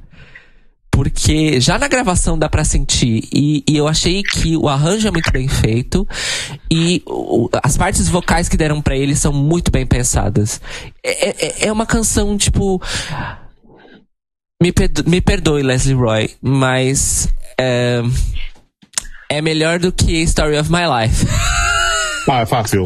Porque 0.92 1.60
já 1.60 1.76
na 1.76 1.88
gravação 1.88 2.38
dá 2.38 2.48
pra 2.48 2.62
sentir. 2.64 3.28
E, 3.34 3.64
e 3.68 3.76
eu 3.76 3.88
achei 3.88 4.22
que 4.22 4.56
o 4.56 4.68
arranjo 4.68 5.08
é 5.08 5.10
muito 5.10 5.32
bem 5.32 5.48
feito. 5.48 6.06
E 6.70 7.02
o- 7.04 7.48
as 7.64 7.76
partes 7.76 8.08
vocais 8.08 8.48
que 8.48 8.56
deram 8.56 8.80
pra 8.80 8.96
ele 8.96 9.16
são 9.16 9.32
muito 9.32 9.72
bem 9.72 9.84
pensadas. 9.84 10.60
É, 11.04 11.30
é- 11.64 11.66
é 11.66 11.72
uma 11.72 11.84
canção, 11.84 12.38
tipo. 12.38 12.80
Me, 14.62 14.70
perdo- 14.70 15.02
me 15.10 15.20
perdoe, 15.20 15.64
Leslie 15.64 15.96
Roy, 15.96 16.30
mas. 16.40 17.26
É, 17.58 18.00
é 19.34 19.42
melhor 19.42 19.80
do 19.80 19.90
que 19.90 20.22
Story 20.22 20.56
of 20.58 20.70
My 20.70 20.86
Life. 20.86 21.26
Ah, 22.26 22.40
é 22.40 22.46
fácil. 22.46 22.82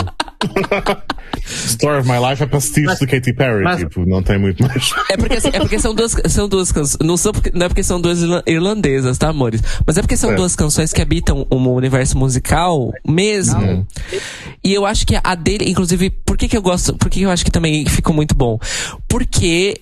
Story 1.47 2.01
of 2.01 2.09
My 2.09 2.19
Life 2.19 2.43
é 2.43 2.61
Steve 2.61 2.93
de 2.97 3.07
Katy 3.07 3.33
Perry, 3.35 3.62
mas, 3.62 3.79
tipo, 3.79 4.05
não 4.05 4.20
tem 4.20 4.37
muito 4.37 4.61
mais. 4.65 4.91
É 5.09 5.16
porque, 5.16 5.35
é 5.47 5.61
porque 5.61 5.79
são 5.79 5.95
duas, 5.95 6.16
são 6.27 6.49
duas 6.49 6.73
canções. 6.73 6.99
Não, 7.01 7.16
são 7.16 7.31
porque, 7.31 7.53
não 7.55 7.66
é 7.66 7.69
porque 7.69 7.85
são 7.85 8.01
duas 8.01 8.19
irlandesas, 8.49 9.16
tá, 9.16 9.29
amores? 9.29 9.62
Mas 9.87 9.97
é 9.97 10.01
porque 10.01 10.16
são 10.16 10.33
é. 10.33 10.35
duas 10.35 10.57
canções 10.57 10.93
que 10.93 11.01
habitam 11.01 11.47
um 11.53 11.69
universo 11.69 12.19
musical 12.19 12.91
mesmo. 13.07 13.61
Uhum. 13.61 13.87
E 14.65 14.75
eu 14.75 14.85
acho 14.85 15.07
que 15.07 15.16
a 15.23 15.35
dele, 15.37 15.70
inclusive, 15.70 16.11
por 16.11 16.37
que, 16.37 16.49
que 16.49 16.57
eu 16.57 16.62
gosto? 16.62 16.97
Por 16.97 17.09
que, 17.09 17.20
que 17.20 17.25
eu 17.25 17.31
acho 17.31 17.45
que 17.45 17.53
também 17.53 17.87
ficou 17.87 18.12
muito 18.12 18.35
bom? 18.35 18.59
Porque 19.07 19.81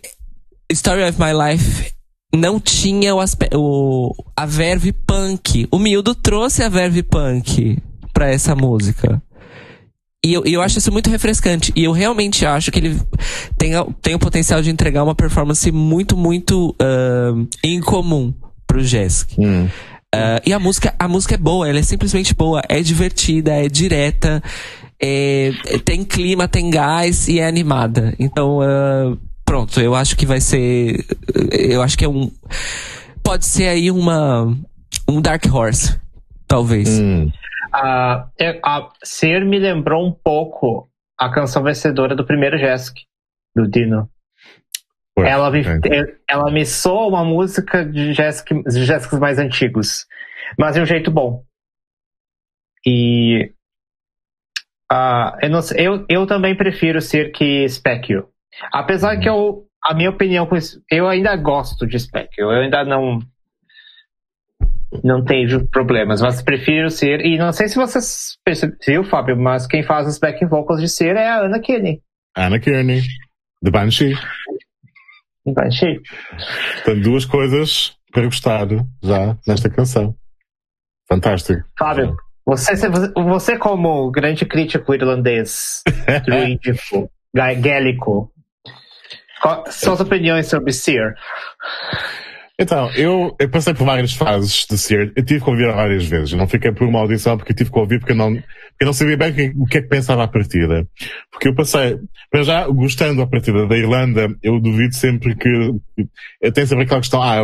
Story 0.71 1.03
of 1.03 1.19
My 1.19 1.33
Life 1.33 1.96
não 2.35 2.61
tinha 2.61 3.15
o, 3.15 3.21
o 3.55 4.15
a 4.37 4.47
verve 4.47 4.93
punk. 4.93 5.67
O 5.71 5.79
Mildo 5.79 6.15
trouxe 6.15 6.63
a 6.63 6.69
verve 6.69 7.03
punk 7.03 7.79
para 8.13 8.31
essa 8.31 8.55
música. 8.55 9.23
E 10.25 10.33
eu, 10.33 10.43
eu 10.45 10.61
acho 10.61 10.79
isso 10.79 10.91
muito 10.91 11.09
refrescante. 11.09 11.73
E 11.77 11.85
eu 11.85 11.93
realmente 11.93 12.45
acho 12.45 12.73
que 12.73 12.79
ele 12.79 13.01
tem, 13.57 13.73
tem 14.03 14.15
o 14.15 14.19
potencial 14.19 14.61
de 14.61 14.71
entregar 14.71 15.05
uma 15.05 15.15
performance 15.15 15.71
muito, 15.71 16.17
muito 16.17 16.71
uh, 16.71 17.49
incomum 17.63 18.35
pro 18.67 18.83
Jesk. 18.83 19.39
Hum. 19.39 19.69
Uh, 20.15 20.41
e 20.45 20.53
a 20.53 20.59
música, 20.59 20.95
a 20.99 21.07
música 21.07 21.35
é 21.35 21.39
boa, 21.39 21.69
ela 21.69 21.79
é 21.79 21.83
simplesmente 21.83 22.35
boa, 22.35 22.63
é 22.69 22.81
divertida, 22.81 23.53
é 23.53 23.69
direta, 23.69 24.43
é, 25.01 25.53
tem 25.85 26.03
clima, 26.05 26.49
tem 26.49 26.71
gás 26.71 27.29
e 27.29 27.39
é 27.39 27.47
animada. 27.47 28.15
Então, 28.19 28.59
uh, 28.59 29.19
pronto, 29.47 29.81
eu 29.81 29.95
acho 29.95 30.17
que 30.17 30.27
vai 30.27 30.41
ser. 30.41 31.07
Eu 31.51 31.81
acho 31.81 31.97
que 31.97 32.05
é 32.05 32.09
um. 32.09 32.31
Pode 33.23 33.47
ser 33.47 33.69
aí 33.69 33.91
uma. 33.91 34.55
Um 35.09 35.23
Dark 35.23 35.45
Horse, 35.51 35.99
talvez. 36.47 36.99
Hum. 36.99 37.31
Uh, 37.75 38.29
a 38.65 38.89
Ser 39.03 39.45
me 39.45 39.59
lembrou 39.59 40.07
um 40.07 40.13
pouco 40.13 40.91
a 41.19 41.31
canção 41.31 41.63
vencedora 41.63 42.15
do 42.15 42.27
primeiro 42.27 42.59
Jesk, 42.59 42.97
do 43.55 43.69
Dino. 43.69 44.11
Ué, 45.19 45.31
ela, 45.31 45.51
me, 45.51 45.61
é. 45.61 46.17
ela 46.29 46.51
me 46.51 46.67
soa 46.67 47.07
uma 47.07 47.25
música 47.25 47.85
de 47.85 48.13
Jésicos 48.13 49.19
mais 49.19 49.39
antigos, 49.39 50.07
mas 50.59 50.75
de 50.75 50.83
um 50.83 50.87
jeito 50.87 51.11
bom. 51.11 51.43
E 52.85 53.53
uh, 54.93 55.37
eu, 55.41 55.51
não, 55.51 55.61
eu, 55.77 56.07
eu 56.09 56.27
também 56.27 56.55
prefiro 56.55 57.01
ser 57.01 57.33
que 57.33 57.69
Specchio. 57.69 58.29
Apesar 58.73 59.19
que 59.19 59.29
eu, 59.29 59.67
a 59.83 59.95
minha 59.95 60.11
opinião 60.11 60.47
com 60.47 60.57
isso, 60.57 60.81
eu 60.91 61.09
ainda 61.09 61.37
gosto 61.37 61.87
de 61.87 61.99
Spec. 61.99 62.31
Eu 62.39 62.51
ainda 62.51 62.85
não 62.85 63.21
não 65.03 65.25
tenho 65.25 65.67
problemas, 65.69 66.21
mas 66.21 66.43
prefiro 66.43 66.91
ser. 66.91 67.21
E 67.25 67.37
não 67.39 67.53
sei 67.53 67.69
se 67.69 67.77
vocês 67.77 68.39
perceberam, 68.45 69.05
Fábio, 69.05 69.37
mas 69.37 69.67
quem 69.67 69.83
faz 69.83 70.07
os 70.07 70.19
backing 70.19 70.47
vocals 70.47 70.81
de 70.81 70.89
ser 70.89 71.17
é 71.17 71.29
a 71.29 71.41
Anna 71.41 71.61
Kearney. 71.61 72.01
Anna 72.37 72.61
Kearney, 72.61 73.03
The 73.63 73.71
Banshee. 73.71 74.15
Banshee. 75.47 76.01
Tem 76.85 77.01
duas 77.01 77.25
coisas 77.25 77.97
para 78.13 78.25
gostar 78.25 78.67
já 79.03 79.37
nesta 79.47 79.69
canção. 79.71 80.15
Fantástico. 81.09 81.63
Fábio, 81.79 82.17
você, 82.45 82.75
você 83.15 83.59
como 83.59 84.11
grande 84.11 84.45
crítico 84.45 84.95
irlandês, 84.95 85.83
druídico, 86.25 87.11
gaélico, 87.35 88.33
quais 89.47 89.75
são 89.77 89.95
as 89.95 90.01
opiniões 90.01 90.49
sobre 90.49 90.73
Sear? 90.73 91.15
Então, 92.59 92.91
eu, 92.93 93.37
eu, 93.39 93.51
passei 93.51 93.75
por 93.75 93.85
várias 93.85 94.15
fases 94.15 94.67
de 94.69 94.79
Sear. 94.79 95.13
Eu 95.15 95.25
tive 95.25 95.45
que 95.45 95.51
ouvir 95.51 95.71
várias 95.73 96.07
vezes. 96.07 96.33
Eu 96.33 96.39
não 96.39 96.49
fiquei 96.49 96.73
por 96.73 96.89
uma 96.89 97.01
audição 97.01 97.37
porque 97.37 97.53
eu 97.53 97.57
tive 97.57 97.71
que 97.71 97.79
ouvir 97.79 97.99
porque 97.99 98.13
eu 98.13 98.17
não, 98.17 98.33
porque 98.33 98.45
eu 98.81 98.87
não 98.87 98.93
sabia 98.95 99.17
bem 99.17 99.31
o 99.31 99.35
que, 99.35 99.53
o 99.59 99.65
que 99.67 99.79
é 99.79 99.83
que 99.83 99.89
pensava 99.89 100.25
à 100.25 100.29
partida. 100.29 100.87
Porque 101.31 101.49
eu 101.49 101.55
passei, 101.55 101.99
para 102.31 102.43
já, 102.43 102.67
gostando 102.67 103.21
à 103.21 103.27
partida 103.27 103.67
da 103.67 103.77
Irlanda, 103.77 104.35
eu 104.43 104.59
duvido 104.59 104.95
sempre 104.95 105.37
que, 105.37 105.49
eu 106.41 106.53
tenho 106.53 106.67
sempre 106.67 106.85
aquela 106.85 107.01
questão, 107.01 107.23
ah, 107.23 107.43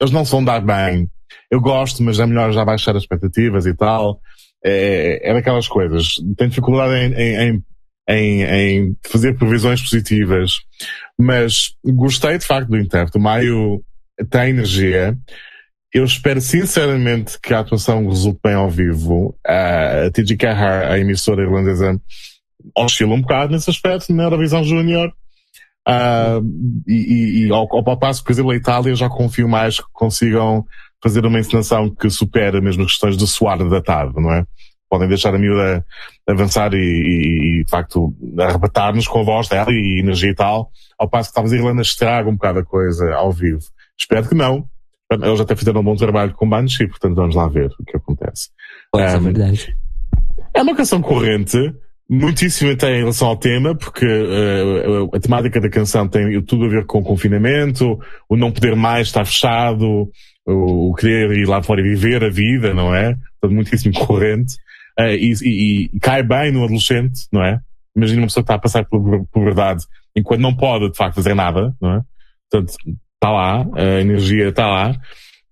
eles 0.00 0.12
não 0.12 0.24
são 0.24 0.44
dar 0.44 0.60
bem. 0.60 1.10
Eu 1.50 1.60
gosto, 1.60 2.02
mas 2.02 2.20
é 2.20 2.26
melhor 2.26 2.52
já 2.52 2.64
baixar 2.64 2.96
as 2.96 3.02
expectativas 3.02 3.66
e 3.66 3.74
tal. 3.74 4.20
É, 4.64 5.28
é 5.28 5.34
daquelas 5.34 5.66
coisas. 5.66 6.14
Tenho 6.36 6.50
dificuldade 6.50 6.94
em, 6.94 7.14
em, 7.14 7.48
em, 7.48 7.64
em 8.08 8.96
fazer 9.04 9.34
previsões 9.34 9.82
positivas. 9.82 10.60
Mas 11.18 11.74
gostei 11.84 12.38
de 12.38 12.46
facto 12.46 12.68
do 12.68 12.78
intérprete. 12.78 13.18
O 13.18 13.20
Maio 13.20 13.82
tem 14.30 14.50
energia. 14.50 15.16
Eu 15.92 16.04
espero 16.04 16.40
sinceramente 16.40 17.38
que 17.40 17.54
a 17.54 17.60
atuação 17.60 18.06
resulte 18.06 18.40
bem 18.44 18.54
ao 18.54 18.70
vivo. 18.70 19.36
a 19.46 20.10
TG 20.12 20.36
Cahar, 20.36 20.90
a 20.90 20.98
emissora 20.98 21.42
irlandesa, 21.42 22.00
oscila 22.76 23.14
um 23.14 23.20
bocado 23.20 23.52
nesse 23.52 23.70
aspecto, 23.70 24.12
na 24.12 24.24
Eurovisão 24.24 24.62
Júnior. 24.62 25.12
Uh, 25.88 26.42
e, 26.88 26.94
e, 26.94 27.46
e 27.46 27.50
ao, 27.52 27.68
ao 27.70 27.96
passo 27.96 28.20
que, 28.20 28.26
por 28.26 28.32
exemplo, 28.32 28.50
a 28.50 28.56
Itália 28.56 28.94
já 28.96 29.08
confio 29.08 29.48
mais 29.48 29.78
que 29.78 29.86
consigam 29.92 30.66
fazer 31.02 31.24
uma 31.24 31.38
encenação 31.38 31.88
que 31.88 32.10
supera 32.10 32.60
mesmo 32.60 32.82
as 32.82 32.90
questões 32.90 33.16
do 33.16 33.26
suar 33.26 33.58
datado, 33.68 34.20
não 34.20 34.32
é? 34.32 34.44
Podem 34.88 35.08
deixar 35.08 35.34
a 35.34 35.38
miúda 35.38 35.84
avançar 36.28 36.72
e, 36.74 37.60
e, 37.60 37.64
de 37.64 37.70
facto, 37.70 38.14
arrebatar-nos 38.38 39.08
com 39.08 39.20
a 39.20 39.24
voz 39.24 39.48
dela 39.48 39.72
e 39.72 40.00
energia 40.00 40.30
e 40.30 40.34
tal, 40.34 40.70
ao 40.98 41.08
passo 41.08 41.30
que 41.30 41.34
talvez 41.34 41.52
a 41.52 41.56
Irlanda 41.56 41.82
estraga 41.82 42.28
um 42.28 42.34
bocado 42.34 42.60
a 42.60 42.64
coisa 42.64 43.12
ao 43.14 43.32
vivo. 43.32 43.60
Espero 43.98 44.28
que 44.28 44.34
não. 44.34 44.68
Eles 45.10 45.40
até 45.40 45.54
fizeram 45.54 45.80
um 45.80 45.84
bom 45.84 45.94
trabalho 45.94 46.34
com 46.34 46.48
Banshee, 46.48 46.88
portanto 46.88 47.14
vamos 47.14 47.34
lá 47.34 47.46
ver 47.48 47.70
o 47.78 47.84
que 47.84 47.96
acontece. 47.96 48.50
Pois, 48.90 49.14
um, 49.14 49.16
é 49.16 49.20
verdade. 49.20 49.76
É 50.54 50.62
uma 50.62 50.74
canção 50.74 51.00
corrente, 51.00 51.58
muitíssimo 52.08 52.72
até 52.72 52.96
em 52.96 53.00
relação 53.00 53.28
ao 53.28 53.36
tema, 53.36 53.74
porque 53.74 54.04
uh, 54.04 55.14
a 55.14 55.20
temática 55.20 55.60
da 55.60 55.68
canção 55.68 56.08
tem 56.08 56.40
tudo 56.42 56.64
a 56.64 56.68
ver 56.68 56.86
com 56.86 56.98
o 56.98 57.02
confinamento, 57.02 57.98
o 58.28 58.36
não 58.36 58.50
poder 58.50 58.74
mais 58.74 59.08
estar 59.08 59.24
fechado, 59.24 60.10
o, 60.44 60.90
o 60.90 60.94
querer 60.94 61.30
ir 61.32 61.46
lá 61.46 61.62
fora 61.62 61.80
e 61.80 61.84
viver 61.84 62.24
a 62.24 62.30
vida, 62.30 62.72
não 62.74 62.94
é? 62.94 63.16
Portanto, 63.40 63.54
muitíssimo 63.54 63.94
corrente. 64.06 64.56
Uh, 64.98 65.14
e, 65.14 65.34
e, 65.42 65.90
e, 65.94 66.00
cai 66.00 66.22
bem 66.22 66.50
no 66.52 66.64
adolescente, 66.64 67.28
não 67.32 67.44
é? 67.44 67.60
Imagina 67.94 68.20
uma 68.20 68.26
pessoa 68.26 68.42
que 68.42 68.46
está 68.46 68.54
a 68.54 68.58
passar 68.58 68.84
por 68.84 69.44
verdade 69.44 69.84
enquanto 70.16 70.40
não 70.40 70.56
pode, 70.56 70.90
de 70.90 70.96
facto, 70.96 71.16
fazer 71.16 71.34
nada, 71.34 71.74
não 71.80 71.96
é? 71.96 72.00
Portanto, 72.50 72.74
está 73.14 73.30
lá, 73.30 73.66
a 73.74 74.00
energia 74.00 74.48
está 74.48 74.66
lá. 74.66 74.90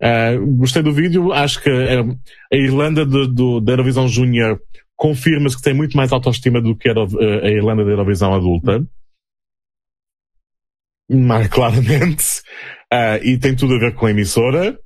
Uh, 0.03 0.57
gostei 0.57 0.83
do 0.83 0.93
vídeo, 0.93 1.33
acho 1.33 1.63
que 1.63 1.71
a 1.71 2.57
Irlanda 2.57 3.05
do, 3.05 3.29
do, 3.29 3.61
da 3.61 3.73
Eurovisão 3.73 4.09
Júnior 4.09 4.61
confirma-se 4.97 5.57
que 5.57 5.63
tem 5.63 5.75
muito 5.75 5.97
mais 5.97 6.13
autoestima 6.13 6.61
do 6.61 6.75
que 6.75 6.89
a, 6.89 6.93
a 6.93 7.51
Irlanda 7.51 7.85
da 7.85 7.91
Eurovisão 7.91 8.35
adulta. 8.35 8.85
Mais 11.11 11.49
claramente. 11.49 12.41
Uh, 12.93 13.23
e 13.23 13.39
tem 13.39 13.55
tudo 13.55 13.75
a 13.75 13.79
ver 13.79 13.95
com 13.95 14.07
a 14.07 14.11
emissora. 14.11 14.79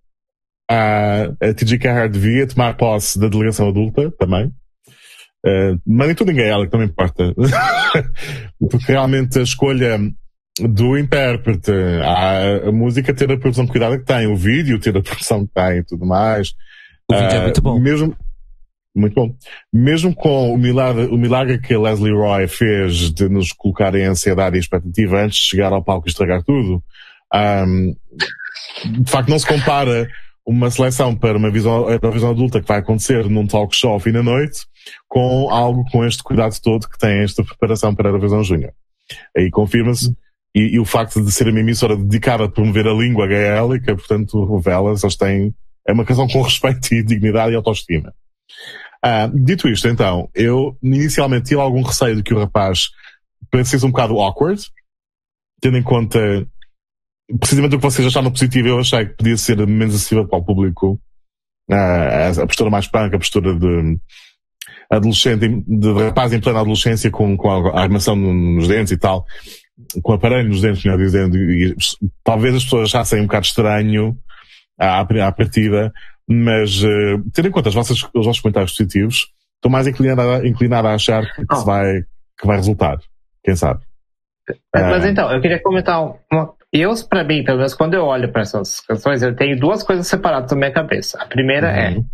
Uh, 0.71 1.35
a 1.41 1.55
TG 1.55 1.79
Carr 1.79 2.11
devia 2.11 2.47
tomar 2.47 2.77
posse 2.77 3.19
da 3.19 3.29
delegação 3.29 3.69
adulta 3.69 4.11
também. 4.19 4.53
Uh, 5.47 5.81
mas 5.87 6.09
nem 6.09 6.15
tudo 6.15 6.29
ninguém, 6.31 6.49
ela 6.49 6.67
que 6.67 6.73
não 6.73 6.81
me 6.81 6.87
importa. 6.87 7.35
Porque 8.71 8.93
realmente 8.93 9.39
a 9.39 9.43
escolha 9.43 9.99
do 10.61 10.99
intérprete, 10.99 11.71
a, 12.03 12.69
a, 12.69 12.73
música 12.73 13.15
ter 13.15 13.31
a 13.31 13.39
produção 13.39 13.65
de 13.65 13.71
cuidado 13.71 13.99
que 13.99 14.05
tem, 14.05 14.27
o 14.27 14.37
vídeo 14.37 14.81
ter 14.81 14.97
a 14.97 15.03
produção 15.03 15.47
que 15.47 15.53
tem 15.55 15.79
e 15.79 15.85
tudo 15.85 16.05
mais. 16.05 16.53
O 17.11 17.15
vídeo 17.15 17.37
é 17.37 17.43
muito 17.43 17.63
bom. 17.63 17.79
Mesmo, 17.79 18.17
muito 18.95 19.15
bom. 19.15 19.35
Mesmo 19.73 20.15
com 20.15 20.53
o 20.53 20.59
milagre, 20.59 21.07
o 21.07 21.17
milagre 21.17 21.59
que 21.61 21.73
a 21.73 21.81
Leslie 21.81 22.13
Roy 22.13 22.49
fez 22.49 23.13
de 23.13 23.29
nos 23.29 23.53
colocar 23.53 23.95
em 23.95 24.05
ansiedade 24.05 24.57
e 24.57 24.61
expectativa 24.61 25.23
antes 25.23 25.39
de 25.39 25.45
chegar 25.45 25.73
ao 25.73 25.85
palco 25.85 26.09
e 26.09 26.11
estragar 26.11 26.43
tudo, 26.43 26.83
um, 27.33 27.95
de 29.01 29.11
facto 29.11 29.29
não 29.29 29.39
se 29.39 29.47
compara 29.47 30.09
uma 30.49 30.71
seleção 30.71 31.15
para 31.15 31.37
uma 31.37 31.51
visão, 31.51 31.85
visão 32.11 32.31
adulta 32.31 32.59
que 32.59 32.67
vai 32.67 32.79
acontecer 32.79 33.29
num 33.29 33.47
talk 33.47 33.77
show 33.77 33.93
ao 33.93 34.01
fim 34.01 34.13
da 34.13 34.23
noite 34.23 34.61
com 35.07 35.51
algo 35.51 35.85
com 35.93 36.03
este 36.07 36.23
cuidado 36.23 36.59
todo 36.63 36.89
que 36.89 36.99
tem 36.99 37.23
esta 37.23 37.45
preparação 37.45 37.95
para 37.95 38.09
a 38.09 38.11
Eurovisão 38.11 38.43
Júnior. 38.43 38.73
Aí 39.37 39.51
confirma-se 39.51 40.17
e, 40.55 40.77
e, 40.77 40.81
o 40.81 40.87
facto 40.87 41.23
de 41.23 41.31
ser 41.31 41.49
uma 41.49 41.61
emissora 41.61 41.95
dedicada 41.95 42.45
a 42.45 42.49
promover 42.49 42.87
a 42.87 42.95
língua 42.95 43.27
gaélica, 43.27 43.95
portanto, 43.95 44.43
revelas, 44.47 45.05
eles 45.05 45.17
têm, 45.17 45.55
é 45.87 45.93
uma 45.93 46.07
canção 46.07 46.27
com 46.27 46.41
respeito 46.41 46.95
e 46.95 47.03
dignidade 47.03 47.53
e 47.53 47.55
autoestima. 47.55 48.15
Ah, 49.05 49.31
dito 49.33 49.69
isto, 49.69 49.87
então, 49.87 50.31
eu 50.35 50.79
inicialmente 50.83 51.49
tive 51.49 51.61
algum 51.61 51.83
receio 51.83 52.17
de 52.17 52.23
que 52.23 52.33
o 52.33 52.39
rapaz 52.39 52.89
parecesse 53.51 53.85
um 53.85 53.91
bocado 53.91 54.19
awkward, 54.19 54.63
tendo 55.61 55.77
em 55.77 55.83
conta 55.83 56.19
precisamente 57.39 57.75
o 57.75 57.79
que 57.79 57.85
vocês 57.85 58.07
acharam 58.07 58.31
positivo, 58.31 58.69
eu 58.69 58.79
achei 58.79 59.07
que 59.07 59.17
podia 59.17 59.37
ser 59.37 59.67
menos 59.67 59.95
acessível 59.95 60.27
para 60.27 60.39
o 60.39 60.45
público. 60.45 61.01
Ah, 61.71 62.29
a 62.31 62.47
postura 62.47 62.71
mais 62.71 62.87
punk, 62.87 63.15
a 63.15 63.19
postura 63.19 63.55
de 63.55 63.99
adolescente, 64.91 65.47
de 65.67 65.93
rapaz 65.93 66.33
em 66.33 66.41
plena 66.41 66.61
adolescência 66.61 67.11
com, 67.11 67.37
com 67.37 67.51
a 67.51 67.81
armação 67.81 68.17
nos 68.17 68.69
dentes 68.69 68.93
e 68.93 68.97
tal 68.97 69.27
com 70.03 70.13
aparelho 70.13 70.49
nos 70.49 70.61
dentes, 70.61 70.85
melhor 70.85 70.99
dizendo, 70.99 71.37
e, 71.37 71.75
talvez 72.25 72.55
as 72.55 72.65
pessoas 72.65 72.89
achassem 72.89 73.21
um 73.21 73.27
bocado 73.27 73.47
estranho 73.47 74.17
à, 74.79 75.01
à 75.01 75.33
partida, 75.33 75.93
mas 76.29 76.83
uh, 76.83 77.23
tendo 77.33 77.49
em 77.49 77.51
conta 77.51 77.69
as 77.69 77.75
vossas, 77.75 78.03
os 78.03 78.27
vossos 78.27 78.41
comentários 78.41 78.73
positivos, 78.73 79.29
estou 79.57 79.71
mais 79.71 79.87
inclinado 79.87 80.21
a, 80.21 80.47
inclinado 80.47 80.89
a 80.89 80.95
achar 80.95 81.23
que, 81.35 81.45
Oh. 81.51 81.57
se 81.57 81.65
vai, 81.65 82.03
que 82.39 82.47
vai 82.47 82.57
resultar. 82.57 82.99
Quem 83.45 83.57
sabe? 83.57 83.81
Mas, 84.75 85.05
É. 85.05 85.11
então, 85.11 85.31
eu 85.31 85.41
queria 85.41 85.63
comentar 85.63 86.01
uma. 86.31 86.53
Eu, 86.73 86.93
pra 87.09 87.25
mim, 87.25 87.43
pelo 87.45 87.59
menos 87.59 87.75
quando 87.75 87.95
eu 87.95 88.05
olho 88.05 88.31
para 88.31 88.43
essas 88.43 88.81
canções, 88.81 89.23
eu 89.23 89.35
tenho 89.35 89.59
duas 89.59 89.83
coisas 89.83 90.07
separadas 90.07 90.51
na 90.51 90.57
minha 90.59 90.73
cabeça. 90.73 91.21
A 91.23 91.27
primeira 91.27 91.69
é: 91.69 91.91
Uhum. 91.97 92.07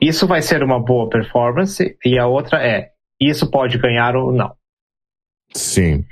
isso 0.00 0.26
vai 0.26 0.40
ser 0.42 0.62
uma 0.62 0.78
boa 0.82 1.08
performance, 1.08 1.96
e 2.04 2.18
a 2.18 2.26
outra 2.26 2.64
é: 2.64 2.92
isso 3.20 3.50
pode 3.50 3.76
ganhar 3.78 4.14
ou 4.16 4.32
não. 4.32 4.54
Sim. 5.54 6.04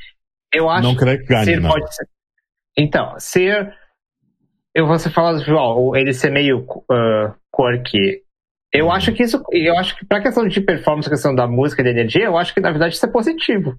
Eu 0.53 0.69
acho 0.69 0.83
Não 0.83 0.97
creio 0.97 1.19
que 1.21 1.27
ganhe, 1.27 1.45
ser 1.45 1.61
não. 1.61 1.71
pode 1.71 1.95
ser. 1.95 2.09
Então, 2.77 3.19
ser. 3.21 3.73
Eu 4.75 4.87
você 4.87 5.11
falar, 5.11 5.39
João, 5.39 5.95
ele 5.97 6.13
ser 6.13 6.31
meio 6.31 6.61
uh, 6.61 7.35
quirky. 7.55 8.23
Eu 8.73 8.91
acho 8.91 9.13
que 9.13 9.23
isso. 9.23 9.43
Eu 9.51 9.79
acho 9.79 9.97
que 9.97 10.05
pra 10.07 10.21
questão 10.21 10.47
de 10.47 10.61
performance, 10.61 11.09
questão 11.09 11.35
da 11.35 11.47
música 11.47 11.81
e 11.81 11.85
da 11.85 11.91
energia, 11.91 12.25
eu 12.25 12.37
acho 12.37 12.53
que 12.53 12.61
na 12.61 12.71
verdade 12.71 12.95
isso 12.95 13.07
é 13.07 13.11
positivo. 13.11 13.75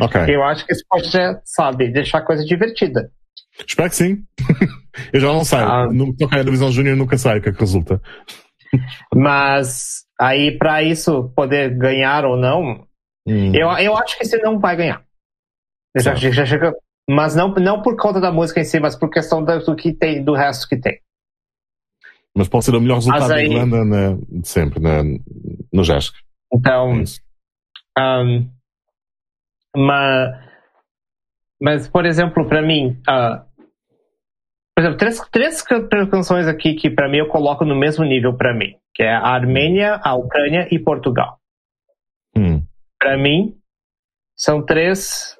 Ok. 0.00 0.20
Eu 0.28 0.42
acho 0.42 0.66
que 0.66 0.72
isso 0.72 0.84
pode, 0.88 1.10
sabe, 1.44 1.92
deixar 1.92 2.18
a 2.18 2.24
coisa 2.24 2.44
divertida. 2.44 3.10
Espero 3.66 3.88
que 3.88 3.96
sim. 3.96 4.24
eu 5.12 5.20
já 5.20 5.28
não 5.28 5.44
sei. 5.44 5.58
Ah. 5.58 5.86
No 5.90 6.12
que 6.12 6.18
toca 6.18 6.40
à 6.40 6.42
divisão 6.42 6.70
júnior 6.72 6.96
nunca 6.96 7.16
sei 7.16 7.38
o 7.38 7.42
que 7.42 7.48
é 7.48 7.52
que 7.52 7.60
resulta. 7.60 8.00
Mas 9.14 10.04
aí, 10.20 10.58
pra 10.58 10.82
isso 10.82 11.32
poder 11.36 11.76
ganhar 11.76 12.24
ou 12.24 12.36
não, 12.36 12.84
Hum. 13.26 13.52
eu, 13.52 13.68
eu 13.78 13.96
acho 13.96 14.16
que 14.16 14.24
você 14.24 14.38
não 14.38 14.58
vai 14.58 14.76
ganhar. 14.76 15.02
Eu 15.94 16.02
já, 16.02 16.14
já 16.14 16.46
chega, 16.46 16.72
mas 17.10 17.34
não, 17.34 17.52
não 17.54 17.82
por 17.82 17.96
conta 17.96 18.20
da 18.20 18.30
música 18.30 18.60
em 18.60 18.64
si, 18.64 18.78
mas 18.78 18.94
por 18.94 19.10
questão 19.10 19.42
do 19.42 19.74
que 19.76 19.92
tem, 19.92 20.22
do 20.22 20.32
resto 20.34 20.68
que 20.68 20.76
tem. 20.76 21.00
Mas 22.36 22.48
pode 22.48 22.64
ser 22.66 22.74
o 22.74 22.80
melhor 22.80 22.96
resultado 22.96 23.32
aí- 23.32 23.48
da 23.48 23.54
Irlanda 23.54 23.84
na- 23.84 24.18
de 24.28 24.46
sempre, 24.46 24.78
na, 24.78 25.02
no 25.72 25.82
JESC. 25.82 26.14
Então, 26.52 27.02
É. 27.98 28.02
Um, 28.22 28.50
mas, 29.74 30.38
mas, 31.60 31.88
por 31.88 32.04
exemplo, 32.04 32.46
pra 32.46 32.60
mim, 32.60 33.00
ah, 33.08 33.46
por 34.76 34.82
exemplo, 34.82 34.98
três, 34.98 35.20
três 35.32 35.62
can- 35.62 35.88
canções 36.10 36.46
aqui 36.46 36.74
que 36.74 36.90
pra 36.90 37.08
mim 37.08 37.16
eu 37.18 37.28
coloco 37.28 37.64
no 37.64 37.74
mesmo 37.74 38.04
nível 38.04 38.36
pra 38.36 38.52
mim, 38.54 38.76
que 38.94 39.02
é 39.02 39.14
a 39.14 39.28
Armênia, 39.28 39.98
a 40.04 40.14
Ucrânia 40.14 40.68
e 40.70 40.78
Portugal. 40.78 41.38
Hum. 42.36 42.62
Pra 42.98 43.16
mim, 43.16 43.56
são 44.36 44.62
três, 44.62 45.38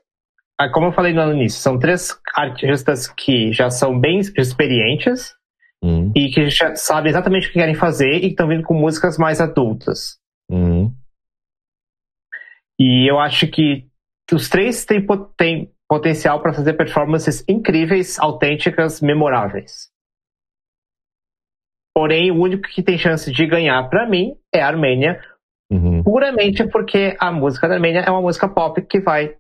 ah, 0.59 0.71
como 0.71 0.87
eu 0.87 0.93
falei 0.93 1.13
no 1.13 1.31
início, 1.35 1.61
são 1.61 1.79
três 1.79 2.19
artistas 2.35 3.07
que 3.07 3.53
já 3.53 3.69
são 3.71 4.01
bem 4.01 4.19
experientes 4.21 5.36
Hum. 5.83 6.11
e 6.17 6.31
que 6.31 6.49
já 6.49 6.75
sabem 6.75 7.11
exatamente 7.11 7.47
o 7.47 7.53
que 7.53 7.59
querem 7.59 7.75
fazer 7.75 8.25
e 8.25 8.29
estão 8.29 8.49
vindo 8.49 8.63
com 8.65 8.75
músicas 8.75 9.19
mais 9.19 9.41
adultas. 9.41 10.19
Hum. 10.51 10.93
E 12.81 13.09
eu 13.11 13.19
acho 13.21 13.47
que 13.49 13.87
os 14.33 14.49
três 14.49 14.85
têm, 14.85 15.05
po- 15.05 15.27
têm 15.37 15.71
potencial 15.89 16.41
para 16.43 16.53
fazer 16.53 16.73
performances 16.75 17.45
incríveis, 17.49 18.19
autênticas, 18.19 19.01
memoráveis. 19.01 19.91
Porém, 21.95 22.31
o 22.31 22.37
único 22.41 22.69
que 22.69 22.83
tem 22.83 22.99
chance 22.99 23.31
de 23.33 23.47
ganhar 23.47 23.89
para 23.89 24.07
mim 24.09 24.35
é 24.55 24.61
a 24.61 24.67
Armênia, 24.69 25.21
Uhum. 25.71 26.03
puramente 26.03 26.65
porque 26.69 27.17
a 27.19 27.33
música 27.33 27.67
da 27.69 27.75
Armênia 27.75 28.01
é 28.01 28.11
uma 28.11 28.21
música 28.23 28.49
pop 28.49 28.81
que 28.83 29.01
vai 29.01 29.35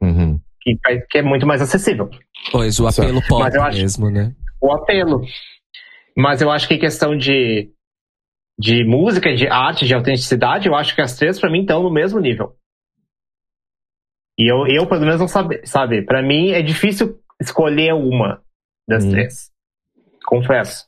Uhum. 0.00 0.38
que, 0.60 0.78
é 1.18 1.22
muito 1.22 1.46
mais 1.46 1.62
acessível. 1.62 2.10
Pois, 2.52 2.78
o 2.80 2.86
apelo 2.86 3.20
pop 3.26 3.50
mesmo, 3.72 4.10
né? 4.10 4.34
O 4.60 4.72
apelo. 4.72 5.22
Mas 6.16 6.40
eu 6.40 6.50
acho 6.50 6.66
que 6.68 6.74
em 6.74 6.78
questão 6.78 7.16
de 7.16 7.72
de 8.60 8.84
música, 8.84 9.32
de 9.32 9.46
arte, 9.46 9.86
de 9.86 9.94
autenticidade, 9.94 10.66
eu 10.66 10.74
acho 10.74 10.92
que 10.92 11.00
as 11.00 11.16
três 11.16 11.38
para 11.38 11.48
mim 11.48 11.60
estão 11.60 11.80
no 11.80 11.92
mesmo 11.92 12.18
nível. 12.18 12.56
E 14.36 14.50
eu, 14.50 14.66
eu 14.66 14.86
pelo 14.88 15.02
menos 15.02 15.20
não 15.20 15.28
sabe, 15.28 15.64
sabe, 15.64 16.02
para 16.04 16.22
mim 16.22 16.50
é 16.50 16.60
difícil 16.60 17.20
escolher 17.40 17.92
uma 17.94 18.42
das 18.88 19.04
Hum. 19.04 19.10
três. 19.12 19.52
Confesso. 20.26 20.84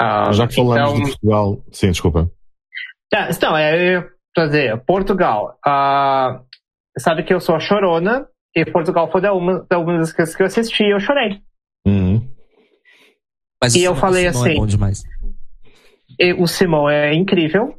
Ah, 0.00 0.32
Já 0.32 0.48
que 0.48 0.54
falamos 0.54 0.92
então, 0.92 0.94
de 0.94 1.10
Portugal. 1.10 1.64
Sim, 1.70 1.90
desculpa. 1.90 2.30
É, 3.12 3.30
então, 3.30 3.56
é, 3.56 3.74
eu 3.74 3.92
ia 4.02 4.08
trazer 4.34 4.84
Portugal. 4.84 5.58
Ah, 5.64 6.42
sabe 6.98 7.22
que 7.22 7.32
eu 7.34 7.40
sou 7.40 7.54
a 7.54 7.60
chorona 7.60 8.26
e 8.56 8.64
Portugal 8.64 9.10
foi 9.12 9.20
da 9.20 9.32
uma, 9.34 9.64
da 9.68 9.78
uma 9.78 9.98
das 9.98 10.12
coisas 10.12 10.34
que 10.34 10.42
eu 10.42 10.46
assisti 10.46 10.84
e 10.84 10.92
eu 10.94 11.00
chorei. 11.00 11.42
Uhum. 11.86 12.26
Mas 13.62 13.74
E 13.74 13.82
eu 13.82 13.94
falei 13.94 14.24
é 14.26 14.28
assim-. 14.28 14.54
E 16.18 16.32
o 16.34 16.46
Simão 16.46 16.88
é 16.88 17.14
incrível. 17.14 17.78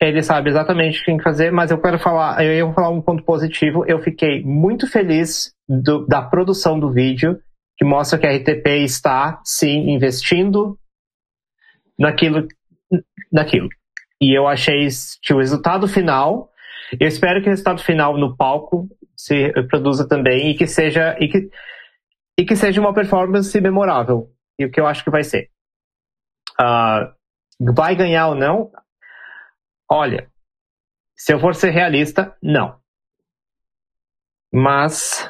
Ele 0.00 0.22
sabe 0.22 0.50
exatamente 0.50 0.96
o 0.96 1.00
que 1.00 1.06
tem 1.06 1.16
que 1.16 1.22
fazer, 1.24 1.50
mas 1.50 1.70
eu 1.70 1.80
quero 1.80 1.98
falar, 1.98 2.44
eu 2.44 2.66
vou 2.66 2.74
falar 2.74 2.90
um 2.90 3.00
ponto 3.00 3.22
positivo. 3.24 3.84
Eu 3.86 4.00
fiquei 4.02 4.42
muito 4.44 4.86
feliz 4.86 5.52
do- 5.68 6.06
da 6.06 6.20
produção 6.20 6.78
do 6.78 6.92
vídeo, 6.92 7.38
que 7.78 7.84
mostra 7.84 8.18
que 8.18 8.26
a 8.26 8.30
RTP 8.32 8.66
está, 8.84 9.40
sim, 9.44 9.90
investindo 9.90 10.78
naquilo. 11.98 12.46
naquilo. 13.32 13.68
E 14.20 14.36
eu 14.36 14.46
achei 14.46 14.86
que 15.22 15.32
o 15.34 15.38
resultado 15.38 15.88
final, 15.88 16.50
eu 17.00 17.08
espero 17.08 17.40
que 17.40 17.48
o 17.48 17.50
resultado 17.50 17.82
final 17.82 18.16
no 18.16 18.36
palco 18.36 18.88
se 19.16 19.52
produza 19.68 20.06
também 20.06 20.50
e 20.50 20.54
que 20.54 20.66
seja, 20.66 21.16
e 21.20 21.28
que, 21.28 21.48
e 22.38 22.44
que 22.44 22.56
seja 22.56 22.80
uma 22.80 22.94
performance 22.94 23.60
memorável. 23.60 24.30
E 24.58 24.64
o 24.64 24.70
que 24.70 24.80
eu 24.80 24.86
acho 24.86 25.02
que 25.02 25.10
vai 25.10 25.24
ser. 25.24 25.50
Ah, 26.58 27.14
vai 27.60 27.94
ganhar 27.94 28.28
ou 28.28 28.34
não? 28.34 28.70
Olha, 29.90 30.30
se 31.16 31.32
eu 31.32 31.40
for 31.40 31.54
ser 31.54 31.70
realista, 31.70 32.36
não. 32.42 32.78
Mas 34.52 35.28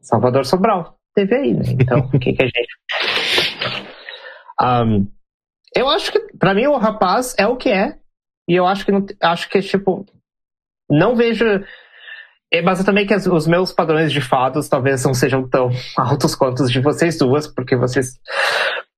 Salvador 0.00 0.44
Sobral 0.44 0.98
teve 1.14 1.34
aí, 1.34 1.54
né? 1.54 1.62
Então, 1.68 1.98
o 2.00 2.18
que, 2.18 2.32
que 2.32 2.42
a 2.42 2.46
gente. 2.46 2.80
Ahm, 4.60 5.06
eu 5.74 5.88
acho 5.88 6.12
que, 6.12 6.18
pra 6.36 6.54
mim, 6.54 6.66
o 6.66 6.76
rapaz 6.76 7.34
é 7.38 7.46
o 7.46 7.56
que 7.56 7.68
é. 7.68 7.98
E 8.48 8.54
eu 8.54 8.66
acho 8.66 8.84
que, 8.84 8.92
não, 8.92 9.04
acho 9.22 9.48
que 9.48 9.60
tipo, 9.60 10.04
não 10.88 11.14
vejo. 11.14 11.44
É, 12.52 12.62
Mas 12.62 12.78
eu 12.80 12.84
também 12.84 13.06
que 13.06 13.14
os 13.14 13.46
meus 13.46 13.72
padrões 13.72 14.12
de 14.12 14.20
fados 14.20 14.68
talvez 14.68 15.04
não 15.04 15.14
sejam 15.14 15.48
tão 15.48 15.70
altos 15.96 16.34
quanto 16.34 16.62
os 16.62 16.70
de 16.70 16.80
vocês 16.80 17.16
duas, 17.18 17.46
porque 17.46 17.76
vocês 17.76 18.18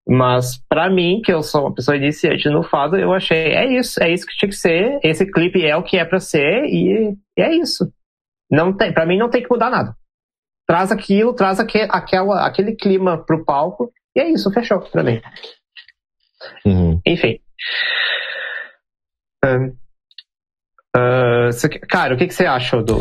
mas 0.09 0.61
pra 0.69 0.91
mim, 0.91 1.21
que 1.25 1.33
eu 1.33 1.45
sou 1.45 1.61
uma 1.63 1.75
pessoa 1.75 1.97
iniciante 1.97 2.49
no 2.49 2.65
fado, 2.65 2.97
eu 2.97 3.13
achei, 3.13 3.53
é 3.53 3.79
isso, 3.79 4.03
é 4.03 4.13
isso 4.13 4.27
que 4.27 4.37
tinha 4.37 4.49
que 4.49 4.57
ser, 4.57 4.99
esse 5.03 5.25
clipe 5.31 5.65
é 5.65 5.77
o 5.77 5.83
que 5.85 5.97
é 5.97 6.05
pra 6.05 6.19
ser 6.19 6.65
e, 6.65 7.17
é 7.39 7.55
isso. 7.55 7.89
Não 8.51 8.77
tem, 8.77 8.93
para 8.93 9.07
mim 9.07 9.17
não 9.17 9.31
tem 9.31 9.43
que 9.45 9.49
mudar 9.49 9.71
nada. 9.71 9.97
Traz 10.67 10.91
aquilo, 10.91 11.33
traz 11.35 11.61
aque, 11.61 11.87
aquela, 11.89 12.45
aquele 12.45 12.75
clima 12.75 13.17
pro 13.25 13.45
palco 13.45 13.93
e 14.17 14.21
é 14.21 14.29
isso, 14.29 14.51
fechou 14.53 14.81
pra 14.81 15.05
mim. 15.05 15.23
Uhum. 16.67 17.01
Enfim. 17.07 17.39
Ah, 20.95 21.47
você- 21.51 21.69
cara, 21.69 22.15
o 22.15 22.19
que, 22.19 22.27
que 22.27 22.35
você 22.35 22.45
achou 22.45 22.83
do. 22.83 22.99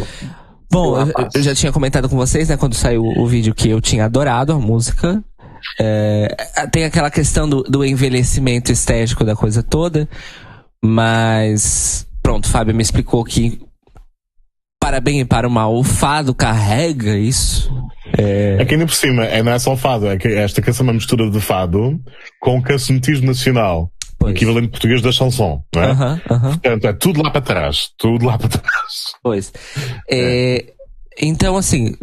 Bom, 0.72 0.98
eu, 1.02 1.14
eu 1.36 1.44
já 1.44 1.54
tinha 1.54 1.72
comentado 1.72 2.08
com 2.08 2.16
vocês, 2.16 2.48
né, 2.48 2.56
quando 2.56 2.76
saiu 2.76 3.04
o 3.04 3.28
vídeo 3.28 3.54
que 3.54 3.70
eu 3.70 3.82
tinha 3.82 4.06
adorado 4.06 4.54
a 4.54 4.60
música. 4.60 5.22
É, 5.80 6.36
tem 6.72 6.86
aquela 6.86 7.12
questão 7.12 7.48
do, 7.48 7.62
do 7.64 7.86
envelhecimento 7.86 8.72
estético 8.72 9.24
da 9.24 9.36
coisa 9.36 9.62
toda, 9.62 10.08
mas 10.84 12.08
pronto, 12.24 12.50
Fábio 12.50 12.74
me 12.74 12.82
explicou 12.82 13.24
que 13.24 13.62
para 14.80 15.00
bem 15.00 15.20
e 15.20 15.26
para 15.26 15.48
o 15.48 15.52
mal, 15.52 15.76
o 15.76 15.84
fado 15.84 16.34
carrega 16.34 17.16
isso. 17.16 17.72
É 18.60 18.66
que 18.66 18.74
ainda 18.74 18.88
por 18.88 18.96
cima, 18.96 19.26
é, 19.26 19.44
não 19.44 19.52
é 19.52 19.60
só 19.60 19.78
fado, 19.78 20.08
é 20.08 20.18
que 20.18 20.28
esta 20.28 20.62
canção 20.62 20.86
é 20.86 20.88
uma 20.88 20.94
mistura 20.94 21.30
de 21.30 21.40
fado 21.40 22.00
com 22.40 22.62
cancionismo 22.62 23.28
nacional. 23.28 23.92
Pois. 24.22 24.36
equivalente 24.36 24.68
português 24.68 25.02
da 25.02 25.12
chanson, 25.12 25.64
não 25.74 25.82
é? 25.82 25.92
Aham, 25.92 26.22
aham. 26.30 26.50
Portanto, 26.52 26.86
é 26.86 26.94
tudo 26.94 27.24
lá 27.24 27.32
para 27.32 27.42
trás. 27.42 27.90
Tudo 27.98 28.26
lá 28.26 28.38
para 28.38 28.50
trás. 28.50 29.16
Pois. 29.24 29.52
É, 30.10 30.74
então, 31.20 31.58
assim, 31.58 31.96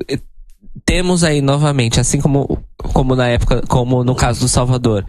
temos 0.85 1.23
aí 1.23 1.40
novamente, 1.40 2.01
assim 2.01 2.20
como, 2.20 2.59
como 2.77 3.15
na 3.15 3.28
época, 3.28 3.62
como 3.69 4.03
no 4.03 4.16
caso 4.16 4.40
do 4.40 4.49
Salvador, 4.49 5.07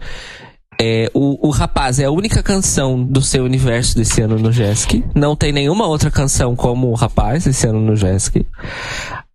é, 0.80 1.10
o, 1.12 1.48
o 1.48 1.50
Rapaz 1.50 1.98
é 1.98 2.04
a 2.04 2.12
única 2.12 2.44
canção 2.44 3.02
do 3.04 3.20
seu 3.20 3.44
universo 3.44 3.96
desse 3.96 4.22
ano 4.22 4.38
no 4.38 4.52
Jesk. 4.52 5.04
Não 5.12 5.34
tem 5.34 5.50
nenhuma 5.52 5.86
outra 5.86 6.12
canção 6.12 6.54
como 6.54 6.90
o 6.90 6.94
Rapaz 6.94 7.44
esse 7.44 7.66
ano 7.66 7.80
no 7.80 7.96
Jesk. 7.96 8.36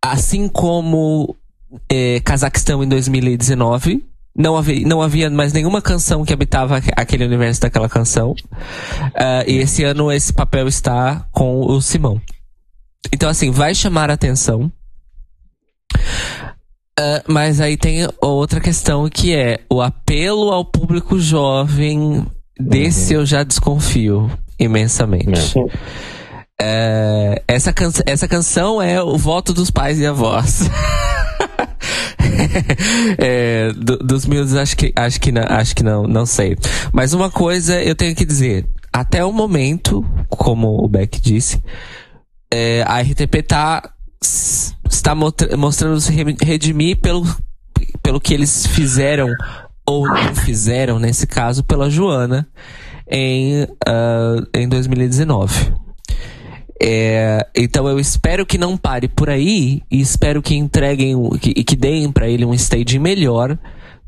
Assim 0.02 0.48
como 0.48 1.36
é, 1.92 2.22
Cazaquistão 2.22 2.82
em 2.82 2.88
2019. 2.88 4.15
Não 4.38 4.58
havia, 4.58 4.86
não 4.86 5.02
havia 5.02 5.30
mais 5.30 5.54
nenhuma 5.54 5.82
canção 5.82 6.26
que 6.26 6.34
habitava 6.34 6.78
aque- 6.78 6.92
aquele 6.96 7.24
universo 7.26 7.62
daquela 7.62 7.88
canção. 7.88 8.36
Ah, 9.16 9.44
e 9.48 9.58
esse 9.60 9.84
ano 9.84 10.12
esse 10.12 10.34
papel 10.34 10.68
está 10.68 11.26
com 11.32 11.62
o 11.62 11.82
Simão. 11.82 12.20
Então, 13.14 13.30
assim, 13.30 13.50
vai 13.52 13.74
chamar 13.74 14.10
a 14.10 14.14
atenção. 14.16 14.70
Ah, 17.00 17.24
mas 17.28 17.60
aí 17.62 17.78
tem 17.78 18.08
outra 18.22 18.60
questão 18.60 19.08
que 19.10 19.34
é 19.36 19.60
o 19.70 19.82
apelo 19.82 20.52
ao 20.52 20.66
público 20.66 21.20
jovem. 21.20 22.26
Desse 22.60 23.14
eu 23.14 23.26
já 23.26 23.44
desconfio. 23.44 24.32
imensamente. 24.58 25.54
É, 26.62 27.42
essa, 27.48 27.74
can 27.74 27.90
essa 28.06 28.30
canção 28.30 28.82
é 28.82 29.04
o 29.04 29.18
voto 29.18 29.52
dos 29.54 29.70
pais 29.70 30.00
e 30.00 30.06
avós. 30.06 30.70
é, 33.18 33.72
do, 33.74 33.98
dos 33.98 34.26
meus, 34.26 34.54
acho 34.54 34.76
que, 34.76 34.94
acho 34.96 35.20
que, 35.20 35.32
não, 35.32 35.44
acho 35.48 35.76
que 35.76 35.84
não, 35.84 36.04
não 36.04 36.26
sei. 36.26 36.58
Mas 36.92 37.14
uma 37.14 37.30
coisa 37.30 37.82
eu 37.82 37.96
tenho 37.96 38.16
que 38.16 38.26
dizer. 38.26 38.68
Até 38.92 39.26
o 39.26 39.32
momento, 39.32 40.06
como 40.30 40.84
o 40.84 40.88
Beck 40.88 41.20
disse, 41.20 41.62
é, 42.52 42.84
a 42.88 43.02
RTP 43.02 43.46
tá, 43.46 43.92
está 44.90 45.14
mostrando 45.14 46.00
se 46.00 46.14
redimir 46.42 47.02
pelo, 47.02 47.26
pelo 48.02 48.22
que 48.22 48.34
eles 48.34 48.66
fizeram 48.68 49.28
ou 49.86 50.08
não 50.08 50.34
fizeram, 50.34 50.98
nesse 50.98 51.28
caso, 51.28 51.64
pela 51.64 51.90
Joana 51.90 52.48
em, 53.10 53.64
uh, 53.64 54.48
em 54.54 54.68
2019. 54.68 55.74
É, 56.82 57.46
então 57.56 57.88
eu 57.88 58.00
espero 58.00 58.46
que 58.46 58.58
não 58.58 58.76
pare 58.76 59.08
por 59.08 59.30
aí 59.30 59.82
e 59.90 60.02
espero 60.02 60.42
que 60.42 60.56
entreguem 60.56 61.16
e 61.34 61.40
que, 61.40 61.64
que 61.64 61.76
deem 61.76 62.12
para 62.12 62.28
ele 62.28 62.44
um 62.44 62.54
stage 62.54 63.00
melhor 63.00 63.58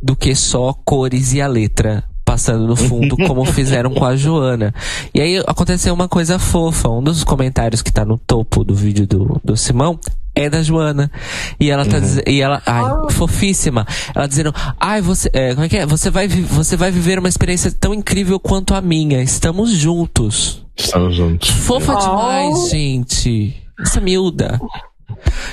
do 0.02 0.16
que 0.16 0.36
só 0.36 0.74
cores 0.74 1.34
e 1.34 1.42
a 1.42 1.48
letra 1.48 2.04
passando 2.26 2.68
no 2.68 2.76
fundo, 2.76 3.16
como 3.26 3.46
fizeram 3.46 3.94
com 3.94 4.04
a 4.04 4.16
Joana. 4.18 4.74
E 5.14 5.22
aí 5.22 5.38
aconteceu 5.48 5.94
uma 5.94 6.10
coisa 6.10 6.38
fofa. 6.38 6.90
Um 6.90 7.02
dos 7.02 7.24
comentários 7.24 7.82
que 7.82 7.92
tá 7.92 8.04
no 8.04 8.18
topo 8.18 8.66
do 8.66 8.76
vídeo 8.76 9.08
do, 9.08 9.40
do 9.44 9.56
Simão 9.56 9.98
é 10.38 10.50
da 10.50 10.62
Joana. 10.62 11.12
E 11.60 11.70
ela 11.70 11.86
tá 11.86 11.98
uhum. 11.98 12.02
dizendo, 12.02 12.24
e 12.28 12.42
ela, 12.42 12.62
ai, 12.66 12.84
ah. 12.84 13.12
fofíssima. 13.12 13.86
Ela 14.14 14.28
dizendo, 14.28 14.54
ai, 14.80 15.02
você, 15.02 15.30
é, 15.34 15.54
como 15.54 15.66
é 15.66 15.70
que 15.70 15.78
é? 15.78 15.86
Você 15.86 16.10
vai, 16.10 16.28
você 16.28 16.76
vai 16.76 16.92
viver 16.92 17.20
uma 17.20 17.30
experiência 17.30 17.72
tão 17.72 17.94
incrível 17.94 18.40
quanto 18.40 18.74
a 18.74 18.82
minha. 18.82 19.22
Estamos 19.22 19.72
juntos. 19.72 20.66
Estamos 20.76 21.16
juntos. 21.16 21.50
Fofa 21.50 21.94
oh. 21.94 22.00
demais, 22.00 22.70
gente. 22.70 23.56
Essa 23.80 24.00
miúda. 24.00 24.60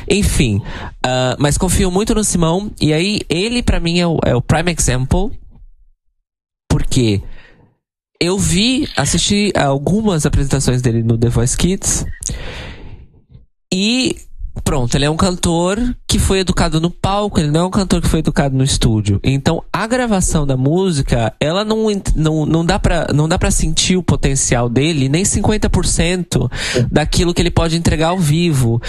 Enfim, 0.09 0.57
uh, 0.59 1.37
mas 1.39 1.57
confio 1.57 1.91
muito 1.91 2.15
no 2.15 2.25
Simão. 2.25 2.71
E 2.81 2.93
aí, 2.93 3.21
ele 3.29 3.63
para 3.63 3.81
mim 3.81 3.99
é 3.99 4.07
o, 4.07 4.19
é 4.25 4.35
o 4.35 4.43
prime 4.43 4.73
example 4.73 5.31
porque 6.75 7.23
eu 8.21 8.37
vi, 8.37 8.89
assisti 8.97 9.53
algumas 9.55 10.27
apresentações 10.27 10.83
dele 10.83 11.05
no 11.05 11.17
The 11.17 11.29
Voice 11.29 11.57
Kids. 11.57 12.05
E 13.73 14.17
pronto, 14.63 14.95
ele 14.95 15.05
é 15.05 15.11
um 15.11 15.17
cantor 15.17 15.79
que 16.07 16.19
foi 16.19 16.41
educado 16.41 16.81
no 16.81 16.91
palco, 16.91 17.41
ele 17.41 17.51
não 17.51 17.63
é 17.63 17.65
um 17.65 17.71
cantor 17.71 18.01
que 18.01 18.09
foi 18.09 18.21
educado 18.21 18.57
no 18.57 18.63
estúdio. 18.63 19.21
Então, 19.25 19.63
a 19.73 19.87
gravação 19.87 20.47
da 20.47 20.57
música, 20.57 21.35
ela 21.41 21.65
não, 21.65 21.87
não, 22.15 22.47
não, 22.47 22.65
dá, 22.65 22.79
pra, 22.79 23.09
não 23.13 23.29
dá 23.29 23.39
sentir 23.51 23.97
o 23.97 24.03
potencial 24.03 24.69
dele, 24.69 25.09
nem 25.09 25.25
50% 25.25 26.51
daquilo 26.91 27.35
que 27.35 27.43
ele 27.43 27.51
pode 27.51 27.77
entregar 27.77 28.09
ao 28.09 28.19
vivo. 28.19 28.81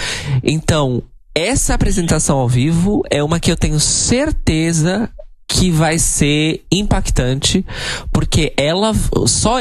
Então, 0.42 1.02
essa 1.34 1.74
apresentação 1.74 2.38
ao 2.38 2.48
vivo 2.48 3.02
é 3.10 3.22
uma 3.22 3.38
que 3.38 3.50
eu 3.50 3.56
tenho 3.56 3.78
certeza 3.78 5.10
que 5.48 5.70
vai 5.70 5.98
ser 5.98 6.64
impactante, 6.72 7.64
porque 8.12 8.52
ela 8.56 8.92
só 9.26 9.58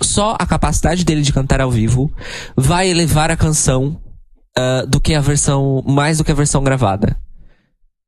só 0.00 0.36
a 0.38 0.46
capacidade 0.46 1.04
dele 1.04 1.22
de 1.22 1.32
cantar 1.32 1.60
ao 1.60 1.70
vivo 1.70 2.12
vai 2.56 2.88
elevar 2.88 3.30
a 3.30 3.36
canção 3.36 4.00
uh, 4.58 4.86
do 4.86 5.00
que 5.00 5.14
a 5.14 5.20
versão 5.20 5.82
mais 5.86 6.18
do 6.18 6.24
que 6.24 6.32
a 6.32 6.34
versão 6.34 6.62
gravada. 6.62 7.16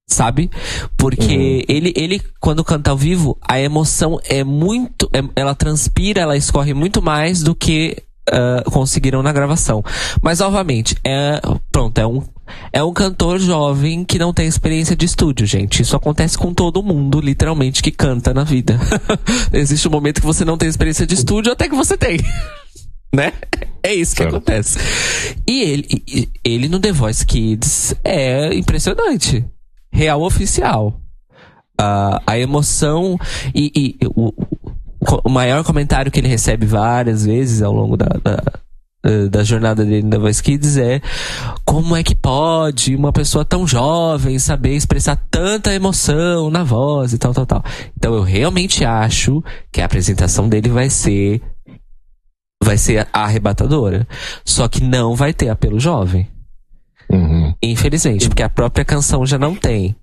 Sabe? 0.06 0.50
Porque 0.98 1.34
uhum. 1.34 1.62
ele, 1.66 1.92
ele, 1.96 2.22
quando 2.38 2.62
canta 2.62 2.90
ao 2.90 2.96
vivo, 2.96 3.38
a 3.40 3.58
emoção 3.58 4.20
é 4.24 4.44
muito. 4.44 5.08
É, 5.12 5.22
ela 5.34 5.54
transpira, 5.54 6.20
ela 6.20 6.36
escorre 6.36 6.74
muito 6.74 7.00
mais 7.00 7.42
do 7.42 7.54
que 7.54 8.02
uh, 8.28 8.70
conseguiram 8.70 9.22
na 9.22 9.32
gravação. 9.32 9.82
Mas, 10.22 10.40
novamente, 10.40 10.96
é. 11.02 11.40
Pronto, 11.72 11.98
é 11.98 12.06
um 12.06 12.22
é 12.72 12.82
um 12.82 12.92
cantor 12.92 13.38
jovem 13.38 14.04
que 14.04 14.18
não 14.18 14.32
tem 14.32 14.46
experiência 14.46 14.94
de 14.94 15.06
estúdio, 15.06 15.46
gente. 15.46 15.80
Isso 15.80 15.96
acontece 15.96 16.36
com 16.36 16.52
todo 16.52 16.82
mundo, 16.82 17.20
literalmente, 17.20 17.82
que 17.82 17.90
canta 17.90 18.34
na 18.34 18.44
vida. 18.44 18.78
Existe 19.52 19.88
um 19.88 19.90
momento 19.90 20.20
que 20.20 20.26
você 20.26 20.44
não 20.44 20.58
tem 20.58 20.68
experiência 20.68 21.06
de 21.06 21.14
estúdio 21.14 21.52
até 21.52 21.68
que 21.68 21.74
você 21.74 21.96
tem. 21.96 22.18
Né? 23.15 23.32
É 23.82 23.95
isso 23.95 24.12
que 24.16 24.23
certo. 24.23 24.36
acontece. 24.36 24.78
E 25.47 25.62
ele, 25.62 26.28
ele 26.43 26.69
no 26.69 26.81
The 26.81 26.93
Voice 26.93 27.24
Kids 27.24 27.95
é 28.03 28.55
impressionante. 28.55 29.45
Real 29.93 30.23
oficial. 30.23 31.01
Uh, 31.81 32.19
a 32.27 32.39
emoção 32.39 33.19
e, 33.55 33.99
e 34.03 34.07
o, 34.07 34.32
o, 35.24 35.28
maior 35.28 35.65
comentário 35.65 36.11
que 36.11 36.20
ele 36.20 36.28
recebe 36.28 36.66
várias 36.66 37.27
vezes 37.27 37.62
ao 37.62 37.73
longo 37.73 37.97
da, 37.97 38.07
da 38.23 38.43
da 39.31 39.45
jornada 39.45 39.85
dele 39.85 40.07
na 40.07 40.16
Voice 40.16 40.43
Kids 40.43 40.78
é 40.78 40.99
como 41.62 41.95
é 41.95 42.03
que 42.03 42.15
pode 42.15 42.97
uma 42.97 43.12
pessoa 43.12 43.45
tão 43.45 43.66
jovem 43.66 44.39
saber 44.39 44.74
expressar 44.74 45.16
tanta 45.31 45.74
emoção 45.74 46.49
na 46.49 46.65
voz 46.65 47.12
e 47.12 47.19
tal, 47.19 47.35
tal, 47.35 47.45
tal. 47.45 47.62
Então 47.95 48.15
eu 48.15 48.23
realmente 48.23 48.82
acho 48.82 49.45
que 49.70 49.82
a 49.82 49.85
apresentação 49.85 50.49
dele 50.49 50.70
vai 50.70 50.89
ser 50.89 51.43
vai 52.65 52.77
ser 52.77 53.07
arrebatadora. 53.12 54.07
Só 54.45 54.66
que 54.66 54.82
não 54.82 55.15
vai 55.15 55.32
ter 55.32 55.49
apelo 55.49 55.78
jovem. 55.78 56.28
Uhum. 57.09 57.55
Infelizmente, 57.62 58.28
porque 58.28 58.43
a 58.43 58.49
própria 58.49 58.85
canção 58.85 59.24
já 59.24 59.39
não 59.39 59.55
tem. 59.55 59.95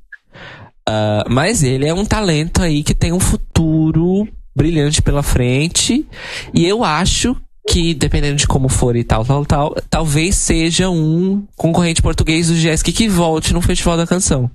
Uh, 0.88 1.28
mas 1.30 1.64
ele 1.64 1.88
é 1.88 1.94
um 1.94 2.06
talento 2.06 2.62
aí 2.62 2.84
que 2.84 2.96
tem 2.96 3.12
um 3.12 3.20
futuro 3.20 4.28
brilhante 4.56 5.02
pela 5.02 5.24
frente. 5.24 6.06
E 6.54 6.66
eu 6.66 6.84
acho 6.84 7.36
que, 7.68 7.94
dependendo 7.94 8.36
de 8.36 8.48
como 8.48 8.70
for 8.70 8.96
e 8.96 9.04
tal, 9.04 9.24
tal, 9.26 9.46
tal, 9.46 9.76
talvez 9.90 10.36
seja 10.36 10.90
um 10.90 11.46
concorrente 11.56 12.02
português 12.02 12.48
do 12.48 12.56
Jessica 12.56 12.92
que 12.92 13.08
volte 13.08 13.54
no 13.54 13.62
Festival 13.62 13.98
da 13.98 14.08
Canção. 14.08 14.50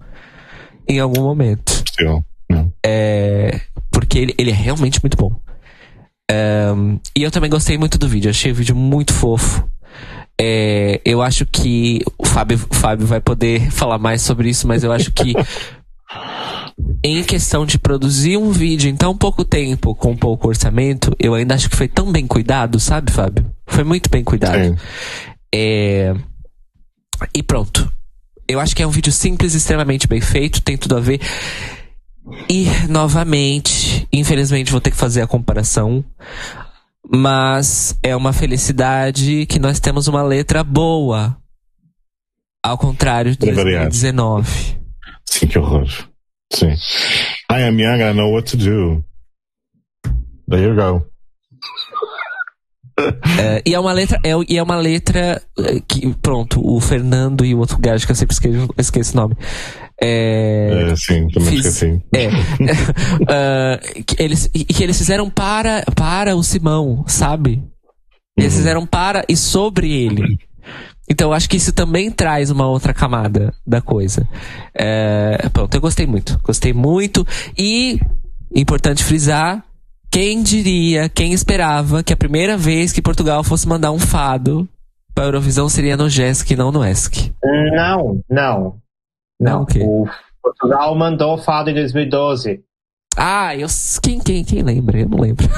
Em 0.88 1.00
algum 1.00 1.22
momento. 1.22 1.82
Sim. 1.98 2.22
É, 2.84 3.60
porque 3.90 4.18
ele, 4.18 4.34
ele 4.38 4.50
é 4.50 4.54
realmente 4.54 5.00
muito 5.02 5.16
bom. 5.16 5.40
Um, 6.30 6.98
e 7.16 7.22
eu 7.22 7.30
também 7.30 7.48
gostei 7.48 7.78
muito 7.78 7.98
do 7.98 8.08
vídeo, 8.08 8.30
achei 8.30 8.50
o 8.52 8.54
vídeo 8.54 8.74
muito 8.74 9.12
fofo. 9.12 9.68
É, 10.38 11.00
eu 11.04 11.22
acho 11.22 11.46
que 11.46 12.02
o 12.18 12.26
Fábio, 12.26 12.60
o 12.68 12.74
Fábio 12.74 13.06
vai 13.06 13.20
poder 13.20 13.70
falar 13.72 13.98
mais 13.98 14.22
sobre 14.22 14.50
isso, 14.50 14.66
mas 14.66 14.84
eu 14.84 14.92
acho 14.92 15.12
que 15.12 15.34
em 17.02 17.22
questão 17.24 17.64
de 17.64 17.78
produzir 17.78 18.36
um 18.36 18.50
vídeo 18.50 18.90
em 18.90 18.96
tão 18.96 19.16
pouco 19.16 19.44
tempo, 19.44 19.94
com 19.94 20.16
pouco 20.16 20.48
orçamento, 20.48 21.14
eu 21.18 21.34
ainda 21.34 21.54
acho 21.54 21.70
que 21.70 21.76
foi 21.76 21.88
tão 21.88 22.12
bem 22.12 22.26
cuidado, 22.26 22.78
sabe, 22.78 23.10
Fábio? 23.10 23.46
Foi 23.66 23.84
muito 23.84 24.10
bem 24.10 24.22
cuidado. 24.22 24.78
É... 25.54 26.14
E 27.34 27.42
pronto. 27.42 27.90
Eu 28.48 28.60
acho 28.60 28.76
que 28.76 28.82
é 28.82 28.86
um 28.86 28.90
vídeo 28.90 29.10
simples, 29.10 29.54
extremamente 29.54 30.06
bem 30.06 30.20
feito, 30.20 30.62
tem 30.62 30.76
tudo 30.76 30.96
a 30.96 31.00
ver. 31.00 31.20
E, 32.48 32.66
novamente, 32.88 34.06
infelizmente 34.12 34.72
vou 34.72 34.80
ter 34.80 34.90
que 34.90 34.96
fazer 34.96 35.22
a 35.22 35.26
comparação. 35.26 36.04
Mas 37.08 37.96
é 38.02 38.16
uma 38.16 38.32
felicidade 38.32 39.46
que 39.46 39.58
nós 39.58 39.78
temos 39.78 40.08
uma 40.08 40.22
letra 40.22 40.64
boa. 40.64 41.36
Ao 42.62 42.76
contrário 42.76 43.36
de 43.36 43.38
2019. 43.38 44.76
Sim, 45.24 45.46
que 45.46 45.58
horror. 45.58 45.86
Sim. 46.52 46.74
I 47.50 47.62
am 47.62 47.80
young, 47.80 48.00
I 48.00 48.12
know 48.12 48.32
what 48.32 48.50
to 48.50 48.56
do. 48.56 49.04
There 50.48 50.62
you 50.62 50.74
go. 50.74 51.06
É, 53.38 53.62
e 53.66 53.74
é 53.74 53.78
uma 53.78 53.92
letra, 53.92 54.18
é, 54.24 54.30
e 54.48 54.56
é 54.56 54.62
uma 54.62 54.76
letra 54.76 55.42
é, 55.58 55.80
que, 55.86 56.14
pronto, 56.22 56.66
o 56.66 56.80
Fernando 56.80 57.44
e 57.44 57.54
o 57.54 57.58
outro 57.58 57.78
gajo 57.78 58.06
que 58.06 58.12
eu 58.12 58.16
sempre 58.16 58.32
esqueço, 58.32 58.68
esqueço 58.78 59.12
o 59.12 59.16
nome. 59.20 59.36
É, 60.00 60.90
é 60.90 60.96
sim, 60.96 61.28
também 61.28 61.50
fiz, 61.50 61.66
esqueci. 61.66 62.02
É, 62.14 62.28
uh, 62.28 64.04
que 64.04 64.22
eles, 64.22 64.50
e 64.54 64.64
que 64.64 64.82
eles 64.82 64.98
fizeram 64.98 65.30
para, 65.30 65.82
para 65.94 66.36
o 66.36 66.42
Simão, 66.42 67.04
sabe? 67.06 67.62
Eles 68.36 68.52
uhum. 68.52 68.58
fizeram 68.58 68.86
para 68.86 69.24
e 69.28 69.36
sobre 69.36 69.90
ele. 69.90 70.38
Então, 71.08 71.28
eu 71.28 71.32
acho 71.32 71.48
que 71.48 71.56
isso 71.56 71.72
também 71.72 72.10
traz 72.10 72.50
uma 72.50 72.66
outra 72.66 72.92
camada 72.92 73.54
da 73.66 73.80
coisa. 73.80 74.28
É, 74.74 75.48
pronto, 75.52 75.74
eu 75.74 75.80
gostei 75.80 76.06
muito. 76.06 76.38
Gostei 76.42 76.72
muito. 76.72 77.26
E, 77.56 78.00
importante 78.54 79.04
frisar, 79.04 79.64
quem 80.10 80.42
diria, 80.42 81.08
quem 81.08 81.32
esperava 81.32 82.02
que 82.02 82.12
a 82.12 82.16
primeira 82.16 82.56
vez 82.56 82.92
que 82.92 83.00
Portugal 83.00 83.44
fosse 83.44 83.68
mandar 83.68 83.92
um 83.92 83.98
fado 83.98 84.68
para 85.14 85.24
a 85.24 85.28
Eurovisão 85.28 85.68
seria 85.68 85.96
no 85.96 86.10
JESC 86.10 86.52
e 86.52 86.56
não 86.56 86.72
no 86.72 86.84
ESC? 86.84 87.32
Não, 87.72 88.20
não. 88.28 88.74
Não, 89.40 89.62
okay. 89.62 89.82
o 89.82 90.06
Portugal 90.42 90.94
mandou 90.94 91.38
fado 91.38 91.70
em 91.70 91.74
2012. 91.74 92.62
Ah, 93.16 93.56
eu, 93.56 93.68
quem, 94.02 94.18
quem, 94.20 94.44
quem 94.44 94.62
lembra? 94.62 95.00
Eu 95.00 95.08
não 95.08 95.18
lembro. 95.18 95.46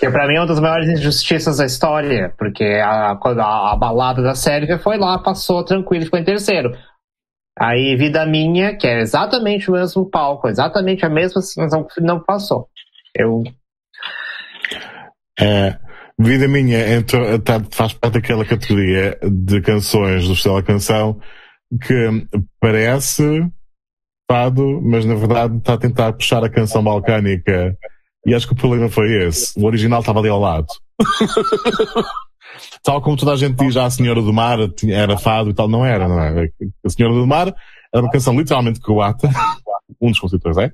Que 0.00 0.10
pra 0.10 0.26
mim 0.26 0.36
é 0.36 0.40
uma 0.40 0.46
das 0.46 0.58
maiores 0.58 0.88
injustiças 0.88 1.58
da 1.58 1.66
história, 1.66 2.32
porque 2.38 2.64
a, 2.64 3.14
quando 3.16 3.40
a, 3.40 3.72
a 3.72 3.76
balada 3.76 4.22
da 4.22 4.34
Sérvia 4.34 4.78
foi 4.78 4.96
lá, 4.96 5.18
passou 5.18 5.62
tranquilo, 5.62 6.06
ficou 6.06 6.18
em 6.18 6.24
terceiro. 6.24 6.74
Aí 7.58 7.94
Vida 7.96 8.24
Minha, 8.24 8.74
que 8.78 8.86
é 8.86 9.00
exatamente 9.00 9.68
o 9.68 9.74
mesmo 9.74 10.08
palco, 10.08 10.48
exatamente 10.48 11.04
a 11.04 11.10
mesma 11.10 11.42
situação, 11.42 11.86
não 11.98 12.18
passou. 12.18 12.70
Eu 13.14 13.42
É, 15.38 15.76
Vida 16.22 16.46
Minha 16.46 16.96
entrou, 16.96 17.38
tá, 17.38 17.62
faz 17.70 17.94
parte 17.94 18.14
daquela 18.14 18.44
categoria 18.44 19.18
de 19.22 19.60
canções 19.62 20.26
do 20.26 20.34
Estela 20.34 20.62
Canção 20.62 21.18
que 21.82 22.26
parece 22.60 23.50
fado, 24.30 24.82
mas 24.82 25.06
na 25.06 25.14
verdade 25.14 25.56
está 25.56 25.74
a 25.74 25.78
tentar 25.78 26.12
puxar 26.12 26.44
a 26.44 26.50
canção 26.50 26.84
balcânica. 26.84 27.74
E 28.26 28.34
acho 28.34 28.46
que 28.46 28.52
o 28.52 28.56
problema 28.56 28.90
foi 28.90 29.26
esse. 29.26 29.58
O 29.58 29.64
original 29.64 30.00
estava 30.00 30.18
ali 30.18 30.28
ao 30.28 30.38
lado. 30.38 30.66
tal 32.84 33.00
como 33.00 33.16
toda 33.16 33.32
a 33.32 33.36
gente 33.36 33.56
diz, 33.56 33.76
ah, 33.78 33.86
a 33.86 33.90
Senhora 33.90 34.20
do 34.20 34.32
Mar 34.32 34.58
era 34.88 35.16
fado 35.16 35.48
e 35.48 35.54
tal. 35.54 35.68
Não 35.68 35.86
era, 35.86 36.06
não 36.06 36.20
era. 36.20 36.50
A 36.84 36.90
Senhora 36.90 37.14
do 37.14 37.26
Mar 37.26 37.54
era 37.94 38.02
uma 38.02 38.10
canção 38.10 38.38
literalmente 38.38 38.78
croata, 38.78 39.26
um 39.98 40.10
dos 40.10 40.20
compositores 40.20 40.58
é, 40.58 40.70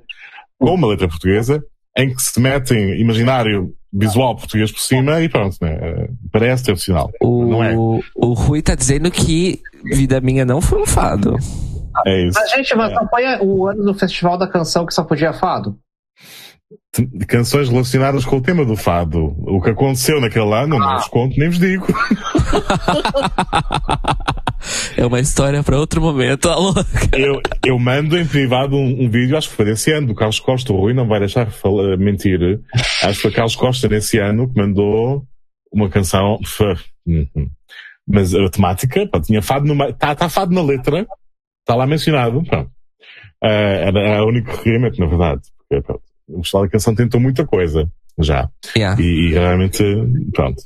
com 0.58 0.74
uma 0.74 0.88
letra 0.88 1.06
portuguesa, 1.06 1.64
em 1.96 2.12
que 2.12 2.20
se 2.20 2.40
metem 2.40 3.00
imaginário 3.00 3.72
visual 3.98 4.36
português 4.36 4.70
por 4.70 4.80
cima 4.80 5.20
e 5.20 5.28
pronto, 5.28 5.56
né? 5.60 6.08
Parece 6.32 6.64
tradicional. 6.64 7.10
O, 7.20 7.46
não 7.46 7.64
é. 7.64 7.74
o 7.76 8.32
Rui 8.32 8.62
tá 8.62 8.74
dizendo 8.74 9.10
que 9.10 9.60
Vida 9.84 10.20
Minha 10.20 10.44
não 10.44 10.60
foi 10.60 10.82
um 10.82 10.86
fado. 10.86 11.36
É 12.06 12.26
isso. 12.26 12.38
Mas, 12.38 12.50
gente, 12.50 12.76
mas 12.76 12.92
É. 12.92 13.42
o 13.42 13.66
ano 13.66 13.84
do 13.84 13.94
Festival 13.94 14.36
da 14.36 14.46
Canção 14.46 14.84
que 14.84 14.92
só 14.92 15.02
podia 15.02 15.32
fado? 15.32 15.76
Canções 17.28 17.68
relacionadas 17.68 18.24
com 18.24 18.36
o 18.36 18.42
tema 18.42 18.64
do 18.64 18.76
fado. 18.76 19.34
O 19.46 19.60
que 19.60 19.70
aconteceu 19.70 20.20
naquele 20.20 20.52
ano, 20.52 20.78
não 20.78 20.96
vos 20.96 21.08
conto, 21.08 21.38
nem 21.38 21.48
vos 21.48 21.58
digo. 21.58 21.86
É 24.96 25.04
uma 25.06 25.20
história 25.20 25.62
pra 25.62 25.78
outro 25.78 26.00
momento, 26.00 26.48
alô. 26.48 26.72
Eu, 27.16 27.40
eu 27.64 27.78
mando 27.78 28.18
em 28.18 28.26
privado 28.26 28.76
um, 28.76 29.04
um 29.04 29.10
vídeo, 29.10 29.36
acho 29.36 29.48
que 29.50 29.54
foi 29.56 29.64
desse 29.66 29.92
ano, 29.92 30.08
do 30.08 30.14
Carlos 30.14 30.40
Costa. 30.40 30.72
O 30.72 30.76
Rui 30.80 30.92
não 30.94 31.06
vai 31.06 31.20
deixar 31.20 31.50
fala- 31.50 31.96
mentir. 31.96 32.60
Acho 33.02 33.14
que 33.16 33.22
foi 33.22 33.30
Carlos 33.32 33.56
Costa 33.56 33.88
nesse 33.88 34.18
ano 34.18 34.48
que 34.52 34.58
mandou 34.60 35.24
uma 35.72 35.88
canção. 35.88 36.38
f- 36.44 36.64
uhum. 37.06 37.48
Mas 38.08 38.34
a 38.34 38.48
temática, 38.48 39.06
pá, 39.08 39.20
tinha 39.20 39.42
fado 39.42 39.66
numa. 39.66 39.88
Está 39.90 40.14
tá 40.14 40.28
fado 40.28 40.54
na 40.54 40.62
letra, 40.62 41.06
está 41.60 41.74
lá 41.74 41.86
mencionado. 41.86 42.42
Pronto. 42.44 42.70
Ah, 43.42 43.48
era, 43.48 44.00
era 44.00 44.24
o 44.24 44.28
único 44.28 44.50
requerimento, 44.50 44.98
na 44.98 45.06
verdade. 45.06 45.42
Porque, 45.68 45.82
pronto, 45.82 46.02
o 46.28 46.38
Festival 46.38 46.62
da 46.64 46.70
Canção 46.70 46.94
tentou 46.94 47.20
muita 47.20 47.44
coisa 47.44 47.90
já. 48.18 48.48
Yeah. 48.76 49.00
E, 49.02 49.04
e 49.04 49.32
realmente, 49.32 49.82
pronto. 50.32 50.62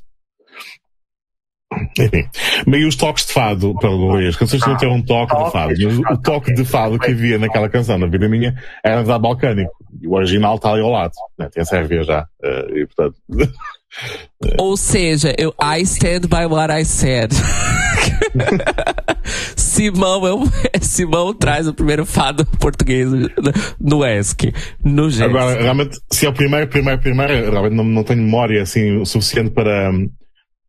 Enfim. 1.98 2.28
Meio 2.66 2.88
os 2.88 2.96
toques 2.96 3.26
de 3.26 3.32
fado, 3.32 3.74
pelo 3.78 4.16
as 4.16 4.36
canções 4.36 4.66
não 4.66 4.76
têm 4.76 4.88
um 4.88 5.02
toque 5.02 5.36
de 5.36 5.50
fado, 5.52 5.72
mas 5.80 5.98
o 5.98 6.22
toque 6.22 6.52
de 6.52 6.64
fado 6.64 6.98
que 6.98 7.12
havia 7.12 7.38
naquela 7.38 7.68
canção, 7.68 7.96
na 7.96 8.06
vida 8.06 8.28
minha, 8.28 8.54
era 8.84 9.04
da 9.04 9.18
balcânico. 9.18 9.70
E 10.00 10.06
o 10.06 10.12
original 10.12 10.56
está 10.56 10.72
ali 10.72 10.82
ao 10.82 10.90
lado, 10.90 11.12
né? 11.38 11.48
Tem 11.52 11.62
a 11.62 11.64
Sérvia 11.64 12.02
já. 12.02 12.26
eh, 12.42 12.66
e 12.74 12.86
portanto, 12.86 13.16
Ou 14.58 14.76
seja, 14.76 15.34
eu 15.36 15.52
I 15.60 15.82
stand 15.82 16.20
by 16.28 16.46
what 16.46 16.72
I 16.72 16.84
said. 16.84 17.32
Simão, 19.56 20.26
eu, 20.26 20.42
Simão 20.80 21.34
traz 21.34 21.66
o 21.66 21.74
primeiro 21.74 22.06
fado 22.06 22.44
português 22.58 23.08
no 23.80 24.04
ESC, 24.04 24.52
no 24.84 25.10
GES. 25.10 25.22
agora, 25.22 25.60
realmente, 25.60 25.98
se 26.10 26.26
é 26.26 26.28
o 26.28 26.32
primeiro, 26.32 26.68
primeiro, 26.68 27.00
primeiro, 27.00 27.50
realmente 27.50 27.74
não, 27.74 27.84
não 27.84 28.04
tenho 28.04 28.22
memória 28.22 28.62
assim 28.62 28.96
o 28.98 29.04
suficiente 29.04 29.50
para, 29.50 29.90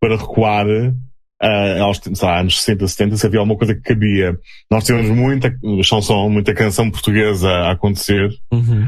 para 0.01 0.17
recuar 0.17 0.65
eh, 0.67 1.79
aos 1.79 1.99
sei 1.99 2.27
lá, 2.27 2.39
anos 2.39 2.59
60, 2.61 2.87
70, 2.87 3.17
se 3.17 3.25
havia 3.27 3.39
alguma 3.39 3.57
coisa 3.57 3.73
que 3.75 3.81
cabia. 3.81 4.37
Nós 4.69 4.83
tivemos 4.83 5.09
muita 5.09 5.53
chanson, 5.83 6.27
muita 6.29 6.53
canção 6.53 6.89
portuguesa 6.91 7.49
a 7.49 7.71
acontecer. 7.71 8.29
Uhum. 8.51 8.87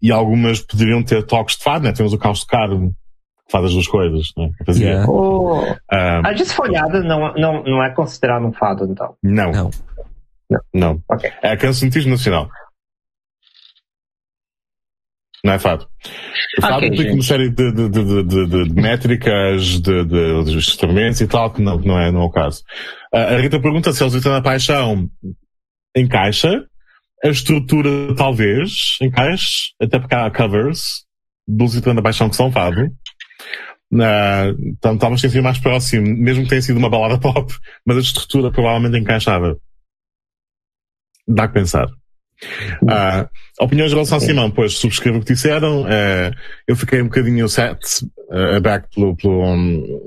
e 0.00 0.12
algumas 0.12 0.60
poderiam 0.60 1.02
ter 1.02 1.22
toques 1.24 1.56
de 1.56 1.64
fado, 1.64 1.84
né? 1.84 1.92
Temos 1.92 2.12
o 2.12 2.18
Carlos 2.18 2.40
de 2.40 2.46
Carmo, 2.46 2.90
que 3.46 3.52
faz 3.52 3.64
as 3.64 3.72
duas 3.72 3.86
coisas, 3.86 4.28
né? 4.36 4.50
Fazia. 4.66 4.86
Yeah. 4.88 5.10
O... 5.10 5.62
Ah, 5.90 6.20
A 6.28 6.32
desfolhada 6.32 7.02
não, 7.02 7.32
não, 7.34 7.62
não 7.62 7.82
é 7.82 7.90
considerada 7.94 8.44
um 8.44 8.52
fado, 8.52 8.84
então. 8.84 9.14
não. 9.22 9.50
Não. 9.52 9.70
Não. 10.74 11.02
Ok. 11.08 11.30
É 11.42 11.52
a 11.52 11.56
cancionismo 11.56 12.10
nacional. 12.10 12.50
Não 15.44 15.54
é 15.54 15.58
fado. 15.58 15.88
O 16.58 16.60
fado 16.60 16.76
Ok, 16.76 16.88
implica 16.88 17.04
gente. 17.04 17.14
uma 17.14 17.22
série 17.22 17.50
de, 17.50 17.72
de, 17.72 17.88
de, 17.88 18.46
de, 18.46 18.74
métricas, 18.74 19.80
de, 19.80 20.56
instrumentos 20.56 21.20
e 21.20 21.26
tal, 21.26 21.52
que 21.52 21.60
não, 21.60 21.78
não, 21.78 21.98
é, 21.98 22.12
não 22.12 22.22
é 22.22 22.24
o 22.24 22.30
caso. 22.30 22.62
Ah, 23.12 23.34
a 23.34 23.40
Rita 23.40 23.60
pergunta 23.60 23.92
se 23.92 24.02
a 24.02 24.06
Lusitana 24.06 24.42
Paixão 24.42 25.10
encaixa. 25.96 26.64
A 27.24 27.28
estrutura, 27.28 28.14
talvez, 28.16 28.98
encaixe, 29.00 29.72
até 29.80 29.96
porque 29.98 30.14
há 30.14 30.28
covers 30.28 31.04
do 31.46 31.64
Lusitana 31.64 31.96
da 31.96 32.02
Paixão 32.02 32.28
que 32.28 32.36
são 32.36 32.50
fado. 32.50 32.90
Na, 33.90 34.46
então, 34.58 34.96
talvez 34.96 35.20
tenha 35.20 35.30
sido 35.30 35.42
mais 35.42 35.58
próximo, 35.58 36.06
mesmo 36.06 36.44
que 36.44 36.48
tenha 36.48 36.62
sido 36.62 36.78
uma 36.78 36.90
balada 36.90 37.20
pop, 37.20 37.52
mas 37.86 37.96
a 37.96 38.00
estrutura 38.00 38.50
provavelmente 38.50 38.98
encaixava. 38.98 39.56
Dá 41.28 41.46
que 41.46 41.54
pensar. 41.54 41.86
Ah, 42.88 43.28
opiniões 43.60 43.92
em 43.92 43.94
relação 43.94 44.18
a 44.18 44.20
Simão, 44.20 44.50
pois 44.50 44.74
subscrevo 44.74 45.18
o 45.18 45.20
que 45.20 45.32
disseram. 45.32 45.86
Eh, 45.88 46.32
eu 46.66 46.76
fiquei 46.76 47.00
um 47.00 47.04
bocadinho 47.06 47.48
set, 47.48 47.78
uh, 48.30 48.56
aback 48.56 48.88
pelo, 48.94 49.16
pelo, 49.16 49.44
um, 49.44 50.00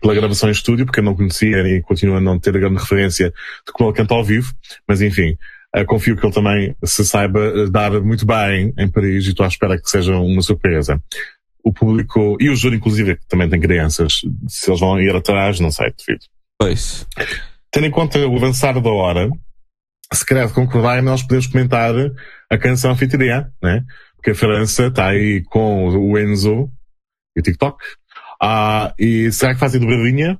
pela 0.00 0.14
gravação 0.14 0.48
em 0.48 0.52
estúdio, 0.52 0.84
porque 0.84 1.00
eu 1.00 1.04
não 1.04 1.14
conhecia 1.14 1.58
e 1.68 1.80
continuo 1.82 2.16
a 2.16 2.20
não 2.20 2.38
ter 2.38 2.54
a 2.56 2.60
grande 2.60 2.80
referência 2.80 3.30
de 3.30 3.72
como 3.72 3.88
ele 3.88 3.96
canta 3.96 4.14
ao 4.14 4.24
vivo, 4.24 4.52
mas 4.86 5.00
enfim, 5.00 5.36
eh, 5.74 5.84
confio 5.84 6.16
que 6.16 6.26
ele 6.26 6.34
também 6.34 6.74
se 6.84 7.04
saiba 7.04 7.70
dar 7.70 7.92
muito 8.00 8.26
bem 8.26 8.72
em 8.76 8.88
Paris 8.88 9.26
e 9.26 9.30
estou 9.30 9.44
à 9.44 9.48
espera 9.48 9.80
que 9.80 9.88
seja 9.88 10.16
uma 10.16 10.42
surpresa. 10.42 11.00
O 11.62 11.72
público, 11.72 12.36
e 12.40 12.48
o 12.48 12.56
júri 12.56 12.76
inclusive, 12.76 13.16
que 13.16 13.26
também 13.28 13.48
tem 13.48 13.60
crianças, 13.60 14.20
se 14.48 14.70
eles 14.70 14.80
vão 14.80 15.00
ir 15.00 15.14
atrás, 15.14 15.60
não 15.60 15.70
sei, 15.70 15.92
devido. 15.96 16.24
Pois. 16.58 17.06
Tendo 17.70 17.86
em 17.86 17.90
conta 17.90 18.18
o 18.26 18.36
avançar 18.36 18.80
da 18.80 18.90
hora, 18.90 19.30
se 20.12 20.24
calhar 20.24 20.52
concordar, 20.52 21.02
nós 21.02 21.22
podemos 21.22 21.46
comentar 21.46 21.94
a 22.50 22.58
canção 22.58 22.90
anfitriã, 22.90 23.50
né? 23.62 23.84
Porque 24.16 24.32
a 24.32 24.34
França 24.34 24.86
está 24.88 25.08
aí 25.08 25.42
com 25.44 25.88
o 25.88 26.18
Enzo 26.18 26.70
e 27.36 27.40
o 27.40 27.42
TikTok. 27.42 27.78
Ah, 28.42 28.92
e 28.98 29.30
será 29.32 29.54
que 29.54 29.60
fazem 29.60 29.80
dobradinha? 29.80 30.38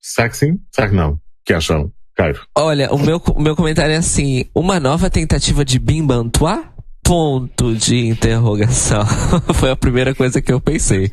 Será 0.00 0.28
que 0.28 0.36
sim? 0.36 0.58
Será 0.72 0.88
que 0.88 0.94
não? 0.94 1.12
O 1.12 1.20
que 1.44 1.52
acham? 1.52 1.92
Cairo. 2.14 2.40
Olha, 2.56 2.92
o 2.92 2.98
meu, 2.98 3.18
o 3.18 3.40
meu 3.40 3.56
comentário 3.56 3.94
é 3.94 3.96
assim: 3.96 4.44
uma 4.54 4.78
nova 4.78 5.08
tentativa 5.08 5.64
de 5.64 5.78
Bimbantua? 5.78 6.70
Ponto 7.04 7.74
de 7.74 8.06
interrogação. 8.06 9.04
Foi 9.54 9.70
a 9.70 9.76
primeira 9.76 10.14
coisa 10.14 10.40
que 10.40 10.52
eu 10.52 10.60
pensei. 10.60 11.10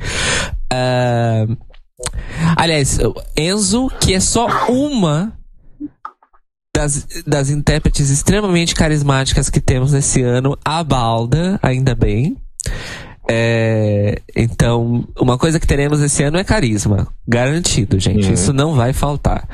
Ah, 0.72 1.46
aliás, 2.56 3.00
Enzo, 3.36 3.90
que 4.00 4.14
é 4.14 4.20
só 4.20 4.48
uma 4.70 5.39
das, 6.80 7.06
das 7.28 7.50
intérpretes 7.50 8.10
extremamente 8.10 8.74
carismáticas 8.74 9.50
que 9.50 9.60
temos 9.60 9.92
nesse 9.92 10.22
ano, 10.22 10.58
a 10.64 10.82
Balda, 10.82 11.60
ainda 11.62 11.94
bem. 11.94 12.38
É, 13.30 14.22
então, 14.36 15.06
uma 15.20 15.38
coisa 15.38 15.60
que 15.60 15.68
teremos 15.68 16.02
esse 16.02 16.24
ano 16.24 16.38
é 16.38 16.44
carisma. 16.44 17.08
Garantido, 17.28 18.00
gente. 18.00 18.28
Uhum. 18.28 18.34
Isso 18.34 18.54
não 18.54 18.74
vai 18.76 18.94
faltar. 18.94 19.48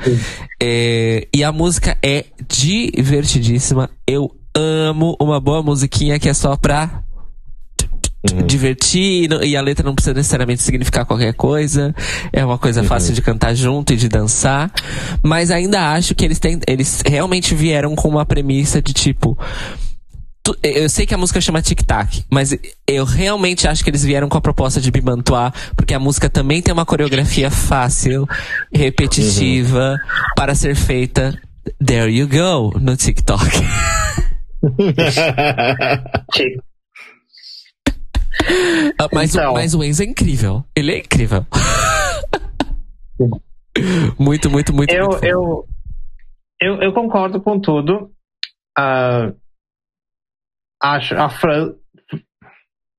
É, 0.62 1.26
e 1.34 1.42
a 1.42 1.50
música 1.50 1.98
é 2.02 2.26
divertidíssima. 2.48 3.90
Eu 4.06 4.30
amo 4.54 5.16
uma 5.20 5.40
boa 5.40 5.62
musiquinha 5.62 6.18
que 6.18 6.28
é 6.28 6.34
só 6.34 6.56
pra 6.56 7.02
divertir 8.44 9.24
e 9.24 9.28
não- 9.28 9.42
e 9.42 9.56
a 9.56 9.60
letra 9.60 9.84
não 9.84 9.94
precisa 9.94 10.14
necessariamente 10.14 10.62
significar 10.62 11.04
qualquer 11.06 11.34
coisa. 11.34 11.94
É 12.32 12.44
uma 12.44 12.58
coisa 12.58 12.82
fácil 12.82 13.14
de 13.14 13.22
cantar 13.22 13.54
junto 13.54 13.92
e 13.92 13.96
de 13.96 14.08
dançar. 14.08 14.70
Mas 15.22 15.50
ainda 15.50 15.92
acho 15.92 16.14
que 16.14 16.24
eles 16.24 16.38
têm, 16.38 16.58
eles 16.66 17.02
realmente 17.06 17.54
vieram 17.54 17.94
com 17.94 18.08
uma 18.08 18.24
premissa 18.26 18.82
de 18.82 18.92
tipo. 18.92 19.38
tu- 20.42 20.56
Eu 20.62 20.88
sei 20.88 21.06
que 21.06 21.14
a 21.14 21.18
música 21.18 21.40
chama 21.40 21.60
Tic 21.60 21.82
Tac, 21.82 22.22
mas 22.30 22.56
eu 22.86 23.04
realmente 23.04 23.66
acho 23.66 23.82
que 23.82 23.90
eles 23.90 24.04
vieram 24.04 24.28
com 24.28 24.38
a 24.38 24.40
proposta 24.40 24.80
de 24.80 24.90
bimantuar, 24.92 25.52
porque 25.76 25.92
a 25.94 25.98
música 25.98 26.28
também 26.30 26.62
tem 26.62 26.72
uma 26.72 26.86
coreografia 26.86 27.50
fácil, 27.50 28.26
repetitiva, 28.72 29.96
para 30.36 30.54
ser 30.54 30.76
feita. 30.76 31.36
There 31.84 32.08
you 32.12 32.28
go, 32.28 32.78
no 32.78 32.96
TikTok. 32.96 33.44
Ah, 38.98 39.08
mas, 39.12 39.34
o- 39.34 39.38
Então. 39.38 39.52
mas 39.54 39.74
o 39.74 39.84
Enzo 39.84 40.02
é 40.02 40.06
incrível. 40.06 40.64
Ele 40.74 40.92
é 40.92 40.98
incrível. 40.98 41.46
muito, 44.18 44.50
muito, 44.50 44.72
muito. 44.74 44.92
Eu, 44.92 45.06
muito 45.08 45.24
eu, 45.24 45.68
eu, 46.60 46.82
eu 46.82 46.92
concordo 46.92 47.40
com 47.40 47.60
tudo. 47.60 48.12
Ah, 48.76 49.32
acho 50.82 51.14
a 51.16 51.28
França. 51.28 51.76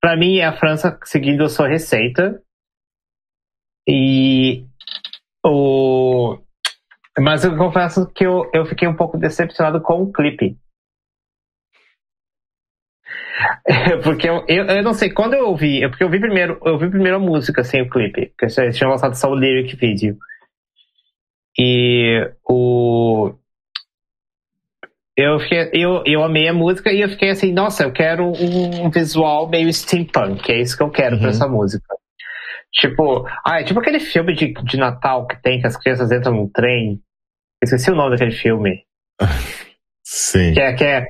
Pra 0.02 0.16
mim, 0.16 0.38
é 0.38 0.46
a 0.46 0.58
França 0.58 0.98
seguindo 1.04 1.44
a 1.44 1.50
sua 1.50 1.68
receita. 1.68 2.42
E 3.88 4.66
o. 5.46 6.38
Mas 7.20 7.44
eu 7.44 7.58
confesso 7.58 8.06
que 8.14 8.26
eu, 8.26 8.50
eu 8.54 8.66
fiquei 8.66 8.88
um 8.88 8.96
pouco 8.96 9.18
decepcionado 9.18 9.82
com 9.82 10.04
o 10.04 10.12
clipe. 10.12 10.58
porque 14.04 14.28
eu, 14.28 14.44
eu, 14.48 14.66
eu, 14.66 14.84
não 14.84 14.94
sei, 14.94 15.12
quando 15.12 15.34
eu 15.34 15.48
ouvi, 15.48 15.82
porque 15.90 16.04
eu 16.04 16.10
vi 16.10 16.20
primeiro, 16.20 16.60
eu 16.66 16.78
vi 16.78 16.90
primeiro 16.90 17.18
a 17.18 17.20
música, 17.20 17.62
assim, 17.62 17.82
o 17.82 17.90
clipe, 17.90 18.34
que 18.38 18.46
eles 18.46 18.78
tinham 18.78 18.92
lançado 18.92 19.16
só 19.16 19.30
o 19.30 19.36
lyric 19.36 19.76
video. 19.76 20.18
E 21.60 22.32
o. 22.48 23.34
Eu, 25.16 25.40
fiquei, 25.40 25.70
eu, 25.74 26.04
eu 26.06 26.24
amei 26.24 26.48
a 26.48 26.54
música 26.54 26.92
e 26.92 27.02
eu 27.02 27.10
fiquei 27.10 27.32
assim, 27.32 27.52
nossa, 27.52 27.84
eu 27.84 27.92
quero 27.92 28.32
um 28.32 28.90
visual 28.92 29.50
meio 29.50 29.72
steampunk, 29.74 30.44
que 30.44 30.52
é 30.52 30.62
isso 30.62 30.78
que 30.78 30.84
eu 30.84 30.92
quero 30.92 31.16
uhum. 31.16 31.22
pra 31.22 31.30
essa 31.30 31.48
música. 31.48 31.88
Tipo, 32.72 33.26
ah, 33.44 33.60
é 33.60 33.64
tipo 33.64 33.80
aquele 33.80 34.00
filme 34.00 34.36
de, 34.36 34.54
de 34.54 34.78
Natal 34.78 35.26
que 35.26 35.42
tem 35.42 35.60
que 35.60 35.66
as 35.66 35.76
crianças 35.76 36.12
entram 36.12 36.34
num 36.34 36.50
trem. 36.50 37.02
Esqueci 37.64 37.90
o 37.90 37.96
nome 37.96 38.12
daquele 38.12 38.32
filme. 38.32 38.84
Sim. 40.06 40.54
Que 40.54 40.62
é, 40.62 40.74
que 40.74 40.84
é, 40.84 41.08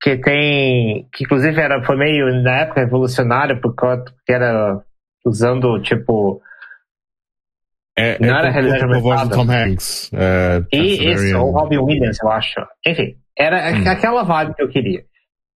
que 0.00 0.16
tem, 0.18 1.08
que 1.12 1.24
inclusive 1.24 1.60
era, 1.60 1.82
foi 1.84 1.96
meio 1.96 2.42
na 2.42 2.60
época 2.60 2.80
revolucionário, 2.80 3.60
porque 3.60 4.32
era 4.32 4.80
usando, 5.24 5.80
tipo, 5.82 6.40
é, 7.98 8.16
não 8.20 8.36
é 8.36 8.38
era 8.38 8.50
realidade 8.50 8.86
com 8.86 8.94
a 8.94 9.00
voz 9.00 9.28
do 9.28 9.34
Tom 9.34 9.50
Hanks. 9.50 10.12
Uh, 10.12 10.66
e 10.72 11.12
isso, 11.12 11.36
o 11.36 11.50
Robin 11.50 11.78
Williams, 11.78 12.18
eu 12.22 12.30
acho. 12.30 12.60
Enfim, 12.86 13.16
era 13.36 13.72
hum. 13.72 13.88
aquela 13.88 14.22
vibe 14.22 14.54
que 14.54 14.62
eu 14.62 14.68
queria. 14.68 15.04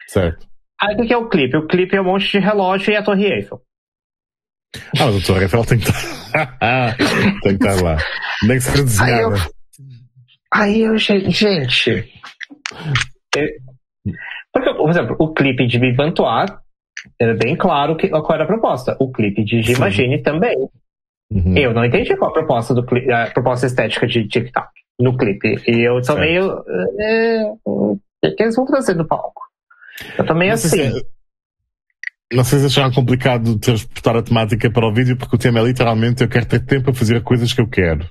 Certo. 0.08 0.44
Aí 0.80 0.96
o 0.96 1.06
que 1.06 1.12
é 1.12 1.16
o 1.16 1.28
clipe? 1.28 1.56
O 1.56 1.68
clipe 1.68 1.94
é 1.94 2.00
um 2.00 2.04
monte 2.04 2.28
de 2.32 2.38
relógio 2.40 2.92
e 2.92 2.96
a 2.96 3.02
Torre 3.04 3.26
Eiffel. 3.26 3.62
Ah, 4.98 5.06
mas 5.06 5.22
a 5.22 5.26
Torre 5.26 5.42
Eiffel 5.42 5.64
tem 5.64 5.78
que 5.78 5.88
estar, 5.88 6.96
tem 7.42 7.56
que 7.56 7.64
estar 7.64 7.80
lá. 7.80 7.96
Nem 8.42 8.56
que 8.56 8.64
seja 8.64 8.82
desenhada. 8.82 9.36
Aí 10.52 10.80
eu, 10.80 10.92
aí 10.92 10.94
eu 10.94 10.98
gente. 10.98 12.10
Eu, 13.36 13.48
porque, 14.52 14.74
por 14.74 14.90
exemplo, 14.90 15.16
o 15.18 15.32
clipe 15.32 15.66
de 15.66 15.78
Vivantoir 15.78 16.58
era 17.18 17.34
bem 17.34 17.56
claro 17.56 17.96
que, 17.96 18.08
qual 18.08 18.34
era 18.34 18.44
a 18.44 18.46
proposta. 18.46 18.96
O 19.00 19.10
clipe 19.10 19.44
de 19.44 19.72
Imagine 19.72 20.22
também. 20.22 20.56
Uhum. 21.30 21.56
Eu 21.56 21.72
não 21.72 21.84
entendi 21.84 22.14
qual 22.16 22.30
a 22.30 22.34
proposta, 22.34 22.74
do, 22.74 22.84
a 23.12 23.30
proposta 23.30 23.66
estética 23.66 24.06
de 24.06 24.28
TikTok 24.28 24.68
no 25.00 25.16
clipe. 25.16 25.60
E 25.66 25.80
eu 25.80 25.96
tô 25.96 26.14
certo. 26.14 26.20
meio. 26.20 26.64
É, 27.00 27.52
o 27.64 27.98
que 28.20 28.42
eles 28.42 28.54
vão 28.54 28.66
trazer 28.66 28.94
no 28.94 29.06
palco? 29.06 29.42
Eu 30.18 30.26
tô 30.26 30.34
meio 30.34 30.50
não 30.50 30.54
assim. 30.54 30.68
Se, 30.68 31.06
não 32.32 32.44
sei 32.44 32.58
se 32.60 32.66
acharam 32.66 32.92
complicado 32.92 33.58
transportar 33.58 34.16
a 34.16 34.22
temática 34.22 34.70
para 34.70 34.86
o 34.86 34.92
vídeo, 34.92 35.16
porque 35.16 35.36
o 35.36 35.38
tema 35.38 35.60
é 35.60 35.64
literalmente 35.64 36.22
eu 36.22 36.28
quero 36.28 36.46
ter 36.46 36.64
tempo 36.64 36.84
para 36.84 36.94
fazer 36.94 37.22
coisas 37.22 37.52
que 37.52 37.60
eu 37.60 37.68
quero. 37.68 38.06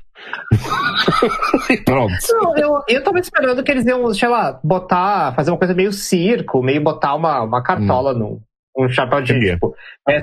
Pronto. 1.85 2.13
Não, 2.29 2.57
eu, 2.57 2.83
eu 2.87 3.03
tava 3.03 3.19
esperando 3.19 3.63
que 3.63 3.71
eles 3.71 3.85
iam, 3.85 4.13
sei 4.13 4.29
lá, 4.29 4.59
botar, 4.63 5.33
fazer 5.35 5.51
uma 5.51 5.57
coisa 5.57 5.73
meio 5.73 5.91
circo, 5.91 6.61
meio 6.61 6.81
botar 6.81 7.15
uma, 7.15 7.41
uma 7.41 7.63
cartola 7.63 8.13
hum. 8.13 8.19
num, 8.19 8.41
um 8.77 8.89
chapéu 8.89 9.21
de, 9.21 9.39
tipo, 9.39 9.75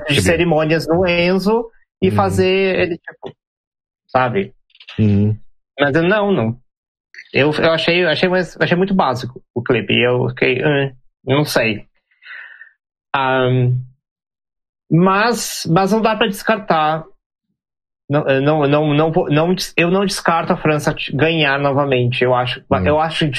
de 0.07 0.21
cerimônias 0.21 0.87
no 0.87 1.07
Enzo 1.07 1.69
e 2.01 2.09
uhum. 2.09 2.15
fazer 2.15 2.79
ele, 2.79 2.97
tipo, 2.97 3.35
sabe? 4.07 4.53
Uhum. 4.97 5.37
Mas 5.79 5.93
não, 5.93 6.31
não. 6.31 6.57
Eu, 7.33 7.51
eu 7.53 7.71
achei, 7.71 8.05
achei, 8.05 8.29
achei 8.59 8.77
muito 8.77 8.93
básico 8.93 9.41
o 9.53 9.61
clipe. 9.61 9.93
E 9.93 10.05
eu 10.05 10.29
fiquei, 10.29 10.61
uh, 10.61 10.95
não 11.23 11.45
sei. 11.45 11.87
Um, 13.15 13.79
mas, 14.91 15.67
mas 15.69 15.91
não 15.91 16.01
dá 16.01 16.15
para 16.15 16.27
descartar. 16.27 17.05
Não, 18.09 18.23
não, 18.41 18.67
não, 18.67 18.93
não, 18.93 19.11
não, 19.11 19.55
eu 19.77 19.91
não 19.91 20.03
descarto 20.03 20.51
a 20.51 20.57
França 20.57 20.95
ganhar 21.13 21.59
novamente. 21.59 22.23
Eu 22.23 22.33
acho, 22.33 22.63
uhum. 22.67 22.85
eu 22.87 22.99
acho, 22.99 23.29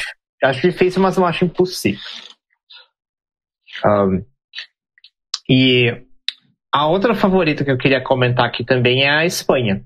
acho 0.44 0.60
difícil, 0.60 1.02
mas 1.02 1.16
não 1.16 1.26
acho 1.26 1.44
impossível. 1.44 2.01
Um, 3.84 4.24
e 5.48 6.05
a 6.72 6.86
outra 6.86 7.14
favorita 7.16 7.64
que 7.64 7.70
eu 7.72 7.78
queria 7.78 8.01
comentar 8.01 8.47
aqui 8.47 8.64
também 8.64 9.02
é 9.02 9.10
a 9.10 9.26
Espanha. 9.26 9.84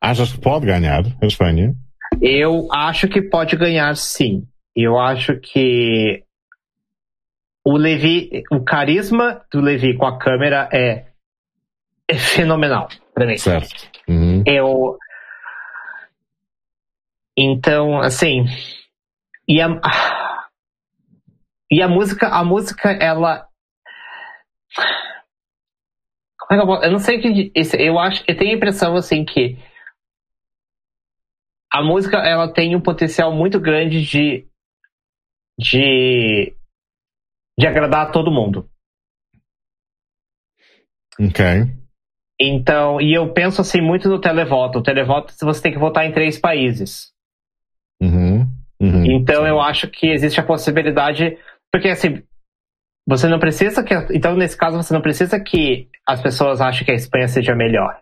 Achas 0.00 0.32
que 0.32 0.40
pode 0.40 0.66
ganhar 0.66 1.04
a 1.22 1.26
Espanha? 1.26 1.72
Eu 2.20 2.66
acho 2.72 3.06
que 3.06 3.22
pode 3.22 3.54
ganhar 3.56 3.94
sim. 3.94 4.42
Eu 4.74 4.98
acho 4.98 5.38
que 5.38 6.24
o 7.64 7.76
Levi, 7.76 8.42
o 8.50 8.64
carisma 8.64 9.44
do 9.52 9.60
Levi 9.60 9.96
com 9.96 10.06
a 10.06 10.18
câmera 10.18 10.68
é, 10.72 11.06
é 12.08 12.18
fenomenal 12.18 12.88
para 13.16 13.26
mim. 13.26 13.38
Certo. 13.38 13.90
Uhum. 14.06 14.44
Eu 14.46 14.98
então 17.36 18.00
assim 18.00 18.44
e 19.48 19.60
a 19.60 19.68
e 21.70 21.82
a 21.82 21.88
música 21.88 22.28
a 22.28 22.44
música 22.44 22.90
ela 22.90 23.48
como 26.46 26.52
é 26.52 26.56
que 26.56 26.62
eu, 26.62 26.66
vou, 26.66 26.82
eu 26.82 26.92
não 26.92 26.98
sei 26.98 27.18
o 27.18 27.22
que. 27.22 27.52
Eu 27.78 27.98
acho. 27.98 28.22
Eu 28.28 28.36
tenho 28.36 28.52
a 28.52 28.56
impressão 28.56 28.94
assim 28.94 29.24
que 29.24 29.58
a 31.72 31.82
música 31.82 32.18
ela 32.18 32.52
tem 32.52 32.76
um 32.76 32.80
potencial 32.80 33.32
muito 33.32 33.58
grande 33.58 34.02
de. 34.02 34.46
de. 35.58 36.54
de 37.58 37.66
agradar 37.66 38.06
a 38.06 38.12
todo 38.12 38.30
mundo. 38.30 38.70
Ok. 41.18 41.44
Então, 42.38 43.00
e 43.00 43.14
eu 43.14 43.32
penso 43.32 43.60
assim 43.60 43.80
muito 43.80 44.08
no 44.08 44.20
televoto. 44.20 44.78
O 44.78 44.82
televoto 44.82 45.34
você 45.40 45.62
tem 45.62 45.72
que 45.72 45.78
votar 45.78 46.04
em 46.04 46.12
três 46.12 46.38
países. 46.38 47.12
Uhum, 48.00 48.46
uhum, 48.78 49.06
então 49.06 49.42
sim. 49.42 49.48
eu 49.48 49.60
acho 49.60 49.88
que 49.88 50.08
existe 50.08 50.38
a 50.38 50.44
possibilidade. 50.44 51.38
Porque 51.72 51.88
assim, 51.88 52.22
você 53.06 53.28
não 53.28 53.38
precisa 53.38 53.82
que. 53.82 53.94
Então, 54.12 54.36
nesse 54.36 54.56
caso, 54.56 54.76
você 54.76 54.92
não 54.92 55.00
precisa 55.00 55.40
que 55.40 55.88
as 56.06 56.20
pessoas 56.20 56.60
achem 56.60 56.84
que 56.84 56.90
a 56.90 56.94
Espanha 56.94 57.28
seja 57.28 57.54
melhor. 57.54 58.00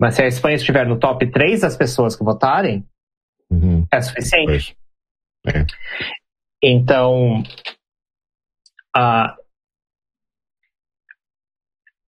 Mas 0.00 0.14
se 0.14 0.22
a 0.22 0.26
Espanha 0.26 0.56
estiver 0.56 0.86
no 0.86 0.98
top 0.98 1.30
3 1.30 1.60
das 1.60 1.76
pessoas 1.76 2.16
que 2.16 2.24
votarem, 2.24 2.86
uhum. 3.50 3.86
é 3.92 4.00
suficiente. 4.00 4.74
É. 5.46 5.66
Então, 6.62 7.42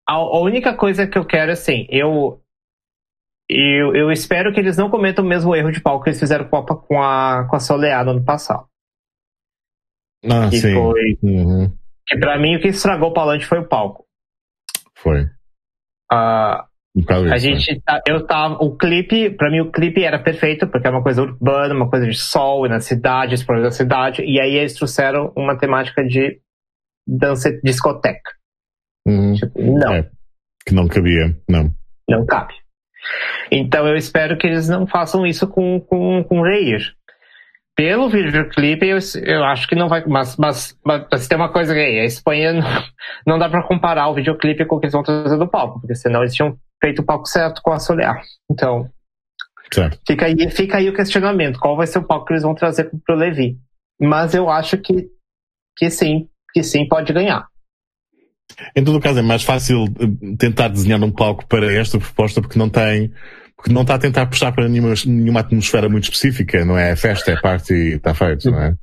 a, 0.09 0.15
a 0.15 0.41
única 0.41 0.75
coisa 0.75 1.07
que 1.07 1.19
eu 1.19 1.25
quero, 1.25 1.53
assim, 1.53 1.87
eu, 1.89 2.41
eu, 3.49 3.95
eu 3.95 4.11
espero 4.11 4.53
que 4.53 4.61
eles 4.61 4.77
não 4.77 4.91
cometam 4.91 5.25
o 5.25 5.29
mesmo 5.29 5.55
erro 5.55 5.71
de 5.71 5.81
palco 5.81 6.05
que 6.05 6.11
eles 6.11 6.21
fizeram 6.21 6.49
com 6.49 6.57
a, 6.57 6.65
com 6.65 7.03
a, 7.03 7.47
com 7.49 7.57
a 7.57 7.61
Soleá 7.61 8.05
no 8.05 8.13
ano 8.13 8.25
passado. 8.25 8.67
Ah, 10.25 10.49
que 10.49 10.59
sim. 10.59 10.75
Foi, 10.75 11.19
uhum. 11.23 11.73
Que 12.07 12.19
pra 12.19 12.39
mim 12.39 12.57
o 12.57 12.61
que 12.61 12.69
estragou 12.69 13.11
o 13.11 13.15
Palante 13.15 13.47
foi 13.47 13.59
o 13.59 13.69
palco. 13.69 14.05
Foi. 14.95 15.25
Uh, 16.13 16.63
a 17.33 17.39
gente, 17.39 17.81
tá, 17.81 18.03
eu 18.07 18.27
tava, 18.27 18.63
o 18.63 18.77
clipe, 18.77 19.31
pra 19.31 19.51
mim 19.51 19.61
o 19.61 19.73
clipe 19.73 20.05
era 20.05 20.23
perfeito, 20.23 20.69
porque 20.69 20.87
é 20.87 20.91
uma 20.91 21.03
coisa 21.03 21.23
urbana, 21.23 21.75
uma 21.75 21.89
coisa 21.89 22.07
de 22.07 22.17
sol 22.17 22.69
na 22.69 22.81
cidade, 22.81 23.35
explorar 23.35 23.63
da 23.63 23.71
cidade, 23.71 24.23
e 24.23 24.39
aí 24.39 24.57
eles 24.57 24.75
trouxeram 24.75 25.33
uma 25.35 25.57
temática 25.57 26.05
de 26.05 26.39
dança 27.07 27.51
discoteca. 27.65 28.42
Uhum. 29.07 29.35
Tipo, 29.35 29.61
não. 29.61 29.95
É, 29.95 30.11
que 30.67 30.75
não 30.75 30.89
cabia, 30.89 31.37
não. 31.49 31.71
Não 32.09 32.27
cabe. 32.27 32.55
Então 33.51 33.87
eu 33.87 33.97
espero 33.97 34.37
que 34.39 34.47
eles 34.47 34.69
não 34.69 34.87
façam 34.87 35.27
isso 35.27 35.47
com, 35.49 35.81
com, 35.81 36.23
com 36.25 36.43
Reir 36.43 36.95
pelo 37.75 38.09
videoclipe, 38.09 38.87
eu, 38.87 38.99
eu 39.25 39.45
acho 39.45 39.67
que 39.67 39.75
não 39.75 39.89
vai. 39.89 40.05
Mas, 40.07 40.37
mas, 40.37 40.79
mas 40.85 41.27
tem 41.27 41.37
uma 41.37 41.51
coisa 41.51 41.73
aí: 41.73 42.01
a 42.01 42.05
Espanha 42.05 42.53
não, 42.53 42.63
não 43.27 43.39
dá 43.39 43.49
para 43.49 43.67
comparar 43.67 44.09
o 44.09 44.15
videoclipe 44.15 44.65
com 44.67 44.77
o 44.77 44.81
que 44.81 44.87
eles 44.87 44.93
vão 44.93 45.03
trazer 45.03 45.39
do 45.39 45.49
palco, 45.49 45.81
porque 45.81 45.95
senão 45.95 46.21
eles 46.21 46.35
tinham 46.35 46.57
feito 46.83 47.01
o 47.01 47.05
palco 47.05 47.27
certo 47.27 47.63
com 47.63 47.73
a 47.73 47.79
Solear. 47.79 48.21
Então, 48.51 48.91
certo. 49.73 49.99
Fica, 50.07 50.27
aí, 50.27 50.51
fica 50.51 50.79
aí 50.79 50.89
o 50.89 50.95
questionamento: 50.95 51.59
qual 51.59 51.77
vai 51.77 51.87
ser 51.87 51.99
o 51.99 52.05
palco 52.05 52.27
que 52.27 52.35
eles 52.35 52.43
vão 52.43 52.55
trazer 52.55 52.91
pro 53.07 53.17
Levi? 53.17 53.59
Mas 54.01 54.35
eu 54.35 54.51
acho 54.51 54.77
que, 54.79 55.09
que 55.77 55.91
sim, 55.91 56.29
que 56.53 56.63
sim 56.63 56.87
pode 56.87 57.13
ganhar. 57.13 57.47
Em 58.77 58.85
todo 58.85 59.01
caso, 59.01 59.19
é 59.19 59.23
mais 59.23 59.43
fácil 59.43 59.85
eh, 59.99 60.37
tentar 60.39 60.69
desenhar 60.69 61.03
um 61.03 61.11
palco 61.11 61.47
para 61.47 61.73
esta 61.75 61.99
proposta 61.99 62.41
porque 62.41 62.59
não 62.59 62.69
tem 62.69 63.13
porque 63.63 63.73
não 63.73 63.83
está 63.83 63.95
a 63.95 63.99
tentar 63.99 64.27
puxar 64.27 64.51
para 64.51 64.69
nenhuma, 64.69 64.93
nenhuma 65.07 65.41
atmosfera 65.41 65.89
muito 65.89 66.05
específica, 66.05 66.65
não 66.65 66.77
é? 66.77 66.91
A 66.91 66.97
festa, 66.97 67.31
é 67.31 67.41
parte 67.41 67.73
e 67.73 67.95
está 67.95 68.13
feito, 68.13 68.51
não 68.51 68.61
é? 68.61 68.75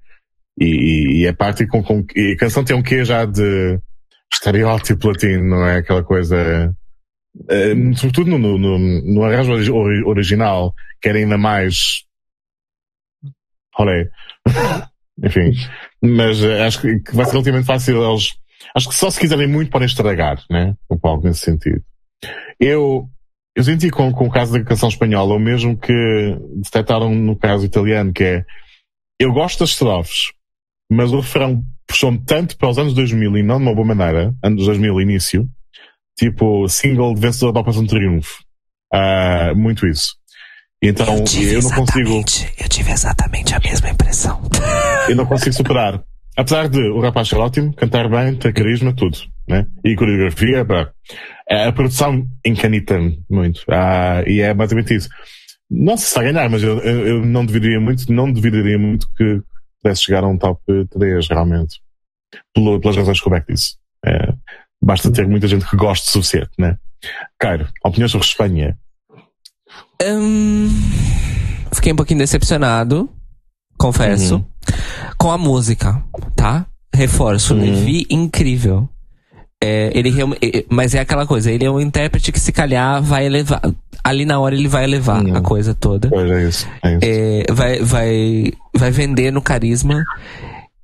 E, 0.58 1.22
e 1.22 1.26
é 1.26 1.34
parte 1.34 1.68
com, 1.68 1.84
com, 1.84 2.06
e 2.16 2.32
a 2.32 2.38
canção 2.38 2.64
tem 2.64 2.76
um 2.76 2.82
quê 2.82 3.04
já 3.04 3.26
de 3.26 3.78
estereótipo 4.32 5.10
latino, 5.10 5.44
não 5.44 5.68
é? 5.68 5.78
Aquela 5.78 6.02
coisa, 6.02 6.74
uh, 7.36 7.98
sobretudo 7.98 8.38
no, 8.38 8.58
no, 8.58 8.80
no 8.80 9.24
arranjo 9.24 9.52
original, 10.06 10.74
que 11.02 11.10
era 11.10 11.18
ainda 11.18 11.38
mais, 11.38 12.06
olé. 13.78 14.10
Enfim, 15.22 15.52
mas 16.02 16.42
uh, 16.42 16.62
acho 16.66 16.82
que 16.82 17.14
vai 17.14 17.26
ser 17.26 17.32
relativamente 17.32 17.66
fácil 17.66 18.02
eles, 18.02 18.32
acho 18.76 18.90
que 18.90 18.96
só 18.96 19.10
se 19.10 19.20
quiserem 19.20 19.48
muito 19.48 19.72
podem 19.72 19.88
estragar, 19.88 20.44
né? 20.50 20.76
O 20.88 20.98
palco 20.98 21.28
nesse 21.28 21.42
sentido. 21.42 21.84
Eu, 22.60 23.10
eu 23.56 23.64
senti 23.64 23.90
com, 23.90 24.12
com 24.12 24.28
o 24.28 24.32
caso 24.32 24.54
da 24.54 24.64
canção 24.64 24.90
espanhola, 24.90 25.36
o 25.36 25.40
mesmo 25.40 25.78
que 25.78 25.94
detectaram 26.56 27.14
no 27.14 27.36
caso 27.36 27.66
italiano, 27.66 28.12
que 28.12 28.24
é, 28.24 28.46
eu 29.20 29.32
gosto 29.32 29.60
das 29.60 29.70
estrofes, 29.70 30.32
mas 30.92 31.12
o 31.12 31.20
refrão 31.20 31.64
puxou-me 31.88 32.20
tanto 32.20 32.58
para 32.58 32.70
os 32.70 32.78
anos 32.78 32.94
2000 32.94 33.38
e 33.38 33.44
não 33.44 33.58
de 33.58 33.64
uma 33.64 33.76
boa 33.76 33.88
maneira, 33.88 34.34
anos 34.44 34.66
2000 34.66 35.02
início, 35.02 35.50
tipo 36.18 36.68
single 36.68 37.14
de 37.14 37.22
vencedor 37.22 37.52
da 37.52 37.62
Operação 37.62 37.86
Triunfo. 37.86 38.44
Uh, 38.94 39.56
muito 39.56 39.88
isso. 39.88 40.16
Então 40.82 41.06
eu, 41.08 41.52
eu 41.52 41.62
não 41.62 41.72
consigo. 41.72 42.24
Eu 42.58 42.70
tive 42.70 42.92
exatamente 42.92 43.54
a 43.54 43.60
mesma 43.60 43.90
impressão. 43.90 44.42
eu 45.10 45.16
não 45.16 45.26
consigo 45.26 45.54
superar. 45.54 46.02
Apesar 46.40 46.70
de 46.70 46.80
o 46.80 47.02
rapaz 47.02 47.28
ser 47.28 47.36
ótimo, 47.36 47.74
cantar 47.74 48.10
bem, 48.10 48.34
ter 48.34 48.54
carisma, 48.54 48.94
tudo, 48.96 49.18
né? 49.46 49.68
E 49.84 49.94
coreografia, 49.94 50.64
pá. 50.64 50.90
A 51.50 51.70
produção 51.74 52.26
encanita-me 52.46 53.22
muito. 53.30 53.62
Ah, 53.70 54.24
e 54.26 54.40
é 54.40 54.54
basicamente 54.54 54.96
isso. 54.96 55.10
Não 55.70 55.98
se 55.98 56.06
está 56.06 56.22
a 56.22 56.24
ganhar, 56.24 56.50
mas 56.50 56.64
eu, 56.64 56.80
eu, 56.80 57.08
eu 57.08 57.26
não 57.26 57.46
duvidaria 57.46 57.82
muito, 57.82 58.10
não 58.10 58.32
duvidaria 58.32 58.80
muito 58.80 59.06
que 59.18 59.42
pudesse 59.84 60.04
chegar 60.04 60.24
a 60.24 60.30
um 60.30 60.38
top 60.38 60.62
3, 60.92 61.28
realmente. 61.28 61.82
Pelo, 62.54 62.80
pelas 62.80 62.96
razões 62.96 63.20
que 63.20 63.28
o 63.28 63.32
Beck 63.32 63.46
disse. 63.46 63.76
É, 64.06 64.34
basta 64.82 65.12
ter 65.12 65.28
muita 65.28 65.46
gente 65.46 65.70
que 65.70 65.76
goste 65.76 66.08
o 66.08 66.12
suficiente, 66.12 66.52
né? 66.58 66.78
Cairo, 67.38 67.68
opinião 67.84 68.08
sobre 68.08 68.26
Espanha? 68.26 68.78
Hum, 70.02 70.70
fiquei 71.74 71.92
um 71.92 71.98
pouquinho 71.98 72.20
decepcionado, 72.20 73.10
confesso, 73.78 74.36
uhum. 74.36 74.46
Com 75.20 75.30
a 75.30 75.38
música, 75.38 76.02
tá? 76.36 76.66
Reforço, 76.96 77.54
uhum. 77.54 77.60
Levi 77.60 78.08
incrível. 78.10 78.88
É, 79.62 79.92
ele 79.94 80.14
mas 80.70 80.96
é 80.96 81.00
aquela 81.00 81.28
coisa, 81.28 81.52
ele 81.52 81.66
é 81.66 81.70
um 81.70 81.82
intérprete 81.82 82.32
que 82.32 82.40
se 82.40 82.54
calhar 82.54 83.04
vai 83.04 83.26
elevar. 83.26 83.62
Ali 84.02 84.24
na 84.24 84.40
hora 84.40 84.56
ele 84.56 84.70
vai 84.70 84.86
elevar 84.86 85.22
uhum. 85.22 85.36
a 85.36 85.42
coisa 85.42 85.76
toda. 85.76 86.10
É 86.14 86.48
isso. 86.48 86.68
É 86.82 86.92
isso. 86.94 87.00
É, 87.04 87.44
vai, 87.52 87.80
vai, 87.80 88.54
vai 88.74 88.92
vender 88.92 89.32
no 89.32 89.42
carisma. 89.42 90.02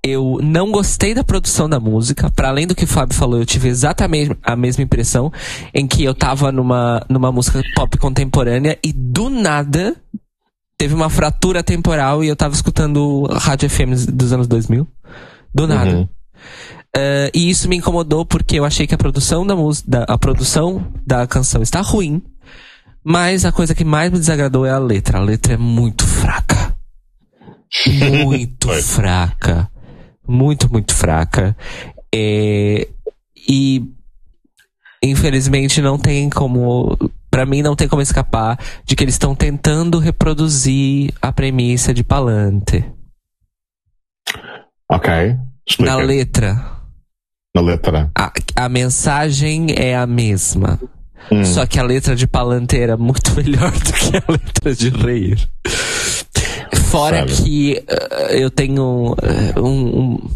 Eu 0.03 0.39
não 0.43 0.69
gostei 0.69 1.15
da 1.15 1.23
produção 1.23 1.67
da 1.67 1.79
música. 1.79 2.29
Para 2.29 2.49
além 2.49 2.67
do 2.67 2.75
que 2.75 2.83
o 2.83 2.87
Fábio 2.87 3.15
falou, 3.15 3.39
eu 3.39 3.45
tive 3.45 3.69
exatamente 3.69 4.37
a 4.43 4.55
mesma 4.55 4.83
impressão 4.83 5.31
em 5.73 5.87
que 5.87 6.03
eu 6.03 6.13
tava 6.13 6.51
numa, 6.51 7.03
numa 7.09 7.31
música 7.31 7.59
pop 7.75 7.97
contemporânea 7.97 8.77
e 8.83 8.91
do 8.93 9.29
nada 9.29 9.95
teve 10.77 10.93
uma 10.93 11.09
fratura 11.09 11.63
temporal 11.63 12.23
e 12.23 12.27
eu 12.27 12.35
tava 12.35 12.53
escutando 12.53 13.25
rádio 13.31 13.69
FM 13.69 14.11
dos 14.11 14.33
anos 14.33 14.47
2000. 14.47 14.87
Do 15.53 15.67
nada. 15.67 15.89
Uhum. 15.89 16.03
Uh, 16.03 17.29
e 17.33 17.49
isso 17.49 17.67
me 17.67 17.77
incomodou 17.77 18.25
porque 18.25 18.59
eu 18.59 18.65
achei 18.65 18.87
que 18.87 18.95
a 18.95 18.97
produção 18.97 19.45
da 19.45 19.55
música, 19.55 20.05
a 20.07 20.17
produção 20.17 20.91
da 21.05 21.25
canção 21.27 21.61
está 21.61 21.81
ruim. 21.81 22.21
Mas 23.03 23.45
a 23.45 23.51
coisa 23.51 23.75
que 23.75 23.85
mais 23.85 24.11
me 24.11 24.17
desagradou 24.17 24.65
é 24.65 24.71
a 24.71 24.79
letra. 24.79 25.19
A 25.19 25.21
letra 25.21 25.53
é 25.53 25.57
muito 25.57 26.05
fraca. 26.05 26.75
Muito 27.87 28.69
fraca 28.81 29.69
muito, 30.27 30.71
muito 30.71 30.93
fraca. 30.93 31.55
É, 32.13 32.87
e 33.47 33.83
infelizmente 35.03 35.81
não 35.81 35.97
tem 35.97 36.29
como. 36.29 36.97
Para 37.35 37.45
mim 37.45 37.61
não 37.61 37.75
tem 37.75 37.85
como 37.85 38.01
escapar 38.01 38.57
de 38.85 38.95
que 38.95 39.03
eles 39.03 39.15
estão 39.15 39.35
tentando 39.35 39.99
reproduzir 39.99 41.13
a 41.21 41.33
premissa 41.33 41.93
de 41.93 42.01
Palante. 42.01 42.89
Ok. 44.89 45.11
Explica. 45.67 45.91
Na 45.91 45.97
letra. 45.97 46.65
Na 47.53 47.61
letra. 47.61 48.09
A, 48.17 48.31
a 48.55 48.69
mensagem 48.69 49.67
é 49.75 49.97
a 49.97 50.07
mesma. 50.07 50.79
Hum. 51.29 51.43
Só 51.43 51.65
que 51.65 51.77
a 51.77 51.83
letra 51.83 52.15
de 52.15 52.25
Palante 52.25 52.79
era 52.79 52.95
muito 52.95 53.29
melhor 53.35 53.69
do 53.69 53.91
que 53.91 54.15
a 54.15 54.31
letra 54.31 54.73
de 54.73 54.87
Rei. 54.87 55.35
Fora 56.89 57.27
Sabe. 57.27 57.43
que 57.43 57.83
uh, 57.83 58.31
eu 58.31 58.49
tenho 58.49 59.11
uh, 59.11 59.59
um, 59.61 59.99
um, 59.99 60.29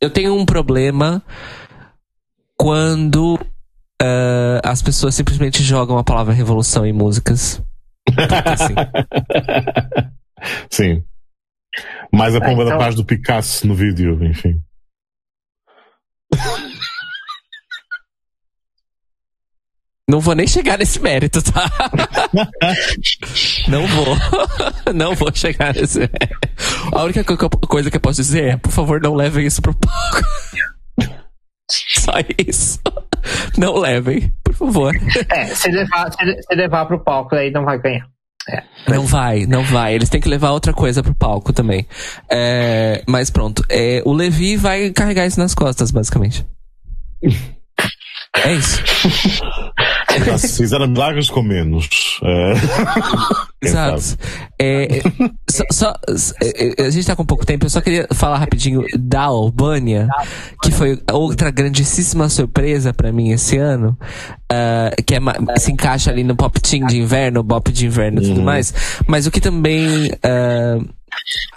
Eu 0.00 0.08
tenho 0.08 0.34
um 0.34 0.46
problema 0.46 1.22
quando 2.56 3.38
uh, 4.02 4.60
as 4.64 4.82
pessoas 4.82 5.14
simplesmente 5.14 5.62
jogam 5.62 5.96
a 5.96 6.04
palavra 6.04 6.34
revolução 6.34 6.84
em 6.84 6.92
músicas. 6.92 7.62
Assim. 8.44 8.74
Sim. 10.70 11.04
Mais 12.12 12.34
a 12.34 12.40
pomba 12.40 12.64
então... 12.64 12.76
da 12.76 12.78
paz 12.78 12.94
do 12.94 13.04
Picasso 13.04 13.66
no 13.66 13.74
vídeo, 13.74 14.22
enfim. 14.24 14.60
Não 20.08 20.20
vou 20.20 20.34
nem 20.34 20.46
chegar 20.46 20.78
nesse 20.78 21.00
mérito, 21.00 21.40
tá? 21.40 21.70
não 23.66 23.86
vou. 23.86 24.16
não 24.92 25.14
vou 25.14 25.34
chegar 25.34 25.72
nesse 25.72 26.00
mérito. 26.00 26.48
A 26.92 27.02
única 27.04 27.24
coisa 27.24 27.90
que 27.90 27.96
eu 27.96 28.00
posso 28.00 28.20
dizer 28.20 28.44
é, 28.44 28.56
por 28.56 28.70
favor, 28.70 29.00
não 29.00 29.14
levem 29.14 29.46
isso 29.46 29.62
pro 29.62 29.74
palco. 29.74 30.20
Só 32.02 32.12
isso. 32.48 32.80
Não 33.56 33.78
levem, 33.78 34.32
por 34.42 34.54
favor. 34.54 34.94
É, 35.30 35.46
se 35.46 35.70
levar, 35.70 36.10
se 36.12 36.54
levar 36.54 36.86
pro 36.86 36.98
palco, 36.98 37.36
aí 37.36 37.50
não 37.52 37.64
vai 37.64 37.78
ganhar. 37.78 38.06
É. 38.48 38.64
Não 38.88 39.06
vai, 39.06 39.46
não 39.46 39.62
vai. 39.62 39.94
Eles 39.94 40.08
têm 40.08 40.20
que 40.20 40.28
levar 40.28 40.50
outra 40.50 40.72
coisa 40.72 41.00
pro 41.00 41.14
palco 41.14 41.52
também. 41.52 41.86
É, 42.28 43.04
mas 43.06 43.30
pronto. 43.30 43.64
É, 43.68 44.02
o 44.04 44.12
Levi 44.12 44.56
vai 44.56 44.90
carregar 44.90 45.26
isso 45.26 45.38
nas 45.38 45.54
costas, 45.54 45.92
basicamente. 45.92 46.44
É 48.44 48.52
isso. 48.52 48.82
Se 50.38 50.56
fizeram 50.58 50.86
milagres 50.88 51.30
com 51.30 51.42
menos. 51.42 51.88
É... 52.22 52.52
Exato. 53.66 54.18
É, 54.58 54.98
é, 54.98 55.02
só, 55.48 55.64
só, 55.70 55.94
é, 56.42 56.82
a 56.84 56.90
gente 56.90 57.06
tá 57.06 57.14
com 57.14 57.24
pouco 57.24 57.46
tempo, 57.46 57.64
eu 57.64 57.70
só 57.70 57.80
queria 57.80 58.08
falar 58.12 58.38
rapidinho 58.38 58.84
da 58.98 59.22
Albânia, 59.22 60.08
que 60.62 60.70
foi 60.72 61.00
outra 61.12 61.50
grandíssima 61.50 62.28
surpresa 62.28 62.92
para 62.92 63.12
mim 63.12 63.30
esse 63.30 63.56
ano, 63.56 63.96
uh, 64.50 65.02
que 65.04 65.14
é, 65.14 65.20
se 65.58 65.70
encaixa 65.70 66.10
ali 66.10 66.24
no 66.24 66.34
pop 66.34 66.60
team 66.60 66.86
de 66.86 66.98
inverno, 66.98 67.44
pop 67.44 67.70
de 67.70 67.86
inverno 67.86 68.20
e 68.20 68.26
tudo 68.26 68.38
uhum. 68.38 68.44
mais, 68.44 68.74
mas 69.06 69.26
o 69.26 69.30
que 69.30 69.40
também. 69.40 70.06
Uh, 70.08 70.88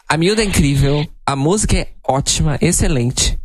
a 0.07 0.17
miúda 0.17 0.43
é 0.43 0.45
incrível, 0.45 1.05
a 1.25 1.35
música 1.35 1.77
é 1.77 1.87
ótima, 2.07 2.57
excelente. 2.61 3.39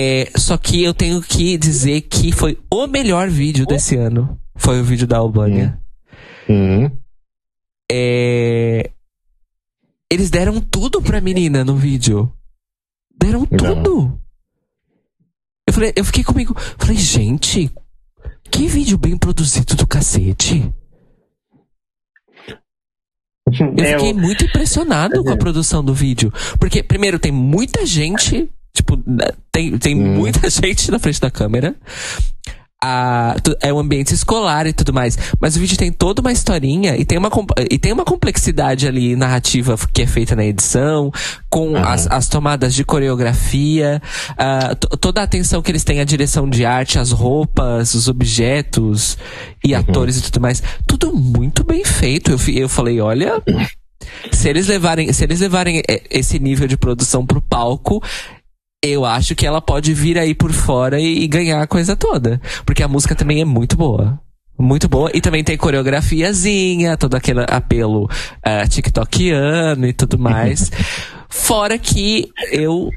É, 0.00 0.30
só 0.38 0.56
que 0.56 0.84
eu 0.84 0.94
tenho 0.94 1.20
que 1.20 1.58
dizer 1.58 2.02
que 2.02 2.30
foi 2.30 2.56
o 2.72 2.86
melhor 2.86 3.28
vídeo 3.28 3.66
desse 3.66 3.96
ano. 3.96 4.40
Foi 4.54 4.80
o 4.80 4.84
vídeo 4.84 5.08
da 5.08 5.18
Albânia. 5.18 5.76
Uhum. 6.48 6.88
É, 7.90 8.92
eles 10.08 10.30
deram 10.30 10.60
tudo 10.60 11.02
pra 11.02 11.20
menina 11.20 11.64
no 11.64 11.74
vídeo. 11.74 12.32
Deram 13.20 13.44
tudo. 13.44 14.20
Eu, 15.66 15.74
falei, 15.74 15.92
eu 15.96 16.04
fiquei 16.04 16.22
comigo. 16.22 16.54
Falei, 16.78 16.96
gente, 16.96 17.68
que 18.52 18.68
vídeo 18.68 18.96
bem 18.96 19.18
produzido 19.18 19.74
do 19.74 19.84
cacete. 19.84 20.72
Eu 23.46 23.98
fiquei 23.98 24.14
muito 24.14 24.44
impressionado 24.44 25.24
com 25.24 25.30
a 25.30 25.36
produção 25.36 25.82
do 25.82 25.92
vídeo. 25.92 26.32
Porque, 26.60 26.84
primeiro, 26.84 27.18
tem 27.18 27.32
muita 27.32 27.84
gente 27.84 28.48
Tipo, 28.78 28.96
tem, 29.50 29.76
tem 29.76 29.96
hum. 29.96 30.14
muita 30.14 30.46
gente 30.48 30.88
na 30.90 31.00
frente 31.00 31.20
da 31.20 31.30
câmera. 31.32 31.74
A, 32.80 33.34
é 33.60 33.74
um 33.74 33.80
ambiente 33.80 34.14
escolar 34.14 34.68
e 34.68 34.72
tudo 34.72 34.92
mais. 34.92 35.18
Mas 35.40 35.56
o 35.56 35.58
vídeo 35.58 35.76
tem 35.76 35.90
toda 35.90 36.20
uma 36.20 36.30
historinha 36.30 36.96
e 36.96 37.04
tem 37.04 37.18
uma, 37.18 37.28
e 37.68 37.76
tem 37.76 37.92
uma 37.92 38.04
complexidade 38.04 38.86
ali 38.86 39.16
narrativa 39.16 39.76
que 39.92 40.02
é 40.02 40.06
feita 40.06 40.36
na 40.36 40.44
edição, 40.44 41.10
com 41.50 41.70
uhum. 41.70 41.76
as, 41.76 42.06
as 42.06 42.28
tomadas 42.28 42.72
de 42.72 42.84
coreografia, 42.84 44.00
uh, 44.30 44.96
toda 44.98 45.20
a 45.20 45.24
atenção 45.24 45.60
que 45.60 45.72
eles 45.72 45.82
têm 45.82 45.98
à 45.98 46.04
direção 46.04 46.48
de 46.48 46.64
arte, 46.64 47.00
as 47.00 47.10
roupas, 47.10 47.94
os 47.94 48.06
objetos 48.06 49.18
e 49.64 49.74
uhum. 49.74 49.80
atores 49.80 50.16
e 50.16 50.22
tudo 50.22 50.40
mais. 50.40 50.62
Tudo 50.86 51.12
muito 51.12 51.64
bem 51.64 51.84
feito. 51.84 52.30
Eu, 52.30 52.38
eu 52.54 52.68
falei, 52.68 53.00
olha. 53.00 53.42
Se 54.30 54.48
eles 54.48 54.68
levarem, 54.68 55.12
se 55.12 55.24
eles 55.24 55.40
levarem 55.40 55.82
esse 56.10 56.38
nível 56.38 56.66
de 56.66 56.76
produção 56.76 57.26
pro 57.26 57.42
palco, 57.42 58.02
eu 58.82 59.04
acho 59.04 59.34
que 59.34 59.46
ela 59.46 59.60
pode 59.60 59.92
vir 59.92 60.18
aí 60.18 60.34
por 60.34 60.52
fora 60.52 61.00
e, 61.00 61.24
e, 61.24 61.28
ganhar 61.28 61.60
a 61.60 61.66
coisa 61.66 61.96
toda. 61.96 62.40
Porque 62.64 62.82
a 62.82 62.88
música 62.88 63.14
também 63.14 63.40
é 63.40 63.44
muito 63.44 63.76
boa. 63.76 64.20
Muito 64.58 64.88
boa. 64.88 65.10
E 65.14 65.20
também 65.20 65.44
tem 65.44 65.56
coreografiazinha, 65.56 66.96
todo 66.96 67.14
aquele 67.14 67.44
apelo 67.48 68.04
uh, 68.04 68.68
tiktokiano 68.68 69.86
e 69.86 69.92
tudo 69.92 70.18
mais. 70.18 70.70
Fora 71.30 71.78
que 71.78 72.30
eu, 72.50 72.90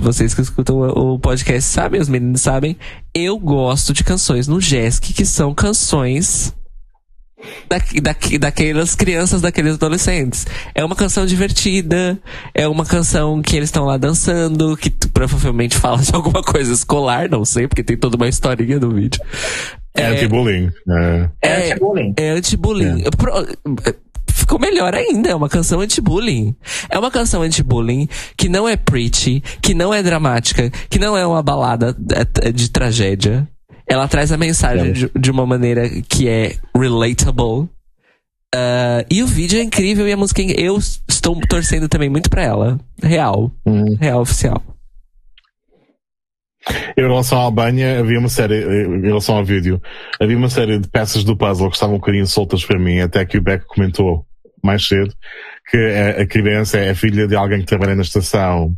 vocês 0.00 0.34
que 0.34 0.40
escutam 0.40 0.80
o 0.80 1.18
podcast 1.18 1.68
sabem, 1.68 2.00
os 2.00 2.08
meninos 2.08 2.40
sabem, 2.40 2.78
eu 3.14 3.38
gosto 3.38 3.92
de 3.92 4.02
canções 4.02 4.48
no 4.48 4.58
Jesk 4.58 5.12
que 5.12 5.26
são 5.26 5.54
canções 5.54 6.54
da, 7.68 7.78
da, 7.78 8.16
daquelas 8.38 8.94
crianças, 8.94 9.40
daqueles 9.40 9.74
adolescentes. 9.74 10.46
É 10.74 10.84
uma 10.84 10.96
canção 10.96 11.26
divertida, 11.26 12.18
é 12.54 12.66
uma 12.66 12.84
canção 12.84 13.40
que 13.42 13.56
eles 13.56 13.68
estão 13.68 13.84
lá 13.84 13.96
dançando, 13.96 14.76
que 14.76 14.90
provavelmente 14.90 15.76
fala 15.76 15.98
de 15.98 16.14
alguma 16.14 16.42
coisa 16.42 16.72
escolar, 16.72 17.28
não 17.28 17.44
sei, 17.44 17.66
porque 17.66 17.82
tem 17.82 17.96
toda 17.96 18.16
uma 18.16 18.28
historinha 18.28 18.78
no 18.78 18.90
vídeo. 18.90 19.20
É, 19.94 20.02
é 20.02 20.06
anti-bullying. 20.06 20.70
É, 20.88 21.28
é 21.42 21.72
anti-bullying. 21.72 22.14
É 22.16 22.30
anti-bullying. 22.30 23.04
É. 23.04 23.94
ficou 24.30 24.58
melhor 24.58 24.94
ainda. 24.94 25.30
É 25.30 25.34
uma 25.34 25.48
canção 25.48 25.80
anti-bullying. 25.80 26.56
É 26.88 26.98
uma 26.98 27.10
canção 27.10 27.42
anti-bullying 27.42 28.08
que 28.36 28.48
não 28.48 28.68
é 28.68 28.76
preachy, 28.76 29.42
que 29.60 29.74
não 29.74 29.92
é 29.92 30.02
dramática, 30.02 30.70
que 30.88 30.98
não 30.98 31.16
é 31.16 31.26
uma 31.26 31.42
balada 31.42 31.94
de 32.54 32.70
tragédia. 32.70 33.46
Ela 33.92 34.08
traz 34.08 34.32
a 34.32 34.38
mensagem 34.38 34.90
de, 34.90 35.10
de, 35.14 35.30
uma 35.30 35.44
maneira 35.44 35.86
que 36.08 36.26
é 36.26 36.56
relatable. 36.74 37.68
Uh, 38.54 39.04
e 39.10 39.22
o 39.22 39.26
vídeo 39.26 39.58
é 39.58 39.62
incrível 39.62 40.08
e 40.08 40.12
a 40.12 40.16
música. 40.16 40.40
É 40.40 40.46
eu 40.56 40.78
estou 40.78 41.38
torcendo 41.46 41.90
também 41.90 42.08
muito 42.08 42.30
pra 42.30 42.42
ela. 42.42 42.80
Real. 43.02 43.52
Hum. 43.66 43.94
Real 44.00 44.22
oficial. 44.22 44.62
Em 46.96 47.02
relação 47.02 47.38
à 47.38 47.42
Albânia, 47.42 48.00
havia 48.00 48.18
uma 48.18 48.30
série, 48.30 48.64
em 48.64 49.02
relação 49.02 49.36
ao 49.36 49.44
vídeo, 49.44 49.78
havia 50.18 50.38
uma 50.38 50.48
série 50.48 50.78
de 50.78 50.88
peças 50.88 51.22
do 51.22 51.36
puzzle 51.36 51.68
que 51.68 51.76
estavam 51.76 51.96
um 51.96 51.98
bocadinho 51.98 52.26
soltas 52.26 52.64
para 52.64 52.78
mim, 52.78 53.00
até 53.00 53.26
que 53.26 53.36
o 53.36 53.42
Beck 53.42 53.66
comentou 53.66 54.24
mais 54.62 54.86
cedo 54.86 55.12
que 55.70 55.76
a, 55.76 56.22
a 56.22 56.26
criança 56.26 56.78
é 56.78 56.94
filha 56.94 57.26
de 57.26 57.36
alguém 57.36 57.60
que 57.60 57.66
trabalha 57.66 57.94
na 57.94 58.02
estação 58.02 58.74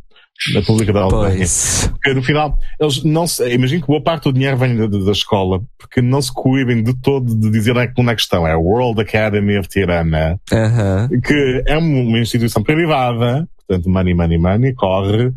da 0.53 0.63
pública 0.63 0.93
da 0.93 1.03
Albânia. 1.03 1.47
Porque 1.91 2.15
no 2.15 2.23
final, 2.23 2.59
eles 2.81 3.03
não 3.05 3.27
se, 3.27 3.49
imagino 3.53 3.81
que 3.81 3.87
boa 3.87 4.03
parte 4.03 4.25
do 4.25 4.33
dinheiro 4.33 4.57
vem 4.57 4.77
da, 4.77 4.87
da 4.87 5.13
escola, 5.13 5.63
porque 5.79 6.03
não 6.03 6.21
se 6.21 6.33
coibem 6.33 6.83
de 6.83 6.95
todo 7.01 7.35
de 7.35 7.51
dizer 7.51 7.77
onde 7.77 8.11
é 8.11 8.15
que 8.15 8.21
estão. 8.21 8.47
É 8.47 8.53
a 8.53 8.59
World 8.59 9.01
Academy 9.01 9.59
of 9.59 9.69
Tirana, 9.69 10.39
uh 10.53 10.57
-huh. 10.57 11.21
que 11.23 11.63
é 11.67 11.79
uma 11.79 12.19
instituição 12.19 12.63
privada, 12.63 13.49
portanto, 13.67 13.89
money, 13.89 14.15
money, 14.15 14.39
money, 14.39 14.75
corre, 14.75 15.33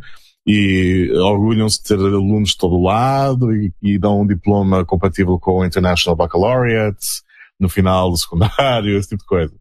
e 0.45 1.11
orgulham-se 1.13 1.81
de 1.81 1.89
ter 1.89 1.99
alunos 1.99 2.51
de 2.51 2.57
todo 2.57 2.81
lado 2.81 3.53
e, 3.53 3.73
e, 3.83 3.99
dão 3.99 4.21
um 4.21 4.27
diploma 4.27 4.85
compatível 4.85 5.37
com 5.37 5.59
o 5.59 5.65
International 5.65 6.15
Baccalaureate 6.15 7.21
no 7.59 7.67
final 7.67 8.09
do 8.09 8.17
secundário, 8.17 8.95
esse 8.97 9.09
tipo 9.09 9.23
de 9.23 9.27
coisa. 9.27 9.53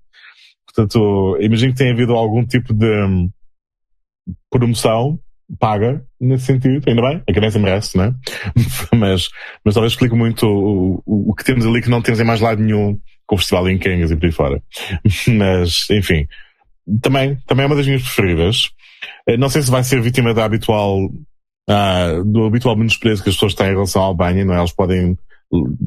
Portanto, 0.65 1.39
imagino 1.41 1.73
que 1.73 1.79
tenha 1.79 1.93
havido 1.93 2.13
algum 2.13 2.45
tipo 2.45 2.73
de 2.73 3.05
hum, 3.05 3.31
promoção 4.51 5.19
paga 5.59 6.02
nesse 6.20 6.47
sentido, 6.47 6.89
ainda 6.89 7.02
bem, 7.02 7.23
a 7.28 7.32
criança 7.32 7.59
merece, 7.59 7.97
né? 7.97 8.12
mas, 8.94 9.28
mas 9.64 9.74
talvez 9.74 9.93
explique 9.93 10.14
muito 10.14 10.47
o, 10.47 11.02
o, 11.06 11.31
o, 11.31 11.35
que 11.35 11.44
temos 11.44 11.64
ali 11.64 11.81
que 11.81 11.90
não 11.90 12.02
temos 12.02 12.20
em 12.20 12.24
mais 12.24 12.40
lado 12.40 12.62
nenhum 12.62 12.98
com 13.27 13.35
o 13.35 13.39
Festival 13.39 13.68
em 13.68 13.78
Kengas 13.78 14.10
e 14.10 14.16
por 14.16 14.27
aí 14.27 14.32
fora. 14.32 14.62
mas, 15.28 15.86
enfim, 15.90 16.27
também, 17.01 17.36
também 17.47 17.64
é 17.64 17.66
uma 17.66 17.77
das 17.77 17.86
minhas 17.86 18.02
preferidas. 18.02 18.70
Eh, 19.28 19.36
não 19.36 19.48
sei 19.48 19.62
se 19.62 19.70
vai 19.70 19.85
ser 19.85 20.01
vítima 20.01 20.35
da 20.35 20.44
habitual, 20.44 21.05
uh, 21.05 22.24
do 22.24 22.44
habitual 22.44 22.77
menosprezo 22.77 23.23
que 23.23 23.28
as 23.28 23.35
pessoas 23.35 23.55
têm 23.55 23.68
em 23.68 23.74
relação 23.74 24.02
à 24.02 24.06
Albânia, 24.06 24.44
não 24.44 24.55
é? 24.55 24.59
Eles 24.59 24.73
podem 24.73 25.16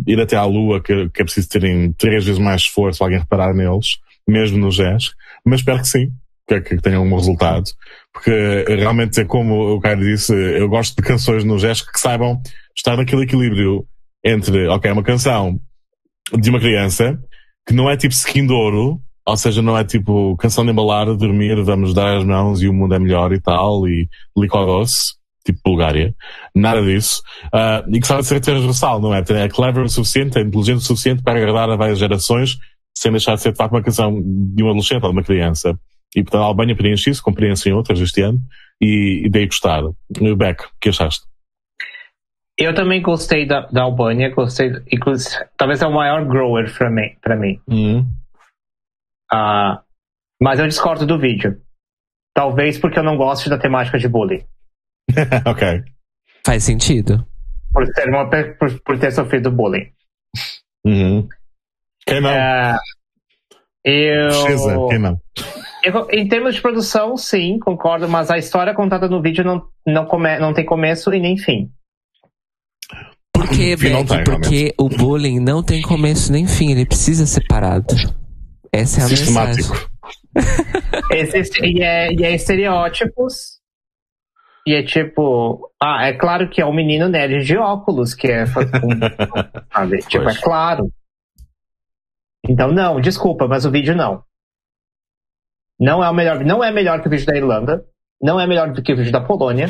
ir 0.08 0.20
até 0.20 0.36
à 0.36 0.46
Lua, 0.46 0.82
que, 0.82 1.10
que 1.10 1.22
é 1.22 1.26
preciso 1.26 1.50
terem 1.50 1.92
três 1.94 2.26
vezes 2.26 2.40
mais 2.40 2.62
esforço, 2.62 3.04
alguém 3.04 3.20
reparar 3.20 3.54
neles, 3.54 4.00
mesmo 4.28 4.58
no 4.58 4.70
jazz. 4.70 5.12
Mas 5.46 5.60
espero 5.60 5.80
que 5.80 5.88
sim, 5.88 6.12
que, 6.50 6.62
que 6.62 6.78
tenham 6.78 7.04
um 7.04 7.16
resultado. 7.16 7.66
Porque 8.12 8.66
realmente, 8.68 9.22
é 9.22 9.26
como 9.26 9.76
o 9.76 9.80
Caio 9.80 10.00
disse, 10.00 10.34
eu 10.34 10.68
gosto 10.68 10.96
de 10.96 11.08
canções 11.08 11.44
no 11.44 11.58
jazz 11.58 11.82
que 11.82 12.00
saibam 12.00 12.42
estar 12.76 12.98
naquele 12.98 13.24
equilíbrio 13.24 13.86
entre, 14.24 14.68
ok, 14.68 14.92
uma 14.92 15.04
canção 15.04 15.60
de 16.38 16.50
uma 16.50 16.60
criança, 16.60 17.20
que 17.68 17.74
não 17.74 17.90
é 17.90 17.96
tipo 17.96 18.14
skin 18.14 18.48
de 18.48 18.54
ouro, 18.54 19.00
ou 19.26 19.38
seja, 19.38 19.62
não 19.62 19.78
é 19.78 19.84
tipo 19.84 20.36
canção 20.38 20.66
de 20.66 20.72
embalar, 20.72 21.06
dormir, 21.16 21.62
vamos 21.64 21.94
dar 21.94 22.18
as 22.18 22.26
mãos 22.26 22.62
e 22.62 22.68
o 22.68 22.74
mundo 22.74 22.96
é 22.96 23.00
melhor 23.00 23.32
e 23.32 23.40
tal, 23.40 23.88
e 23.88 24.10
licodoce, 24.36 25.14
tipo 25.46 25.60
Bulgária. 25.64 26.16
Nada 26.56 26.82
disso. 26.82 27.22
Uh, 27.46 27.96
e 27.96 28.00
que 28.00 28.08
sabe 28.08 28.24
ser 28.24 28.40
transversal, 28.40 29.00
não 29.00 29.14
é? 29.14 29.24
É 29.30 29.48
clever 29.48 29.84
o 29.84 29.90
suficiente, 29.90 30.40
é 30.40 30.42
inteligente 30.42 30.78
o 30.78 30.82
suficiente 30.82 31.22
para 31.22 31.38
agradar 31.38 31.70
a 31.70 31.76
várias 31.76 32.00
gerações, 32.00 32.58
sem 32.98 33.12
deixar 33.12 33.36
de 33.36 33.42
ser 33.42 33.52
de 33.52 33.58
facto 33.58 33.74
uma 33.74 33.84
canção 33.84 34.20
de 34.20 34.64
um 34.64 34.70
adolescente 34.70 35.04
ou 35.04 35.12
de 35.12 35.18
uma 35.18 35.24
criança. 35.24 35.78
E 36.16 36.24
portanto 36.24 36.42
a 36.42 36.46
Albânia 36.46 36.76
preenche 36.76 37.10
isso, 37.10 37.24
em 37.68 37.74
outras 37.74 38.00
este 38.00 38.22
ano, 38.22 38.40
e, 38.82 39.24
e 39.26 39.30
dei 39.30 39.46
gostar. 39.46 39.84
Beck, 40.38 40.66
o 40.66 40.70
que 40.80 40.90
achaste? 40.90 41.30
Eu 42.58 42.76
também 42.76 43.02
gostei 43.02 43.46
da, 43.46 43.62
da 43.68 43.84
Albânia, 43.84 44.30
gostei, 44.30 44.72
inclusive, 44.92 45.34
talvez 45.56 45.82
é 45.82 45.88
o 45.88 45.94
maior 45.94 46.26
grower 46.26 46.76
para 46.78 46.90
mim. 46.90 47.16
Pra 47.22 47.36
mim. 47.38 47.62
Uhum. 47.68 48.00
Uh, 49.32 49.80
mas 50.42 50.60
eu 50.60 50.68
discordo 50.68 51.06
do 51.06 51.18
vídeo. 51.18 51.62
Talvez 52.34 52.78
porque 52.78 53.00
eu 53.00 53.04
não 53.04 53.16
gosto 53.16 53.50
da 53.50 53.58
temática 53.58 53.98
de 53.98 54.10
bullying. 54.10 54.44
ok. 55.46 55.84
Faz 56.46 56.64
sentido. 56.64 57.26
Por 57.72 57.88
ter, 57.94 58.10
uma, 58.10 58.30
por, 58.30 58.82
por 58.82 59.00
ter 59.00 59.12
sofrido 59.12 59.52
bullying. 59.52 59.92
Uhum. 60.86 61.30
Quem 62.06 62.20
não? 62.20 62.32
Uh, 62.32 62.78
eu... 63.84 64.44
Precisa, 64.44 64.88
quem 64.90 65.00
não? 65.00 65.20
Eu, 65.84 66.08
em 66.12 66.28
termos 66.28 66.56
de 66.56 66.62
produção, 66.62 67.16
sim, 67.16 67.58
concordo, 67.60 68.08
mas 68.10 68.30
a 68.30 68.38
história 68.38 68.74
contada 68.74 69.08
no 69.08 69.22
vídeo 69.22 69.46
não, 69.46 69.64
não, 69.88 70.06
come, 70.06 70.38
não 70.40 70.54
tem 70.54 70.66
começo 70.66 71.14
e 71.14 71.20
nem 71.20 71.38
fim. 71.38 71.72
Por 73.34 73.48
que, 73.48 73.76
Beck? 73.78 74.24
Porque 74.26 74.74
o 74.78 74.90
bullying 74.90 75.40
não 75.40 75.64
tem 75.64 75.82
começo 75.82 76.32
nem 76.32 76.46
fim, 76.46 76.72
ele 76.72 76.86
precisa 76.86 77.26
ser 77.26 77.46
parado. 77.48 77.96
Essa 78.72 79.02
é 79.02 79.04
a 79.06 79.08
Sistemático. 79.08 79.90
Existe, 81.12 81.66
e, 81.66 81.82
é, 81.82 82.12
e 82.12 82.24
é 82.24 82.36
estereótipos. 82.36 83.60
E 84.68 84.76
é 84.76 84.84
tipo, 84.84 85.72
ah, 85.82 86.06
é 86.06 86.14
claro 86.14 86.50
que 86.50 86.62
é 86.62 86.66
um 86.66 86.74
menino 86.74 87.08
nerd 87.08 87.44
de 87.44 87.58
óculos, 87.58 88.14
que 88.14 88.28
é. 88.28 88.46
sabe? 89.74 89.98
tipo, 90.00 90.30
é 90.30 90.36
claro. 90.36 90.92
Então, 92.48 92.72
não, 92.72 93.02
desculpa, 93.02 93.48
mas 93.48 93.66
o 93.66 93.72
vídeo 93.72 93.96
não. 93.96 94.24
Não 95.80 96.04
é 96.04 96.10
o 96.10 96.14
melhor, 96.14 96.44
não 96.44 96.64
é 96.64 96.72
melhor 96.72 97.02
que 97.02 97.08
o 97.08 97.12
vídeo 97.12 97.26
da 97.26 97.38
Irlanda, 97.38 97.86
não 98.22 98.40
é 98.40 98.46
melhor 98.46 98.72
do 98.74 98.84
que 98.84 98.94
o 98.94 98.98
vídeo 98.98 99.12
da 99.12 99.22
Polônia. 99.22 99.70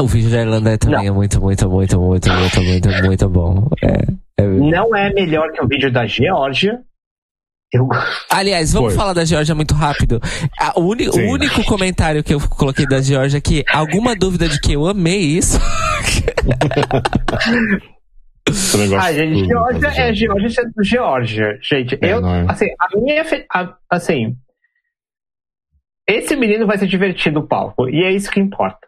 O 0.00 0.06
vídeo 0.06 0.30
da 0.30 0.42
Irlanda 0.42 0.78
também 0.78 0.98
não. 0.98 1.06
é 1.06 1.10
muito, 1.10 1.40
muito, 1.40 1.68
muito, 1.68 2.00
muito, 2.00 2.30
muito, 2.30 2.62
muito, 2.62 2.88
muito 3.04 3.28
bom. 3.28 3.68
É, 3.82 4.42
é... 4.42 4.46
Não 4.46 4.94
é 4.96 5.12
melhor 5.12 5.50
que 5.52 5.62
o 5.62 5.68
vídeo 5.68 5.92
da 5.92 6.06
Geórgia. 6.06 6.80
Eu... 7.72 7.88
Aliás, 8.30 8.72
vamos 8.72 8.92
Foi. 8.92 9.00
falar 9.00 9.12
da 9.12 9.24
Georgia 9.24 9.54
muito 9.54 9.74
rápido. 9.74 10.20
o, 10.76 10.80
uni, 10.80 11.08
o, 11.08 11.30
único 11.30 11.62
comentário 11.64 12.24
que 12.24 12.34
eu 12.34 12.40
coloquei 12.48 12.86
da 12.86 13.00
Georgia 13.00 13.38
é 13.38 13.40
que 13.40 13.64
alguma 13.72 14.16
dúvida 14.16 14.48
de 14.48 14.60
que 14.60 14.72
eu 14.72 14.86
amei 14.86 15.20
isso. 15.20 15.58
ah, 18.98 19.12
gente, 19.12 19.46
Georgia 19.46 19.88
é 19.88 20.14
Georgia 20.14 20.50
sendo 20.50 20.84
Georgia, 20.84 21.58
gente. 21.62 21.98
É, 22.00 22.12
eu, 22.12 22.26
é? 22.26 22.46
assim, 22.48 22.66
a 22.78 23.00
minha, 23.00 23.22
a, 23.52 23.76
assim, 23.90 24.36
esse 26.08 26.36
menino 26.36 26.66
vai 26.66 26.78
se 26.78 26.86
divertir 26.86 27.32
no 27.32 27.46
palco 27.46 27.88
e 27.88 28.04
é 28.04 28.12
isso 28.12 28.30
que 28.30 28.40
importa. 28.40 28.86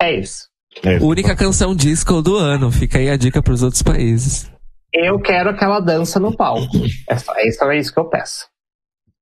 É 0.00 0.18
isso. 0.18 0.48
É 0.84 0.96
isso. 0.96 1.06
Única 1.06 1.36
canção 1.36 1.74
disco 1.74 2.20
do 2.20 2.36
ano. 2.36 2.70
Fica 2.70 2.98
aí 2.98 3.08
a 3.08 3.16
dica 3.16 3.42
para 3.42 3.54
os 3.54 3.62
outros 3.62 3.82
países 3.82 4.52
eu 4.94 5.18
quero 5.18 5.50
aquela 5.50 5.80
dança 5.80 6.20
no 6.20 6.34
palco. 6.36 6.76
É 7.10 7.16
só, 7.18 7.34
é 7.36 7.50
só 7.50 7.72
isso 7.72 7.92
que 7.92 7.98
eu 7.98 8.04
peço. 8.04 8.46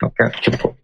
Eu 0.02 0.10
quero, 0.10 0.30
tipo. 0.40 0.76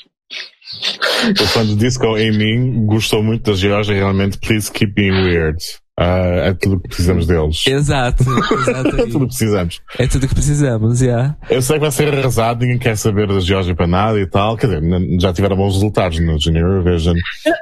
O 1.40 1.46
fã 1.46 1.64
do 1.64 1.76
Disco 1.76 2.16
em 2.16 2.30
mim 2.36 2.86
gostou 2.86 3.22
muito 3.22 3.50
da 3.50 3.56
Georgia 3.56 3.94
realmente. 3.94 4.38
Please 4.38 4.70
keep 4.72 4.92
being 4.94 5.12
weird. 5.12 5.58
Uh, 5.98 6.38
é 6.44 6.54
tudo 6.54 6.80
que 6.80 6.86
precisamos 6.86 7.26
deles. 7.26 7.66
Exato. 7.66 8.22
é 8.70 8.82
tudo 8.84 9.18
que 9.18 9.26
precisamos. 9.26 9.80
É 9.98 10.06
tudo 10.06 10.28
que 10.28 10.34
precisamos, 10.34 11.00
já. 11.00 11.04
Yeah. 11.06 11.36
Eu 11.50 11.60
sei 11.60 11.74
que 11.74 11.80
vai 11.80 11.90
ser 11.90 12.14
arrasado, 12.14 12.60
ninguém 12.60 12.78
quer 12.78 12.96
saber 12.96 13.26
da 13.26 13.40
Georgia 13.40 13.74
para 13.74 13.88
nada 13.88 14.20
e 14.20 14.26
tal. 14.26 14.56
Quer 14.56 14.80
dizer, 14.80 15.20
já 15.20 15.32
tiveram 15.32 15.56
bons 15.56 15.74
resultados 15.74 16.20
no 16.20 16.38
Junior 16.38 16.70
Eurovision. 16.70 17.16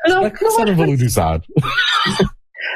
Não, 0.07 0.23
não, 0.23 0.31
não 0.31 0.63
acho 0.63 0.75
valorizar. 0.75 1.41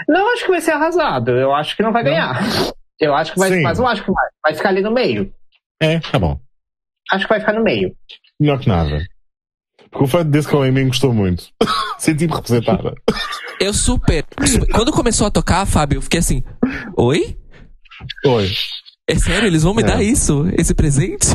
Não 0.09 0.33
acho 0.33 0.45
que 0.45 0.51
vai 0.51 0.61
ser 0.63 0.71
arrasado. 0.71 1.33
Eu 1.33 1.55
acho 1.55 1.77
que 1.77 1.83
não 1.83 1.93
vai 1.93 2.05
não. 2.05 2.11
ganhar. 2.11 2.41
Eu 2.99 3.15
acho 3.15 3.35
que 3.35 3.39
vai, 3.39 3.51
Sim. 3.51 3.63
mas 3.63 3.79
eu 3.79 3.87
acho 3.87 4.03
que 4.03 4.11
vai. 4.11 4.29
Vai 4.43 4.55
ficar 4.55 4.71
ali 4.71 4.81
no 4.81 4.93
meio. 4.93 5.31
É, 5.83 6.01
tá 6.01 6.19
bom. 6.19 6.41
Acho 7.13 7.25
que 7.27 7.31
vai 7.31 7.41
ficar 7.41 7.53
no 7.53 7.63
meio. 7.63 7.95
Melhor 8.41 8.59
que 8.59 8.69
nada. 8.69 8.99
Porque 9.91 10.05
o 10.05 10.09
fã 10.09 10.25
desse 10.25 10.49
com 10.49 10.63
a 10.63 10.71
mim 10.71 10.87
gostou 10.89 11.13
muito. 11.13 11.45
Senti-me 11.99 12.35
representada. 12.35 12.95
Eu 13.61 13.75
super. 13.75 14.25
Quando 14.73 14.93
começou 14.93 15.27
a 15.27 15.31
tocar, 15.31 15.67
Fábio, 15.67 15.99
eu 15.99 16.03
fiquei 16.03 16.21
assim: 16.21 16.43
Oi? 16.97 17.37
Oi. 18.27 18.51
É 19.09 19.17
sério, 19.17 19.47
eles 19.49 19.65
vão 19.65 19.75
me 19.75 19.83
é. 19.83 19.87
dar 19.87 20.03
isso? 20.03 20.47
Esse 20.57 20.73
presente? 20.73 21.27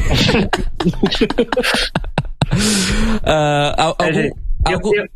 uh, 3.22 3.76
algum, 3.78 4.04
é, 4.04 4.32
algum... 4.64 4.96
Eu, 4.96 5.04
eu, 5.04 5.10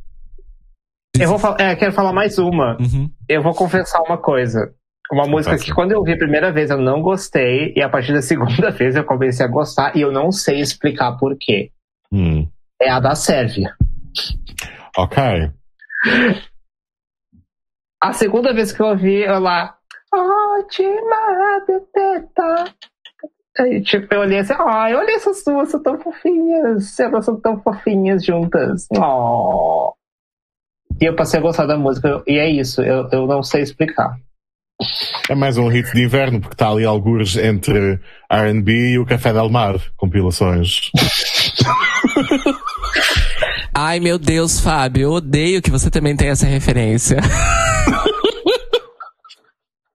eu, 1.21 1.29
vou 1.29 1.39
falar, 1.39 1.61
é, 1.61 1.75
quero 1.75 1.93
falar 1.93 2.11
mais 2.11 2.37
uma. 2.37 2.77
Uhum. 2.81 3.09
Eu 3.29 3.41
vou 3.41 3.53
confessar 3.53 4.01
uma 4.01 4.17
coisa. 4.17 4.73
Uma 5.11 5.25
música 5.25 5.57
que 5.57 5.73
quando 5.73 5.93
eu 5.93 5.99
ouvi 5.99 6.13
a 6.13 6.17
primeira 6.17 6.51
vez 6.51 6.69
eu 6.69 6.77
não 6.77 7.01
gostei, 7.01 7.73
e 7.75 7.81
a 7.81 7.89
partir 7.89 8.13
da 8.13 8.21
segunda 8.21 8.69
vez 8.71 8.95
eu 8.95 9.03
comecei 9.03 9.45
a 9.45 9.49
gostar, 9.49 9.95
e 9.95 10.01
eu 10.01 10.11
não 10.11 10.31
sei 10.31 10.59
explicar 10.59 11.13
por 11.13 11.35
quê. 11.39 11.71
Hum. 12.11 12.47
É 12.81 12.89
a 12.89 12.99
da 12.99 13.15
Sérvia. 13.15 13.75
Ok. 14.97 15.17
A 18.01 18.13
segunda 18.13 18.53
vez 18.53 18.71
que 18.71 18.81
eu 18.81 18.87
ouvi, 18.87 19.21
eu 19.21 19.39
lá. 19.39 19.77
Ótima 20.13 21.15
Aí, 23.59 23.81
tipo, 23.81 24.13
eu 24.13 24.21
olhei 24.21 24.39
assim, 24.39 24.53
ai, 24.57 24.95
olha 24.95 25.15
essas 25.15 25.43
duas, 25.43 25.69
são 25.69 25.83
tão 25.83 25.99
fofinhas, 25.99 26.97
elas 26.99 27.25
são 27.25 27.39
tão 27.39 27.61
fofinhas 27.61 28.23
juntas. 28.23 28.87
Oh. 28.97 29.93
E 31.01 31.05
eu 31.05 31.15
passei 31.15 31.39
a 31.39 31.43
gostar 31.43 31.65
da 31.65 31.77
música, 31.77 32.23
e 32.25 32.37
é 32.37 32.49
isso, 32.49 32.81
eu, 32.81 33.09
eu 33.11 33.27
não 33.27 33.43
sei 33.43 33.61
explicar. 33.61 34.17
É 35.27 35.35
mais 35.35 35.57
um 35.57 35.67
hit 35.67 35.91
de 35.91 36.03
inverno, 36.03 36.39
porque 36.39 36.55
está 36.55 36.69
ali 36.69 36.85
algures 36.85 37.35
entre 37.35 37.99
RB 38.31 38.93
e 38.93 38.99
o 38.99 39.05
Café 39.05 39.33
Del 39.33 39.49
Mar, 39.49 39.75
compilações. 39.97 40.89
Ai, 43.73 43.99
meu 43.99 44.17
Deus, 44.17 44.59
Fábio, 44.59 45.03
eu 45.03 45.11
odeio 45.11 45.61
que 45.61 45.69
você 45.69 45.89
também 45.89 46.15
tenha 46.15 46.31
essa 46.31 46.45
referência. 46.45 47.17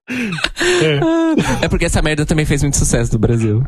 É. 0.07 1.65
é. 1.65 1.67
porque 1.67 1.85
essa 1.85 2.01
merda 2.01 2.25
também 2.25 2.45
fez 2.45 2.61
muito 2.61 2.77
sucesso 2.77 3.13
no 3.13 3.19
Brasil. 3.19 3.65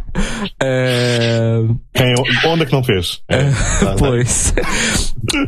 É... 0.62 1.60
Quem, 1.94 2.14
onde 2.46 2.64
é 2.64 2.66
que 2.66 2.72
não 2.72 2.84
fez? 2.84 3.22
É, 3.28 3.38
é 3.38 3.96
pois. 3.98 4.54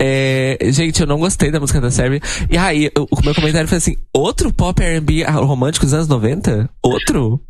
É, 0.02 0.58
gente, 0.72 1.02
eu 1.02 1.08
não 1.08 1.20
gostei 1.20 1.52
da 1.52 1.60
música 1.60 1.80
da 1.80 1.92
Sérvia. 1.92 2.20
E 2.50 2.58
aí, 2.58 2.92
o 2.96 3.22
meu 3.24 3.36
comentário 3.36 3.68
foi 3.68 3.78
assim: 3.78 3.98
outro 4.14 4.52
pop 4.52 4.82
RB 4.82 5.24
romântico 5.24 5.86
dos 5.86 5.94
anos 5.94 6.08
90? 6.08 6.70
Outro? 6.82 7.42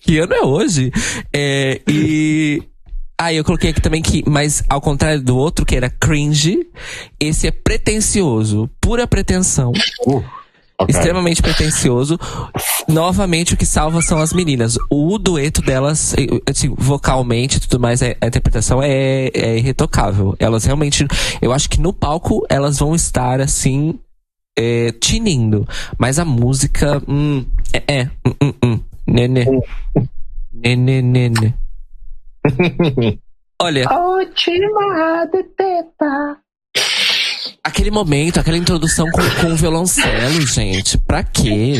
Que 0.00 0.18
ano 0.18 0.34
é 0.34 0.42
hoje? 0.42 0.92
É, 1.32 1.80
e. 1.88 2.62
Aí 3.18 3.36
ah, 3.36 3.38
eu 3.38 3.44
coloquei 3.44 3.70
aqui 3.70 3.80
também 3.80 4.02
que, 4.02 4.24
mas 4.28 4.64
ao 4.68 4.80
contrário 4.80 5.22
do 5.22 5.36
outro, 5.36 5.64
que 5.64 5.76
era 5.76 5.88
cringe, 5.88 6.58
esse 7.20 7.46
é 7.46 7.52
pretencioso, 7.52 8.68
pura 8.80 9.06
pretensão. 9.06 9.72
Uh. 10.06 10.24
Okay. 10.78 10.94
Extremamente 10.94 11.42
pretencioso. 11.42 12.18
Novamente, 12.88 13.54
o 13.54 13.56
que 13.56 13.66
salva 13.66 14.00
são 14.02 14.18
as 14.18 14.32
meninas. 14.32 14.76
O 14.90 15.18
dueto 15.18 15.62
delas, 15.62 16.14
assim, 16.48 16.74
vocalmente 16.76 17.58
e 17.58 17.60
tudo 17.60 17.80
mais, 17.80 18.02
é, 18.02 18.16
a 18.20 18.26
interpretação 18.26 18.82
é, 18.82 19.28
é 19.28 19.58
irretocável. 19.58 20.34
Elas 20.38 20.64
realmente, 20.64 21.06
eu 21.40 21.52
acho 21.52 21.68
que 21.68 21.80
no 21.80 21.92
palco 21.92 22.44
elas 22.48 22.78
vão 22.78 22.94
estar 22.94 23.40
assim, 23.40 23.98
é, 24.58 24.92
tinindo. 24.92 25.66
Mas 25.98 26.18
a 26.18 26.24
música, 26.24 27.02
hum, 27.06 27.44
é, 27.72 28.00
é, 28.00 28.10
hum, 28.26 28.34
hum, 28.42 28.54
hum, 28.64 28.80
nene. 29.06 29.46
Nene, 30.52 31.02
nene. 31.02 31.54
Olha. 33.62 33.88
Última 33.88 35.26
de 35.26 35.44
teta. 35.44 36.41
Aquele 37.64 37.92
momento, 37.92 38.40
aquela 38.40 38.56
introdução 38.56 39.06
com, 39.12 39.22
com 39.40 39.52
o 39.52 39.56
violoncelo, 39.56 40.40
gente. 40.46 40.98
Pra 40.98 41.22
quê? 41.22 41.74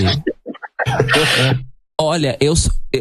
Olha, 2.01 2.37
eu, 2.41 2.55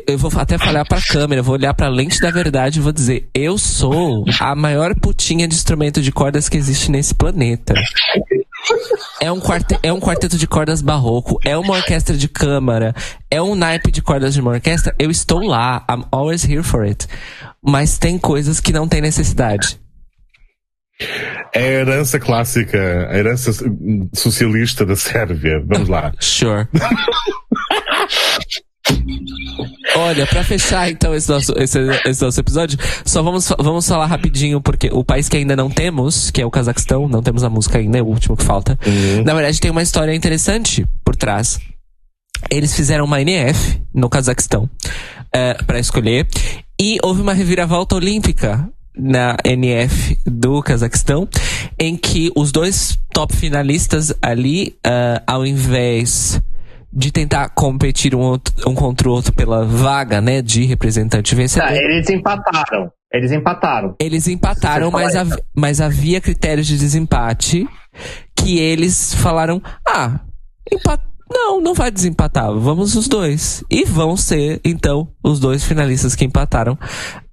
eu 0.08 0.18
vou 0.18 0.32
até 0.36 0.58
falar 0.58 0.84
pra 0.86 1.02
câmera, 1.02 1.44
vou 1.44 1.56
olhar 1.56 1.74
pra 1.74 1.88
lente 1.88 2.20
da 2.20 2.32
verdade 2.32 2.80
e 2.80 2.82
vou 2.82 2.92
dizer: 2.92 3.30
eu 3.34 3.58
sou 3.58 4.26
a 4.40 4.56
maior 4.56 4.96
putinha 4.96 5.48
de 5.48 5.56
instrumento 5.56 6.02
de 6.02 6.12
cordas 6.12 6.50
que 6.50 6.58
existe 6.58 6.90
nesse 6.90 7.14
planeta. 7.14 7.74
É 9.20 9.32
um, 9.32 9.40
quarte, 9.40 9.78
é 9.82 9.92
um 9.92 10.00
quarteto 10.00 10.38
de 10.38 10.48
cordas 10.48 10.82
barroco, 10.82 11.40
é 11.44 11.58
uma 11.58 11.76
orquestra 11.76 12.16
de 12.16 12.28
câmara, 12.28 12.96
é 13.30 13.42
um 13.42 13.56
naipe 13.56 13.92
de 13.92 14.02
cordas 14.02 14.34
de 14.34 14.42
uma 14.42 14.52
orquestra. 14.52 14.94
Eu 15.00 15.10
estou 15.10 15.40
lá, 15.40 15.86
I'm 15.90 16.04
always 16.12 16.44
here 16.44 16.64
for 16.64 16.84
it. 16.84 17.08
Mas 17.62 17.98
tem 17.98 18.20
coisas 18.20 18.60
que 18.60 18.72
não 18.72 18.88
tem 18.88 19.02
necessidade. 19.02 19.81
É 21.54 21.60
a 21.60 21.80
herança 21.82 22.20
clássica, 22.20 23.08
a 23.10 23.18
herança 23.18 23.52
socialista 24.14 24.86
da 24.86 24.96
Sérvia. 24.96 25.64
Vamos 25.66 25.90
lá. 25.90 26.12
Sure. 26.22 26.68
Olha, 29.96 30.26
para 30.26 30.44
fechar 30.44 30.90
então 30.90 31.14
esse 31.14 31.30
nosso, 31.30 31.54
esse, 31.58 31.80
esse, 32.06 32.24
nosso 32.24 32.40
episódio, 32.40 32.80
só 33.06 33.22
vamos, 33.22 33.48
vamos 33.60 33.88
falar 33.88 34.06
rapidinho, 34.06 34.60
porque 34.62 34.90
o 34.92 35.04
país 35.04 35.30
que 35.30 35.38
ainda 35.38 35.56
não 35.56 35.70
temos, 35.70 36.32
que 36.32 36.42
é 36.42 36.46
o 36.46 36.52
Cazaquistão, 36.52 37.08
não 37.08 37.22
temos 37.22 37.44
a 37.44 37.50
música 37.50 37.78
ainda, 37.78 38.00
é 38.00 38.02
o 38.02 38.08
último 38.08 38.36
que 38.36 38.44
falta. 38.44 38.78
Uhum. 38.86 39.24
Na 39.24 39.34
verdade, 39.34 39.60
tem 39.60 39.70
uma 39.70 39.84
história 39.84 40.14
interessante 40.16 40.86
por 41.04 41.16
trás. 41.16 41.60
Eles 42.50 42.76
fizeram 42.76 43.06
uma 43.06 43.22
NF 43.22 43.82
no 43.94 44.10
Cazaquistão 44.10 44.70
é, 45.32 45.54
para 45.64 45.80
escolher, 45.80 46.28
e 46.80 46.98
houve 47.04 47.22
uma 47.22 47.34
reviravolta 47.34 47.96
olímpica 47.96 48.68
na 48.96 49.38
NF 49.44 50.18
do 50.26 50.62
Cazaquistão, 50.62 51.28
em 51.80 51.96
que 51.96 52.32
os 52.36 52.52
dois 52.52 52.98
top 53.14 53.36
finalistas 53.36 54.14
ali, 54.22 54.76
uh, 54.86 55.22
ao 55.26 55.46
invés 55.46 56.42
de 56.94 57.12
tentar 57.12 57.50
competir 57.50 58.14
um, 58.14 58.20
outro, 58.20 58.54
um 58.70 58.76
contra 58.76 59.08
o 59.08 59.12
outro 59.12 59.32
pela 59.34 59.66
vaga, 59.66 60.20
né, 60.20 60.42
de 60.42 60.66
representante 60.66 61.34
vencedor. 61.34 61.68
Tá, 61.68 61.76
eles 61.76 62.10
empataram. 62.10 62.92
Eles 63.14 63.32
empataram. 63.32 63.96
Eles 64.00 64.28
empataram, 64.28 64.92
mas, 64.92 65.16
hav 65.16 65.32
mas 65.56 65.82
havia 65.82 66.22
critérios 66.22 66.68
de 66.68 66.78
desempate 66.78 67.68
que 68.36 68.60
eles 68.60 69.14
falaram: 69.16 69.62
ah, 69.88 70.20
não, 71.30 71.62
não 71.62 71.74
vai 71.74 71.92
desempatar. 71.92 72.54
Vamos 72.54 72.96
os 72.96 73.08
dois. 73.08 73.64
E 73.70 73.86
vão 73.86 74.16
ser, 74.16 74.60
então, 74.64 75.10
os 75.24 75.40
dois 75.40 75.64
finalistas 75.64 76.16
que 76.16 76.26
empataram. 76.26 76.74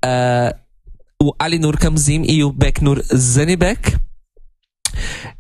Uh, 0.05 0.67
o 1.20 1.34
Alinur 1.38 1.76
Kamzim 1.76 2.22
e 2.28 2.44
o 2.44 2.52
Beknur 2.52 3.02
Zanibek. 3.12 3.96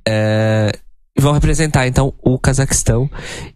Uh, 0.08 0.76
vão 1.16 1.32
representar 1.32 1.86
então 1.86 2.12
o 2.22 2.38
Cazaquistão. 2.38 3.08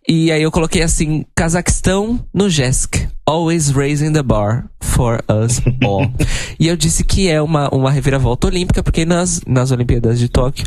E 0.09 0.31
aí 0.31 0.43
eu 0.43 0.53
coloquei 0.53 0.83
assim: 0.83 1.25
Cazaquistão 1.35 2.25
no 2.33 2.49
JESC, 2.49 3.09
always 3.27 3.71
raising 3.71 4.13
the 4.13 4.23
bar 4.23 4.71
for 4.81 5.23
us 5.29 5.61
all. 5.85 6.13
e 6.61 6.69
eu 6.69 6.77
disse 6.77 7.03
que 7.03 7.29
é 7.29 7.43
uma, 7.43 7.69
uma 7.75 7.91
reviravolta 7.91 8.47
olímpica, 8.47 8.83
porque 8.83 9.05
nas, 9.05 9.41
nas 9.45 9.73
Olimpíadas 9.73 10.19
de 10.19 10.29
Tóquio 10.29 10.67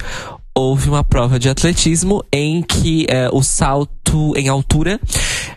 houve 0.53 0.89
uma 0.89 1.03
prova 1.03 1.39
de 1.39 1.49
atletismo 1.49 2.23
em 2.31 2.61
que 2.61 3.05
é, 3.09 3.29
o 3.29 3.43
salto 3.43 4.33
em 4.37 4.47
altura, 4.47 4.99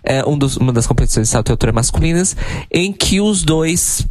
é, 0.03 0.25
um 0.25 0.37
dos, 0.37 0.57
uma 0.57 0.73
das 0.73 0.89
competições 0.89 1.29
de 1.29 1.33
salto 1.33 1.49
em 1.49 1.53
altura 1.53 1.73
masculinas, 1.73 2.37
em 2.71 2.93
que 2.93 3.21
os 3.21 3.43
dois. 3.43 4.07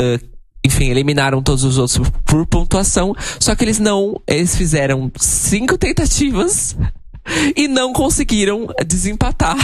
Uh, 0.00 0.37
enfim, 0.64 0.90
eliminaram 0.90 1.42
todos 1.42 1.64
os 1.64 1.78
outros 1.78 2.10
por 2.24 2.46
pontuação. 2.46 3.14
Só 3.38 3.54
que 3.54 3.64
eles 3.64 3.78
não. 3.78 4.20
Eles 4.26 4.56
fizeram 4.56 5.10
cinco 5.16 5.78
tentativas 5.78 6.76
e 7.56 7.68
não 7.68 7.92
conseguiram 7.92 8.66
desempatar 8.86 9.56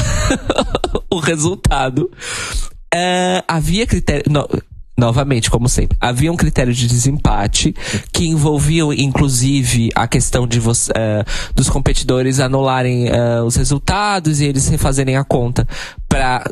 o 1.11 1.19
resultado. 1.19 2.11
Uh, 2.95 3.43
havia 3.49 3.87
critério. 3.87 4.25
No, 4.31 4.49
novamente, 4.97 5.51
como 5.51 5.69
sempre, 5.69 5.97
havia 6.01 6.33
um 6.33 6.37
critério 6.37 6.73
de 6.73 6.87
desempate 6.87 7.75
que 8.13 8.27
envolviam, 8.27 8.93
inclusive, 8.93 9.91
a 9.95 10.07
questão 10.07 10.47
de 10.47 10.61
uh, 10.61 10.63
dos 11.55 11.69
competidores 11.69 12.39
anularem 12.39 13.09
uh, 13.09 13.45
os 13.45 13.57
resultados 13.57 14.41
e 14.41 14.47
eles 14.47 14.69
refazerem 14.69 15.17
a 15.17 15.25
conta 15.25 15.67
para, 16.09 16.45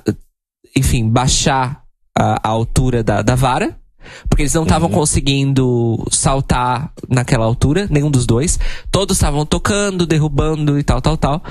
enfim, 0.76 1.08
baixar 1.08 1.82
a, 2.18 2.40
a 2.42 2.48
altura 2.48 3.02
da, 3.02 3.22
da 3.22 3.34
vara. 3.34 3.76
Porque 4.28 4.42
eles 4.42 4.54
não 4.54 4.62
estavam 4.62 4.88
uhum. 4.88 4.94
conseguindo 4.94 6.04
saltar 6.10 6.92
naquela 7.08 7.44
altura, 7.44 7.86
nenhum 7.90 8.10
dos 8.10 8.26
dois. 8.26 8.58
Todos 8.90 9.16
estavam 9.16 9.44
tocando, 9.46 10.06
derrubando 10.06 10.78
e 10.78 10.82
tal, 10.82 11.00
tal, 11.00 11.16
tal. 11.16 11.42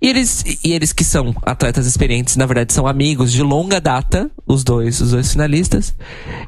E 0.00 0.08
eles, 0.08 0.44
e 0.64 0.72
eles 0.72 0.92
que 0.92 1.02
são 1.02 1.34
atletas 1.42 1.86
experientes, 1.86 2.36
na 2.36 2.46
verdade 2.46 2.72
são 2.72 2.86
amigos 2.86 3.32
de 3.32 3.42
longa 3.42 3.80
data, 3.80 4.30
os 4.46 4.62
dois, 4.62 5.00
os 5.00 5.10
dois 5.10 5.32
finalistas. 5.32 5.94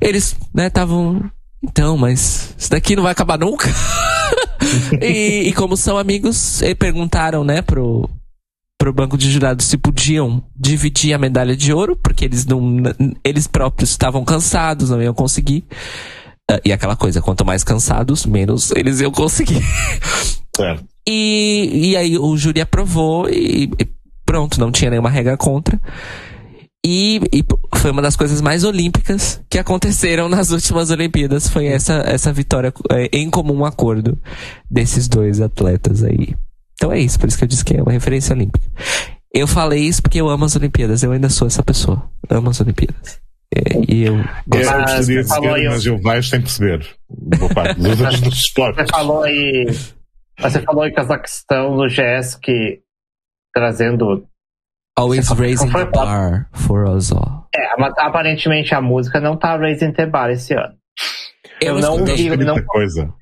Eles, 0.01 0.37
né, 0.55 0.69
estavam. 0.69 1.31
Então, 1.63 1.99
mas 1.99 2.55
isso 2.57 2.71
daqui 2.71 2.97
não 2.97 3.03
vai 3.03 3.13
acabar 3.13 3.39
nunca. 3.39 3.69
e, 5.03 5.49
e, 5.49 5.53
como 5.53 5.77
são 5.77 5.99
amigos, 5.99 6.61
perguntaram, 6.79 7.45
né, 7.45 7.61
pro, 7.61 8.09
para 8.81 8.89
o 8.89 8.95
banco 8.95 9.19
de 9.19 9.31
jurados 9.31 9.67
se 9.67 9.77
podiam 9.77 10.43
dividir 10.57 11.13
a 11.13 11.19
medalha 11.19 11.55
de 11.55 11.71
ouro, 11.71 11.95
porque 11.95 12.25
eles 12.25 12.47
não, 12.47 12.79
eles 13.23 13.47
próprios 13.47 13.91
estavam 13.91 14.25
cansados, 14.25 14.89
não 14.89 15.03
iam 15.03 15.13
conseguir. 15.13 15.67
Uh, 16.51 16.59
e 16.65 16.73
aquela 16.73 16.97
coisa, 16.97 17.21
quanto 17.21 17.45
mais 17.45 17.63
cansados, 17.63 18.25
menos 18.25 18.71
eles 18.71 19.03
iam 19.03 19.11
conseguir. 19.13 19.63
Certo. 20.57 20.83
E, 21.07 21.91
e 21.91 21.97
aí 21.97 22.17
o 22.17 22.35
júri 22.39 22.63
aprovou 22.63 23.29
e, 23.29 23.65
e 23.79 23.89
pronto, 24.25 24.59
não 24.59 24.73
tinha 24.73 24.91
nenhuma 24.91 25.11
regra 25.11 25.37
contra. 25.37 25.79
E, 26.85 27.21
e, 27.31 27.45
foi 27.77 27.91
uma 27.91 28.01
das 28.01 28.17
coisas 28.17 28.41
mais 28.41 28.65
olímpicas 28.65 29.43
que 29.51 29.59
aconteceram 29.59 30.27
nas 30.27 30.51
últimas 30.51 30.91
Olimpíadas. 30.91 31.49
Foi 31.49 31.67
essa, 31.67 32.03
essa 32.07 32.33
vitória 32.33 32.73
é, 32.91 33.11
em 33.13 33.29
comum 33.29 33.63
acordo 33.67 34.19
desses 34.71 35.07
dois 35.07 35.39
atletas 35.39 36.03
aí. 36.03 36.35
Então 36.81 36.91
é 36.91 36.99
isso, 36.99 37.21
por 37.21 37.29
isso 37.29 37.37
que 37.37 37.45
eu 37.45 37.49
disse 37.49 37.63
que 37.63 37.77
é 37.77 37.83
uma 37.83 37.93
referência 37.93 38.35
olímpica. 38.35 38.67
Eu 39.35 39.47
falei 39.47 39.81
isso 39.81 40.01
porque 40.01 40.19
eu 40.19 40.31
amo 40.31 40.47
as 40.47 40.57
Olimpíadas, 40.57 41.03
eu 41.03 41.13
ainda 41.13 41.29
sou 41.29 41.47
essa 41.47 41.63
pessoa. 41.63 42.11
Amo 42.31 42.49
as 42.49 42.59
Olimpíadas. 42.59 43.21
É, 43.55 43.93
e 43.93 44.07
eu 44.07 44.17
gosto 44.47 44.71
mas, 44.71 45.07
de 45.07 45.23
dizer, 45.23 45.27
mas 45.69 45.85
eu 45.85 46.01
vais 46.01 46.27
sem 46.27 46.41
perceber. 46.41 46.87
Você 48.75 48.87
falou 48.91 49.23
aí. 49.25 49.67
Você 50.39 50.63
falou 50.63 50.87
em 50.87 50.95
Cazaquistão 50.95 51.77
no 51.77 51.87
GES 51.87 52.37
que 52.37 52.81
trazendo 53.53 54.25
Always 54.97 55.29
raising 55.29 55.71
the 55.71 55.85
bar 55.85 56.49
for 56.55 56.89
us 56.89 57.13
all. 57.13 57.47
É, 57.55 57.79
mas 57.79 57.93
aparentemente 57.99 58.75
a 58.75 58.81
música 58.81 59.21
não 59.21 59.37
tá 59.37 59.55
raising 59.55 59.93
the 59.93 60.07
bar 60.07 60.31
esse 60.31 60.55
ano. 60.55 60.75
Eu, 61.61 61.75
eu 61.75 61.81
não 61.83 61.93
ouvi, 61.93 62.37
não, 62.39 62.65
coisa. 62.65 63.13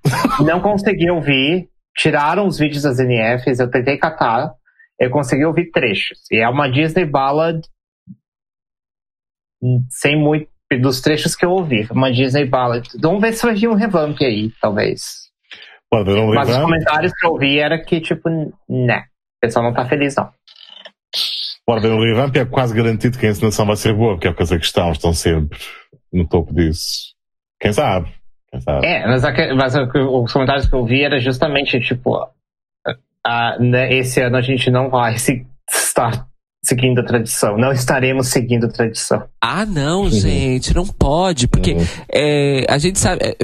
não 0.44 0.60
consegui 0.60 1.10
ouvir. 1.10 1.68
Tiraram 1.96 2.46
os 2.46 2.58
vídeos 2.58 2.82
das 2.82 2.98
NFs, 2.98 3.58
eu 3.58 3.70
tentei 3.70 3.98
catar. 3.98 4.52
Eu 4.98 5.10
consegui 5.10 5.44
ouvir 5.44 5.70
trechos. 5.70 6.18
E 6.30 6.38
é 6.38 6.48
uma 6.48 6.68
Disney 6.68 7.04
Ballad 7.04 7.60
sem 9.88 10.16
muito 10.16 10.48
dos 10.80 11.00
trechos 11.00 11.34
que 11.34 11.44
eu 11.44 11.50
ouvi. 11.50 11.86
Uma 11.90 12.12
Disney 12.12 12.44
Ballad. 12.44 12.86
Vamos 13.00 13.20
ver 13.20 13.32
se 13.32 13.44
vai 13.44 13.54
vir 13.54 13.68
um 13.68 13.74
revamp 13.74 14.16
aí, 14.20 14.52
talvez. 14.60 15.28
Pode 15.90 16.10
um 16.10 16.34
Mas 16.34 16.48
os 16.48 16.56
comentários 16.58 17.12
que 17.12 17.26
eu 17.26 17.32
ouvi 17.32 17.58
era 17.58 17.82
que, 17.82 18.00
tipo, 18.00 18.28
né. 18.68 19.04
O 19.38 19.40
pessoal 19.40 19.64
não 19.64 19.72
tá 19.72 19.86
feliz, 19.86 20.14
não. 20.16 20.30
Pode 21.64 21.86
haver 21.86 21.96
um 21.96 22.00
revamp 22.00 22.36
é 22.36 22.44
quase 22.44 22.74
garantido 22.74 23.18
que 23.18 23.26
a 23.26 23.30
encenação 23.30 23.66
vai 23.66 23.76
ser 23.76 23.94
boa, 23.94 24.14
porque 24.14 24.28
é 24.28 24.30
o 24.30 24.34
questão 24.34 24.90
estão 24.90 25.12
sempre 25.12 25.58
no 26.12 26.26
topo 26.26 26.52
disso. 26.54 27.14
Quem 27.60 27.72
sabe? 27.72 28.12
É, 28.82 29.06
mas, 29.06 29.24
a, 29.24 29.32
mas 29.54 29.74
os 29.74 30.32
comentários 30.32 30.66
que 30.66 30.74
eu 30.74 30.84
vi 30.84 31.02
era 31.02 31.18
justamente, 31.18 31.78
tipo, 31.80 32.16
a, 33.24 33.58
né, 33.58 33.92
esse 33.92 34.20
ano 34.20 34.36
a 34.36 34.40
gente 34.40 34.70
não 34.70 34.88
vai 34.88 35.18
se, 35.18 35.46
estar 35.70 36.26
seguindo 36.64 37.00
a 37.00 37.04
tradição. 37.04 37.56
Não 37.56 37.72
estaremos 37.72 38.28
seguindo 38.28 38.66
a 38.66 38.70
tradição. 38.70 39.24
Ah, 39.42 39.66
não, 39.66 40.02
uhum. 40.02 40.10
gente, 40.10 40.74
não 40.74 40.86
pode, 40.86 41.46
porque 41.46 41.74
uhum. 41.74 41.86
é, 42.12 42.64
a 42.68 42.78
gente 42.78 42.98
sabe. 42.98 43.20
É, 43.22 43.36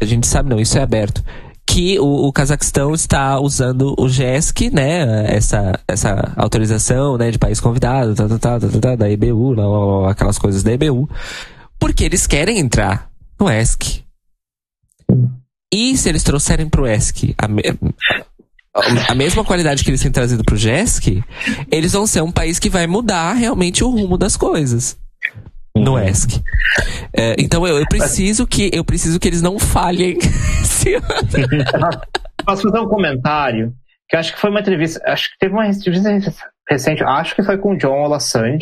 a 0.00 0.04
gente 0.04 0.26
sabe, 0.26 0.48
não, 0.48 0.60
isso 0.60 0.78
é 0.78 0.82
aberto 0.82 1.22
que 1.66 2.00
o, 2.00 2.26
o 2.26 2.32
Cazaquistão 2.32 2.92
está 2.94 3.38
usando 3.38 3.94
o 3.96 4.08
GESC, 4.08 4.70
né, 4.70 5.32
essa, 5.32 5.78
essa 5.86 6.32
autorização, 6.36 7.16
né, 7.16 7.30
de 7.30 7.38
país 7.38 7.60
convidado, 7.60 8.12
tá, 8.12 8.28
tá, 8.28 8.38
tá, 8.38 8.60
tá, 8.60 8.80
tá 8.80 8.96
da 8.96 9.08
EBU, 9.08 9.54
lá, 9.54 9.68
lá, 9.68 10.10
aquelas 10.10 10.36
coisas 10.36 10.64
da 10.64 10.72
EBU, 10.72 11.08
porque 11.78 12.02
eles 12.02 12.26
querem 12.26 12.58
entrar 12.58 13.08
no 13.38 13.48
ESC. 13.48 14.02
E 15.72 15.96
se 15.96 16.08
eles 16.08 16.22
trouxerem 16.22 16.68
pro 16.68 16.86
ESC 16.86 17.34
a, 17.38 17.46
me, 17.46 17.62
a 19.08 19.14
mesma 19.14 19.44
qualidade 19.44 19.84
que 19.84 19.90
eles 19.90 20.02
têm 20.02 20.10
trazido 20.10 20.44
pro 20.44 20.56
GESC, 20.56 21.22
eles 21.70 21.92
vão 21.92 22.06
ser 22.06 22.22
um 22.22 22.32
país 22.32 22.58
que 22.58 22.68
vai 22.68 22.86
mudar 22.86 23.34
realmente 23.34 23.84
o 23.84 23.90
rumo 23.90 24.18
das 24.18 24.36
coisas 24.36 24.98
no 25.74 25.92
uhum. 25.92 26.04
ESC. 26.04 26.42
É, 27.12 27.36
então 27.38 27.66
eu, 27.66 27.78
eu, 27.78 27.86
preciso 27.88 28.46
que 28.46 28.70
eu 28.72 28.84
preciso 28.84 29.18
que 29.18 29.28
eles 29.28 29.42
não 29.42 29.58
falhem. 29.58 30.18
Posso 32.44 32.62
fazer 32.62 32.80
um 32.80 32.88
comentário? 32.88 33.74
Que 34.08 34.16
acho 34.16 34.32
que 34.34 34.40
foi 34.40 34.50
uma 34.50 34.60
entrevista, 34.60 35.00
acho 35.06 35.30
que 35.30 35.38
teve 35.38 35.52
uma 35.54 35.68
entrevista 35.68 36.10
recente, 36.68 37.04
acho 37.04 37.34
que 37.34 37.42
foi 37.42 37.58
com 37.58 37.74
o 37.74 37.78
John 37.78 38.02
Olassand, 38.02 38.58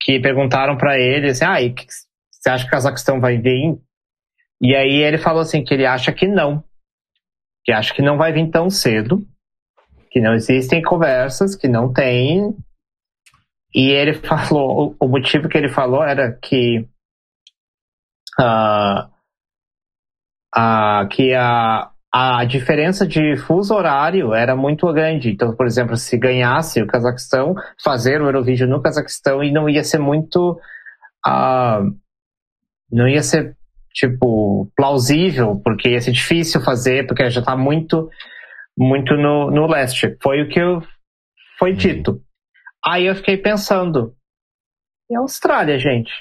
que 0.00 0.20
perguntaram 0.20 0.76
para 0.76 0.98
ele 0.98 1.30
assim, 1.30 1.44
ah, 1.44 1.60
e 1.60 1.72
que, 1.72 1.86
você 2.30 2.50
acha 2.50 2.64
que 2.64 2.68
o 2.68 2.72
Cazaquistão 2.72 3.20
vai 3.20 3.38
vir? 3.38 3.76
E 4.64 4.74
aí 4.74 5.02
ele 5.02 5.18
falou 5.18 5.42
assim 5.42 5.62
que 5.62 5.74
ele 5.74 5.84
acha 5.84 6.10
que 6.10 6.26
não, 6.26 6.64
que 7.62 7.70
acha 7.70 7.92
que 7.92 8.00
não 8.00 8.16
vai 8.16 8.32
vir 8.32 8.50
tão 8.50 8.70
cedo, 8.70 9.22
que 10.10 10.22
não 10.22 10.32
existem 10.32 10.80
conversas, 10.80 11.54
que 11.54 11.68
não 11.68 11.92
tem 11.92 12.56
e 13.74 13.90
ele 13.90 14.14
falou, 14.24 14.96
o 14.98 15.06
motivo 15.06 15.50
que 15.50 15.58
ele 15.58 15.68
falou 15.68 16.02
era 16.02 16.32
que 16.32 16.88
uh, 18.40 19.04
uh, 20.56 21.08
que 21.10 21.34
a, 21.34 21.90
a 22.10 22.44
diferença 22.46 23.06
de 23.06 23.36
fuso 23.36 23.74
horário 23.74 24.32
era 24.32 24.56
muito 24.56 24.90
grande. 24.94 25.30
Então, 25.30 25.54
por 25.54 25.66
exemplo, 25.66 25.94
se 25.94 26.16
ganhasse 26.16 26.80
o 26.80 26.86
Cazaquistão, 26.86 27.54
fazer 27.82 28.22
o 28.22 28.26
Eurovision 28.26 28.70
no 28.70 28.80
Cazaquistão 28.80 29.42
e 29.42 29.52
não 29.52 29.68
ia 29.68 29.84
ser 29.84 29.98
muito. 29.98 30.58
Uh, 31.26 31.92
não 32.90 33.08
ia 33.08 33.22
ser, 33.22 33.56
tipo, 33.94 34.68
plausível, 34.76 35.60
porque 35.62 35.90
ia 35.90 36.00
ser 36.00 36.12
difícil 36.12 36.60
fazer, 36.60 37.06
porque 37.06 37.30
já 37.30 37.40
está 37.40 37.56
muito, 37.56 38.10
muito 38.76 39.14
no, 39.14 39.50
no 39.50 39.66
leste. 39.66 40.16
Foi 40.22 40.42
o 40.42 40.48
que 40.48 40.60
foi 41.58 41.70
uhum. 41.70 41.76
dito. 41.76 42.20
Aí 42.84 43.06
eu 43.06 43.14
fiquei 43.14 43.36
pensando, 43.36 44.14
e 45.08 45.16
a 45.16 45.20
Austrália, 45.20 45.78
gente? 45.78 46.12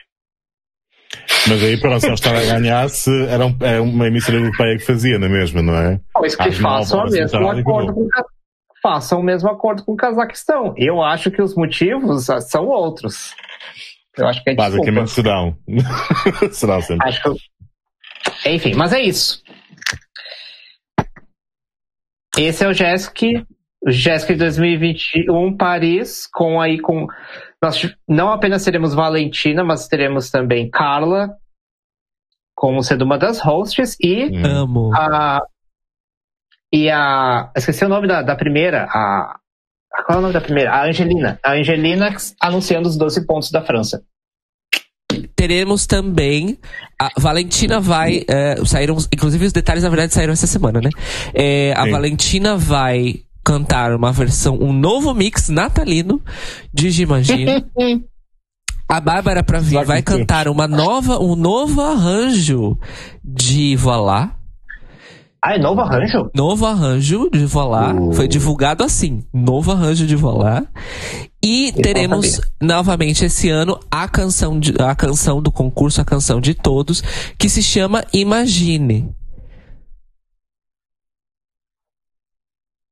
Mas 1.48 1.64
aí 1.64 1.80
para 1.80 2.00
se 2.00 2.08
a 2.08 2.12
Austrália 2.12 2.45
ganhasse, 2.54 3.10
era, 3.28 3.45
um, 3.45 3.58
era 3.62 3.82
uma 3.82 4.08
emissora 4.08 4.38
europeia 4.38 4.78
que 4.78 4.86
fazia, 4.86 5.20
não 5.20 5.28
é 5.28 5.30
mesmo, 5.30 5.62
não 5.62 5.76
é? 5.76 6.00
Pois 6.14 6.36
que 6.36 6.52
façam, 6.52 7.00
o 7.00 7.10
mesmo 7.10 7.50
acordo 7.50 7.94
com, 7.94 8.08
façam 8.82 9.20
o 9.20 9.24
mesmo 9.24 9.50
acordo 9.50 9.84
com 9.84 9.94
o 9.94 9.98
Cazaquistão. 9.98 10.74
Eu 10.78 11.02
acho 11.02 11.32
que 11.32 11.41
os 11.41 11.56
motivos 11.56 12.28
são 12.50 12.68
outros. 12.68 13.36
Eu 14.18 14.28
acho 14.28 14.44
que 14.44 14.52
é 14.52 14.56
Basicamente 14.56 15.10
serão. 15.10 15.58
serão 16.52 16.82
sempre. 16.82 17.08
Acho 17.08 17.24
que... 17.24 17.30
Enfim, 18.45 18.74
mas 18.76 18.94
é 18.94 19.02
isso. 19.02 19.41
Esse 22.38 22.64
é 22.64 22.68
o 22.68 22.74
Jéssica 22.74 24.36
2021 24.36 25.56
Paris, 25.56 26.28
com 26.34 26.60
aí 26.60 26.80
com. 26.80 27.08
Nós 27.62 27.95
não 28.08 28.30
apenas 28.30 28.64
teremos 28.64 28.94
Valentina, 28.94 29.64
mas 29.64 29.88
teremos 29.88 30.32
também 30.32 30.70
Carla, 30.70 31.30
como 32.56 32.82
sendo 32.82 33.04
uma 33.06 33.18
das 33.18 33.40
hosts, 33.40 33.95
e 34.02 34.36
Amo. 34.45 34.91
a. 34.95 35.40
E 36.74 36.90
a. 36.90 37.52
Esqueci 37.56 37.86
o 37.86 37.90
nome 37.90 38.08
da, 38.08 38.22
da 38.22 38.36
primeira, 38.36 38.86
a. 38.90 39.40
Qual 40.06 40.18
é 40.18 40.20
o 40.20 40.22
nome 40.22 40.34
da 40.34 40.41
primeira? 40.41 40.72
A 40.72 40.86
Angelina. 40.86 41.40
A 41.44 41.52
Angelina 41.52 42.10
anunciando 42.41 42.90
os 42.90 42.98
12 42.98 43.28
pontos 43.28 43.52
da 43.52 43.62
França 43.62 44.04
teremos 45.44 45.86
também 45.86 46.57
a 46.98 47.11
Valentina 47.18 47.82
vai 47.82 48.24
é, 48.30 48.56
saíram 48.65 48.95
inclusive 49.14 49.45
os 49.45 49.52
detalhes 49.52 49.84
na 49.84 49.90
verdade 49.90 50.14
saíram 50.14 50.32
essa 50.32 50.48
semana 50.48 50.80
né 50.80 50.90
é, 51.34 51.74
a 51.76 51.86
Valentina 51.86 52.56
vai 52.56 53.24
cantar 53.44 53.94
uma 53.94 54.11
versão, 54.11 54.57
um 54.57 54.72
novo 54.72 55.14
mix 55.14 55.49
natalino 55.49 56.22
de 56.74 56.90
Gimagine. 56.90 57.65
A 58.88 58.99
Bárbara 58.99 59.44
Pravi 59.44 59.84
vai 59.84 60.02
cantar 60.02 60.48
uma 60.48 60.68
nova, 60.68 61.18
um 61.18 61.36
novo 61.36 61.82
arranjo 61.82 62.78
de 63.24 63.76
Voilá. 63.76 64.36
Ah, 65.45 65.56
é 65.56 65.57
novo 65.57 65.82
arranjo? 65.82 66.32
Novo 66.34 66.65
arranjo 66.65 67.30
de 67.30 67.45
Voilá. 67.45 67.94
Uh. 67.94 68.14
Foi 68.14 68.30
divulgado 68.30 68.82
assim. 68.82 69.26
Novo 69.34 69.74
arranjo 69.74 70.07
de 70.07 70.15
Voilá. 70.15 70.65
E 71.44 71.74
Eu 71.76 71.82
teremos 71.82 72.40
novamente 72.61 73.26
esse 73.26 73.49
ano 73.49 73.78
a 73.91 74.07
canção, 74.07 74.57
de, 74.57 74.74
a 74.80 74.95
canção 74.95 75.41
do 75.41 75.52
concurso, 75.52 75.99
a 75.99 76.06
canção 76.06 76.40
de 76.40 76.53
todos, 76.53 77.03
que 77.38 77.49
se 77.49 77.61
chama 77.61 78.06
Imagine. 78.14 79.14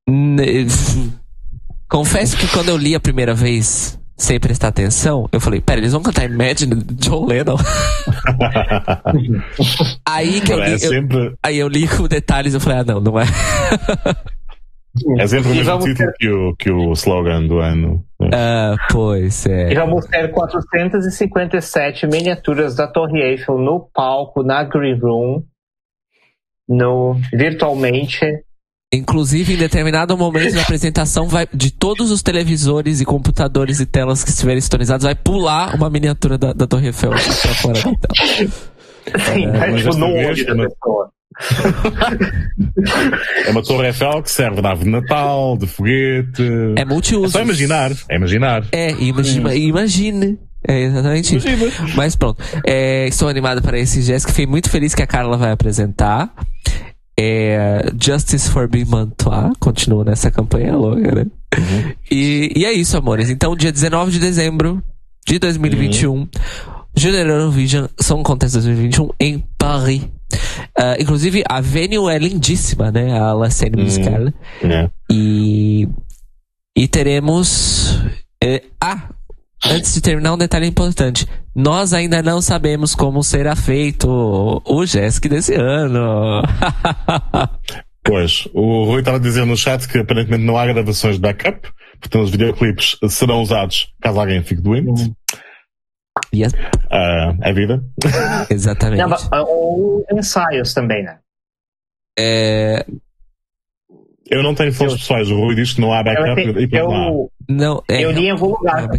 Confesso 1.90 2.36
que 2.36 2.50
quando 2.50 2.68
eu 2.68 2.76
li 2.76 2.94
a 2.94 3.00
primeira 3.00 3.34
vez, 3.34 3.98
sem 4.22 4.40
prestar 4.40 4.70
atenção, 4.70 5.28
eu 5.32 5.40
falei, 5.40 5.60
pera, 5.60 5.80
eles 5.80 5.94
vão 5.94 6.02
cantar 6.02 6.26
Imagine 6.26 6.76
de 6.76 6.94
John 6.96 7.26
Lennon? 7.26 7.58
aí 10.08 10.40
que 10.42 10.54
eu 10.54 10.60
li, 10.60 10.74
é 10.74 10.78
sempre... 10.78 11.18
eu, 11.18 11.34
aí 11.42 11.58
eu 11.58 11.68
li 11.68 11.88
com 11.88 12.08
detalhes, 12.08 12.54
eu 12.54 12.60
falei, 12.60 12.80
ah 12.80 12.84
não, 12.84 13.02
não 13.02 13.20
é. 13.20 13.26
É 15.18 15.26
sempre 15.26 15.52
o 15.52 15.56
mesmo 15.56 15.80
título 15.80 15.96
ter... 15.96 16.14
que, 16.20 16.30
o, 16.30 16.56
que 16.56 16.72
o 16.72 16.92
slogan 16.92 17.48
do 17.48 17.60
ano. 17.60 18.06
Né? 18.20 18.30
Ah, 18.34 18.76
pois 18.92 19.46
é. 19.46 19.72
E 19.72 19.76
vamos 19.76 20.06
ter 20.06 20.32
457 20.32 22.08
miniaturas 22.08 22.76
da 22.76 22.88
Torre 22.88 23.22
Eiffel 23.22 23.58
no 23.58 23.90
palco, 23.94 24.44
na 24.44 24.64
Green 24.64 25.00
Room, 25.00 25.44
no, 26.68 27.16
virtualmente. 27.34 28.20
Inclusive, 28.94 29.54
em 29.54 29.58
determinado 29.58 30.18
momento 30.18 30.54
da 30.54 30.64
apresentação, 30.64 31.26
vai, 31.26 31.48
de 31.54 31.72
todos 31.72 32.12
os 32.12 32.22
televisores 32.22 33.00
e 33.00 33.06
computadores 33.06 33.80
e 33.80 33.86
telas 33.86 34.22
que 34.22 34.32
estiverem 34.32 34.60
sintonizados, 34.60 35.06
vai 35.06 35.16
pular 35.16 35.74
uma 35.76 35.90
miniatura 35.90 36.38
da, 36.38 36.52
da 36.52 36.68
Torre 36.68 36.88
Eiffel 36.88 37.12
pra 37.12 37.56
fora 37.56 37.76
da 37.76 37.84
tela. 37.84 37.96
Sim, 39.34 39.46
é, 39.46 39.78
tipo 39.78 39.96
no 39.96 40.08
olho 40.08 40.46
da 40.46 40.56
pessoa. 40.56 41.10
é 43.48 43.50
uma 43.50 43.64
Torre 43.64 43.88
Eiffel 43.88 44.22
que 44.24 44.30
serve 44.30 44.62
de 44.62 44.68
árvore 44.68 44.90
de 44.90 44.92
Natal, 44.92 45.58
de 45.58 45.68
foguete. 45.68 46.44
É 46.76 46.84
multiuso. 46.84 47.28
É 47.28 47.30
só 47.30 47.42
imaginar. 47.42 47.94
É 48.10 48.18
imaginar. 48.18 48.66
É, 48.74 48.92
imagine. 48.92 49.56
imagine. 49.56 50.38
É 50.68 50.82
exatamente 50.82 51.38
isso. 51.38 51.48
Mas 51.96 52.18
pronto. 52.18 52.44
É, 52.68 53.08
estou 53.08 53.30
animado 53.30 53.62
para 53.62 53.80
esse 53.80 54.02
gesto. 54.02 54.28
Fiquei 54.28 54.46
muito 54.46 54.70
feliz 54.70 54.94
que 54.94 55.02
a 55.02 55.08
Carla 55.08 55.38
vai 55.38 55.52
apresentar. 55.52 56.34
É, 57.24 57.92
Justice 58.02 58.50
for 58.50 58.68
Bimantois 58.68 59.54
continua 59.60 60.04
nessa 60.04 60.32
campanha 60.32 60.76
longa, 60.76 61.14
né? 61.14 61.26
Uhum. 61.56 61.94
E, 62.10 62.52
e 62.56 62.66
é 62.66 62.72
isso, 62.74 62.98
amores. 62.98 63.30
Então, 63.30 63.56
dia 63.56 63.72
19 63.72 64.12
de 64.12 64.20
dezembro 64.20 64.84
de 65.28 65.38
2021, 65.38 66.12
uhum. 66.12 66.28
Junior 66.96 67.28
Eurovision 67.28 67.86
Song 68.00 68.24
Contest 68.24 68.54
2021 68.54 69.10
em 69.20 69.44
Paris. 69.58 70.02
Uh, 70.02 71.00
inclusive, 71.00 71.44
a 71.48 71.62
venue 71.62 72.12
é 72.12 72.18
lindíssima, 72.18 72.92
né? 72.92 73.20
A 73.20 73.34
La 73.34 73.52
Scène 73.52 73.76
uhum. 73.78 73.84
Musicale. 73.84 74.34
É. 74.64 74.90
E, 75.12 75.88
e 76.76 76.88
teremos 76.88 78.00
É, 78.44 78.64
ah, 78.82 79.10
antes 79.66 79.94
de 79.94 80.02
terminar, 80.02 80.34
um 80.34 80.38
detalhe 80.38 80.68
importante. 80.68 81.28
Nós 81.56 81.94
ainda 81.94 82.22
não 82.22 82.42
sabemos 82.42 82.96
como 82.96 83.24
será 83.24 83.56
feito 83.56 84.10
o 84.66 84.86
JESC 84.86 85.28
desse 85.28 85.54
ano. 85.56 86.42
pois, 88.04 88.48
o 88.54 88.86
Rui 88.86 89.00
estava 89.00 89.20
dizendo 89.20 89.48
no 89.48 89.58
chat 89.58 89.88
que 89.88 90.00
aparentemente 90.00 90.44
não 90.44 90.58
há 90.58 90.66
gravações 90.66 91.16
de 91.16 91.22
backup, 91.22 91.70
portanto 92.00 92.24
os 92.24 92.32
videoclipes 92.32 92.98
serão 93.10 93.42
usados 93.42 93.94
caso 94.02 94.20
alguém 94.20 94.44
fique 94.44 94.62
doente. 94.62 95.14
Yes. 96.34 96.54
Uh, 96.54 97.38
é 97.42 97.54
vida. 97.54 97.84
Exatamente. 98.50 99.04
Não, 99.04 99.18
ou 99.48 100.06
ensaios 100.12 100.74
também, 100.74 101.04
né? 101.04 101.20
É... 102.18 102.86
Eu 104.32 104.42
não 104.42 104.56
tenho 104.56 104.72
fontes 104.74 104.96
pessoais. 104.96 105.30
O 105.30 105.36
Rui 105.36 105.56
diz 105.56 105.74
que 105.74 105.82
não 105.82 105.92
há 105.92 106.02
backup 106.02 106.42
eu, 106.42 106.62
e 106.62 106.70
eu, 106.72 106.88
lá. 106.88 107.12
Não, 107.50 107.84
é, 107.90 108.06
eu 108.06 108.12
li 108.12 108.28
em 108.28 108.32
algum 108.32 108.48
lugar. 108.48 108.90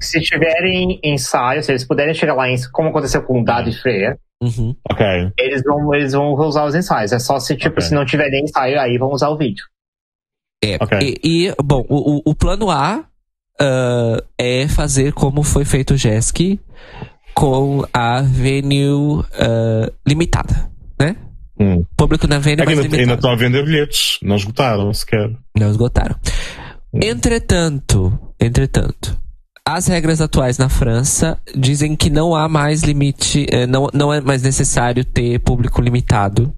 se 0.00 0.20
tiverem 0.20 0.98
ensaios, 1.02 1.66
se 1.66 1.72
eles 1.72 1.86
puderem 1.86 2.12
chegar 2.12 2.34
lá, 2.34 2.50
em, 2.50 2.56
como 2.72 2.88
aconteceu 2.88 3.22
com 3.22 3.40
o 3.40 3.44
Dado 3.44 3.68
e 3.68 3.72
Freya, 3.72 4.18
uhum. 4.42 4.74
okay. 4.90 5.30
eles, 5.38 5.62
vão, 5.62 5.94
eles 5.94 6.12
vão 6.12 6.32
usar 6.32 6.64
os 6.64 6.74
ensaios. 6.74 7.12
É 7.12 7.20
só 7.20 7.38
se, 7.38 7.56
tipo, 7.56 7.76
okay. 7.76 7.82
se 7.82 7.94
não 7.94 8.04
tiver 8.04 8.28
nem 8.30 8.42
ensaio, 8.42 8.80
aí 8.80 8.98
vão 8.98 9.12
usar 9.12 9.28
o 9.28 9.38
vídeo. 9.38 9.64
É, 10.62 10.76
okay. 10.82 11.14
e, 11.22 11.46
e, 11.46 11.54
bom, 11.62 11.84
o, 11.88 12.22
o 12.24 12.34
plano 12.34 12.68
A 12.68 13.04
uh, 13.60 14.24
é 14.36 14.66
fazer 14.66 15.12
como 15.12 15.44
foi 15.44 15.64
feito 15.64 15.94
o 15.94 15.96
JESC 15.96 16.58
com 17.34 17.84
a 17.92 18.22
venue 18.22 19.20
uh, 19.20 19.92
limitada, 20.06 20.70
né? 20.98 21.16
Hum. 21.58 21.84
Público 21.96 22.26
na 22.26 22.38
venda, 22.38 22.62
é 22.62 22.66
mas 22.66 22.78
ainda, 22.78 22.96
ainda 22.96 23.14
estão 23.14 23.30
a 23.30 23.36
vender 23.36 23.64
bilhetes. 23.64 24.18
Não 24.22 24.36
esgotaram 24.36 24.92
sequer. 24.92 25.30
Não 25.56 25.70
esgotaram. 25.70 26.16
Hum. 26.92 27.00
Entretanto, 27.02 28.18
entretanto, 28.40 29.16
as 29.66 29.86
regras 29.86 30.20
atuais 30.20 30.58
na 30.58 30.68
França 30.68 31.38
dizem 31.56 31.96
que 31.96 32.10
não 32.10 32.34
há 32.34 32.48
mais 32.48 32.82
limite, 32.82 33.46
eh, 33.50 33.66
não, 33.66 33.88
não 33.94 34.12
é 34.12 34.20
mais 34.20 34.42
necessário 34.42 35.04
ter 35.04 35.38
público 35.40 35.80
limitado. 35.80 36.52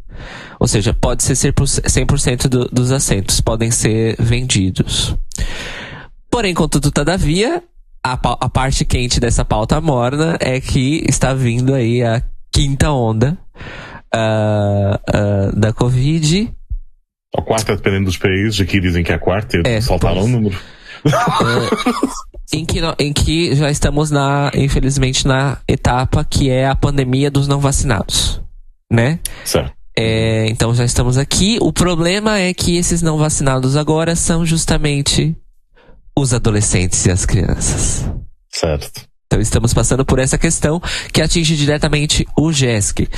Ou 0.58 0.66
seja, 0.66 0.94
pode 0.94 1.22
ser 1.22 1.34
100% 1.34 2.48
do, 2.48 2.64
dos 2.64 2.90
assentos 2.90 3.40
podem 3.40 3.70
ser 3.70 4.16
vendidos. 4.18 5.14
Porém, 6.30 6.54
contudo, 6.54 6.90
todavia, 6.90 7.62
a, 8.04 8.12
a 8.14 8.48
parte 8.48 8.84
quente 8.84 9.20
dessa 9.20 9.44
pauta 9.44 9.80
morna 9.80 10.36
é 10.40 10.60
que 10.60 11.04
está 11.08 11.34
vindo 11.34 11.74
aí 11.74 12.02
a 12.02 12.22
quinta 12.52 12.90
onda 12.90 13.38
uh, 14.14 14.55
da 15.56 15.72
Covid. 15.72 16.52
A 17.34 17.42
quarta, 17.42 17.74
dependendo 17.74 18.04
dos 18.04 18.18
países, 18.18 18.60
aqui 18.60 18.80
dizem 18.80 19.02
que 19.02 19.10
é 19.10 19.14
a 19.14 19.18
quarta, 19.18 19.60
é, 19.64 19.80
saltaram 19.80 20.24
o 20.24 20.28
número. 20.28 20.58
É, 22.52 22.56
em, 22.56 22.64
que, 22.64 22.80
em 22.98 23.12
que 23.12 23.54
já 23.54 23.70
estamos 23.70 24.10
na, 24.10 24.50
infelizmente, 24.54 25.26
na 25.26 25.58
etapa 25.68 26.24
que 26.24 26.50
é 26.50 26.66
a 26.66 26.74
pandemia 26.74 27.30
dos 27.30 27.48
não 27.48 27.60
vacinados, 27.60 28.40
né? 28.90 29.18
Certo. 29.44 29.72
É, 29.98 30.46
então 30.48 30.74
já 30.74 30.84
estamos 30.84 31.16
aqui. 31.16 31.58
O 31.60 31.72
problema 31.72 32.38
é 32.38 32.52
que 32.52 32.76
esses 32.76 33.00
não 33.00 33.16
vacinados 33.16 33.76
agora 33.76 34.14
são 34.14 34.44
justamente 34.44 35.34
os 36.16 36.34
adolescentes 36.34 37.04
e 37.06 37.10
as 37.10 37.24
crianças. 37.24 38.04
Certo. 38.50 39.06
Então 39.26 39.40
estamos 39.40 39.74
passando 39.74 40.04
por 40.04 40.18
essa 40.18 40.38
questão 40.38 40.80
que 41.12 41.20
atinge 41.20 41.56
diretamente 41.56 42.26
o 42.38 42.52
GESC. 42.52 43.08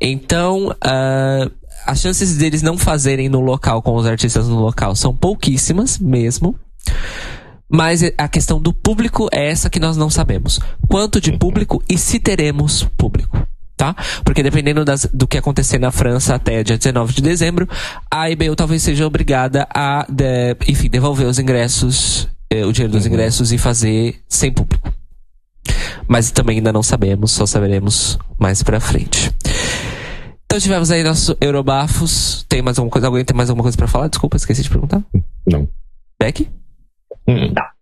Então, 0.00 0.68
uh, 0.68 1.57
as 1.88 2.00
chances 2.00 2.36
deles 2.36 2.60
não 2.60 2.76
fazerem 2.76 3.30
no 3.30 3.40
local 3.40 3.80
com 3.80 3.94
os 3.96 4.04
artistas 4.04 4.46
no 4.46 4.60
local 4.60 4.94
são 4.94 5.16
pouquíssimas 5.16 5.98
mesmo. 5.98 6.54
Mas 7.66 8.02
a 8.18 8.28
questão 8.28 8.60
do 8.60 8.74
público 8.74 9.26
é 9.32 9.48
essa 9.48 9.70
que 9.70 9.80
nós 9.80 9.96
não 9.96 10.10
sabemos. 10.10 10.60
Quanto 10.86 11.18
de 11.18 11.32
público 11.32 11.82
e 11.88 11.96
se 11.96 12.20
teremos 12.20 12.84
público. 12.96 13.42
Tá? 13.74 13.94
Porque 14.22 14.42
dependendo 14.42 14.84
das, 14.84 15.08
do 15.14 15.26
que 15.26 15.38
acontecer 15.38 15.78
na 15.78 15.90
França 15.90 16.34
até 16.34 16.62
dia 16.62 16.76
19 16.76 17.14
de 17.14 17.22
dezembro, 17.22 17.66
a 18.10 18.28
IBU 18.28 18.54
talvez 18.54 18.82
seja 18.82 19.06
obrigada 19.06 19.66
a, 19.72 20.04
de, 20.10 20.56
enfim, 20.66 20.90
devolver 20.90 21.26
os 21.26 21.38
ingressos, 21.38 22.28
eh, 22.50 22.66
o 22.66 22.72
dinheiro 22.72 22.92
dos 22.92 23.06
uhum. 23.06 23.12
ingressos 23.12 23.50
e 23.52 23.56
fazer 23.56 24.20
sem 24.28 24.52
público. 24.52 24.92
Mas 26.06 26.30
também 26.30 26.58
ainda 26.58 26.72
não 26.72 26.82
sabemos, 26.82 27.30
só 27.30 27.46
saberemos 27.46 28.18
mais 28.38 28.62
pra 28.62 28.80
frente. 28.80 29.32
Então 30.50 30.58
tivemos 30.58 30.90
aí 30.90 31.04
nosso 31.04 31.36
Eurobafos. 31.42 32.46
Tem 32.48 32.62
mais 32.62 32.78
alguma 32.78 32.90
coisa? 32.90 33.06
Alguém 33.06 33.22
tem 33.22 33.36
mais 33.36 33.50
alguma 33.50 33.62
coisa 33.62 33.76
para 33.76 33.86
falar? 33.86 34.08
Desculpa, 34.08 34.38
esqueci 34.38 34.62
de 34.62 34.70
perguntar. 34.70 35.04
Não. 35.46 35.68
Beck? 36.18 36.48
Hum. 37.28 37.52
Tá. 37.52 37.72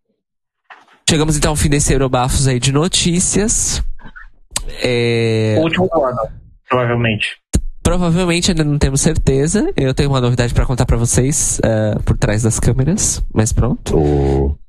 Chegamos 1.09 1.36
então 1.36 1.53
ao 1.53 1.57
fim 1.57 1.69
desse 1.69 1.93
Eurobafos 1.93 2.49
aí 2.49 2.59
de 2.59 2.73
notícias. 2.73 3.81
É... 4.83 5.57
Último 5.61 5.89
ano, 5.95 6.19
provavelmente. 6.69 7.36
Provavelmente 7.85 8.51
ainda 8.51 8.65
não 8.65 8.78
temos 8.78 9.01
certeza. 9.01 9.73
Eu 9.77 9.95
tenho 9.95 10.09
uma 10.09 10.20
novidade 10.20 10.53
para 10.53 10.67
contar 10.67 10.86
para 10.86 10.97
vocês 10.97 11.61
uh, 11.61 12.03
por 12.03 12.19
trás 12.19 12.43
das 12.43 12.59
câmeras, 12.59 13.23
mas 13.33 13.53
pronto. 13.53 13.97
Oh. 13.97 14.66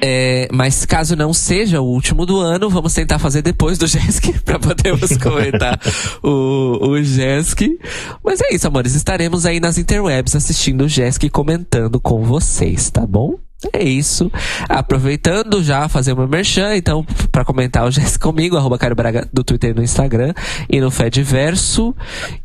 É, 0.00 0.48
mas 0.52 0.86
caso 0.86 1.14
não 1.14 1.34
seja 1.34 1.80
o 1.80 1.84
último 1.84 2.24
do 2.24 2.38
ano, 2.38 2.70
vamos 2.70 2.94
tentar 2.94 3.18
fazer 3.18 3.42
depois 3.42 3.76
do 3.76 3.86
JESC 3.86 4.40
para 4.44 4.58
podermos 4.58 5.16
comentar 5.18 5.78
o, 6.22 6.88
o 6.88 7.02
JESC. 7.02 7.78
Mas 8.24 8.40
é 8.40 8.54
isso, 8.54 8.66
amores. 8.66 8.94
Estaremos 8.94 9.44
aí 9.44 9.60
nas 9.60 9.76
interwebs 9.76 10.34
assistindo 10.34 10.82
o 10.82 10.88
JESC 10.88 11.26
e 11.26 11.30
comentando 11.30 12.00
com 12.00 12.22
vocês, 12.24 12.90
tá 12.90 13.06
bom? 13.06 13.38
É 13.72 13.82
isso. 13.82 14.30
Aproveitando 14.68 15.62
já 15.62 15.88
fazer 15.88 16.12
uma 16.12 16.28
merchan, 16.28 16.76
então, 16.76 17.04
para 17.32 17.44
comentar 17.44 17.84
o 17.86 17.90
Jéssica 17.90 18.24
comigo, 18.24 18.56
arroba 18.56 18.78
Caio 18.78 18.94
Braga 18.94 19.28
do 19.32 19.42
Twitter 19.42 19.70
e 19.70 19.74
no 19.74 19.82
Instagram 19.82 20.32
e 20.68 20.80
no 20.80 20.90
Fediverso. 20.90 21.94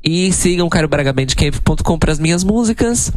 E 0.04 0.32
sigam 0.32 0.68
caiobragabandcamp.com 0.68 2.00
para 2.00 2.12
as 2.12 2.20
minhas 2.20 2.44
músicas. 2.44 3.12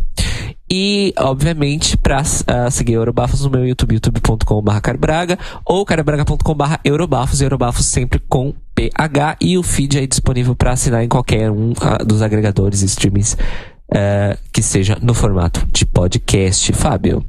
E, 0.70 1.14
obviamente, 1.18 1.96
para 1.96 2.20
uh, 2.20 2.66
ah, 2.66 2.70
seguir 2.70 2.94
Eurobafos 2.94 3.42
no 3.42 3.50
meu 3.50 3.64
YouTube, 3.64 3.94
youtube.com.br 3.94 4.96
Braga 4.98 5.38
ou 5.64 5.84
carobraga.com.br 5.84 6.74
Eurobafos, 6.84 7.40
Eurobafos 7.40 7.86
sempre 7.86 8.18
com 8.28 8.52
PH. 8.74 9.36
E 9.40 9.56
o 9.56 9.62
feed 9.62 9.98
é 9.98 10.06
disponível 10.06 10.54
para 10.54 10.72
assinar 10.72 11.02
em 11.02 11.08
qualquer 11.08 11.50
um 11.50 11.70
uh, 11.70 12.04
dos 12.04 12.20
agregadores 12.20 12.82
e 12.82 12.86
streamings 12.86 13.34
uh, 13.34 14.36
que 14.52 14.60
seja 14.60 14.98
no 15.00 15.14
formato 15.14 15.66
de 15.72 15.86
podcast. 15.86 16.72
Fábio. 16.72 17.24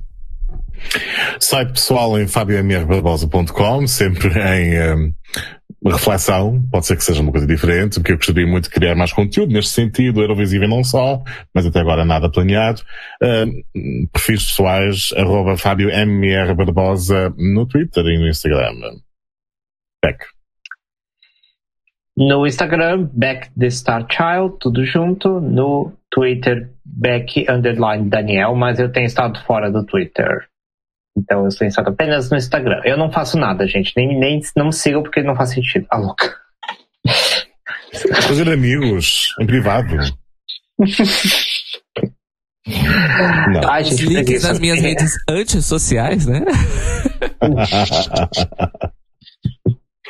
Site 1.39 1.73
pessoal 1.73 2.19
em 2.19 2.27
fabiomrbarbosa.com, 2.27 3.87
sempre 3.87 4.29
em 4.39 4.93
um, 4.93 5.13
reflexão, 5.85 6.61
pode 6.71 6.85
ser 6.85 6.95
que 6.95 7.03
seja 7.03 7.21
uma 7.21 7.31
coisa 7.31 7.47
diferente, 7.47 7.99
porque 7.99 8.11
eu 8.11 8.17
gostaria 8.17 8.47
muito 8.47 8.65
de 8.65 8.69
criar 8.69 8.95
mais 8.95 9.13
conteúdo 9.13 9.53
neste 9.53 9.71
sentido, 9.71 10.21
Eurovisível 10.21 10.67
não 10.67 10.83
só, 10.83 11.21
mas 11.53 11.65
até 11.65 11.79
agora 11.79 12.03
nada 12.03 12.29
planeado. 12.29 12.81
Uh, 13.21 14.07
perfis 14.11 14.47
pessoais, 14.47 15.13
arroba 15.15 15.57
Fábio 15.57 15.89
MR 15.89 16.53
Barbosa 16.53 17.33
no 17.37 17.65
Twitter 17.65 18.05
e 18.05 18.17
no 18.17 18.27
Instagram. 18.27 18.73
Beck. 20.03 20.25
No 22.15 22.47
Instagram, 22.47 23.09
Beck 23.13 23.51
the 23.57 23.69
Star 23.69 24.07
Child, 24.09 24.57
tudo 24.59 24.83
junto. 24.83 25.39
No 25.39 25.93
Twitter, 26.09 26.71
Beck 26.83 27.45
underline 27.47 28.09
Daniel, 28.09 28.55
mas 28.55 28.79
eu 28.79 28.91
tenho 28.91 29.05
estado 29.05 29.39
fora 29.45 29.71
do 29.71 29.85
Twitter. 29.85 30.47
Então 31.17 31.45
eu 31.45 31.51
sou 31.51 31.65
instalado 31.65 31.93
apenas 31.93 32.29
no 32.29 32.37
Instagram. 32.37 32.79
Eu 32.85 32.95
não 32.95 33.11
faço 33.11 33.37
nada, 33.37 33.67
gente. 33.67 33.91
Nem, 33.97 34.17
nem 34.19 34.39
não 34.55 34.67
me 34.67 34.73
sigam 34.73 35.01
porque 35.01 35.23
não 35.23 35.35
faz 35.35 35.49
sentido. 35.49 35.87
A 35.89 35.95
tá 35.95 36.01
louca. 36.01 36.35
Fazer 38.21 38.49
amigos 38.49 39.33
em 39.41 39.47
privado. 39.47 39.97
Não. 43.51 43.69
Ai, 43.69 43.83
gente, 43.85 44.05
Os 44.05 44.11
links 44.11 44.43
nas 44.43 44.59
minhas 44.59 44.79
redes 44.79 45.15
antissociais, 45.27 46.25
né? 46.25 46.43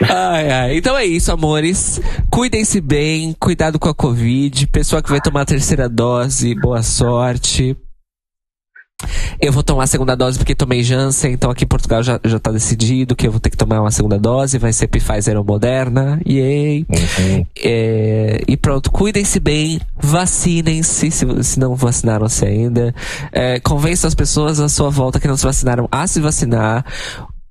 ai, 0.02 0.50
ai. 0.50 0.78
Então 0.78 0.98
é 0.98 1.06
isso, 1.06 1.32
amores. 1.32 2.02
Cuidem-se 2.32 2.82
bem, 2.82 3.34
cuidado 3.40 3.78
com 3.78 3.88
a 3.88 3.96
Covid. 3.96 4.68
Pessoa 4.68 5.04
que 5.04 5.10
vai 5.10 5.22
tomar 5.22 5.42
a 5.42 5.46
terceira 5.46 5.88
dose, 5.88 6.56
boa 6.56 6.82
sorte. 6.82 7.78
Eu 9.40 9.54
vou 9.54 9.62
tomar 9.62 9.84
a 9.84 9.88
segunda 9.88 10.16
dose 10.16 10.38
porque 10.40 10.56
tomei 10.56 10.82
Janssen, 10.82 11.34
então 11.34 11.52
aqui 11.52 11.64
em 11.64 11.68
Portugal 11.68 12.02
já, 12.02 12.20
já 12.26 12.40
tá 12.40 12.52
decidido 12.52 13.16
que 13.16 13.28
eu 13.28 13.32
vou 13.32 13.40
ter 13.40 13.52
que 13.52 13.58
tomar 13.58 13.80
uma 13.80 13.92
segunda 13.92 14.18
dose, 14.18 14.58
vai 14.58 14.74
ser 14.74 14.88
Pfizer 14.88 15.38
ou 15.38 15.44
Moderna, 15.44 16.20
yay! 16.28 16.86
Uhum. 16.90 17.46
É, 17.64 18.42
e 18.48 18.58
pronto, 18.58 18.92
cuidem-se 18.92 19.40
bem, 19.40 19.80
vacinem-se, 19.96 21.12
se, 21.12 21.44
se 21.44 21.60
não 21.60 21.76
vacinaram-se 21.76 22.44
ainda. 22.46 22.94
É, 23.32 23.60
convençam 23.60 24.08
as 24.08 24.16
pessoas 24.16 24.60
à 24.60 24.68
sua 24.68 24.90
volta 24.90 25.20
que 25.20 25.28
não 25.28 25.38
se 25.38 25.44
vacinaram 25.44 25.88
a 25.92 26.08
se 26.08 26.20
vacinar, 26.20 26.84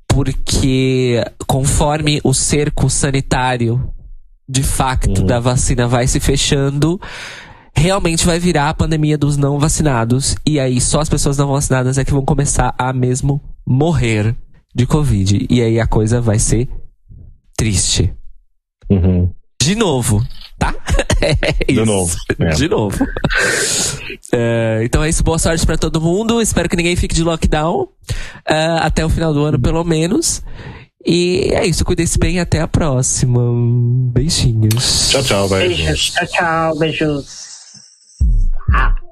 porque 0.08 1.24
conforme 1.46 2.20
o 2.24 2.34
cerco 2.34 2.90
sanitário 2.90 3.88
de 4.48 4.62
facto 4.62 5.18
uhum. 5.18 5.26
da 5.26 5.40
vacina 5.40 5.86
vai 5.86 6.06
se 6.06 6.18
fechando, 6.20 7.00
realmente 7.76 8.26
vai 8.26 8.38
virar 8.38 8.70
a 8.70 8.74
pandemia 8.74 9.18
dos 9.18 9.36
não 9.36 9.58
vacinados. 9.58 10.36
E 10.44 10.58
aí 10.58 10.80
só 10.80 11.00
as 11.00 11.08
pessoas 11.08 11.36
não 11.36 11.52
vacinadas 11.52 11.98
é 11.98 12.04
que 12.04 12.12
vão 12.12 12.24
começar 12.24 12.74
a 12.78 12.92
mesmo 12.92 13.40
morrer 13.66 14.34
de 14.74 14.86
Covid. 14.86 15.46
E 15.48 15.62
aí 15.62 15.78
a 15.78 15.86
coisa 15.86 16.20
vai 16.20 16.38
ser 16.38 16.68
triste. 17.56 18.12
Uhum. 18.90 19.30
De 19.60 19.74
novo, 19.74 20.24
tá? 20.58 20.74
É 21.18 21.72
de 21.72 21.84
novo. 21.84 22.14
É. 22.38 22.50
De 22.50 22.68
novo. 22.68 23.06
É, 24.32 24.82
então 24.84 25.02
é 25.02 25.08
isso. 25.08 25.24
Boa 25.24 25.38
sorte 25.38 25.64
para 25.64 25.78
todo 25.78 26.00
mundo. 26.00 26.42
Espero 26.42 26.68
que 26.68 26.76
ninguém 26.76 26.94
fique 26.94 27.14
de 27.14 27.22
lockdown. 27.22 27.82
Uh, 27.82 28.78
até 28.80 29.04
o 29.04 29.08
final 29.08 29.32
do 29.32 29.42
ano, 29.42 29.58
pelo 29.58 29.82
menos. 29.82 30.42
E 31.04 31.50
é 31.52 31.66
isso. 31.66 31.86
Cuide-se 31.86 32.18
bem. 32.18 32.38
Até 32.38 32.60
a 32.60 32.68
próxima. 32.68 33.40
Beijinhos. 34.12 35.08
Tchau, 35.10 35.22
tchau. 35.22 35.48
Beijos. 35.48 35.76
beijos. 35.78 36.10
Tchau, 36.12 36.26
tchau. 36.26 36.78
Beijos. 36.78 37.55
Ah. 38.72 39.05